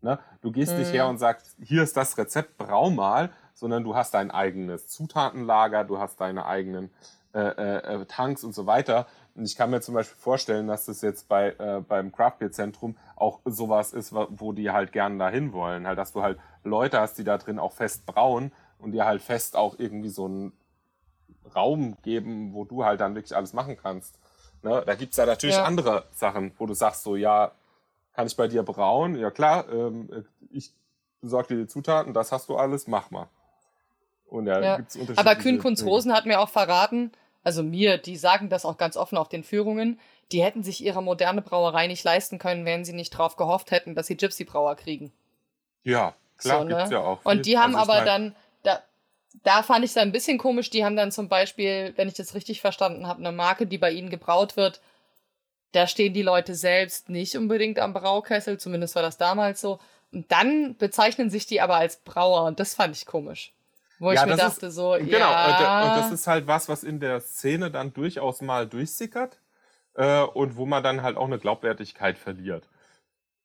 Ne? 0.00 0.18
Du 0.40 0.50
gehst 0.50 0.72
mhm. 0.72 0.80
nicht 0.80 0.92
her 0.92 1.06
und 1.06 1.18
sagst, 1.18 1.56
hier 1.62 1.84
ist 1.84 1.96
das 1.96 2.18
Rezept, 2.18 2.58
brau 2.58 2.90
mal, 2.90 3.30
sondern 3.54 3.84
du 3.84 3.94
hast 3.94 4.14
dein 4.14 4.32
eigenes 4.32 4.88
Zutatenlager, 4.88 5.84
du 5.84 5.98
hast 5.98 6.20
deine 6.20 6.46
eigenen 6.46 6.90
äh, 7.32 7.38
äh, 7.38 8.02
äh 8.02 8.04
Tanks 8.06 8.42
und 8.42 8.52
so 8.52 8.66
weiter. 8.66 9.06
Und 9.34 9.44
ich 9.44 9.56
kann 9.56 9.70
mir 9.70 9.80
zum 9.80 9.94
Beispiel 9.94 10.18
vorstellen, 10.18 10.68
dass 10.68 10.86
das 10.86 11.00
jetzt 11.00 11.28
bei, 11.28 11.50
äh, 11.58 11.80
beim 11.86 12.12
Craft 12.12 12.38
Beer 12.38 12.52
Zentrum 12.52 12.96
auch 13.16 13.40
sowas 13.44 13.92
ist, 13.92 14.12
wo 14.12 14.52
die 14.52 14.70
halt 14.70 14.92
gerne 14.92 15.16
dahin 15.18 15.52
wollen. 15.52 15.86
Halt, 15.86 15.98
dass 15.98 16.12
du 16.12 16.22
halt 16.22 16.38
Leute 16.64 17.00
hast, 17.00 17.16
die 17.16 17.24
da 17.24 17.38
drin 17.38 17.58
auch 17.58 17.72
fest 17.72 18.04
brauen 18.04 18.52
und 18.78 18.92
dir 18.92 19.06
halt 19.06 19.22
fest 19.22 19.56
auch 19.56 19.78
irgendwie 19.78 20.10
so 20.10 20.26
einen 20.26 20.52
Raum 21.54 21.96
geben, 22.02 22.52
wo 22.52 22.64
du 22.64 22.84
halt 22.84 23.00
dann 23.00 23.14
wirklich 23.14 23.34
alles 23.34 23.52
machen 23.52 23.76
kannst. 23.76 24.18
Ne? 24.62 24.82
Da 24.84 24.94
gibt's 24.94 25.16
ja 25.16 25.26
natürlich 25.26 25.56
ja. 25.56 25.64
andere 25.64 26.04
Sachen, 26.12 26.52
wo 26.58 26.66
du 26.66 26.74
sagst 26.74 27.02
so, 27.02 27.16
ja, 27.16 27.52
kann 28.14 28.26
ich 28.26 28.36
bei 28.36 28.48
dir 28.48 28.62
brauen? 28.62 29.16
Ja 29.16 29.30
klar, 29.30 29.66
ähm, 29.72 30.26
ich 30.50 30.72
besorge 31.20 31.54
dir 31.54 31.62
die 31.62 31.66
Zutaten, 31.66 32.12
das 32.12 32.32
hast 32.32 32.48
du 32.48 32.56
alles, 32.56 32.86
mach 32.86 33.10
mal. 33.10 33.28
Und 34.26 34.46
ja, 34.46 34.60
ja. 34.60 34.76
gibt's 34.76 34.96
unterschiedliche 34.96 35.30
Aber 35.30 35.40
Kühn 35.40 35.60
Rosen 35.86 36.12
hat 36.12 36.26
mir 36.26 36.40
auch 36.40 36.48
verraten, 36.48 37.12
also 37.42 37.62
mir, 37.62 37.98
die 37.98 38.16
sagen 38.16 38.48
das 38.48 38.64
auch 38.64 38.76
ganz 38.76 38.96
offen 38.96 39.18
auf 39.18 39.28
den 39.28 39.44
Führungen, 39.44 39.98
die 40.30 40.42
hätten 40.42 40.62
sich 40.62 40.82
ihre 40.82 41.02
moderne 41.02 41.42
Brauerei 41.42 41.86
nicht 41.86 42.04
leisten 42.04 42.38
können, 42.38 42.64
wenn 42.64 42.84
sie 42.84 42.92
nicht 42.92 43.10
drauf 43.10 43.36
gehofft 43.36 43.70
hätten, 43.70 43.94
dass 43.94 44.06
sie 44.06 44.16
Gypsy-Brauer 44.16 44.76
kriegen. 44.76 45.12
Ja, 45.84 46.14
klar, 46.38 46.60
so, 46.60 46.64
ne? 46.64 46.76
gibt's 46.76 46.90
ja 46.90 47.00
auch. 47.00 47.24
Und 47.24 47.46
die 47.46 47.58
haben 47.58 47.74
also 47.74 47.92
aber 47.92 48.04
dann, 48.04 48.34
da, 48.62 48.80
da 49.42 49.62
fand 49.62 49.84
ich 49.84 49.90
es 49.90 49.96
ein 49.96 50.12
bisschen 50.12 50.38
komisch, 50.38 50.70
die 50.70 50.84
haben 50.84 50.96
dann 50.96 51.12
zum 51.12 51.28
Beispiel, 51.28 51.92
wenn 51.96 52.08
ich 52.08 52.14
das 52.14 52.34
richtig 52.34 52.60
verstanden 52.60 53.06
habe, 53.06 53.20
eine 53.20 53.32
Marke, 53.32 53.66
die 53.66 53.78
bei 53.78 53.90
ihnen 53.90 54.10
gebraut 54.10 54.56
wird, 54.56 54.80
da 55.72 55.86
stehen 55.86 56.14
die 56.14 56.22
Leute 56.22 56.54
selbst 56.54 57.08
nicht 57.08 57.36
unbedingt 57.36 57.78
am 57.78 57.92
Braukessel, 57.94 58.58
zumindest 58.58 58.94
war 58.94 59.02
das 59.02 59.18
damals 59.18 59.60
so. 59.60 59.78
Und 60.12 60.30
dann 60.30 60.76
bezeichnen 60.76 61.30
sich 61.30 61.46
die 61.46 61.60
aber 61.60 61.76
als 61.76 61.96
Brauer 61.96 62.44
und 62.44 62.60
das 62.60 62.74
fand 62.74 62.94
ich 62.94 63.06
komisch. 63.06 63.52
Wo 64.02 64.10
ja, 64.10 64.22
ich 64.22 64.28
mir 64.28 64.36
dachte, 64.36 64.66
ist, 64.66 64.74
so, 64.74 64.96
genau, 64.98 65.16
ja. 65.30 65.84
und 65.84 65.96
das 65.96 66.10
ist 66.10 66.26
halt 66.26 66.48
was, 66.48 66.68
was 66.68 66.82
in 66.82 66.98
der 66.98 67.20
Szene 67.20 67.70
dann 67.70 67.92
durchaus 67.92 68.40
mal 68.40 68.66
durchsickert 68.66 69.40
äh, 69.94 70.22
und 70.22 70.56
wo 70.56 70.66
man 70.66 70.82
dann 70.82 71.04
halt 71.04 71.16
auch 71.16 71.26
eine 71.26 71.38
Glaubwürdigkeit 71.38 72.18
verliert. 72.18 72.68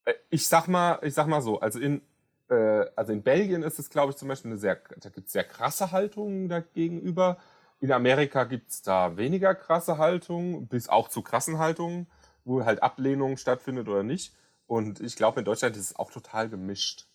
Äh, 0.05 0.15
ich 0.31 0.47
sag 0.47 0.67
mal, 0.67 0.97
ich 1.03 1.13
sag 1.13 1.27
mal 1.27 1.41
so, 1.41 1.59
also 1.59 1.79
in, 1.79 2.01
äh, 2.49 2.85
also 2.95 3.13
in 3.13 3.21
Belgien 3.21 3.61
ist 3.61 3.77
es, 3.77 3.91
glaube 3.91 4.13
ich, 4.13 4.17
zum 4.17 4.29
Beispiel 4.29 4.49
eine 4.49 4.59
sehr, 4.59 4.81
da 4.97 5.09
gibt 5.09 5.27
es 5.27 5.33
sehr 5.33 5.43
krasse 5.43 5.91
Haltungen 5.91 6.49
dagegenüber. 6.49 7.37
In 7.79 7.91
Amerika 7.91 8.43
gibt 8.45 8.71
es 8.71 8.81
da 8.81 9.15
weniger 9.15 9.53
krasse 9.53 9.99
Haltungen, 9.99 10.67
bis 10.67 10.89
auch 10.89 11.07
zu 11.07 11.21
krassen 11.21 11.59
Haltungen, 11.59 12.07
wo 12.45 12.65
halt 12.65 12.81
Ablehnung 12.81 13.37
stattfindet 13.37 13.87
oder 13.87 14.01
nicht. 14.01 14.33
Und 14.65 15.01
ich 15.01 15.17
glaube, 15.17 15.37
in 15.37 15.45
Deutschland 15.45 15.75
ist 15.77 15.91
es 15.91 15.95
auch 15.95 16.09
total 16.09 16.49
gemischt 16.49 17.05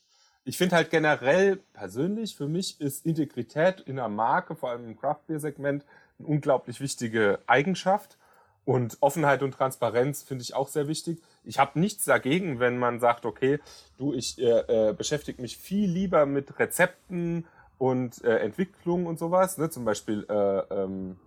ich 0.44 0.58
finde 0.58 0.76
halt 0.76 0.90
generell 0.90 1.56
persönlich, 1.72 2.36
für 2.36 2.48
mich 2.48 2.80
ist 2.80 3.06
Integrität 3.06 3.80
in 3.80 3.98
einer 3.98 4.08
Marke, 4.08 4.56
vor 4.56 4.70
allem 4.70 4.84
im 4.84 4.98
Craft 4.98 5.20
Beer 5.26 5.40
Segment, 5.40 5.84
eine 6.18 6.28
unglaublich 6.28 6.80
wichtige 6.80 7.38
Eigenschaft. 7.46 8.18
Und 8.64 8.98
Offenheit 9.00 9.42
und 9.42 9.52
Transparenz 9.52 10.22
finde 10.22 10.42
ich 10.42 10.54
auch 10.54 10.68
sehr 10.68 10.86
wichtig. 10.86 11.20
Ich 11.42 11.58
habe 11.58 11.80
nichts 11.80 12.04
dagegen, 12.04 12.60
wenn 12.60 12.78
man 12.78 13.00
sagt, 13.00 13.26
okay, 13.26 13.58
du, 13.98 14.12
ich 14.14 14.38
äh, 14.38 14.90
äh, 14.90 14.92
beschäftige 14.92 15.42
mich 15.42 15.56
viel 15.56 15.90
lieber 15.90 16.26
mit 16.26 16.60
Rezepten 16.60 17.46
und 17.78 18.22
äh, 18.22 18.38
Entwicklung 18.38 19.06
und 19.06 19.18
sowas. 19.18 19.58
Ne? 19.58 19.70
Zum 19.70 19.84
Beispiel 19.84 20.24
äh, 20.28 20.34
ähm, 20.34 21.18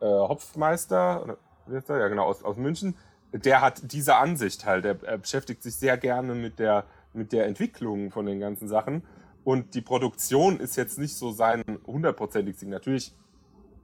äh, 0.00 0.04
Hopfmeister, 0.04 1.38
ja 1.70 2.08
genau, 2.08 2.24
aus, 2.24 2.42
aus 2.42 2.58
München, 2.58 2.94
der 3.32 3.62
hat 3.62 3.92
diese 3.92 4.16
Ansicht 4.16 4.66
halt. 4.66 4.84
Er, 4.84 5.02
er 5.02 5.16
beschäftigt 5.16 5.62
sich 5.62 5.76
sehr 5.76 5.96
gerne 5.96 6.34
mit 6.34 6.58
der 6.58 6.84
mit 7.12 7.32
der 7.32 7.46
Entwicklung 7.46 8.10
von 8.10 8.26
den 8.26 8.40
ganzen 8.40 8.68
Sachen. 8.68 9.02
Und 9.44 9.74
die 9.74 9.80
Produktion 9.80 10.60
ist 10.60 10.76
jetzt 10.76 10.98
nicht 10.98 11.16
so 11.16 11.32
sein 11.32 11.62
hundertprozentig 11.86 12.56
Ding. 12.58 12.70
Natürlich 12.70 13.14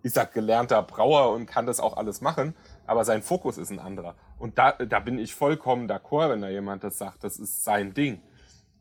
ist 0.02 0.16
er 0.16 0.26
gelernter 0.26 0.82
Brauer 0.82 1.32
und 1.32 1.46
kann 1.46 1.66
das 1.66 1.80
auch 1.80 1.96
alles 1.96 2.20
machen, 2.20 2.55
aber 2.86 3.05
sein 3.05 3.22
Fokus 3.22 3.59
ist 3.59 3.70
ein 3.70 3.80
anderer. 3.80 4.14
Und 4.38 4.59
da, 4.59 4.72
da 4.72 5.00
bin 5.00 5.18
ich 5.18 5.34
vollkommen 5.34 5.90
d'accord, 5.90 6.30
wenn 6.30 6.40
da 6.40 6.48
jemand 6.48 6.84
das 6.84 6.98
sagt, 6.98 7.24
das 7.24 7.38
ist 7.38 7.64
sein 7.64 7.94
Ding. 7.94 8.22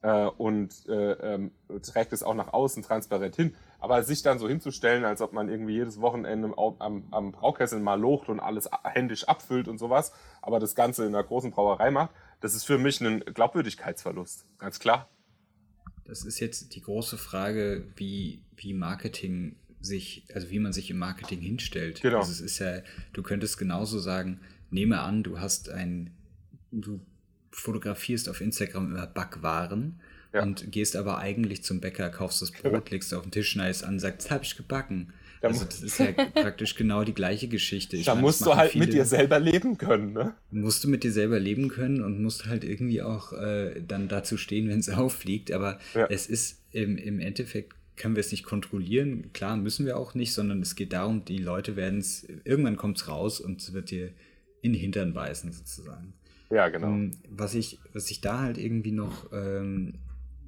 Äh, 0.03 0.27
und 0.37 0.87
äh, 0.87 1.13
ähm, 1.13 1.51
trägt 1.81 2.13
es 2.13 2.21
auch 2.21 2.35
nach 2.35 2.53
außen 2.53 2.83
transparent 2.83 3.35
hin. 3.35 3.55
Aber 3.79 4.03
sich 4.03 4.21
dann 4.21 4.37
so 4.37 4.47
hinzustellen, 4.47 5.05
als 5.05 5.21
ob 5.21 5.33
man 5.33 5.49
irgendwie 5.49 5.73
jedes 5.73 5.99
Wochenende 6.01 6.53
am, 6.55 7.07
am 7.11 7.31
Braukessel 7.31 7.79
mal 7.79 7.99
locht 7.99 8.29
und 8.29 8.39
alles 8.39 8.69
händisch 8.83 9.27
abfüllt 9.27 9.67
und 9.67 9.79
sowas, 9.79 10.13
aber 10.41 10.59
das 10.59 10.75
Ganze 10.75 11.05
in 11.05 11.15
einer 11.15 11.23
großen 11.23 11.51
Brauerei 11.51 11.91
macht, 11.91 12.11
das 12.39 12.53
ist 12.53 12.65
für 12.65 12.77
mich 12.77 13.01
ein 13.01 13.21
Glaubwürdigkeitsverlust, 13.21 14.45
ganz 14.57 14.79
klar. 14.79 15.09
Das 16.05 16.23
ist 16.23 16.39
jetzt 16.39 16.75
die 16.75 16.81
große 16.81 17.17
Frage, 17.17 17.87
wie, 17.95 18.41
wie 18.55 18.73
Marketing 18.73 19.57
sich, 19.79 20.25
also 20.33 20.49
wie 20.49 20.59
man 20.59 20.73
sich 20.73 20.89
im 20.89 20.97
Marketing 20.97 21.41
hinstellt. 21.41 22.01
Genau. 22.01 22.19
Also 22.19 22.31
es 22.31 22.41
ist 22.41 22.59
ja, 22.59 22.81
du 23.13 23.23
könntest 23.23 23.57
genauso 23.57 23.99
sagen, 23.99 24.39
nehme 24.69 25.01
an, 25.01 25.23
du 25.23 25.39
hast 25.39 25.69
ein, 25.69 26.11
du 26.71 27.01
fotografierst 27.51 28.29
auf 28.29 28.41
Instagram 28.41 28.91
immer 28.91 29.07
Backwaren 29.07 29.99
ja. 30.33 30.43
und 30.43 30.71
gehst 30.71 30.95
aber 30.95 31.17
eigentlich 31.17 31.63
zum 31.63 31.81
Bäcker, 31.81 32.09
kaufst 32.09 32.41
das 32.41 32.51
Brot, 32.63 32.91
legst 32.91 33.13
auf 33.13 33.23
den 33.23 33.31
Tisch, 33.31 33.49
schneidest 33.49 33.83
an, 33.83 33.99
sagst, 33.99 34.25
das 34.25 34.31
habe 34.31 34.43
ich 34.43 34.55
gebacken. 34.55 35.13
Also 35.41 35.65
das 35.65 35.81
ist 35.81 35.99
ja 35.99 36.11
praktisch 36.33 36.75
genau 36.75 37.03
die 37.03 37.13
gleiche 37.13 37.47
Geschichte. 37.47 37.97
Ich 37.97 38.05
da 38.05 38.15
meine, 38.15 38.27
musst 38.27 38.45
du 38.45 38.55
halt 38.55 38.71
viele, 38.71 38.85
mit 38.85 38.93
dir 38.93 39.05
selber 39.05 39.39
leben 39.39 39.77
können, 39.77 40.13
ne? 40.13 40.35
Musst 40.51 40.83
du 40.83 40.89
mit 40.89 41.03
dir 41.03 41.11
selber 41.11 41.39
leben 41.39 41.67
können 41.69 42.01
und 42.03 42.21
musst 42.21 42.45
halt 42.45 42.63
irgendwie 42.63 43.01
auch 43.01 43.33
äh, 43.33 43.81
dann 43.87 44.07
dazu 44.07 44.37
stehen, 44.37 44.69
wenn 44.69 44.79
es 44.79 44.89
auffliegt. 44.89 45.51
Aber 45.51 45.79
ja. 45.93 46.07
es 46.09 46.27
ist 46.27 46.61
im, 46.71 46.97
im 46.97 47.19
Endeffekt 47.19 47.73
können 47.95 48.15
wir 48.15 48.21
es 48.21 48.31
nicht 48.31 48.43
kontrollieren. 48.43 49.31
Klar, 49.33 49.57
müssen 49.57 49.85
wir 49.85 49.97
auch 49.97 50.13
nicht, 50.13 50.33
sondern 50.33 50.61
es 50.61 50.75
geht 50.75 50.93
darum, 50.93 51.25
die 51.25 51.39
Leute 51.39 51.75
werden 51.75 51.99
es, 51.99 52.27
irgendwann 52.43 52.77
kommt 52.77 52.97
es 52.97 53.07
raus 53.07 53.39
und 53.39 53.61
es 53.61 53.73
wird 53.73 53.89
dir 53.89 54.11
in 54.61 54.73
den 54.73 54.81
Hintern 54.81 55.13
beißen, 55.13 55.51
sozusagen. 55.51 56.13
Ja, 56.49 56.69
genau. 56.69 56.87
Ähm, 56.87 57.11
was, 57.29 57.55
ich, 57.55 57.79
was 57.93 58.09
ich 58.09 58.21
da 58.21 58.39
halt 58.41 58.57
irgendwie 58.57 58.91
noch 58.91 59.31
ähm, 59.33 59.95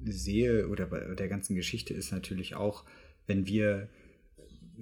sehe 0.04 0.68
oder 0.68 0.86
bei 0.86 1.00
der 1.14 1.28
ganzen 1.28 1.54
Geschichte 1.54 1.92
ist 1.92 2.12
natürlich 2.12 2.54
auch, 2.54 2.84
wenn 3.26 3.46
wir, 3.46 3.88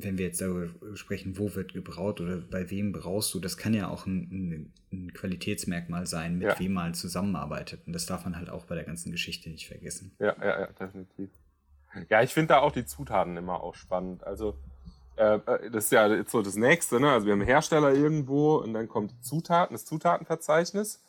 wenn 0.03 0.19
wir 0.19 0.27
jetzt 0.27 0.41
darüber 0.41 0.69
sprechen, 0.97 1.39
wo 1.39 1.55
wird 1.55 1.73
gebraut 1.73 2.21
oder 2.21 2.37
bei 2.39 2.71
wem 2.71 2.93
brauchst 2.93 3.35
du, 3.35 3.41
das 3.41 3.57
kann 3.57 3.75
ja 3.75 3.89
auch 3.89 4.07
ein, 4.07 4.29
ein, 4.31 4.73
ein 4.93 5.13
Qualitätsmerkmal 5.13 6.07
sein, 6.07 6.39
mit 6.39 6.49
Ja. 6.49 6.59
wem 6.59 6.73
man 6.75 6.95
zusammenarbeitet. 6.95 7.81
Und 7.87 7.93
das 7.93 8.07
darf 8.07 8.25
man 8.25 8.37
halt 8.37 8.51
auch 8.51 8.65
bei 8.65 8.75
der 8.75 8.85
ganzen 8.85 9.11
Geschichte 9.11 9.51
nicht 9.51 9.67
vergessen. 9.67 10.13
Ja, 10.19 10.35
ja, 10.41 10.61
ja, 10.61 10.67
definitiv. 10.67 11.31
Ja, 12.11 12.23
ich 12.23 12.33
finde 12.35 12.49
da 12.55 12.59
auch 12.61 12.73
die 12.73 12.85
Zutaten 12.85 13.37
immer 13.37 13.63
auch 13.63 13.75
spannend. 13.75 14.25
Also, 14.25 14.57
äh, 15.17 15.37
äh, 15.37 15.71
das 15.71 15.85
ist 15.85 15.93
ja 15.93 16.07
jetzt 16.07 16.31
so 16.31 16.43
das 16.43 16.57
Nächste, 16.57 17.01
ne? 17.01 17.11
Also, 17.11 17.27
wir 17.27 17.33
haben 17.33 17.41
einen 17.41 17.49
Hersteller 17.49 17.93
irgendwo 17.93 18.57
und 18.57 18.75
dann 18.75 18.89
kommt 18.89 19.13
die 19.13 19.21
Zutaten, 19.23 19.75
das 19.75 19.85
Zutatenverzeichnis. 19.85 21.03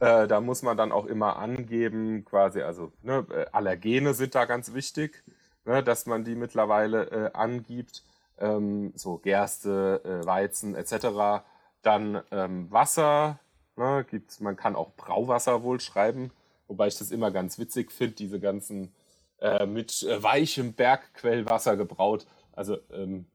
Äh, 0.00 0.26
da 0.26 0.40
muss 0.40 0.62
man 0.62 0.76
dann 0.76 0.90
auch 0.92 1.06
immer 1.06 1.36
angeben, 1.36 2.24
quasi, 2.24 2.62
also 2.62 2.92
ne, 3.02 3.24
Allergene 3.52 4.12
sind 4.12 4.34
da 4.34 4.44
ganz 4.44 4.74
wichtig, 4.74 5.22
ne, 5.64 5.82
dass 5.84 6.04
man 6.06 6.24
die 6.24 6.34
mittlerweile 6.34 7.10
äh, 7.10 7.30
angibt. 7.32 8.02
Ähm, 8.38 8.92
so 8.96 9.18
Gerste, 9.18 10.02
äh, 10.04 10.26
Weizen 10.26 10.74
etc. 10.74 11.44
Dann 11.82 12.22
ähm, 12.30 12.70
Wasser, 12.70 13.38
ne, 13.76 14.04
gibt's, 14.10 14.40
man 14.40 14.56
kann 14.56 14.76
auch 14.76 14.90
Brauwasser 14.96 15.62
wohl 15.62 15.80
schreiben, 15.80 16.30
wobei 16.66 16.88
ich 16.88 16.98
das 16.98 17.10
immer 17.10 17.30
ganz 17.30 17.58
witzig 17.58 17.92
finde, 17.92 18.14
diese 18.14 18.40
ganzen 18.40 18.92
äh, 19.40 19.66
mit 19.66 20.02
äh, 20.02 20.22
weichem 20.22 20.72
Bergquellwasser 20.72 21.76
gebraut. 21.76 22.26
Also 22.52 22.78
ähm, 22.92 23.26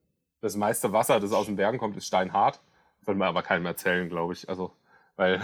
das 0.41 0.55
meiste 0.55 0.91
Wasser, 0.93 1.19
das 1.19 1.33
aus 1.33 1.45
den 1.45 1.55
Bergen 1.55 1.77
kommt, 1.77 1.97
ist 1.97 2.07
steinhart. 2.07 2.59
Soll 3.05 3.15
man 3.15 3.27
aber 3.27 3.43
keinem 3.43 3.65
erzählen, 3.65 4.09
glaube 4.09 4.33
ich. 4.33 4.47
Also, 4.49 4.71
weil 5.15 5.41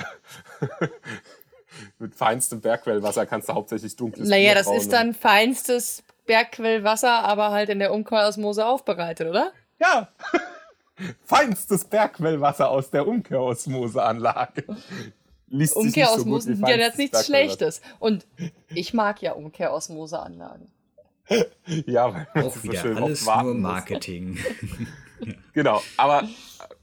mit 1.99 2.15
feinstem 2.15 2.61
Bergquellwasser 2.61 3.26
kannst 3.26 3.49
du 3.49 3.53
hauptsächlich 3.53 3.95
dunkles 3.95 4.30
Naja, 4.30 4.49
Bier 4.49 4.56
das 4.56 4.68
brauen 4.68 4.77
ist 4.77 4.94
dann 4.94 5.14
feinstes 5.14 6.03
Bergquellwasser, 6.26 7.24
aber 7.24 7.52
halt 7.52 7.70
in 7.70 7.80
der 7.80 7.94
Umkehrosmose 7.94 8.66
aufbereitet, 8.66 9.28
oder? 9.28 9.52
Ja. 9.80 10.10
Feinstes 11.26 11.86
Bergquellwasser 11.86 12.70
aus 12.70 12.90
der 12.90 13.08
Umkehrosmoseanlage. 13.08 14.64
Liest 15.48 15.74
sich 15.76 15.84
nicht 15.84 15.96
so 15.96 16.24
gut 16.24 16.26
Umkehrosmosen 16.26 16.52
wie 16.52 16.56
sind 16.56 16.68
ja 16.68 16.76
jetzt 16.78 16.98
nichts. 16.98 17.26
Schlechtes. 17.26 17.82
Und 18.00 18.26
ich 18.74 18.94
mag 18.94 19.22
ja 19.22 19.34
Umkehrosmoseanlagen. 19.34 20.72
Ja, 21.88 22.14
weil 22.14 22.28
man 22.36 22.46
Auch 22.46 22.54
so 22.54 22.64
wieder 22.64 22.80
schön 22.80 22.98
alles 22.98 23.26
nur. 23.26 23.54
Marketing. 23.56 24.38
Genau, 25.54 25.82
aber 25.96 26.28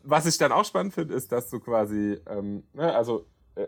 was 0.02 0.24
ich 0.24 0.38
dann 0.38 0.52
auch 0.52 0.64
spannend 0.64 0.94
finde, 0.94 1.14
ist, 1.14 1.30
dass 1.30 1.50
du 1.50 1.60
quasi, 1.60 2.18
ähm, 2.26 2.64
ne, 2.72 2.92
also 2.94 3.26
äh, 3.54 3.66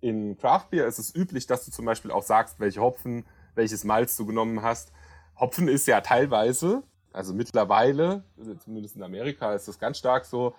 in 0.00 0.36
Craft 0.36 0.66
Beer 0.70 0.86
ist 0.86 0.98
es 0.98 1.14
üblich, 1.14 1.46
dass 1.46 1.64
du 1.64 1.70
zum 1.70 1.86
Beispiel 1.86 2.10
auch 2.10 2.22
sagst, 2.22 2.60
welche 2.60 2.82
Hopfen, 2.82 3.24
welches 3.54 3.84
Malz 3.84 4.16
du 4.16 4.26
genommen 4.26 4.62
hast. 4.62 4.92
Hopfen 5.38 5.68
ist 5.68 5.86
ja 5.86 6.00
teilweise, 6.00 6.82
also 7.12 7.34
mittlerweile, 7.34 8.24
zumindest 8.64 8.96
in 8.96 9.02
Amerika 9.02 9.54
ist 9.54 9.68
das 9.68 9.78
ganz 9.78 9.98
stark 9.98 10.24
so, 10.24 10.54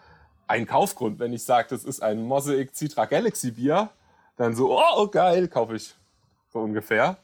ein 0.47 0.65
Kaufgrund. 0.65 1.19
Wenn 1.19 1.33
ich 1.33 1.43
sage, 1.43 1.69
das 1.69 1.83
ist 1.83 2.01
ein 2.01 2.21
Mosaic 2.21 2.75
Citra 2.75 3.05
Galaxy 3.05 3.51
Bier, 3.51 3.89
dann 4.35 4.55
so, 4.55 4.77
oh, 4.77 5.07
geil, 5.07 5.47
kaufe 5.47 5.75
ich. 5.75 5.95
So 6.51 6.59
ungefähr. 6.59 7.17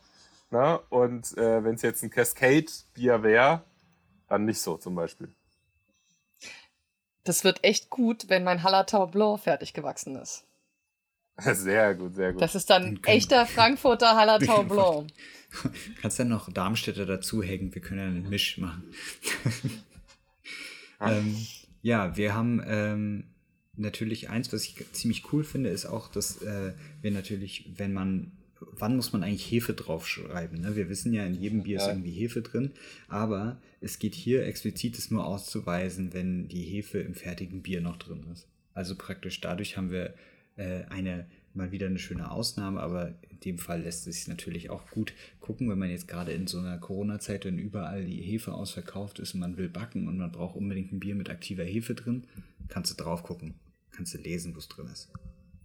Na, 0.51 0.79
und 0.89 1.37
äh, 1.37 1.63
wenn 1.63 1.75
es 1.75 1.83
jetzt 1.83 2.01
ein 2.03 2.09
Cascade 2.09 2.65
Bier 2.93 3.21
wäre, 3.21 3.61
dann 4.27 4.45
nicht 4.45 4.61
so 4.61 4.77
zum 4.77 4.95
Beispiel. 4.95 5.31
Das 7.23 7.43
wird 7.43 7.63
echt 7.63 7.89
gut, 7.91 8.29
wenn 8.29 8.43
mein 8.43 8.63
Hallertau 8.63 9.05
Blanc 9.05 9.41
fertig 9.41 9.73
gewachsen 9.73 10.15
ist. 10.15 10.45
Sehr 11.53 11.95
gut, 11.95 12.15
sehr 12.15 12.33
gut. 12.33 12.41
Das 12.41 12.55
ist 12.55 12.69
dann 12.69 13.01
können- 13.01 13.17
echter 13.17 13.45
Frankfurter 13.45 14.15
Hallertau 14.15 14.63
Blanc. 14.63 15.11
Kannst 16.01 16.19
dann 16.19 16.27
noch 16.29 16.51
Darmstädter 16.51 17.05
dazuhängen, 17.05 17.73
wir 17.73 17.81
können 17.81 17.99
ja 17.99 18.05
einen 18.05 18.29
Misch 18.29 18.57
machen. 18.59 18.83
ähm, 21.01 21.35
ja, 21.81 22.15
wir 22.17 22.33
haben 22.35 22.61
ähm, 22.65 23.23
natürlich 23.75 24.29
eins, 24.29 24.51
was 24.53 24.65
ich 24.65 24.75
ziemlich 24.91 25.31
cool 25.33 25.43
finde, 25.43 25.69
ist 25.69 25.85
auch, 25.85 26.09
dass 26.09 26.41
äh, 26.41 26.73
wir 27.01 27.11
natürlich, 27.11 27.71
wenn 27.77 27.93
man, 27.93 28.31
wann 28.59 28.95
muss 28.95 29.13
man 29.13 29.23
eigentlich 29.23 29.49
Hefe 29.49 29.73
draufschreiben? 29.73 30.59
Ne? 30.61 30.75
Wir 30.75 30.89
wissen 30.89 31.13
ja, 31.13 31.25
in 31.25 31.33
jedem 31.35 31.63
Bier 31.63 31.77
ist 31.77 31.83
Ja. 31.87 31.93
irgendwie 31.93 32.11
Hefe 32.11 32.41
drin, 32.41 32.71
aber 33.07 33.61
es 33.81 33.97
geht 33.99 34.13
hier 34.15 34.45
explizit, 34.45 34.97
es 34.97 35.09
nur 35.09 35.25
auszuweisen, 35.25 36.13
wenn 36.13 36.47
die 36.49 36.63
Hefe 36.63 36.99
im 36.99 37.15
fertigen 37.15 37.61
Bier 37.61 37.81
noch 37.81 37.97
drin 37.97 38.25
ist. 38.33 38.47
Also 38.73 38.95
praktisch 38.95 39.39
dadurch 39.41 39.77
haben 39.77 39.91
wir 39.91 40.13
äh, 40.59 40.83
eine 40.89 41.25
mal 41.53 41.71
wieder 41.71 41.87
eine 41.87 41.99
schöne 41.99 42.29
Ausnahme, 42.29 42.79
aber 42.79 43.15
in 43.29 43.39
dem 43.39 43.57
Fall 43.57 43.81
lässt 43.81 44.07
es 44.07 44.15
sich 44.15 44.27
natürlich 44.27 44.69
auch 44.69 44.89
gut 44.91 45.13
gucken, 45.39 45.69
wenn 45.69 45.79
man 45.79 45.89
jetzt 45.89 46.07
gerade 46.07 46.31
in 46.31 46.47
so 46.47 46.59
einer 46.59 46.77
Corona-Zeit, 46.77 47.45
wenn 47.45 47.57
überall 47.57 48.05
die 48.05 48.21
Hefe 48.21 48.53
ausverkauft 48.53 49.19
ist 49.19 49.33
und 49.33 49.39
man 49.39 49.57
will 49.57 49.69
backen 49.69 50.07
und 50.07 50.17
man 50.17 50.31
braucht 50.31 50.55
unbedingt 50.55 50.91
ein 50.91 50.99
Bier 50.99 51.15
mit 51.15 51.29
aktiver 51.29 51.63
Hefe 51.63 51.95
drin, 51.95 52.27
kannst 52.67 52.91
du 52.91 53.03
drauf 53.03 53.23
gucken, 53.23 53.55
kannst 53.91 54.13
du 54.13 54.19
lesen, 54.19 54.53
wo 54.53 54.59
es 54.59 54.67
drin 54.67 54.87
ist. 54.87 55.11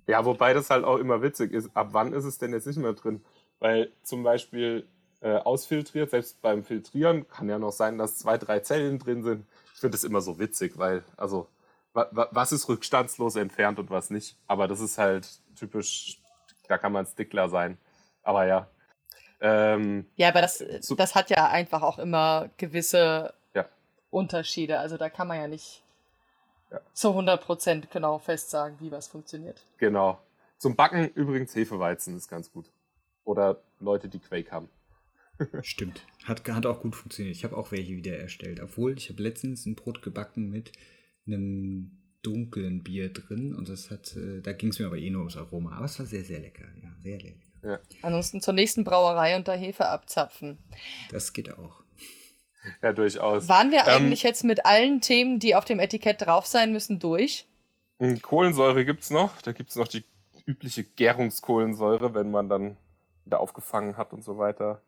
Ja, 0.07 0.25
wobei 0.25 0.53
das 0.53 0.71
halt 0.71 0.85
auch 0.85 0.99
immer 0.99 1.23
witzig 1.23 1.53
ist. 1.53 1.75
Ab 1.75 1.89
wann 1.93 2.13
ist 2.13 2.25
es 2.25 2.39
denn 2.39 2.53
jetzt 2.53 2.67
nicht 2.67 2.79
mehr 2.79 2.93
drin? 2.93 3.21
Weil 3.59 3.91
zum 4.03 4.23
Beispiel 4.23 4.87
äh, 5.21 5.37
ausfiltriert, 5.37 6.11
selbst 6.11 6.43
beim 6.43 6.65
Filtrieren 6.65 7.27
kann 7.29 7.49
ja 7.49 7.59
noch 7.59 7.73
sein, 7.73 7.99
dass 7.99 8.19
zwei, 8.19 8.37
drei 8.37 8.61
Zellen 8.61 8.99
drin 8.99 9.23
sind. 9.23 9.47
Ich 9.75 9.81
finde 9.81 9.93
das 9.93 10.05
immer 10.05 10.21
so 10.21 10.39
witzig, 10.39 10.77
weil, 10.77 11.03
also, 11.17 11.49
was 11.95 12.53
ist 12.53 12.69
rückstandslos 12.69 13.37
entfernt 13.37 13.79
und 13.79 13.89
was 13.91 14.11
nicht? 14.11 14.37
Aber 14.47 14.67
das 14.69 14.81
ist 14.81 14.99
halt 14.99 15.29
typisch, 15.57 16.21
da 16.69 16.77
kann 16.79 16.93
man 16.93 17.07
Stickler 17.07 17.49
sein. 17.49 17.79
Aber 18.23 18.47
ja. 18.47 18.69
Ähm, 19.41 20.07
Ja, 20.17 20.29
aber 20.29 20.41
das, 20.41 20.59
So- 20.81 20.95
das 20.95 21.15
hat 21.15 21.31
ja 21.31 21.49
einfach 21.49 21.83
auch 21.83 21.99
immer 21.99 22.51
gewisse 22.57 23.33
Ja. 23.55 23.67
Unterschiede. 24.11 24.79
Also 24.79 24.97
da 24.97 25.09
kann 25.11 25.29
man 25.29 25.39
ja 25.39 25.47
nicht 25.49 25.83
Ja. 26.71 26.81
zu 26.93 27.11
100% 27.15 27.91
genau 27.91 28.19
fest 28.19 28.51
sagen, 28.51 28.77
wie 28.81 28.91
was 28.91 29.09
funktioniert. 29.09 29.61
genau. 29.79 30.19
Zum 30.59 30.77
Backen 30.77 31.09
übrigens 31.11 31.55
Hefeweizen 31.55 32.17
ist 32.17 32.29
ganz 32.29 32.51
gut. 32.51 32.71
Oder 33.25 33.61
Leute, 33.81 34.09
die 34.09 34.19
Quake 34.19 34.51
haben. 34.51 34.71
Stimmt. 35.63 36.01
Hat, 36.25 36.49
hat 36.49 36.65
auch 36.65 36.81
gut 36.81 36.97
funktioniert. 36.97 37.37
Ich 37.37 37.45
habe 37.45 37.57
auch 37.57 37.71
welche 37.71 37.93
wieder 37.97 38.17
erstellt. 38.17 38.61
Obwohl, 38.61 38.97
ich 38.97 39.11
habe 39.11 39.23
letztens 39.23 39.67
ein 39.67 39.75
Brot 39.75 40.01
gebacken 40.01 40.49
mit 40.51 40.73
einem 41.27 41.99
dunklen 42.23 42.83
Bier 42.83 43.13
drin 43.13 43.55
und 43.55 43.69
das 43.69 43.91
hat, 43.91 44.17
äh, 44.17 44.41
da 44.41 44.53
ging 44.53 44.71
es 44.71 44.79
mir 44.79 44.87
aber 44.87 44.97
eh 44.99 45.11
nur 45.11 45.21
ums 45.21 45.37
Aroma. 45.37 45.73
Aber 45.77 45.85
es 45.85 45.99
war 45.99 46.07
sehr, 46.07 46.25
sehr 46.25 46.41
lecker. 46.41 46.65
Ja, 46.83 46.91
sehr 47.01 47.19
lecker. 47.19 47.81
Ansonsten 48.03 48.41
zur 48.41 48.55
nächsten 48.55 48.85
Brauerei 48.85 49.37
und 49.37 49.49
da 49.49 49.55
Hefe 49.55 49.89
abzapfen. 49.89 50.59
Das 51.11 51.33
geht 51.33 51.51
auch. 51.57 51.83
Ja, 52.83 52.93
durchaus. 52.93 53.49
Waren 53.49 53.71
wir 53.71 53.81
Ähm, 53.81 54.07
eigentlich 54.07 54.23
jetzt 54.23 54.45
mit 54.45 54.67
allen 54.67 55.01
Themen, 55.01 55.39
die 55.39 55.55
auf 55.55 55.65
dem 55.65 55.81
Etikett 55.81 56.23
drauf 56.23 56.47
sein 56.47 56.73
müssen, 56.73 56.99
durch? 56.99 57.47
Kohlensäure 58.23 58.85
gibt's 58.85 59.11
noch. 59.11 59.41
Da 59.43 59.53
gibt's 59.53 59.77
noch 59.77 59.89
die 59.89 60.05
übliche 60.47 60.85
Gärungskohlensäure, 60.85 62.15
wenn 62.15 62.31
man 62.31 62.49
dann 62.49 62.77
wieder 63.25 63.41
aufgefangen 63.41 63.97
hat 63.97 64.13
und 64.13 64.23
so 64.23 64.37
weiter. 64.39 64.83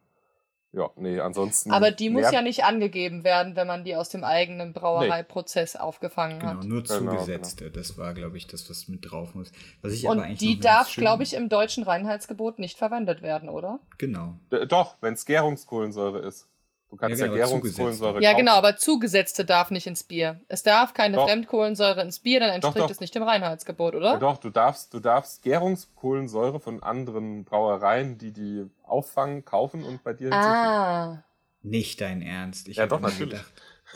Ja, 0.77 0.91
nee, 0.97 1.19
ansonsten. 1.21 1.73
Aber 1.73 1.91
die 1.91 2.11
muss 2.11 2.31
ja 2.31 2.43
nicht 2.43 2.65
angegeben 2.65 3.25
werden, 3.25 3.57
wenn 3.57 3.67
man 3.67 3.83
die 3.85 3.97
aus 3.97 4.11
dem 4.11 4.25
eigenen 4.25 4.75
Brauereiprozess 4.75 5.75
aufgefangen 5.75 6.39
Genau, 6.39 6.53
hat. 6.53 6.65
nur 6.65 6.83
Genau, 6.83 7.13
zugesetzte. 7.13 7.71
Das 7.71 7.97
war, 7.97 8.13
glaube 8.13 8.37
ich, 8.37 8.47
das, 8.47 8.69
was 8.69 8.87
mit 8.87 9.11
drauf 9.11 9.35
muss. 9.35 9.51
Was 9.81 9.95
ich 9.95 10.05
Und 10.07 10.19
aber 10.19 10.27
eigentlich 10.27 10.39
die 10.39 10.61
darf, 10.61 10.95
glaube 10.95 11.23
ich, 11.23 11.33
im 11.33 11.49
deutschen 11.49 11.83
Reinheitsgebot 11.83 12.59
nicht 12.59 12.77
verwendet 12.77 13.23
werden, 13.23 13.49
oder? 13.49 13.81
Genau. 13.97 14.35
D- 14.53 14.67
Doch, 14.67 14.97
wenn 15.01 15.15
es 15.15 15.25
Gärungskohlensäure 15.25 16.19
ist. 16.19 16.47
Du 16.89 16.97
kannst 16.97 17.19
Ja, 17.21 17.27
ja, 17.27 17.33
genau, 17.33 17.45
aber 17.45 17.59
Gärungskohlensäure 17.61 18.23
Ja, 18.23 18.33
genau, 18.35 18.53
aber 18.53 18.77
zugesetzte 18.77 19.45
darf 19.45 19.71
nicht 19.71 19.87
ins 19.87 20.05
Bier. 20.05 20.41
Es 20.49 20.63
darf 20.63 20.95
keine 20.95 21.17
Doch. 21.17 21.27
Fremdkohlensäure 21.29 22.01
ins 22.01 22.21
Bier, 22.21 22.39
dann 22.41 22.51
entspricht 22.51 22.79
doch. 22.79 22.91
es 22.91 23.01
nicht 23.01 23.15
dem 23.15 23.25
Reinheitsgebot, 23.25 23.95
Ja, 23.95 23.99
oder? 23.99 24.19
doch, 24.19 24.39
du 24.39 24.51
darfst, 24.51 24.95
du 24.95 25.01
darfst 25.01 25.43
Gärungskohlensäure 25.43 26.61
von 26.61 26.83
anderen 26.83 27.45
Brauereien, 27.45 28.19
die 28.19 28.33
die 28.33 28.67
auffangen, 28.85 29.45
kaufen 29.45 29.83
und 29.85 30.05
bei 30.05 30.13
dir 30.13 30.31
hinzufügen. 30.31 30.55
Ah, 30.55 31.25
Nicht 31.63 32.01
dein 32.01 32.23
Ernst. 32.23 32.69
Ich 32.69 32.77
Ja, 32.77 32.85
hab 32.85 32.91
doch, 32.91 33.01
natürlich. 33.01 33.31
gedacht, 33.31 33.53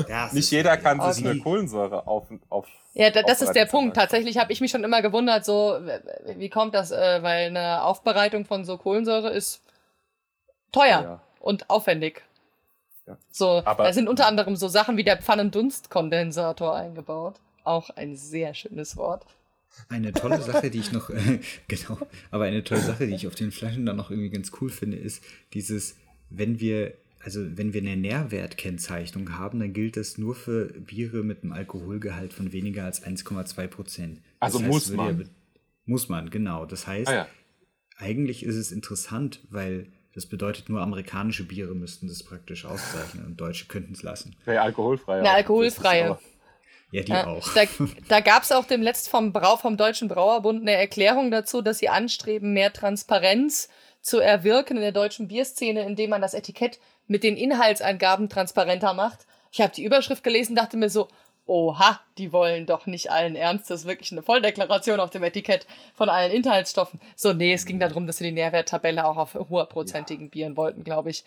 das 0.09 0.33
Nicht 0.33 0.51
jeder 0.51 0.77
kann 0.77 1.01
sich 1.01 1.23
Okay. 1.25 1.31
eine 1.31 1.41
Kohlensäure 1.41 2.09
auf. 2.09 2.27
auf 2.49 2.67
ja, 2.95 3.11
da, 3.11 3.23
das 3.23 3.41
ist 3.41 3.53
der 3.53 3.67
Punkt. 3.67 3.95
Tatsächlich 3.95 4.37
habe 4.37 4.53
ich 4.53 4.61
mich 4.61 4.73
schon 4.73 4.83
immer 4.83 5.01
gewundert, 5.01 5.45
so, 5.45 5.79
wie 6.35 6.51
kommt 6.51 6.75
das? 6.75 6.91
Äh, 6.91 7.23
weil 7.23 7.47
eine 7.47 7.85
Aufbereitung 7.85 8.45
von 8.45 8.65
so 8.65 8.77
Kohlensäure 8.79 9.31
ist 9.31 9.63
teuer 10.73 11.03
Ja. 11.03 11.21
und 11.39 11.71
aufwendig. 11.71 12.23
So, 13.31 13.63
Aber- 13.65 13.85
da 13.85 13.93
sind 13.93 14.09
unter 14.09 14.27
anderem 14.27 14.57
so 14.57 14.69
Sachen 14.69 14.97
wie 14.97 15.05
der 15.05 15.21
Pfannendunstkondensator 15.21 16.75
eingebaut. 16.77 17.37
Auch 17.65 17.91
ein 17.91 18.17
sehr 18.17 18.55
schönes 18.55 18.97
Wort. 18.97 19.27
Eine 19.89 20.13
tolle 20.13 20.41
Sache, 20.41 20.71
die 20.71 20.81
ich 20.81 20.93
noch, 20.93 21.11
genau, 21.69 21.99
aber 22.31 22.45
eine 22.45 22.65
tolle 22.65 22.81
Sache, 22.81 23.07
die 23.07 23.15
ich 23.15 23.27
auf 23.27 23.35
den 23.35 23.53
Flaschen 23.53 23.87
dann 23.87 23.97
noch 23.97 24.11
irgendwie 24.11 24.31
ganz 24.31 24.51
cool 24.61 24.69
finde, 24.69 24.97
ist 24.97 25.23
dieses, 25.53 25.97
wenn 26.29 26.61
wir 26.61 26.95
also 27.23 27.57
wenn 27.57 27.75
wir 27.75 27.83
eine 27.83 27.97
Nährwertkennzeichnung 27.97 29.37
haben, 29.39 29.61
dann 29.61 29.73
gilt 29.73 29.97
das 29.97 30.17
nur 30.17 30.35
für 30.35 30.67
Biere 30.81 31.23
mit 31.23 31.43
einem 31.43 31.53
Alkoholgehalt 31.53 32.33
von 32.33 32.53
weniger 32.53 32.85
als 32.85 33.05
1,2 33.05 33.67
Prozent. 33.67 34.21
Also 34.41 34.59
das 34.59 34.67
muss 34.67 34.91
man. 34.91 35.21
Ja, 35.21 35.27
muss 35.85 36.09
man, 36.09 36.31
genau. 36.31 36.65
Das 36.67 36.87
heißt, 36.87 37.09
ah, 37.09 37.15
ja. 37.15 37.29
eigentlich 37.99 38.43
ist 38.43 38.57
es 38.57 38.73
interessant, 38.73 39.41
weil 39.51 39.87
das 40.15 40.27
bedeutet, 40.27 40.69
nur 40.69 40.81
amerikanische 40.81 41.45
Biere 41.45 41.75
müssten 41.75 42.09
das 42.09 42.23
praktisch 42.23 42.65
auszeichnen 42.65 43.25
und 43.27 43.41
deutsche 43.41 43.67
könnten 43.67 43.93
es 43.93 44.03
lassen. 44.03 44.35
Ja, 44.47 44.63
alkoholfreie. 44.63 45.25
Ja, 45.25 45.35
alkoholfreie. 45.35 46.19
Ja, 46.91 47.03
die 47.03 47.13
ja, 47.13 47.27
auch. 47.27 47.49
Da, 47.55 47.63
da 48.09 48.21
gab 48.21 48.43
es 48.43 48.51
auch 48.51 48.65
demletzt 48.65 49.09
vom, 49.09 49.33
Brau, 49.33 49.57
vom 49.57 49.77
Deutschen 49.77 50.09
Brauerbund 50.09 50.63
eine 50.63 50.73
Erklärung 50.73 51.31
dazu, 51.31 51.63
dass 51.63 51.79
sie 51.79 51.89
anstreben, 51.89 52.53
mehr 52.53 52.73
Transparenz 52.73 53.69
zu 54.01 54.19
erwirken 54.19 54.77
in 54.77 54.83
der 54.83 54.93
deutschen 54.93 55.29
Bierszene, 55.29 55.85
indem 55.85 56.11
man 56.11 56.23
das 56.23 56.35
Etikett 56.35 56.81
mit 57.07 57.23
den 57.23 57.37
Inhaltsangaben 57.37 58.29
transparenter 58.29 58.95
macht. 58.95 59.27
Ich 59.53 59.61
habe 59.61 59.73
die 59.75 59.85
Überschrift 59.85 60.25
gelesen, 60.25 60.57
dachte 60.57 60.77
mir 60.77 60.91
so, 60.91 61.09
oha, 61.51 61.99
die 62.17 62.33
wollen 62.33 62.65
doch 62.65 62.87
nicht 62.87 63.11
allen 63.11 63.35
Ernstes 63.35 63.85
wirklich 63.85 64.13
eine 64.13 64.23
Volldeklaration 64.23 65.01
auf 65.01 65.11
dem 65.11 65.25
Etikett 65.25 65.67
von 65.95 66.09
allen 66.09 66.31
Inhaltsstoffen. 66.31 67.01
So, 67.17 67.33
nee, 67.33 67.53
es 67.53 67.67
ging 67.67 67.81
darum, 67.81 68.07
dass 68.07 68.19
sie 68.19 68.25
die 68.25 68.33
Nährwerttabelle 68.33 69.05
auch 69.05 69.17
auf 69.17 69.35
hoherprozentigen 69.35 70.27
ja. 70.27 70.31
Bieren 70.31 70.57
wollten, 70.57 70.85
glaube 70.85 71.11
ich. 71.11 71.25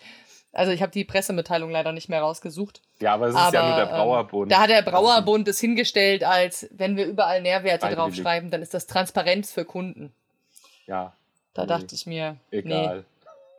Also 0.52 0.72
ich 0.72 0.80
habe 0.80 0.92
die 0.92 1.04
Pressemitteilung 1.04 1.70
leider 1.70 1.92
nicht 1.92 2.08
mehr 2.08 2.22
rausgesucht. 2.22 2.80
Ja, 3.00 3.12
aber 3.14 3.26
es 3.26 3.34
ist 3.34 3.40
aber, 3.40 3.54
ja 3.54 3.66
nur 3.66 3.76
der 3.76 3.84
ähm, 3.84 3.90
Brauerbund. 3.90 4.52
Da 4.52 4.60
hat 4.60 4.70
der 4.70 4.82
Brauerbund 4.82 5.46
es 5.46 5.60
hingestellt, 5.60 6.24
als 6.24 6.68
wenn 6.70 6.96
wir 6.96 7.04
überall 7.04 7.42
Nährwerte 7.42 7.94
draufschreiben, 7.94 8.50
dann 8.50 8.62
ist 8.62 8.72
das 8.72 8.86
Transparenz 8.86 9.52
für 9.52 9.66
Kunden. 9.66 10.14
Ja. 10.86 11.12
Da 11.52 11.62
nee. 11.62 11.68
dachte 11.68 11.94
ich 11.94 12.06
mir, 12.06 12.36
egal. 12.50 13.04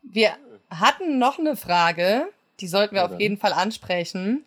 Nee. 0.02 0.12
Wir 0.14 0.30
hatten 0.70 1.18
noch 1.18 1.38
eine 1.38 1.54
Frage, 1.54 2.26
die 2.58 2.66
sollten 2.66 2.96
wir 2.96 3.02
ja, 3.02 3.08
auf 3.08 3.20
jeden 3.20 3.36
Fall 3.36 3.52
ansprechen, 3.52 4.44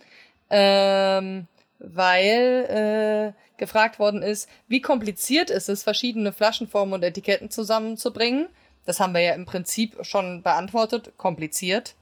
ähm, 0.49 1.47
weil 1.79 3.33
äh, 3.35 3.57
gefragt 3.57 3.99
worden 3.99 4.21
ist, 4.21 4.49
wie 4.67 4.81
kompliziert 4.81 5.49
ist 5.49 5.69
es, 5.69 5.83
verschiedene 5.83 6.31
Flaschenformen 6.31 6.93
und 6.93 7.03
Etiketten 7.03 7.49
zusammenzubringen. 7.49 8.47
Das 8.85 8.99
haben 8.99 9.13
wir 9.13 9.21
ja 9.21 9.33
im 9.33 9.45
Prinzip 9.45 9.97
schon 10.01 10.41
beantwortet, 10.43 11.13
kompliziert. 11.17 11.95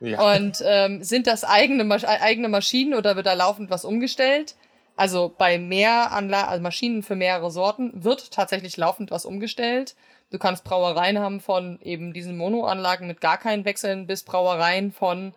Ja. 0.00 0.34
Und 0.34 0.62
ähm, 0.64 1.02
sind 1.02 1.26
das 1.26 1.44
eigene, 1.44 1.84
Masch 1.84 2.04
eigene 2.04 2.48
Maschinen 2.48 2.94
oder 2.94 3.16
wird 3.16 3.26
da 3.26 3.32
laufend 3.32 3.70
was 3.70 3.84
umgestellt? 3.84 4.54
Also 4.96 5.34
bei 5.36 5.58
mehr 5.58 6.12
Anla 6.12 6.46
also 6.46 6.62
Maschinen 6.62 7.02
für 7.02 7.16
mehrere 7.16 7.50
Sorten 7.50 8.04
wird 8.04 8.30
tatsächlich 8.30 8.76
laufend 8.76 9.10
was 9.10 9.24
umgestellt. 9.24 9.96
Du 10.30 10.38
kannst 10.38 10.64
Brauereien 10.64 11.18
haben 11.18 11.40
von 11.40 11.78
eben 11.82 12.12
diesen 12.12 12.36
Monoanlagen 12.36 13.06
mit 13.06 13.20
gar 13.20 13.38
keinen 13.38 13.64
Wechseln 13.64 14.06
bis 14.06 14.24
Brauereien 14.24 14.92
von 14.92 15.34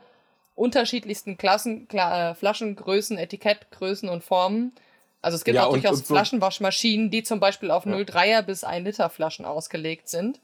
unterschiedlichsten 0.58 1.38
Klassen, 1.38 1.88
Kla 1.88 2.32
äh, 2.32 2.36
Flaschengrößen, 2.36 3.18
Etikettgrößen 3.18 4.10
und 4.10 4.24
Formen. 4.24 4.74
Also 5.22 5.36
es 5.36 5.44
gibt 5.44 5.56
ja, 5.56 5.66
auch 5.66 5.72
und, 5.72 5.84
durchaus 5.84 6.00
und 6.00 6.08
so 6.08 6.14
Flaschenwaschmaschinen, 6.14 7.12
die 7.12 7.24
zum 7.24 7.40
Beispiel 7.40 7.72
auf 7.72 7.86
ja. 7.86 7.94
0,3er 7.94 8.42
bis 8.42 8.64
1 8.64 8.86
Liter 8.86 9.10
Flaschen 9.10 9.46
ausgelegt 9.46 10.10
sind. 10.10 10.40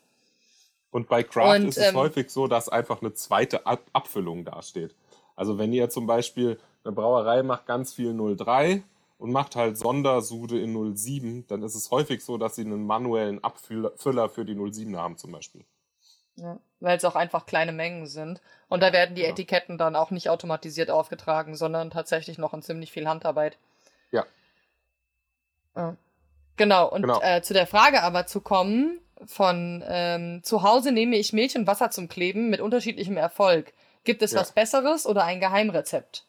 Und 0.92 1.10
bei 1.10 1.24
Craft 1.24 1.56
und, 1.56 1.70
ist 1.70 1.78
es 1.78 1.90
ähm, 1.90 1.96
häufig 1.96 2.30
so, 2.30 2.48
dass 2.48 2.70
einfach 2.70 3.02
eine 3.02 3.14
zweite 3.14 3.66
Ab 3.66 3.82
Abfüllung 3.94 4.46
dasteht. 4.46 4.94
Also 5.36 5.58
wenn 5.58 5.74
ihr 5.74 5.90
zum 5.90 6.06
Beispiel 6.06 6.60
eine 6.84 6.94
Brauerei 6.94 7.42
macht 7.42 7.66
ganz 7.66 7.94
viel 7.94 8.14
03 8.14 8.84
und 9.18 9.32
macht 9.32 9.56
halt 9.56 9.78
Sondersude 9.80 10.60
in 10.60 10.96
07, 10.96 11.48
dann 11.48 11.64
ist 11.64 11.74
es 11.74 11.90
häufig 11.90 12.24
so, 12.24 12.38
dass 12.38 12.56
sie 12.56 12.62
einen 12.62 12.86
manuellen 12.86 13.44
Abfüller 13.44 14.30
für 14.30 14.46
die 14.46 14.54
07 14.56 14.96
haben 14.96 15.18
zum 15.18 15.32
Beispiel. 15.32 15.66
Ja, 16.36 16.58
weil 16.80 16.98
es 16.98 17.06
auch 17.06 17.16
einfach 17.16 17.46
kleine 17.46 17.72
Mengen 17.72 18.08
sind. 18.08 18.42
Und 18.68 18.82
da 18.82 18.92
werden 18.92 19.16
die 19.16 19.22
ja. 19.22 19.30
Etiketten 19.30 19.78
dann 19.78 19.96
auch 19.96 20.12
nicht 20.12 20.30
automatisiert 20.30 20.90
aufgetragen, 20.90 21.56
sondern 21.56 21.92
tatsächlich 21.92 22.38
noch 22.38 22.54
in 22.54 22.62
ziemlich 22.62 22.92
viel 22.92 23.08
Handarbeit. 23.08 23.58
Ja. 24.12 24.26
ja. 25.76 25.96
Genau, 26.58 26.90
und 26.90 27.04
genau. 27.04 27.22
Äh, 27.22 27.42
zu 27.42 27.54
der 27.54 27.68
Frage 27.68 28.04
aber 28.04 28.26
zu 28.26 28.42
kommen, 28.42 29.00
von 29.26 29.84
ähm, 29.88 30.44
zu 30.44 30.64
Hause 30.64 30.92
nehme 30.92 31.16
ich 31.16 31.34
Milch 31.34 31.56
und 31.56 31.68
Wasser 31.68 31.92
zum 31.92 32.08
Kleben 32.08 32.50
mit 32.50 32.62
unterschiedlichem 32.62 33.18
Erfolg. 33.18 33.74
Gibt 34.04 34.22
es 34.22 34.32
ja. 34.32 34.40
was 34.40 34.52
Besseres 34.52 35.06
oder 35.06 35.24
ein 35.24 35.40
Geheimrezept? 35.40 36.26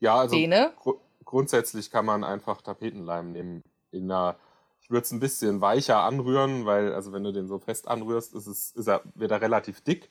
Ja, 0.00 0.16
also 0.16 0.36
gr 0.36 0.94
grundsätzlich 1.24 1.90
kann 1.90 2.04
man 2.04 2.24
einfach 2.24 2.60
Tapetenleim 2.60 3.32
nehmen. 3.32 3.64
In 3.90 4.10
einer, 4.10 4.36
würde 4.92 5.04
es 5.04 5.12
ein 5.12 5.20
bisschen 5.20 5.60
weicher 5.60 6.02
anrühren, 6.02 6.64
weil, 6.66 6.94
also 6.94 7.12
wenn 7.12 7.24
du 7.24 7.32
den 7.32 7.48
so 7.48 7.58
fest 7.58 7.88
anrührst, 7.88 8.34
ist 8.34 8.46
es, 8.46 8.70
ist 8.72 8.86
er, 8.86 9.02
wird 9.14 9.32
er 9.32 9.40
relativ 9.40 9.80
dick. 9.80 10.10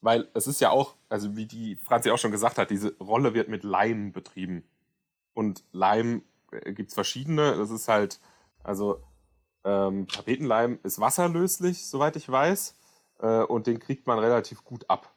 Weil 0.00 0.28
es 0.34 0.46
ist 0.46 0.60
ja 0.60 0.70
auch, 0.70 0.94
also 1.08 1.36
wie 1.36 1.46
die 1.46 1.74
Franzi 1.74 2.10
auch 2.10 2.18
schon 2.18 2.30
gesagt 2.30 2.58
hat, 2.58 2.70
diese 2.70 2.96
Rolle 2.98 3.34
wird 3.34 3.48
mit 3.48 3.64
Leim 3.64 4.12
betrieben. 4.12 4.62
Und 5.34 5.64
Leim 5.72 6.22
äh, 6.52 6.72
gibt 6.72 6.90
es 6.90 6.94
verschiedene. 6.94 7.56
Das 7.56 7.70
ist 7.70 7.88
halt, 7.88 8.20
also 8.62 9.02
ähm, 9.64 10.06
Tapetenleim 10.06 10.78
ist 10.82 11.00
wasserlöslich, 11.00 11.86
soweit 11.86 12.16
ich 12.16 12.28
weiß, 12.28 12.76
äh, 13.20 13.42
und 13.42 13.66
den 13.66 13.80
kriegt 13.80 14.06
man 14.06 14.18
relativ 14.18 14.64
gut 14.64 14.88
ab. 14.88 15.12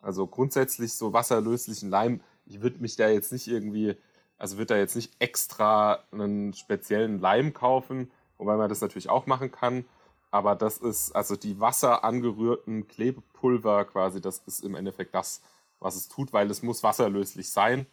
Also 0.00 0.26
grundsätzlich 0.26 0.94
so 0.94 1.12
wasserlöslichen 1.12 1.90
Leim, 1.90 2.20
ich 2.44 2.60
würde 2.60 2.80
mich 2.80 2.96
da 2.96 3.08
jetzt 3.08 3.32
nicht 3.32 3.48
irgendwie, 3.48 3.96
also 4.36 4.58
würde 4.58 4.74
da 4.74 4.76
jetzt 4.76 4.96
nicht 4.96 5.14
extra 5.20 6.04
einen 6.12 6.52
speziellen 6.52 7.20
Leim 7.20 7.54
kaufen, 7.54 8.10
wobei 8.38 8.56
man 8.56 8.68
das 8.68 8.80
natürlich 8.80 9.08
auch 9.08 9.26
machen 9.26 9.50
kann. 9.50 9.84
Aber 10.30 10.56
das 10.56 10.78
ist, 10.78 11.14
also 11.14 11.36
die 11.36 11.60
wasserangerührten 11.60 12.88
Klebepulver 12.88 13.84
quasi, 13.84 14.20
das 14.20 14.38
ist 14.46 14.64
im 14.64 14.74
Endeffekt 14.74 15.14
das, 15.14 15.40
was 15.78 15.94
es 15.94 16.08
tut, 16.08 16.32
weil 16.32 16.50
es 16.50 16.62
muss 16.62 16.82
wasserlöslich 16.82 17.50
sein, 17.50 17.86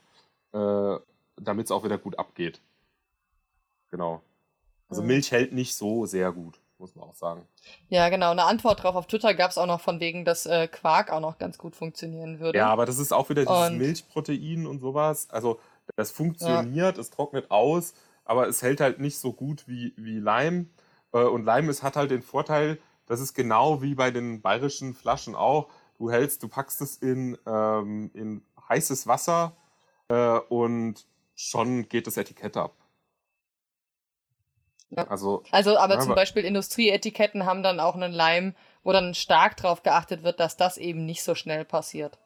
äh, 0.53 0.95
damit 1.37 1.65
es 1.65 1.71
auch 1.71 1.83
wieder 1.83 1.97
gut 1.97 2.17
abgeht. 2.17 2.59
Genau. 3.91 4.21
Also 4.89 5.03
Milch 5.03 5.31
hält 5.31 5.53
nicht 5.53 5.75
so 5.75 6.05
sehr 6.05 6.31
gut, 6.31 6.59
muss 6.77 6.95
man 6.95 7.07
auch 7.07 7.15
sagen. 7.15 7.45
Ja, 7.89 8.09
genau. 8.09 8.31
Eine 8.31 8.43
Antwort 8.43 8.83
drauf 8.83 8.95
auf 8.95 9.07
Twitter 9.07 9.33
gab 9.33 9.51
es 9.51 9.57
auch 9.57 9.67
noch 9.67 9.79
von 9.79 9.99
wegen, 9.99 10.25
dass 10.25 10.45
äh, 10.45 10.67
Quark 10.67 11.11
auch 11.11 11.19
noch 11.19 11.37
ganz 11.37 11.57
gut 11.57 11.75
funktionieren 11.75 12.39
würde. 12.39 12.57
Ja, 12.57 12.69
aber 12.69 12.85
das 12.85 12.97
ist 12.97 13.13
auch 13.13 13.29
wieder 13.29 13.45
dieses 13.45 13.69
und 13.69 13.77
Milchprotein 13.77 14.65
und 14.65 14.79
sowas. 14.79 15.29
Also 15.29 15.59
das 15.95 16.11
funktioniert, 16.11 16.95
ja. 16.95 17.01
es 17.01 17.09
trocknet 17.09 17.51
aus, 17.51 17.93
aber 18.25 18.47
es 18.47 18.61
hält 18.61 18.81
halt 18.81 18.99
nicht 18.99 19.19
so 19.19 19.33
gut 19.33 19.67
wie, 19.67 19.93
wie 19.97 20.19
Leim. 20.19 20.69
Äh, 21.13 21.23
und 21.23 21.43
Leim 21.43 21.69
ist, 21.69 21.83
hat 21.83 21.95
halt 21.95 22.11
den 22.11 22.21
Vorteil, 22.21 22.79
das 23.05 23.19
ist 23.19 23.33
genau 23.33 23.81
wie 23.81 23.95
bei 23.95 24.11
den 24.11 24.41
bayerischen 24.41 24.93
Flaschen 24.93 25.35
auch. 25.35 25.69
Du 25.97 26.09
hältst, 26.09 26.41
du 26.43 26.47
packst 26.47 26.81
es 26.81 26.97
in, 26.97 27.37
ähm, 27.45 28.11
in 28.13 28.43
heißes 28.69 29.07
Wasser 29.07 29.55
äh, 30.07 30.39
und 30.49 31.05
schon 31.35 31.87
geht 31.89 32.07
das 32.07 32.17
Etikett 32.17 32.57
ab. 32.57 32.75
Ja. 34.89 35.07
Also, 35.07 35.43
also, 35.51 35.77
aber 35.77 35.95
ja, 35.95 35.99
zum 36.01 36.15
Beispiel 36.15 36.43
Industrieetiketten 36.43 37.45
haben 37.45 37.63
dann 37.63 37.79
auch 37.79 37.95
einen 37.95 38.11
Leim, 38.11 38.55
wo 38.83 38.91
dann 38.91 39.13
stark 39.13 39.55
darauf 39.57 39.83
geachtet 39.83 40.23
wird, 40.23 40.39
dass 40.39 40.57
das 40.57 40.77
eben 40.77 41.05
nicht 41.05 41.23
so 41.23 41.33
schnell 41.33 41.63
passiert. 41.63 42.19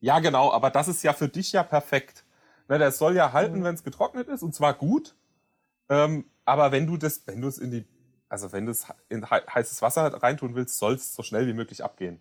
Ja, 0.00 0.20
genau, 0.20 0.52
aber 0.52 0.70
das 0.70 0.88
ist 0.88 1.02
ja 1.02 1.12
für 1.12 1.28
dich 1.28 1.52
ja 1.52 1.62
perfekt. 1.62 2.24
Ne, 2.68 2.78
das 2.78 2.98
soll 2.98 3.14
ja 3.16 3.32
halten, 3.32 3.60
mhm. 3.60 3.64
wenn 3.64 3.74
es 3.74 3.84
getrocknet 3.84 4.28
ist, 4.28 4.42
und 4.42 4.54
zwar 4.54 4.74
gut. 4.74 5.14
Ähm, 5.88 6.24
aber 6.44 6.72
wenn 6.72 6.86
du 6.86 6.96
das, 6.96 7.22
wenn 7.26 7.40
du 7.40 7.48
es 7.48 7.58
in 7.58 7.70
die, 7.70 7.86
also 8.28 8.52
wenn 8.52 8.66
du 8.66 8.72
es 8.72 8.86
in 9.08 9.28
heißes 9.28 9.82
Wasser 9.82 10.22
reintun 10.22 10.54
willst, 10.54 10.78
soll 10.78 10.94
es 10.94 11.14
so 11.14 11.22
schnell 11.22 11.46
wie 11.46 11.52
möglich 11.52 11.84
abgehen. 11.84 12.20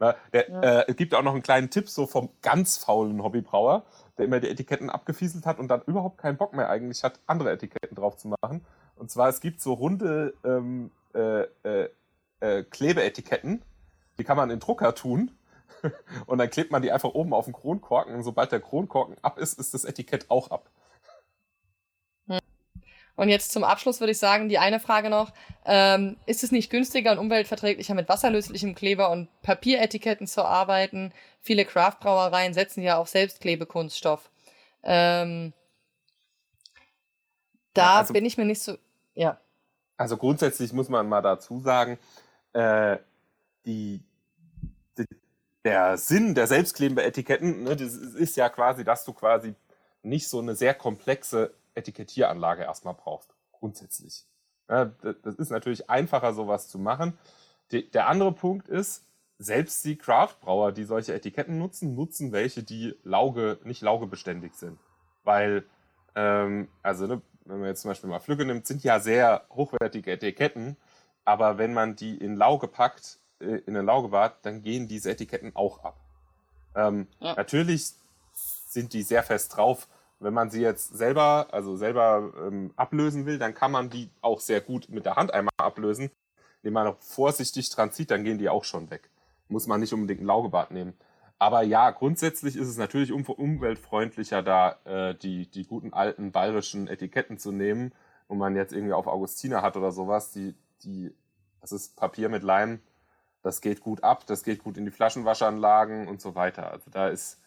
Na, 0.00 0.14
der, 0.32 0.48
ja. 0.48 0.60
äh, 0.60 0.84
es 0.88 0.96
gibt 0.96 1.14
auch 1.14 1.22
noch 1.22 1.32
einen 1.32 1.42
kleinen 1.42 1.70
Tipp 1.70 1.88
so 1.88 2.06
vom 2.06 2.30
ganz 2.40 2.76
faulen 2.76 3.22
Hobbybrauer, 3.22 3.84
der 4.16 4.26
immer 4.26 4.38
die 4.38 4.48
Etiketten 4.48 4.90
abgefieselt 4.90 5.44
hat 5.44 5.58
und 5.58 5.68
dann 5.68 5.82
überhaupt 5.86 6.18
keinen 6.18 6.36
Bock 6.36 6.54
mehr 6.54 6.70
eigentlich 6.70 7.02
hat, 7.02 7.18
andere 7.26 7.50
Etiketten 7.50 7.96
drauf 7.96 8.16
zu 8.16 8.28
machen. 8.28 8.64
Und 8.94 9.10
zwar, 9.10 9.28
es 9.28 9.40
gibt 9.40 9.60
so 9.60 9.72
runde 9.72 10.34
ähm, 10.44 10.90
äh, 11.14 11.42
äh, 11.64 11.88
äh, 12.40 12.62
Klebeetiketten, 12.62 13.62
die 14.18 14.24
kann 14.24 14.36
man 14.36 14.50
in 14.50 14.60
Drucker 14.60 14.94
tun. 14.94 15.32
und 16.26 16.38
dann 16.38 16.50
klebt 16.50 16.72
man 16.72 16.82
die 16.82 16.90
einfach 16.90 17.10
oben 17.10 17.32
auf 17.32 17.44
den 17.44 17.54
Kronkorken. 17.54 18.14
Und 18.14 18.22
sobald 18.22 18.52
der 18.52 18.60
Kronkorken 18.60 19.16
ab 19.22 19.38
ist, 19.38 19.58
ist 19.58 19.74
das 19.74 19.84
Etikett 19.84 20.30
auch 20.30 20.50
ab. 20.50 20.70
Und 23.18 23.30
jetzt 23.30 23.50
zum 23.50 23.64
Abschluss 23.64 23.98
würde 23.98 24.12
ich 24.12 24.18
sagen, 24.18 24.48
die 24.48 24.58
eine 24.58 24.78
Frage 24.78 25.10
noch. 25.10 25.32
Ähm, 25.64 26.16
ist 26.26 26.44
es 26.44 26.52
nicht 26.52 26.70
günstiger 26.70 27.10
und 27.10 27.18
umweltverträglicher, 27.18 27.94
mit 27.94 28.08
wasserlöslichem 28.08 28.76
Kleber 28.76 29.10
und 29.10 29.28
Papieretiketten 29.42 30.28
zu 30.28 30.44
arbeiten? 30.44 31.12
Viele 31.40 31.64
Craft-Brauereien 31.64 32.54
setzen 32.54 32.80
ja 32.80 32.96
auf 32.96 33.08
Selbstklebekunststoff. 33.08 34.30
Ähm, 34.84 35.52
da 37.74 37.82
ja, 37.82 37.98
also, 37.98 38.12
bin 38.12 38.24
ich 38.24 38.38
mir 38.38 38.44
nicht 38.44 38.62
so. 38.62 38.78
Ja. 39.14 39.40
Also 39.96 40.16
grundsätzlich 40.16 40.72
muss 40.72 40.88
man 40.88 41.08
mal 41.08 41.20
dazu 41.20 41.58
sagen, 41.58 41.98
äh, 42.52 42.98
die, 43.66 44.00
die, 44.96 45.06
der 45.64 45.98
Sinn 45.98 46.36
der 46.36 46.46
Selbstklebeetiketten 46.46 47.64
ne, 47.64 47.74
das 47.74 47.94
ist 47.94 48.36
ja 48.36 48.48
quasi, 48.48 48.84
dass 48.84 49.04
du 49.04 49.12
quasi 49.12 49.56
nicht 50.04 50.28
so 50.28 50.38
eine 50.38 50.54
sehr 50.54 50.74
komplexe 50.74 51.52
Etikettieranlage 51.78 52.62
erstmal 52.62 52.94
brauchst, 52.94 53.34
grundsätzlich. 53.52 54.24
Ja, 54.68 54.86
das 54.86 55.36
ist 55.36 55.50
natürlich 55.50 55.88
einfacher, 55.88 56.34
sowas 56.34 56.68
zu 56.68 56.78
machen. 56.78 57.18
der 57.70 58.06
andere 58.06 58.32
Punkt 58.32 58.68
ist, 58.68 59.04
selbst 59.38 59.84
die 59.84 59.96
Craftbrauer, 59.96 60.72
die 60.72 60.84
solche 60.84 61.14
Etiketten 61.14 61.58
nutzen, 61.58 61.94
nutzen 61.94 62.32
welche, 62.32 62.62
die 62.62 62.96
Lauge, 63.04 63.58
nicht 63.64 63.82
laugebeständig 63.82 64.54
sind. 64.54 64.78
Weil, 65.24 65.64
ähm, 66.14 66.68
also 66.82 67.06
ne, 67.06 67.22
wenn 67.44 67.60
man 67.60 67.68
jetzt 67.68 67.82
zum 67.82 67.90
Beispiel 67.90 68.10
mal 68.10 68.18
Flügge 68.18 68.44
nimmt, 68.44 68.66
sind 68.66 68.82
ja 68.82 69.00
sehr 69.00 69.46
hochwertige 69.50 70.10
Etiketten, 70.12 70.76
aber 71.24 71.56
wenn 71.58 71.72
man 71.72 71.94
die 71.94 72.16
in 72.16 72.36
Lauge 72.36 72.68
packt, 72.68 73.18
äh, 73.40 73.58
in 73.66 73.76
ein 73.76 73.86
Laugebad, 73.86 74.44
dann 74.44 74.62
gehen 74.62 74.88
diese 74.88 75.10
Etiketten 75.10 75.54
auch 75.54 75.84
ab. 75.84 76.00
Ähm, 76.74 77.06
ja. 77.20 77.34
Natürlich 77.34 77.92
sind 78.68 78.92
die 78.92 79.02
sehr 79.02 79.22
fest 79.22 79.56
drauf. 79.56 79.88
Wenn 80.20 80.34
man 80.34 80.50
sie 80.50 80.60
jetzt 80.60 80.96
selber, 80.96 81.48
also 81.52 81.76
selber 81.76 82.32
ähm, 82.46 82.72
ablösen 82.76 83.24
will, 83.26 83.38
dann 83.38 83.54
kann 83.54 83.70
man 83.70 83.88
die 83.88 84.10
auch 84.20 84.40
sehr 84.40 84.60
gut 84.60 84.88
mit 84.88 85.04
der 85.04 85.16
Hand 85.16 85.32
einmal 85.32 85.52
ablösen. 85.56 86.10
Indem 86.62 86.74
man 86.74 86.86
noch 86.86 86.98
vorsichtig 87.00 87.70
dran 87.70 87.92
zieht, 87.92 88.10
dann 88.10 88.24
gehen 88.24 88.38
die 88.38 88.48
auch 88.48 88.64
schon 88.64 88.90
weg. 88.90 89.10
Muss 89.48 89.66
man 89.66 89.80
nicht 89.80 89.92
unbedingt 89.92 90.20
ein 90.20 90.26
Laugebad 90.26 90.72
nehmen. 90.72 90.94
Aber 91.38 91.62
ja, 91.62 91.90
grundsätzlich 91.92 92.56
ist 92.56 92.66
es 92.68 92.78
natürlich 92.78 93.12
um, 93.12 93.22
umweltfreundlicher, 93.24 94.42
da 94.42 94.76
äh, 94.84 95.14
die, 95.14 95.46
die 95.46 95.64
guten 95.64 95.92
alten 95.92 96.32
bayerischen 96.32 96.88
Etiketten 96.88 97.38
zu 97.38 97.52
nehmen, 97.52 97.92
wo 98.26 98.34
man 98.34 98.56
jetzt 98.56 98.72
irgendwie 98.72 98.92
auf 98.92 99.06
Augustiner 99.06 99.62
hat 99.62 99.76
oder 99.76 99.92
sowas. 99.92 100.32
Die, 100.32 100.54
die, 100.82 101.14
das 101.60 101.70
ist 101.70 101.96
Papier 101.96 102.28
mit 102.28 102.42
Leim, 102.42 102.80
das 103.42 103.60
geht 103.60 103.80
gut 103.80 104.02
ab, 104.02 104.26
das 104.26 104.42
geht 104.42 104.64
gut 104.64 104.76
in 104.76 104.84
die 104.84 104.90
Flaschenwaschanlagen 104.90 106.08
und 106.08 106.20
so 106.20 106.34
weiter. 106.34 106.72
Also 106.72 106.90
da 106.90 107.08
ist, 107.08 107.40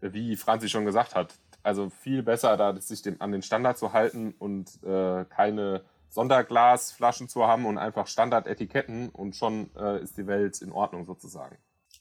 wie 0.00 0.36
Franzi 0.36 0.68
schon 0.68 0.84
gesagt 0.84 1.14
hat, 1.14 1.34
also 1.62 1.90
viel 1.90 2.22
besser, 2.22 2.56
da 2.56 2.76
sich 2.80 3.02
dem, 3.02 3.20
an 3.20 3.32
den 3.32 3.42
Standard 3.42 3.78
zu 3.78 3.92
halten 3.92 4.34
und 4.38 4.82
äh, 4.82 5.24
keine 5.26 5.82
Sonderglasflaschen 6.08 7.28
zu 7.28 7.46
haben 7.46 7.66
und 7.66 7.78
einfach 7.78 8.06
Standardetiketten 8.06 9.10
und 9.10 9.36
schon 9.36 9.70
äh, 9.76 10.02
ist 10.02 10.16
die 10.18 10.26
Welt 10.26 10.60
in 10.60 10.72
Ordnung 10.72 11.04
sozusagen. 11.04 11.56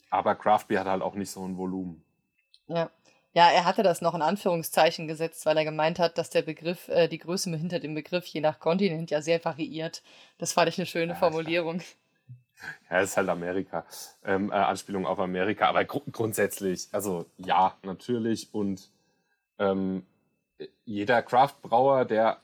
Aber 0.09 0.35
Craft 0.35 0.65
Beer 0.67 0.81
hat 0.81 0.87
halt 0.87 1.03
auch 1.03 1.15
nicht 1.15 1.29
so 1.31 1.45
ein 1.45 1.57
Volumen. 1.57 2.03
Ja. 2.67 2.89
Ja, 3.33 3.51
er 3.51 3.63
hatte 3.63 3.83
das 3.83 4.01
noch 4.01 4.15
in 4.15 4.23
Anführungszeichen 4.23 5.07
gesetzt, 5.07 5.45
weil 5.45 5.55
er 5.55 5.63
gemeint 5.63 5.99
hat, 5.99 6.17
dass 6.17 6.31
der 6.31 6.41
Begriff, 6.41 6.87
äh, 6.87 7.07
die 7.07 7.19
Größe 7.19 7.55
hinter 7.55 7.79
dem 7.79 7.93
Begriff 7.93 8.25
je 8.25 8.41
nach 8.41 8.59
Kontinent 8.59 9.11
ja 9.11 9.21
sehr 9.21 9.43
variiert. 9.45 10.01
Das 10.39 10.53
fand 10.53 10.67
ich 10.67 10.79
eine 10.79 10.87
schöne 10.87 11.13
ja, 11.13 11.19
Formulierung. 11.19 11.81
Ja, 12.89 13.01
es 13.01 13.11
ist 13.11 13.17
halt 13.17 13.29
Amerika. 13.29 13.85
Ähm, 14.25 14.49
äh, 14.51 14.55
Anspielung 14.55 15.05
auf 15.05 15.19
Amerika, 15.19 15.69
aber 15.69 15.85
gr 15.85 16.01
grundsätzlich, 16.11 16.87
also 16.91 17.27
ja, 17.37 17.77
natürlich. 17.83 18.53
Und 18.53 18.89
ähm, 19.59 20.05
jeder 20.85 21.21
Craft-Brauer, 21.21 22.05
der 22.05 22.39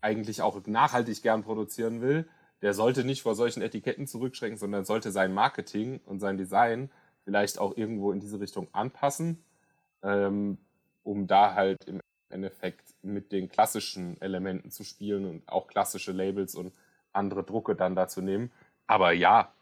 eigentlich 0.00 0.42
auch 0.42 0.64
nachhaltig 0.66 1.22
gern 1.22 1.42
produzieren 1.42 2.00
will, 2.00 2.28
der 2.62 2.74
sollte 2.74 3.04
nicht 3.04 3.22
vor 3.22 3.34
solchen 3.34 3.62
Etiketten 3.62 4.06
zurückschrecken, 4.06 4.58
sondern 4.58 4.84
sollte 4.84 5.10
sein 5.10 5.32
Marketing 5.32 6.00
und 6.06 6.20
sein 6.20 6.36
Design 6.36 6.90
vielleicht 7.24 7.58
auch 7.58 7.76
irgendwo 7.76 8.12
in 8.12 8.20
diese 8.20 8.40
Richtung 8.40 8.68
anpassen, 8.72 9.42
ähm, 10.02 10.58
um 11.02 11.26
da 11.26 11.54
halt 11.54 11.84
im 11.86 12.00
Endeffekt 12.28 12.94
mit 13.02 13.32
den 13.32 13.48
klassischen 13.48 14.20
Elementen 14.20 14.70
zu 14.70 14.84
spielen 14.84 15.26
und 15.26 15.48
auch 15.48 15.66
klassische 15.66 16.12
Labels 16.12 16.54
und 16.54 16.72
andere 17.12 17.42
Drucke 17.42 17.74
dann 17.74 17.94
dazu 17.94 18.20
nehmen. 18.20 18.50
Aber 18.86 19.12
ja, 19.12 19.52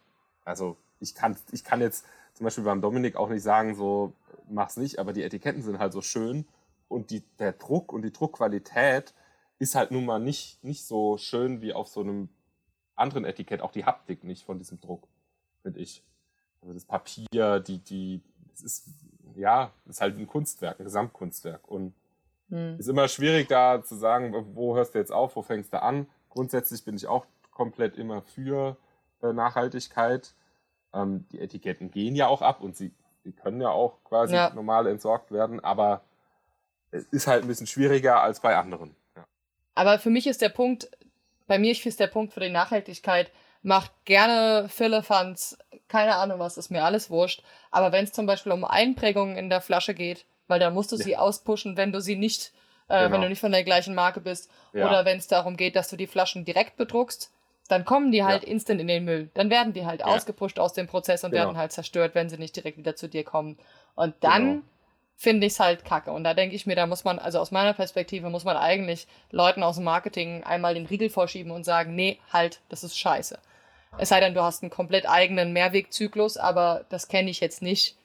also 0.45 0.77
ich 1.01 1.15
kann, 1.15 1.37
ich 1.53 1.65
kann 1.65 1.81
jetzt 1.81 2.05
zum 2.35 2.45
Beispiel 2.45 2.65
beim 2.65 2.81
Dominik 2.81 3.17
auch 3.17 3.29
nicht 3.29 3.43
sagen, 3.43 3.75
so 3.75 4.13
mach's 4.49 4.77
nicht, 4.77 4.99
aber 4.99 5.13
die 5.13 5.23
Etiketten 5.23 5.63
sind 5.63 5.79
halt 5.79 5.93
so 5.93 6.03
schön 6.03 6.47
und 6.89 7.11
die, 7.11 7.23
der 7.39 7.53
Druck 7.53 7.93
und 7.93 8.03
die 8.03 8.13
Druckqualität 8.13 9.15
ist 9.59 9.75
halt 9.75 9.91
nun 9.91 10.05
mal 10.05 10.19
nicht, 10.19 10.63
nicht 10.65 10.85
so 10.85 11.17
schön 11.19 11.61
wie 11.61 11.73
auf 11.73 11.89
so 11.89 12.01
einem 12.01 12.29
anderen 12.97 13.25
Etikett, 13.25 13.61
auch 13.61 13.73
die 13.73 13.85
Haptik 13.85 14.25
nicht 14.25 14.45
von 14.45 14.59
diesem 14.59 14.81
Druck, 14.81 15.07
finde 15.63 15.81
ich. 15.81 16.03
Also 16.61 16.75
das 16.75 16.85
Papier, 16.85 17.61
die, 17.61 17.79
die, 17.79 18.23
es 18.55 18.63
ist, 18.63 18.89
ja, 19.37 19.73
ist 19.87 20.01
halt 20.01 20.19
ein 20.19 20.27
Kunstwerk, 20.27 20.81
ein 20.81 20.85
Gesamtkunstwerk. 20.85 21.69
Und 21.69 21.95
hm. 22.49 22.79
ist 22.79 22.89
immer 22.89 23.09
schwierig 23.09 23.49
da 23.49 23.83
zu 23.83 23.97
sagen, 23.97 24.35
wo 24.55 24.75
hörst 24.75 24.95
du 24.95 24.99
jetzt 24.99 25.13
auf, 25.13 25.37
wo 25.37 25.43
fängst 25.43 25.73
du 25.73 25.83
an. 25.83 26.09
Grundsätzlich 26.31 26.85
bin 26.85 26.97
ich 26.97 27.07
auch 27.07 27.27
komplett 27.53 27.97
immer 27.97 28.23
für 28.23 28.77
äh, 29.23 29.33
Nachhaltigkeit. 29.33 30.35
Ähm, 30.93 31.27
die 31.33 31.41
Etiketten 31.41 31.91
gehen 31.91 32.15
ja 32.15 32.27
auch 32.29 32.43
ab 32.43 32.61
und 32.61 32.77
sie, 32.77 32.93
sie 33.25 33.33
können 33.33 33.61
ja 33.61 33.71
auch 33.71 34.03
quasi 34.05 34.35
ja. 34.35 34.53
normal 34.55 34.87
entsorgt 34.87 35.31
werden, 35.31 35.61
aber 35.61 36.03
ist 36.91 37.27
halt 37.27 37.43
ein 37.43 37.49
bisschen 37.49 37.67
schwieriger 37.67 38.21
als 38.21 38.41
bei 38.41 38.57
anderen. 38.57 38.95
Ja. 39.17 39.27
Aber 39.75 39.99
für 39.99 40.11
mich 40.11 40.27
ist 40.27 40.43
der 40.43 40.49
Punkt, 40.49 40.89
bei 41.47 41.59
mir 41.59 41.73
ist 41.73 42.01
der 42.01 42.07
Punkt 42.07 42.33
für 42.33 42.41
die 42.41 42.51
Nachhaltigkeit, 42.51 43.31
macht 43.63 43.93
gerne 44.05 44.69
Philippans, 44.69 45.59
keine 45.89 46.17
Ahnung 46.17 46.39
was, 46.39 46.57
ist 46.57 46.71
mir 46.71 46.85
alles 46.85 47.11
wurscht. 47.11 47.43
Aber 47.71 47.93
wenn 47.93 48.05
es 48.05 48.13
zum 48.13 48.27
Beispiel 48.27 48.53
um 48.53 48.65
Einprägungen 48.65 49.37
in 49.37 49.51
der 49.51 49.61
Flasche 49.61 49.95
geht, 49.95 50.25
weil 50.47 50.61
dann 50.61 50.75
musst 50.75 50.93
du 50.93 50.97
ja. 50.97 51.05
sie 51.05 51.17
auspushen, 51.17 51.77
wenn 51.77 51.93
du 51.93 52.01
sie 52.01 52.17
nicht, 52.17 52.53
äh, 52.89 53.01
genau. 53.01 53.13
wenn 53.15 53.21
du 53.23 53.29
nicht 53.29 53.41
von 53.41 53.53
der 53.53 53.65
gleichen 53.65 53.95
Marke 53.95 54.21
bist. 54.21 54.51
Ja. 54.73 54.87
Oder 54.87 55.05
wenn 55.05 55.19
es 55.19 55.27
darum 55.27 55.57
geht, 55.57 55.77
dass 55.77 55.89
du 55.89 55.97
die 55.97 56.07
Flaschen 56.07 56.45
direkt 56.45 56.77
bedruckst, 56.77 57.33
dann 57.69 57.85
kommen 57.85 58.13
die 58.13 58.25
halt 58.25 58.45
ja. 58.45 58.49
instant 58.49 58.81
in 58.81 58.89
den 58.89 59.05
Müll. 59.05 59.31
Dann 59.35 59.51
werden 59.51 59.75
die 59.75 59.85
halt 59.85 60.03
ausgepusht 60.03 60.59
aus 60.59 60.73
dem 60.73 60.87
Prozess 60.87 61.23
und 61.25 61.33
genau. 61.33 61.45
werden 61.45 61.59
halt 61.59 61.73
zerstört, 61.73 62.15
wenn 62.15 62.31
sie 62.31 62.39
nicht 62.39 62.57
direkt 62.57 62.79
wieder 62.79 62.97
zu 62.97 63.09
dir 63.09 63.25
kommen. 63.25 63.59
Und 63.95 64.15
dann 64.21 64.45
genau 64.45 64.63
finde 65.21 65.49
ich 65.49 65.55
es 65.55 65.61
halt 65.61 65.85
kacke. 65.85 66.13
Und 66.13 66.23
da 66.23 66.33
denke 66.33 66.55
ich 66.55 66.65
mir, 66.65 66.77
da 66.77 66.87
muss 66.87 67.03
man, 67.03 67.19
also 67.19 67.41
aus 67.41 67.51
meiner 67.51 67.75
Perspektive, 67.75 68.31
muss 68.31 68.45
man 68.45 68.57
eigentlich 68.57 69.09
Leuten 69.33 69.65
aus 69.65 69.75
dem 69.75 69.85
Marketing 69.85 70.45
einmal 70.45 70.75
den 70.75 70.87
Riegel 70.87 71.11
vorschieben 71.11 71.51
und 71.51 71.65
sagen, 71.65 71.97
nee, 71.97 72.21
halt, 72.33 72.61
das 72.69 72.85
ist 72.85 72.97
scheiße. 72.97 73.39
Es 73.99 74.11
sei 74.11 74.21
denn, 74.21 74.35
du 74.35 74.43
hast 74.43 74.63
einen 74.63 74.71
komplett 74.71 75.09
eigenen 75.09 75.53
Mehrwegzyklus, 75.53 76.37
aber 76.37 76.85
das 76.89 77.09
kenne 77.09 77.31
ich 77.31 77.41
jetzt 77.41 77.63
nicht. 77.63 77.97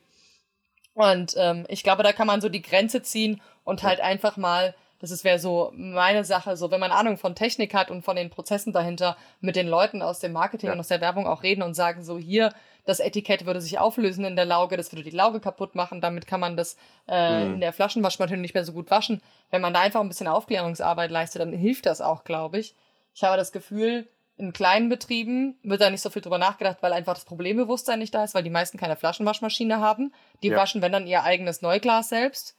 Und 0.95 1.35
ähm, 1.37 1.65
ich 1.69 1.83
glaube, 1.83 2.01
da 2.01 2.13
kann 2.13 2.27
man 2.27 2.41
so 2.41 2.49
die 2.49 2.63
Grenze 2.63 3.03
ziehen 3.03 3.41
und 3.63 3.83
halt 3.83 4.01
einfach 4.01 4.35
mal 4.35 4.73
das 5.09 5.23
wäre 5.25 5.37
so 5.37 5.73
meine 5.75 6.23
Sache, 6.23 6.55
so 6.55 6.71
wenn 6.71 6.79
man 6.79 6.91
Ahnung 6.91 7.17
von 7.17 7.35
Technik 7.35 7.73
hat 7.73 7.91
und 7.91 8.03
von 8.03 8.15
den 8.15 8.29
Prozessen 8.29 8.71
dahinter, 8.71 9.17
mit 9.41 9.57
den 9.57 9.67
Leuten 9.67 10.01
aus 10.01 10.19
dem 10.19 10.31
Marketing 10.31 10.67
ja. 10.67 10.73
und 10.73 10.79
aus 10.79 10.87
der 10.87 11.01
Werbung 11.01 11.27
auch 11.27 11.43
reden 11.43 11.61
und 11.61 11.73
sagen, 11.73 12.03
so 12.03 12.17
hier, 12.17 12.53
das 12.85 12.99
Etikett 12.99 13.45
würde 13.45 13.61
sich 13.61 13.79
auflösen 13.79 14.25
in 14.25 14.35
der 14.35 14.45
Lauge, 14.45 14.75
das 14.77 14.91
würde 14.91 15.03
die 15.03 15.15
Lauge 15.15 15.39
kaputt 15.39 15.75
machen, 15.75 16.01
damit 16.01 16.27
kann 16.27 16.39
man 16.39 16.57
das 16.57 16.75
äh, 17.07 17.45
mhm. 17.45 17.53
in 17.55 17.61
der 17.61 17.73
Flaschenwaschmaschine 17.73 18.41
nicht 18.41 18.53
mehr 18.53 18.65
so 18.65 18.73
gut 18.73 18.91
waschen. 18.91 19.21
Wenn 19.51 19.61
man 19.61 19.73
da 19.73 19.81
einfach 19.81 20.01
ein 20.01 20.09
bisschen 20.09 20.27
Aufklärungsarbeit 20.27 21.11
leistet, 21.11 21.41
dann 21.41 21.53
hilft 21.53 21.85
das 21.85 22.01
auch, 22.01 22.23
glaube 22.23 22.59
ich. 22.59 22.75
Ich 23.13 23.23
habe 23.23 23.37
das 23.37 23.51
Gefühl, 23.51 24.07
in 24.35 24.51
kleinen 24.51 24.89
Betrieben 24.89 25.57
wird 25.63 25.81
da 25.81 25.89
nicht 25.89 26.01
so 26.01 26.09
viel 26.09 26.21
drüber 26.21 26.39
nachgedacht, 26.39 26.77
weil 26.81 26.91
einfach 26.91 27.13
das 27.13 27.25
Problembewusstsein 27.25 27.99
nicht 27.99 28.13
da 28.13 28.23
ist, 28.23 28.33
weil 28.33 28.43
die 28.43 28.49
meisten 28.49 28.77
keine 28.77 28.95
Flaschenwaschmaschine 28.95 29.79
haben. 29.79 30.11
Die 30.41 30.47
ja. 30.49 30.57
waschen, 30.57 30.81
wenn 30.81 30.91
dann 30.91 31.07
ihr 31.07 31.23
eigenes 31.23 31.61
Neuglas 31.61 32.09
selbst 32.09 32.57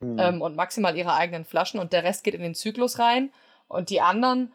mhm. 0.00 0.18
ähm, 0.18 0.42
und 0.42 0.56
maximal 0.56 0.96
ihre 0.96 1.14
eigenen 1.14 1.44
Flaschen 1.44 1.78
und 1.78 1.92
der 1.92 2.04
Rest 2.04 2.24
geht 2.24 2.34
in 2.34 2.42
den 2.42 2.54
Zyklus 2.54 2.98
rein. 2.98 3.30
Und 3.68 3.90
die 3.90 4.00
anderen 4.00 4.52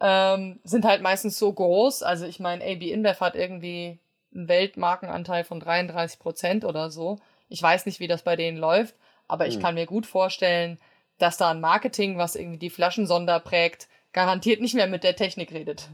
ähm, 0.00 0.60
sind 0.64 0.84
halt 0.84 1.02
meistens 1.02 1.38
so 1.38 1.52
groß. 1.52 2.02
Also 2.02 2.24
ich 2.24 2.40
meine, 2.40 2.64
AB 2.64 2.82
InBev 2.82 3.20
hat 3.20 3.36
irgendwie 3.36 4.00
einen 4.38 4.48
Weltmarkenanteil 4.48 5.44
von 5.44 5.60
33 5.60 6.18
Prozent 6.18 6.64
oder 6.64 6.90
so. 6.90 7.18
Ich 7.48 7.62
weiß 7.62 7.86
nicht, 7.86 8.00
wie 8.00 8.08
das 8.08 8.22
bei 8.22 8.36
denen 8.36 8.58
läuft, 8.58 8.94
aber 9.26 9.46
ich 9.46 9.60
kann 9.60 9.74
mir 9.74 9.86
gut 9.86 10.06
vorstellen, 10.06 10.78
dass 11.18 11.36
da 11.36 11.50
ein 11.50 11.60
Marketing, 11.60 12.16
was 12.16 12.36
irgendwie 12.36 12.58
die 12.58 12.70
Flaschensonder 12.70 13.40
prägt, 13.40 13.88
garantiert 14.12 14.60
nicht 14.60 14.74
mehr 14.74 14.86
mit 14.86 15.04
der 15.04 15.16
Technik 15.16 15.52
redet. 15.52 15.88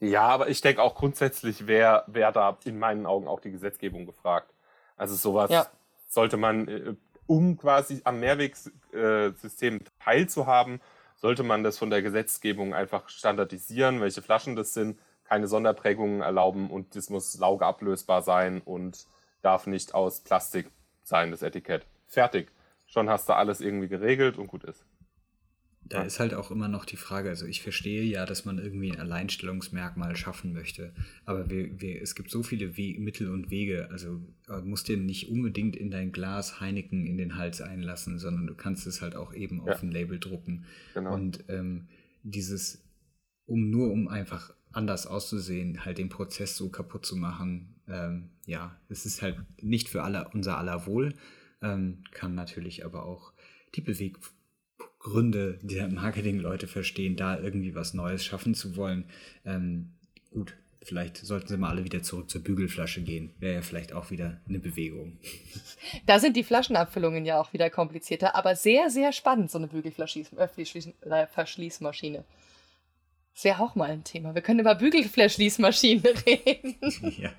Ja, 0.00 0.22
aber 0.22 0.48
ich 0.48 0.60
denke 0.60 0.82
auch 0.82 0.94
grundsätzlich 0.94 1.66
wäre 1.66 2.04
wär 2.06 2.32
da 2.32 2.58
in 2.64 2.78
meinen 2.78 3.06
Augen 3.06 3.28
auch 3.28 3.40
die 3.40 3.52
Gesetzgebung 3.52 4.06
gefragt. 4.06 4.52
Also 4.96 5.14
sowas 5.14 5.50
ja. 5.50 5.66
sollte 6.08 6.36
man 6.36 6.68
äh, 6.68 6.94
um 7.26 7.56
quasi 7.56 8.00
am 8.04 8.20
Mehrwegsystem 8.20 9.80
teilzuhaben, 10.02 10.80
sollte 11.16 11.42
man 11.42 11.62
das 11.62 11.78
von 11.78 11.90
der 11.90 12.02
Gesetzgebung 12.02 12.74
einfach 12.74 13.08
standardisieren, 13.08 14.00
welche 14.00 14.20
Flaschen 14.20 14.56
das 14.56 14.74
sind, 14.74 14.98
keine 15.24 15.46
Sonderprägungen 15.46 16.20
erlauben 16.20 16.70
und 16.70 16.96
das 16.96 17.10
muss 17.10 17.38
laugeablösbar 17.38 18.22
sein 18.22 18.60
und 18.60 19.06
darf 19.42 19.66
nicht 19.66 19.94
aus 19.94 20.20
Plastik 20.20 20.70
sein, 21.02 21.30
das 21.30 21.42
Etikett. 21.42 21.86
Fertig. 22.06 22.50
Schon 22.86 23.08
hast 23.08 23.28
du 23.28 23.34
alles 23.34 23.60
irgendwie 23.60 23.88
geregelt 23.88 24.38
und 24.38 24.46
gut 24.46 24.64
ist. 24.64 24.84
Da 25.86 25.98
ja. 25.98 26.04
ist 26.04 26.18
halt 26.18 26.32
auch 26.32 26.50
immer 26.50 26.68
noch 26.68 26.86
die 26.86 26.96
Frage, 26.96 27.28
also 27.28 27.44
ich 27.44 27.60
verstehe 27.60 28.02
ja, 28.04 28.24
dass 28.24 28.46
man 28.46 28.58
irgendwie 28.58 28.90
ein 28.90 29.00
Alleinstellungsmerkmal 29.00 30.16
schaffen 30.16 30.54
möchte, 30.54 30.94
aber 31.26 31.50
wir, 31.50 31.78
wir, 31.78 32.00
es 32.00 32.14
gibt 32.14 32.30
so 32.30 32.42
viele 32.42 32.78
We 32.78 32.98
Mittel 32.98 33.30
und 33.30 33.50
Wege, 33.50 33.88
also 33.90 34.18
du 34.46 34.62
musst 34.62 34.88
dir 34.88 34.96
nicht 34.96 35.28
unbedingt 35.28 35.76
in 35.76 35.90
dein 35.90 36.10
Glas 36.10 36.58
Heineken 36.58 37.06
in 37.06 37.18
den 37.18 37.36
Hals 37.36 37.60
einlassen, 37.60 38.18
sondern 38.18 38.46
du 38.46 38.54
kannst 38.54 38.86
es 38.86 39.02
halt 39.02 39.14
auch 39.14 39.34
eben 39.34 39.62
ja. 39.66 39.74
auf 39.74 39.82
ein 39.82 39.90
Label 39.90 40.18
drucken. 40.18 40.64
Genau. 40.94 41.12
Und 41.12 41.44
ähm, 41.48 41.88
dieses, 42.22 42.82
um 43.44 43.68
nur 43.68 43.92
um 43.92 44.08
einfach 44.08 44.54
anders 44.76 45.06
auszusehen, 45.06 45.84
halt 45.84 45.98
den 45.98 46.08
Prozess 46.08 46.56
so 46.56 46.68
kaputt 46.68 47.06
zu 47.06 47.16
machen, 47.16 47.76
ähm, 47.88 48.30
ja, 48.46 48.76
es 48.88 49.06
ist 49.06 49.22
halt 49.22 49.38
nicht 49.62 49.88
für 49.88 50.02
alle 50.02 50.28
unser 50.32 50.58
aller 50.58 50.86
Wohl, 50.86 51.14
ähm, 51.62 52.02
kann 52.10 52.34
natürlich 52.34 52.84
aber 52.84 53.06
auch 53.06 53.32
die 53.74 53.80
Beweggründe 53.80 54.34
Gründe 55.04 55.58
der 55.62 55.88
Marketing-Leute 55.88 56.66
verstehen, 56.66 57.14
da 57.14 57.38
irgendwie 57.38 57.74
was 57.74 57.92
Neues 57.92 58.24
schaffen 58.24 58.54
zu 58.54 58.74
wollen. 58.74 59.04
Ähm, 59.44 59.92
gut, 60.30 60.56
vielleicht 60.82 61.18
sollten 61.18 61.46
sie 61.46 61.58
mal 61.58 61.68
alle 61.68 61.84
wieder 61.84 62.02
zurück 62.02 62.30
zur 62.30 62.42
Bügelflasche 62.42 63.02
gehen. 63.02 63.34
Wäre 63.38 63.56
ja 63.56 63.62
vielleicht 63.62 63.92
auch 63.92 64.10
wieder 64.10 64.40
eine 64.48 64.58
Bewegung. 64.58 65.18
Da 66.06 66.18
sind 66.18 66.36
die 66.36 66.44
Flaschenabfüllungen 66.44 67.26
ja 67.26 67.38
auch 67.38 67.52
wieder 67.52 67.68
komplizierter, 67.68 68.34
aber 68.34 68.56
sehr, 68.56 68.88
sehr 68.88 69.12
spannend, 69.12 69.50
so 69.50 69.58
eine 69.58 69.68
Bügelverschließmaschine. 69.68 72.24
Das 73.34 73.44
wäre 73.44 73.60
auch 73.62 73.74
mal 73.74 73.90
ein 73.90 74.04
Thema. 74.04 74.34
Wir 74.34 74.42
können 74.42 74.60
über 74.60 74.74
Bügelverschließmaschinen 74.76 76.04
reden. 76.26 76.76
Ja. 77.18 77.30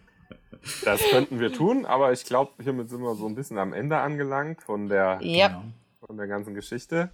Das 0.84 1.02
könnten 1.10 1.40
wir 1.40 1.54
tun, 1.54 1.86
aber 1.86 2.12
ich 2.12 2.26
glaube, 2.26 2.52
hiermit 2.64 2.90
sind 2.90 3.02
wir 3.02 3.16
so 3.16 3.28
ein 3.28 3.36
bisschen 3.36 3.58
am 3.58 3.72
Ende 3.72 3.98
angelangt 3.98 4.62
von 4.64 4.88
der, 4.88 5.20
ja. 5.22 5.64
von 6.06 6.18
der 6.18 6.28
ganzen 6.28 6.54
Geschichte. 6.54 7.12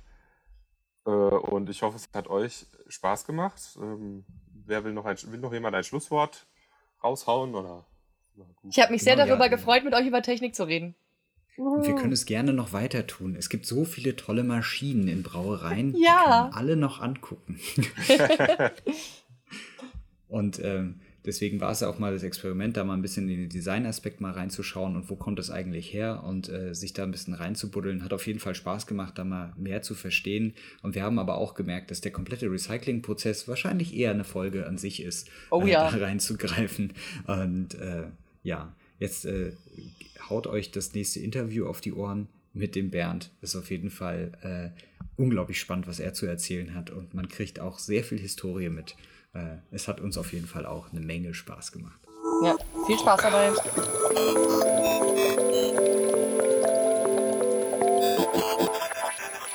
Äh, 1.06 1.10
und 1.10 1.70
ich 1.70 1.82
hoffe, 1.82 1.98
es 1.98 2.10
hat 2.14 2.28
euch 2.28 2.66
Spaß 2.88 3.26
gemacht. 3.26 3.78
Ähm, 3.78 4.26
wer 4.66 4.84
will 4.84 4.94
noch, 4.94 5.06
ein, 5.06 5.18
will 5.26 5.40
noch 5.40 5.54
jemand 5.54 5.76
ein 5.76 5.84
Schlusswort 5.84 6.48
raushauen? 7.04 7.56
Oder? 7.56 7.86
Ich 8.70 8.80
habe 8.80 8.92
mich 8.92 9.04
sehr 9.04 9.16
genau, 9.16 9.28
darüber 9.28 9.46
ja. 9.46 9.52
gefreut, 9.52 9.84
mit 9.84 9.94
euch 9.94 10.08
über 10.08 10.22
Technik 10.22 10.56
zu 10.56 10.64
reden. 10.64 10.96
Und 11.58 11.86
wir 11.86 11.96
können 11.96 12.14
es 12.14 12.26
gerne 12.26 12.54
noch 12.54 12.74
weiter 12.74 13.06
tun. 13.08 13.36
Es 13.36 13.50
gibt 13.50 13.66
so 13.66 13.84
viele 13.84 14.16
tolle 14.16 14.44
Maschinen 14.44 15.08
in 15.08 15.22
Brauereien, 15.22 15.96
ja. 15.96 16.50
die 16.50 16.56
alle 16.56 16.76
noch 16.76 17.02
angucken. 17.02 17.60
und 20.28 20.64
ähm, 20.64 21.02
deswegen 21.26 21.60
war 21.60 21.72
es 21.72 21.82
ja 21.82 21.90
auch 21.90 22.00
mal 22.00 22.14
das 22.14 22.24
Experiment, 22.24 22.78
da 22.78 22.86
mal 22.86 22.94
ein 22.94 23.02
bisschen 23.02 23.28
in 23.30 23.42
den 23.42 23.50
Designaspekt 23.50 24.22
mal 24.22 24.32
reinzuschauen 24.32 24.96
und 24.96 25.10
wo 25.10 25.18
kommt 25.18 25.40
es 25.40 25.52
eigentlich 25.52 25.94
her 25.94 26.24
und 26.24 26.48
äh, 26.48 26.74
sich 26.74 26.94
da 26.94 27.04
ein 27.04 27.12
bisschen 27.12 27.34
reinzubuddeln. 27.34 28.04
Hat 28.04 28.14
auf 28.14 28.28
jeden 28.28 28.40
Fall 28.40 28.56
Spaß 28.56 28.88
gemacht, 28.88 29.18
da 29.18 29.26
mal 29.26 29.54
mehr 29.58 29.82
zu 29.82 29.94
verstehen. 29.94 30.54
Und 30.82 30.96
wir 30.96 31.04
haben 31.04 31.20
aber 31.20 31.36
auch 31.36 31.54
gemerkt, 31.54 31.92
dass 31.92 32.00
der 32.00 32.14
komplette 32.14 32.50
Recycling-Prozess 32.50 33.50
wahrscheinlich 33.50 33.94
eher 33.94 34.12
eine 34.12 34.24
Folge 34.24 34.68
an 34.68 34.78
sich 34.78 35.04
ist, 35.04 35.30
oh, 35.50 35.62
äh, 35.62 35.72
ja. 35.72 35.92
da 35.92 35.98
reinzugreifen. 35.98 36.94
Und 37.28 37.76
äh, 37.76 38.06
ja, 38.44 38.74
Jetzt 39.02 39.26
äh, 39.26 39.54
haut 40.30 40.46
euch 40.46 40.70
das 40.70 40.94
nächste 40.94 41.20
Interview 41.20 41.66
auf 41.66 41.82
die 41.82 41.92
Ohren 41.92 42.28
mit 42.54 42.76
dem 42.76 42.92
Bernd. 42.92 43.32
Ist 43.42 43.56
auf 43.56 43.72
jeden 43.72 43.90
Fall 43.90 44.32
äh, 44.44 44.80
unglaublich 45.20 45.60
spannend, 45.60 45.88
was 45.88 46.00
er 46.00 46.14
zu 46.14 46.28
erzählen 46.28 46.76
hat. 46.76 46.92
Und 46.92 47.16
man 47.16 47.28
kriegt 47.28 47.60
auch 47.60 47.80
sehr 47.80 48.04
viel 48.04 48.20
Historie 48.20 48.70
mit. 48.70 48.96
Äh, 49.34 49.56
es 49.72 49.88
hat 49.88 50.02
uns 50.02 50.20
auf 50.20 50.34
jeden 50.34 50.46
Fall 50.46 50.68
auch 50.68 50.92
eine 50.92 51.00
Menge 51.00 51.34
Spaß 51.34 51.72
gemacht. 51.72 52.00
Ja, 52.44 52.56
viel 52.86 53.00
Spaß 53.00 53.22
dabei. 53.24 53.52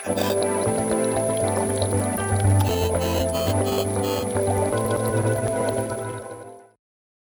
Okay. 0.08 0.55